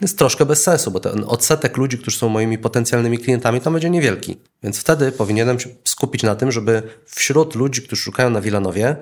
jest 0.00 0.18
troszkę 0.18 0.46
bez 0.46 0.62
sensu, 0.62 0.90
bo 0.90 1.00
ten 1.00 1.24
odsetek 1.26 1.76
ludzi, 1.76 1.98
którzy 1.98 2.18
są 2.18 2.28
moimi 2.28 2.58
potencjalnymi 2.58 3.18
klientami, 3.18 3.60
tam 3.60 3.72
będzie 3.72 3.90
niewielki. 3.90 4.36
Więc 4.62 4.78
wtedy 4.78 5.12
powinienem 5.12 5.60
się 5.60 5.68
skupić 5.84 6.22
na 6.22 6.34
tym, 6.34 6.52
żeby 6.52 6.82
wśród 7.06 7.54
ludzi, 7.54 7.82
którzy 7.82 8.02
szukają 8.02 8.30
na 8.30 8.40
Wilanowie, 8.40 8.96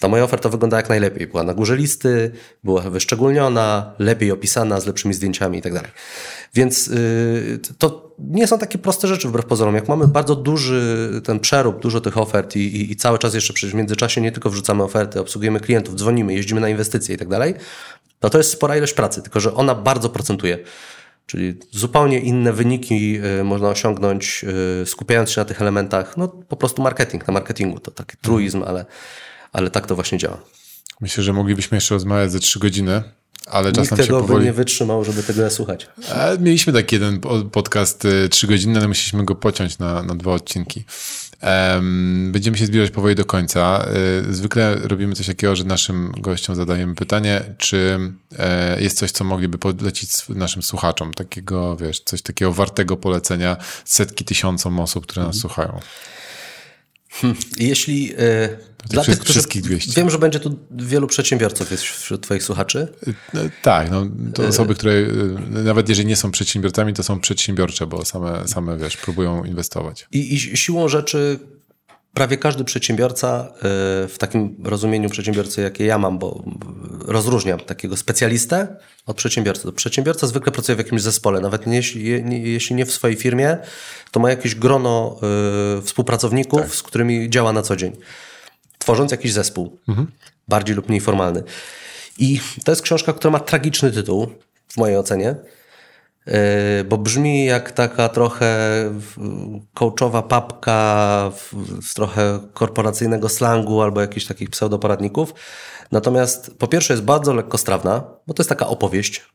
ta 0.00 0.08
moja 0.08 0.24
oferta 0.24 0.48
wygląda 0.48 0.76
jak 0.76 0.88
najlepiej. 0.88 1.26
Była 1.26 1.42
na 1.42 1.54
górze 1.54 1.76
listy, 1.76 2.32
była 2.64 2.82
wyszczególniona, 2.82 3.94
lepiej 3.98 4.32
opisana, 4.32 4.80
z 4.80 4.86
lepszymi 4.86 5.14
zdjęciami 5.14 5.58
i 5.58 5.62
tak. 5.62 5.90
Więc 6.54 6.86
yy, 6.86 7.60
to 7.78 8.10
nie 8.18 8.46
są 8.46 8.58
takie 8.58 8.78
proste 8.78 9.08
rzeczy 9.08 9.28
wbrew 9.28 9.46
pozorom. 9.46 9.74
Jak 9.74 9.88
mamy 9.88 10.08
bardzo 10.08 10.36
duży 10.36 11.10
ten 11.24 11.40
przerób, 11.40 11.82
dużo 11.82 12.00
tych 12.00 12.18
ofert 12.18 12.56
i, 12.56 12.60
i, 12.60 12.92
i 12.92 12.96
cały 12.96 13.18
czas 13.18 13.34
jeszcze 13.34 13.52
przecież 13.52 13.72
w 13.72 13.76
międzyczasie 13.76 14.20
nie 14.20 14.32
tylko 14.32 14.50
wrzucamy 14.50 14.82
oferty, 14.82 15.20
obsługujemy 15.20 15.60
klientów, 15.60 15.94
dzwonimy, 15.94 16.34
jeździmy 16.34 16.60
na 16.60 16.68
inwestycje 16.68 17.14
i 17.14 17.18
tak 17.18 17.28
dalej, 17.28 17.54
no 18.22 18.30
to 18.30 18.38
jest 18.38 18.50
spora 18.50 18.76
ilość 18.76 18.94
pracy, 18.94 19.22
tylko 19.22 19.40
że 19.40 19.54
ona 19.54 19.74
bardzo 19.74 20.08
procentuje. 20.08 20.58
Czyli 21.26 21.58
zupełnie 21.70 22.20
inne 22.20 22.52
wyniki 22.52 23.20
y, 23.40 23.44
można 23.44 23.68
osiągnąć, 23.68 24.44
y, 24.82 24.86
skupiając 24.86 25.30
się 25.30 25.40
na 25.40 25.44
tych 25.44 25.62
elementach. 25.62 26.16
No 26.16 26.28
po 26.28 26.56
prostu 26.56 26.82
marketing, 26.82 27.26
na 27.26 27.34
marketingu. 27.34 27.80
To 27.80 27.90
taki 27.90 28.16
truizm, 28.16 28.62
ale 28.62 28.84
ale 29.52 29.70
tak 29.70 29.86
to 29.86 29.94
właśnie 29.94 30.18
działa. 30.18 30.38
Myślę, 31.00 31.24
że 31.24 31.32
moglibyśmy 31.32 31.76
jeszcze 31.76 31.94
rozmawiać 31.94 32.32
ze 32.32 32.40
trzy 32.40 32.58
godziny, 32.58 33.02
ale 33.46 33.66
Nikt 33.68 33.78
czas 33.78 33.90
nam 33.90 33.98
tego 33.98 34.20
powoli... 34.20 34.38
by 34.38 34.44
nie 34.44 34.52
wytrzymał, 34.52 35.04
żeby 35.04 35.22
tego 35.22 35.50
słuchać. 35.50 35.88
Mieliśmy 36.40 36.72
taki 36.72 36.96
jeden 36.96 37.20
podcast 37.52 38.04
y, 38.04 38.28
trzy 38.28 38.46
godziny, 38.46 38.78
ale 38.78 38.88
musieliśmy 38.88 39.24
go 39.24 39.34
pociąć 39.34 39.78
na, 39.78 40.02
na 40.02 40.14
dwa 40.14 40.32
odcinki. 40.32 40.84
Będziemy 42.30 42.58
się 42.58 42.66
zbierać 42.66 42.90
powoli 42.90 43.14
do 43.14 43.24
końca. 43.24 43.86
Y, 44.28 44.34
zwykle 44.34 44.74
robimy 44.74 45.14
coś 45.14 45.26
takiego, 45.26 45.56
że 45.56 45.64
naszym 45.64 46.12
gościom 46.18 46.56
zadajemy 46.56 46.94
pytanie, 46.94 47.42
czy 47.58 47.98
e, 48.38 48.82
jest 48.82 48.98
coś, 48.98 49.10
co 49.10 49.24
mogliby 49.24 49.58
polecić 49.58 50.28
naszym 50.28 50.62
słuchaczom, 50.62 51.14
takiego, 51.14 51.76
wiesz, 51.76 52.00
coś 52.00 52.22
takiego 52.22 52.52
wartego 52.52 52.96
polecenia 52.96 53.56
setki 53.84 54.24
tysiącom 54.24 54.80
osób, 54.80 55.06
które 55.06 55.26
nas 55.26 55.36
mhm. 55.36 55.40
słuchają. 55.40 55.80
Hmm. 57.10 57.36
Jeśli 57.58 58.14
e, 58.18 58.48
dla 58.88 59.04
tych, 59.04 59.24
wszystkich 59.24 59.62
200. 59.62 59.92
Wiem, 60.00 60.10
że 60.10 60.18
będzie 60.18 60.40
tu 60.40 60.58
wielu 60.70 61.06
przedsiębiorców 61.06 61.70
jest 61.70 61.82
wśród 61.82 62.22
Twoich 62.22 62.42
słuchaczy. 62.42 62.88
No, 63.34 63.40
tak, 63.62 63.90
no, 63.90 64.06
to 64.34 64.46
osoby, 64.46 64.74
które 64.74 64.92
e, 64.92 65.06
nawet 65.64 65.88
jeżeli 65.88 66.08
nie 66.08 66.16
są 66.16 66.30
przedsiębiorcami, 66.30 66.92
to 66.92 67.02
są 67.02 67.20
przedsiębiorcze, 67.20 67.86
bo 67.86 68.04
same, 68.04 68.48
same 68.48 68.78
wiesz, 68.78 68.96
próbują 68.96 69.44
inwestować. 69.44 70.08
I, 70.12 70.34
I 70.34 70.56
siłą 70.56 70.88
rzeczy 70.88 71.38
prawie 72.14 72.36
każdy 72.36 72.64
przedsiębiorca 72.64 73.52
e, 73.56 73.58
w 74.08 74.14
takim 74.18 74.56
rozumieniu 74.64 75.10
przedsiębiorcy, 75.10 75.62
jakie 75.62 75.84
ja 75.84 75.98
mam, 75.98 76.18
bo 76.18 76.44
rozróżniam 77.04 77.60
takiego 77.60 77.96
specjalistę 77.96 78.76
od 79.06 79.16
przedsiębiorcy. 79.16 79.72
Przedsiębiorca 79.72 80.26
zwykle 80.26 80.52
pracuje 80.52 80.76
w 80.76 80.78
jakimś 80.78 81.02
zespole, 81.02 81.40
nawet 81.40 81.66
jeśli, 81.66 82.24
nie, 82.24 82.38
jeśli 82.38 82.76
nie 82.76 82.86
w 82.86 82.92
swojej 82.92 83.16
firmie, 83.16 83.58
to 84.10 84.20
ma 84.20 84.30
jakieś 84.30 84.54
grono 84.54 85.20
y, 85.78 85.82
współpracowników, 85.82 86.60
tak. 86.60 86.74
z 86.74 86.82
którymi 86.82 87.30
działa 87.30 87.52
na 87.52 87.62
co 87.62 87.76
dzień, 87.76 87.92
tworząc 88.78 89.10
jakiś 89.10 89.32
zespół, 89.32 89.78
mhm. 89.88 90.06
bardziej 90.48 90.76
lub 90.76 90.88
mniej 90.88 91.00
formalny. 91.00 91.42
I 92.18 92.40
to 92.64 92.72
jest 92.72 92.82
książka, 92.82 93.12
która 93.12 93.30
ma 93.30 93.40
tragiczny 93.40 93.90
tytuł, 93.90 94.26
w 94.68 94.76
mojej 94.76 94.96
ocenie, 94.96 95.34
bo 96.88 96.98
brzmi 96.98 97.44
jak 97.44 97.72
taka 97.72 98.08
trochę 98.08 98.50
coachowa 99.74 100.22
papka 100.22 101.32
z 101.82 101.94
trochę 101.94 102.40
korporacyjnego 102.54 103.28
slangu 103.28 103.82
albo 103.82 104.00
jakichś 104.00 104.26
takich 104.26 104.50
pseudoporadników. 104.50 105.34
Natomiast 105.92 106.54
po 106.58 106.66
pierwsze 106.66 106.92
jest 106.92 107.04
bardzo 107.04 107.34
lekkostrawna, 107.34 108.04
bo 108.26 108.34
to 108.34 108.42
jest 108.42 108.48
taka 108.48 108.66
opowieść, 108.66 109.26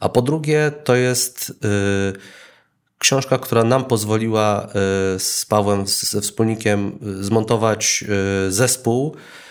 a 0.00 0.08
po 0.08 0.22
drugie 0.22 0.72
to 0.84 0.94
jest 0.94 1.48
yy, 1.48 2.12
książka, 2.98 3.38
która 3.38 3.64
nam 3.64 3.84
pozwoliła 3.84 4.66
yy, 4.66 5.18
z 5.18 5.46
Pawłem, 5.48 5.86
ze 5.86 6.20
wspólnikiem 6.20 6.98
yy, 7.02 7.24
zmontować 7.24 8.04
yy, 8.08 8.52
zespół, 8.52 9.14
yy, 9.14 9.43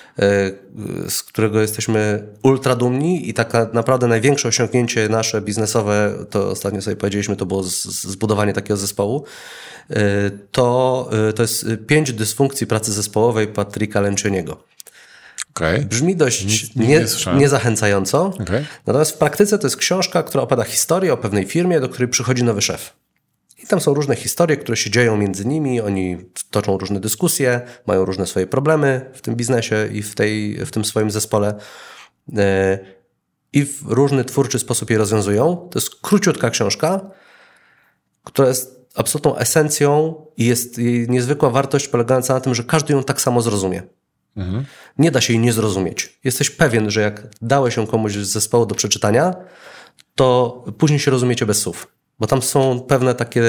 z 1.10 1.23
którego 1.23 1.61
jesteśmy 1.61 2.27
ultra 2.44 2.76
dumni 2.76 3.30
i 3.30 3.34
tak 3.34 3.53
naprawdę 3.73 4.07
największe 4.07 4.48
osiągnięcie 4.48 5.10
nasze 5.10 5.41
biznesowe, 5.41 6.14
to 6.30 6.49
ostatnio 6.49 6.81
sobie 6.81 6.95
powiedzieliśmy, 6.95 7.35
to 7.35 7.45
było 7.45 7.64
zbudowanie 7.64 8.53
takiego 8.53 8.77
zespołu, 8.77 9.26
yy, 9.90 9.95
to, 10.52 11.10
to 11.35 11.41
jest 11.41 11.65
pięć 11.88 12.14
dysfunkcji 12.14 12.68
pracy 12.68 12.94
zespołowej 12.94 13.48
Patryka 13.48 14.02
Lencioniego. 14.02 14.64
Okay. 15.56 15.85
Brzmi 15.85 16.15
dość 16.15 16.76
nie, 16.76 16.88
nie 16.88 17.06
niezachęcająco. 17.38 18.26
Okay. 18.26 18.65
Natomiast 18.85 19.11
w 19.11 19.18
praktyce 19.18 19.60
to 19.60 19.68
jest 19.68 19.77
książka, 19.77 20.23
która 20.23 20.44
opowiada 20.44 20.64
historię 20.64 21.14
o 21.14 21.18
pewnej 21.18 21.45
firmie, 21.45 21.80
do 21.80 21.90
której 21.90 22.07
przychodzi 22.07 22.44
nowy 22.44 22.61
szef. 22.61 22.94
I 23.64 23.68
tam 23.68 23.81
są 23.81 23.94
różne 23.94 24.15
historie, 24.15 24.57
które 24.57 24.77
się 24.77 24.90
dzieją 24.90 25.18
między 25.18 25.45
nimi. 25.45 25.81
Oni 25.81 26.18
toczą 26.52 26.77
różne 26.77 26.99
dyskusje, 26.99 27.61
mają 27.88 28.06
różne 28.06 28.27
swoje 28.27 28.48
problemy 28.48 29.11
w 29.14 29.22
tym 29.22 29.35
biznesie 29.35 29.88
i 29.91 30.02
w, 30.02 30.15
tej, 30.15 30.65
w 30.65 30.72
tym 30.72 30.85
swoim 30.85 31.11
zespole. 31.11 31.56
E, 32.38 32.80
I 33.53 33.65
w 33.65 33.81
różny 33.88 34.26
twórczy 34.26 34.60
sposób 34.60 34.90
je 34.90 34.98
rozwiązują. 34.98 35.68
To 35.72 35.80
jest 35.80 35.95
króciutka 36.02 36.49
książka, 36.49 37.02
która 38.23 38.48
jest 38.48 38.90
absolutną 38.95 39.38
esencją 39.38 40.15
i 40.38 40.45
jest 40.45 40.77
jej 40.77 41.10
niezwykła 41.10 41.49
wartość 41.49 41.88
polegająca 41.88 42.34
na 42.34 42.41
tym, 42.41 42.56
że 42.56 42.64
każdy 42.64 42.94
ją 42.94 43.03
tak 43.03 43.22
samo 43.22 43.41
zrozumie. 43.41 43.84
Mhm. 44.38 44.65
Nie 44.98 45.11
da 45.11 45.22
się 45.22 45.34
jej 45.34 45.40
nie 45.40 45.53
zrozumieć. 45.53 46.19
Jesteś 46.23 46.49
pewien, 46.49 46.91
że 46.91 47.02
jak 47.02 47.27
dałeś 47.41 47.77
ją 47.77 47.88
komuś 47.88 48.14
z 48.14 48.27
zespołu 48.27 48.65
do 48.65 48.76
przeczytania, 48.76 49.35
to 50.15 50.64
później 50.77 50.99
się 50.99 51.11
rozumiecie 51.11 51.45
bez 51.45 51.60
słów. 51.60 51.88
Bo 52.19 52.27
tam 52.27 52.41
są 52.41 52.80
pewne 52.80 53.15
takie 53.15 53.44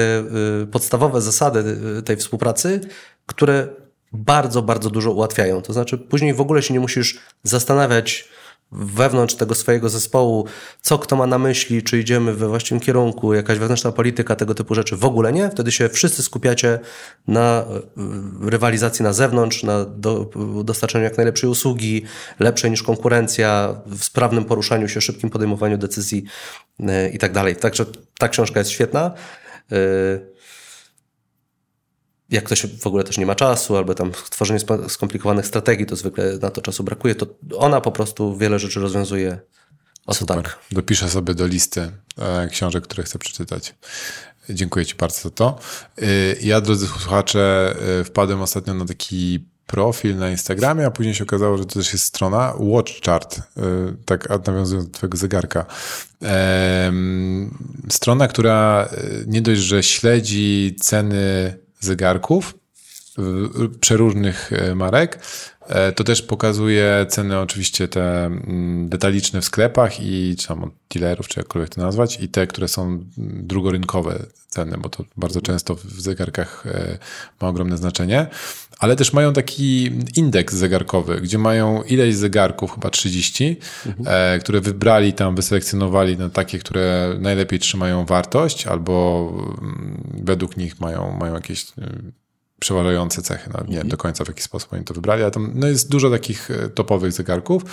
y, 0.63 0.67
podstawowe 0.67 1.21
zasady 1.21 1.77
y, 1.99 2.01
tej 2.01 2.17
współpracy, 2.17 2.81
które 3.25 3.67
bardzo, 4.13 4.61
bardzo 4.61 4.89
dużo 4.89 5.11
ułatwiają. 5.11 5.61
To 5.61 5.73
znaczy, 5.73 5.97
później 5.97 6.33
w 6.33 6.41
ogóle 6.41 6.61
się 6.61 6.73
nie 6.73 6.79
musisz 6.79 7.19
zastanawiać, 7.43 8.29
wewnątrz 8.71 9.35
tego 9.35 9.55
swojego 9.55 9.89
zespołu, 9.89 10.45
co 10.81 10.97
kto 10.99 11.15
ma 11.15 11.27
na 11.27 11.37
myśli, 11.37 11.83
czy 11.83 11.99
idziemy 11.99 12.33
we 12.33 12.47
właściwym 12.47 12.79
kierunku, 12.79 13.33
jakaś 13.33 13.57
wewnętrzna 13.57 13.91
polityka, 13.91 14.35
tego 14.35 14.55
typu 14.55 14.75
rzeczy. 14.75 14.95
W 14.95 15.05
ogóle 15.05 15.33
nie. 15.33 15.49
Wtedy 15.49 15.71
się 15.71 15.89
wszyscy 15.89 16.23
skupiacie 16.23 16.79
na 17.27 17.65
e, 18.47 18.49
rywalizacji 18.49 19.03
na 19.03 19.13
zewnątrz, 19.13 19.63
na 19.63 19.85
do, 19.85 20.29
dostarczeniu 20.63 21.03
jak 21.03 21.17
najlepszej 21.17 21.49
usługi, 21.49 22.05
lepszej 22.39 22.71
niż 22.71 22.83
konkurencja, 22.83 23.81
w 23.85 24.03
sprawnym 24.03 24.45
poruszaniu 24.45 24.87
się, 24.87 25.01
szybkim 25.01 25.29
podejmowaniu 25.29 25.77
decyzji 25.77 26.25
e, 26.79 27.09
i 27.09 27.17
tak 27.17 27.31
dalej. 27.31 27.55
Także 27.55 27.85
ta 28.17 28.29
książka 28.29 28.59
jest 28.59 28.71
świetna. 28.71 29.11
E, 32.31 32.35
jak 32.35 32.43
ktoś 32.43 32.65
w 32.65 32.87
ogóle 32.87 33.03
też 33.03 33.17
nie 33.17 33.25
ma 33.25 33.35
czasu, 33.35 33.77
albo 33.77 33.95
tam 33.95 34.11
tworzenie 34.29 34.59
skomplikowanych 34.87 35.47
strategii, 35.47 35.85
to 35.85 35.95
zwykle 35.95 36.37
na 36.41 36.51
to 36.51 36.61
czasu 36.61 36.83
brakuje, 36.83 37.15
to 37.15 37.27
ona 37.57 37.81
po 37.81 37.91
prostu 37.91 38.37
wiele 38.37 38.59
rzeczy 38.59 38.79
rozwiązuje. 38.79 39.39
O 40.05 40.13
Super. 40.13 40.43
tak. 40.43 40.59
Dopiszę 40.71 41.09
sobie 41.09 41.33
do 41.33 41.47
listy 41.47 41.91
e, 42.17 42.47
książek, 42.47 42.83
które 42.83 43.03
chcę 43.03 43.19
przeczytać. 43.19 43.75
Dziękuję 44.49 44.85
Ci 44.85 44.95
bardzo 44.95 45.21
za 45.21 45.29
to. 45.29 45.59
E, 45.97 46.05
ja, 46.41 46.61
drodzy 46.61 46.87
słuchacze, 46.87 47.75
e, 47.99 48.03
wpadłem 48.03 48.41
ostatnio 48.41 48.73
na 48.73 48.85
taki 48.85 49.45
profil 49.65 50.17
na 50.17 50.29
Instagramie, 50.29 50.85
a 50.85 50.91
później 50.91 51.15
się 51.15 51.23
okazało, 51.23 51.57
że 51.57 51.65
to 51.65 51.73
też 51.73 51.93
jest 51.93 52.05
strona 52.05 52.53
Watch 52.59 53.01
Chart, 53.05 53.41
tak 54.05 54.47
nawiązując 54.47 54.87
do 54.87 54.97
Twojego 54.97 55.17
zegarka. 55.17 55.65
Strona, 57.89 58.27
która 58.27 58.89
nie 59.27 59.41
dość, 59.41 59.61
że 59.61 59.83
śledzi 59.83 60.75
ceny 60.81 61.57
zegarków, 61.85 62.53
przeróżnych 63.79 64.51
y, 64.51 64.75
marek. 64.75 65.19
E, 65.67 65.91
To 65.91 66.03
też 66.03 66.21
pokazuje 66.21 67.05
ceny 67.09 67.39
oczywiście 67.39 67.87
te 67.87 68.25
mm, 68.25 68.89
detaliczne 68.89 69.41
w 69.41 69.45
sklepach 69.45 69.99
i 69.99 70.35
czy 70.39 70.47
tam 70.47 70.63
od 70.63 70.69
dealerów, 70.93 71.27
czy 71.27 71.39
jakkolwiek 71.39 71.69
to 71.69 71.81
nazwać, 71.81 72.19
i 72.21 72.29
te, 72.29 72.47
które 72.47 72.67
są 72.67 72.83
mm, 72.83 73.07
drugorynkowe 73.17 74.25
ceny, 74.47 74.77
bo 74.77 74.89
to 74.89 75.03
bardzo 75.17 75.41
często 75.41 75.75
w 75.75 76.01
zegarkach 76.01 76.63
e, 76.67 76.97
ma 77.41 77.47
ogromne 77.47 77.77
znaczenie. 77.77 78.27
Ale 78.79 78.95
też 78.95 79.13
mają 79.13 79.33
taki 79.33 79.91
indeks 80.15 80.55
zegarkowy, 80.55 81.21
gdzie 81.21 81.37
mają 81.37 81.83
ileś 81.83 82.15
zegarków, 82.15 82.73
chyba 82.73 82.89
30, 82.89 83.57
e, 84.05 84.39
które 84.39 84.61
wybrali 84.61 85.13
tam, 85.13 85.35
wyselekcjonowali 85.35 86.17
na 86.17 86.29
takie, 86.29 86.59
które 86.59 87.15
najlepiej 87.19 87.59
trzymają 87.59 88.05
wartość, 88.05 88.67
albo 88.67 89.27
mm, 89.61 90.21
według 90.23 90.57
nich 90.57 90.79
mają, 90.79 91.17
mają 91.19 91.33
jakieś 91.33 91.63
y, 91.63 92.11
przeważające 92.59 93.21
cechy. 93.21 93.49
No, 93.53 93.63
nie 93.67 93.77
wiem 93.77 93.87
do 93.87 93.97
końca 93.97 94.25
w 94.25 94.27
jaki 94.27 94.41
sposób 94.41 94.73
oni 94.73 94.83
to 94.83 94.93
wybrali, 94.93 95.21
ale 95.21 95.31
tam 95.31 95.51
no, 95.55 95.67
jest 95.67 95.89
dużo 95.89 96.09
takich 96.09 96.51
e, 96.51 96.69
topowych 96.69 97.11
zegarków 97.11 97.63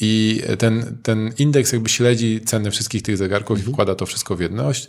i 0.00 0.42
ten, 0.58 0.96
ten 1.02 1.32
indeks 1.38 1.72
jakby 1.72 1.88
śledzi 1.88 2.40
ceny 2.40 2.70
wszystkich 2.70 3.02
tych 3.02 3.16
zegarków 3.16 3.58
i 3.58 3.62
wkłada 3.62 3.94
to 3.94 4.06
wszystko 4.06 4.36
w 4.36 4.40
jedność. 4.40 4.88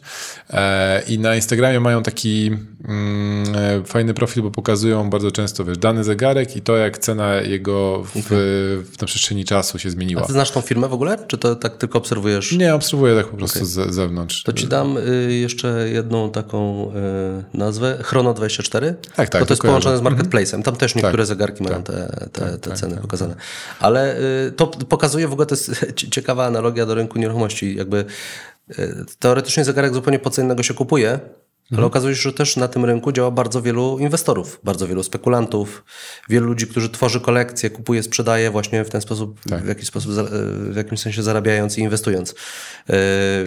E, 0.49 1.02
I 1.07 1.19
na 1.19 1.36
Instagramie 1.36 1.80
mają 1.80 2.03
taki 2.03 2.52
mm, 2.88 3.56
e, 3.56 3.84
fajny 3.86 4.14
profil, 4.14 4.44
bo 4.44 4.52
pokazują 4.52 5.10
bardzo 5.10 5.32
często 5.32 5.65
wiesz, 5.65 5.77
dany 5.77 6.03
zegarek 6.03 6.56
i 6.56 6.61
to, 6.61 6.77
jak 6.77 6.98
cena 6.98 7.36
jego 7.36 8.03
w, 8.03 8.11
w, 8.30 9.02
na 9.02 9.07
przestrzeni 9.07 9.45
czasu 9.45 9.80
się 9.80 9.90
A 9.90 9.91
zmieniła. 9.91 10.26
ty 10.26 10.34
znasz 10.34 10.52
tą 10.52 10.61
firmę 10.61 10.88
w 10.88 10.94
ogóle? 10.94 11.18
Czy 11.27 11.38
to 11.38 11.56
tak 11.56 11.77
tylko 11.77 11.98
obserwujesz? 11.98 12.52
Nie, 12.52 12.76
obserwuję 12.76 13.15
tak 13.15 13.27
po 13.27 13.38
prostu 13.38 13.65
z 13.65 13.94
zewnątrz. 13.94 14.44
To 14.44 14.53
ci 14.53 14.68
dam 14.68 14.98
y, 14.98 15.34
jeszcze 15.34 15.90
jedną 15.90 16.32
taką 16.32 16.91
y, 17.53 17.57
nazwę. 17.57 17.98
Chrono24. 18.02 18.94
Tak, 19.15 19.30
tak, 19.30 19.41
Bo 19.41 19.45
to 19.45 19.53
jest 19.53 19.61
połączone 19.61 19.98
z 19.98 20.02
Marketplace'em. 20.02 20.64
Tam 20.64 20.76
też 20.76 20.95
niektóre 20.95 21.26
zegarki 21.26 21.64
mają 21.64 21.84
te, 21.84 22.27
te, 22.32 22.57
te 22.57 22.72
ceny 22.76 22.98
pokazane. 22.98 23.36
Ale 23.80 24.19
y, 24.48 24.52
to 24.52 24.68
pokazuje 24.97 25.27
w 25.27 25.34
ogóle, 25.34 25.45
to 25.45 25.55
jest 25.55 25.72
cie- 25.97 26.09
ciekawa 26.09 26.45
analogia 26.45 26.85
do 26.85 26.95
rynku 26.95 27.19
nieruchomości. 27.19 27.76
Jakby 27.76 28.05
y, 28.80 29.05
teoretycznie 29.19 29.63
zegarek 29.65 29.93
zupełnie 29.93 30.19
po 30.19 30.30
co 30.30 30.41
innego 30.41 30.63
się 30.63 30.73
kupuje, 30.73 31.19
ale 31.78 31.86
okazuje 31.86 32.16
się, 32.16 32.22
że 32.22 32.34
też 32.34 32.56
na 32.58 32.68
tym 32.68 32.86
rynku 32.86 33.12
działa 33.12 33.32
bardzo 33.32 33.62
wielu 33.62 34.00
inwestorów, 34.00 34.60
bardzo 34.64 34.88
wielu 34.88 35.04
spekulantów, 35.04 35.84
wielu 36.30 36.46
ludzi, 36.48 36.68
którzy 36.68 36.90
tworzy 36.90 37.20
kolekcje, 37.20 37.70
kupuje, 37.70 38.04
sprzedaje 38.04 38.52
właśnie 38.52 38.84
w 38.86 38.90
ten 38.90 39.02
sposób, 39.02 39.40
w 39.64 39.68
jakiś 39.68 39.88
sposób, 39.88 40.12
za- 40.12 40.24
w 40.72 40.76
jakimś 40.76 41.00
sensie 41.00 41.24
zarabiając 41.24 41.78
i 41.78 41.82
inwestując. 41.82 42.36
E, 42.90 42.94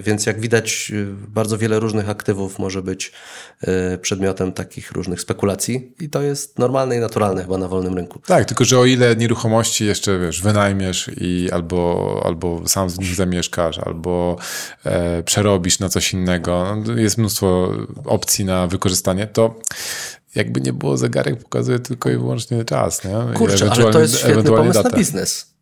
Więc 0.03 0.27
jak 0.27 0.41
widać, 0.41 0.93
e, 0.95 1.07
bardzo 1.29 1.59
wiele 1.59 1.81
różnych 1.81 2.09
aktywów 2.11 2.59
może 2.59 2.83
być 2.83 3.13
e, 3.61 3.99
przedmiotem 3.99 4.53
takich 4.53 4.93
różnych 4.93 5.21
spekulacji 5.21 5.93
i 6.01 6.09
to 6.11 6.23
jest 6.23 6.59
normalne 6.59 6.97
i 6.97 7.01
naturalne 7.01 7.43
chyba 7.43 7.59
na 7.59 7.69
wolnym 7.69 7.95
rynku. 7.95 8.19
Tak, 8.27 8.45
tylko 8.45 8.65
że 8.65 8.79
o 8.79 8.85
ile 8.85 9.17
nieruchomości 9.17 9.85
jeszcze 9.87 10.19
wiesz, 10.19 10.43
wynajmiesz 10.43 11.11
i 11.21 11.49
albo, 11.53 12.23
albo 12.25 12.63
sam 12.69 12.91
z 12.91 12.99
nich 12.99 13.15
zamieszkasz, 13.15 13.79
albo 13.79 14.37
e, 14.85 15.23
przerobisz 15.23 15.79
na 15.79 15.89
coś 15.89 16.13
innego, 16.13 16.77
no, 16.87 16.93
jest 16.93 17.19
mnóstwo 17.19 17.73
opcji 18.09 18.45
na 18.45 18.67
wykorzystanie, 18.67 19.27
to 19.27 19.55
jakby 20.35 20.61
nie 20.61 20.73
było 20.73 20.97
zegarek, 20.97 21.43
pokazuje 21.43 21.79
tylko 21.79 22.11
i 22.11 22.17
wyłącznie 22.17 22.65
czas. 22.65 23.05
Nie? 23.05 23.35
Kurczę, 23.35 23.71
ale 23.71 23.93
to 23.93 24.01
jest 24.01 24.19
świetny 24.19 24.43
pomysł 24.43 24.79
na 24.79 24.83
datę. 24.83 24.97
biznes. 24.97 25.55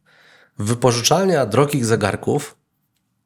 Wypożyczalnia 0.58 1.46
drogich 1.46 1.84
zegarków 1.86 2.56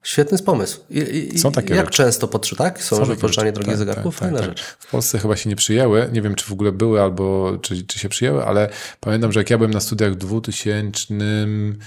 Świetny 0.02 0.38
pomysł. 0.38 0.80
I, 0.90 0.98
i, 1.34 1.38
Są 1.38 1.52
takie 1.52 1.74
Jak 1.74 1.86
rzeczy. 1.86 1.96
często 1.96 2.28
potrze, 2.28 2.56
tak? 2.56 2.82
Są, 2.82 2.96
Są 2.96 3.04
wypożyczanie 3.04 3.52
drogich 3.52 3.70
Tak, 3.72 3.78
zegarków? 3.78 4.14
tak, 4.14 4.20
Fajna 4.20 4.38
tak, 4.38 4.48
rzecz. 4.48 4.60
tak. 4.66 4.76
W 4.80 4.90
Polsce 4.90 5.18
chyba 5.18 5.36
się 5.36 5.50
nie 5.50 5.56
przyjęły. 5.56 6.08
Nie 6.12 6.22
wiem, 6.22 6.34
czy 6.34 6.44
w 6.46 6.52
ogóle 6.52 6.72
były, 6.72 7.02
albo 7.02 7.52
czy, 7.62 7.86
czy 7.86 7.98
się 7.98 8.08
przyjęły, 8.08 8.44
ale 8.44 8.68
pamiętam, 9.00 9.32
że 9.32 9.40
jak 9.40 9.50
ja 9.50 9.58
byłem 9.58 9.70
na 9.72 9.80
studiach 9.80 10.12
w 10.12 10.16
2007, 10.16 11.78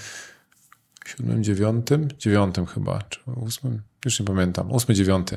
9, 1.41 1.87
9 2.19 2.55
chyba, 2.73 3.01
czy 3.09 3.19
8, 3.45 3.81
już 4.05 4.19
nie 4.19 4.25
pamiętam, 4.25 4.71
8, 4.71 4.95
9, 4.95 5.27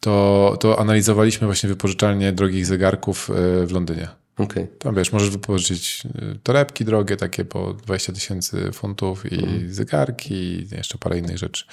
to, 0.00 0.56
to 0.60 0.78
analizowaliśmy 0.80 1.46
właśnie 1.46 1.68
wypożyczalnie 1.68 2.32
drogich 2.32 2.66
zegarków 2.66 3.30
e, 3.30 3.66
w 3.66 3.72
Londynie. 3.72 4.08
Okej. 4.38 4.66
Tam 4.78 4.94
wiesz, 4.94 5.12
możesz 5.12 5.30
wypożyczyć 5.30 6.02
y, 6.34 6.38
torebki 6.42 6.84
drogie, 6.84 7.16
takie 7.16 7.44
po 7.44 7.74
20 7.74 8.12
tysięcy 8.12 8.72
funtów 8.72 9.32
i 9.32 9.34
Mhm. 9.44 9.74
zegarki 9.74 10.34
i 10.34 10.68
jeszcze 10.76 10.98
parę 10.98 11.18
innych 11.18 11.38
rzeczy. 11.38 11.64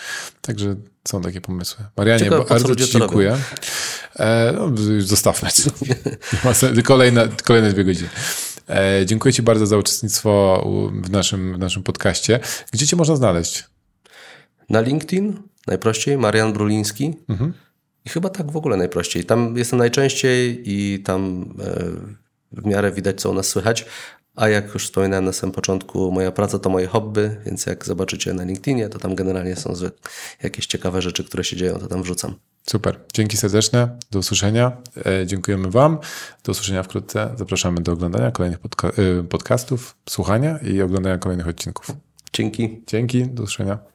Także 0.42 0.76
są 1.08 1.22
takie 1.22 1.42
pomysły. 1.42 1.86
Marianie, 1.98 2.24
Ciekawe, 2.24 2.46
bardzo 2.50 2.76
Ci 2.76 2.92
dziękuję. 2.92 3.38
E, 4.16 4.54
no, 4.56 4.92
już 4.94 5.06
zostawmy. 5.06 5.50
Kolejne, 6.84 7.30
kolejne 7.44 7.70
dwie 7.74 7.84
godziny. 7.84 8.10
E, 8.70 9.06
dziękuję 9.06 9.34
Ci 9.34 9.42
bardzo 9.42 9.68
za 9.68 9.78
uczestnictwo 9.78 10.64
w 11.04 11.10
naszym, 11.10 11.54
w 11.54 11.60
naszym 11.60 11.84
podcaście. 11.84 12.40
Gdzie 12.72 12.88
Cię 12.88 12.96
można 12.96 13.16
znaleźć? 13.16 13.64
Na 14.70 14.82
LinkedIn 14.82 15.40
najprościej, 15.68 16.18
Marian 16.18 16.54
Bruliński. 16.54 17.14
Mhm. 17.30 17.54
I 18.06 18.10
chyba 18.10 18.30
tak 18.30 18.52
w 18.52 18.58
ogóle 18.58 18.78
najprościej. 18.78 19.26
Tam 19.26 19.58
jestem 19.58 19.80
najczęściej 19.80 20.64
i 20.66 21.00
tam 21.00 21.54
e, 21.60 21.84
w 22.52 22.66
miarę 22.66 22.92
widać, 22.92 23.22
co 23.22 23.32
u 23.32 23.34
nas 23.34 23.48
słychać. 23.48 23.86
A 24.36 24.50
jak 24.50 24.74
już 24.74 24.86
wspominałem 24.86 25.26
na 25.26 25.34
samym 25.34 25.54
początku, 25.54 26.12
moja 26.12 26.32
praca 26.32 26.60
to 26.60 26.70
moje 26.70 26.88
hobby, 26.88 27.30
więc 27.46 27.66
jak 27.66 27.86
zobaczycie 27.86 28.34
na 28.34 28.44
LinkedInie, 28.44 28.90
to 28.90 29.00
tam 29.00 29.16
generalnie 29.16 29.56
są 29.56 29.74
jakieś 30.44 30.66
ciekawe 30.66 31.02
rzeczy, 31.02 31.24
które 31.24 31.44
się 31.44 31.56
dzieją, 31.56 31.80
to 31.80 31.88
tam 31.88 32.04
wrzucam. 32.04 32.36
Super. 32.70 33.00
Dzięki 33.14 33.38
serdeczne. 33.38 33.98
Do 34.12 34.20
usłyszenia. 34.20 34.78
E, 35.06 35.28
dziękujemy 35.28 35.72
Wam. 35.72 35.98
Do 36.44 36.52
usłyszenia 36.52 36.84
wkrótce. 36.84 37.34
Zapraszamy 37.38 37.82
do 37.82 37.92
oglądania 37.92 38.32
kolejnych 38.32 38.60
podca- 38.60 39.00
y, 39.20 39.24
podcastów, 39.24 39.96
słuchania 40.10 40.58
i 40.58 40.82
oglądania 40.82 41.18
kolejnych 41.18 41.48
odcinków. 41.48 41.92
Dzięki. 42.34 42.84
Dzięki. 42.88 43.26
Do 43.26 43.44
usłyszenia. 43.44 43.93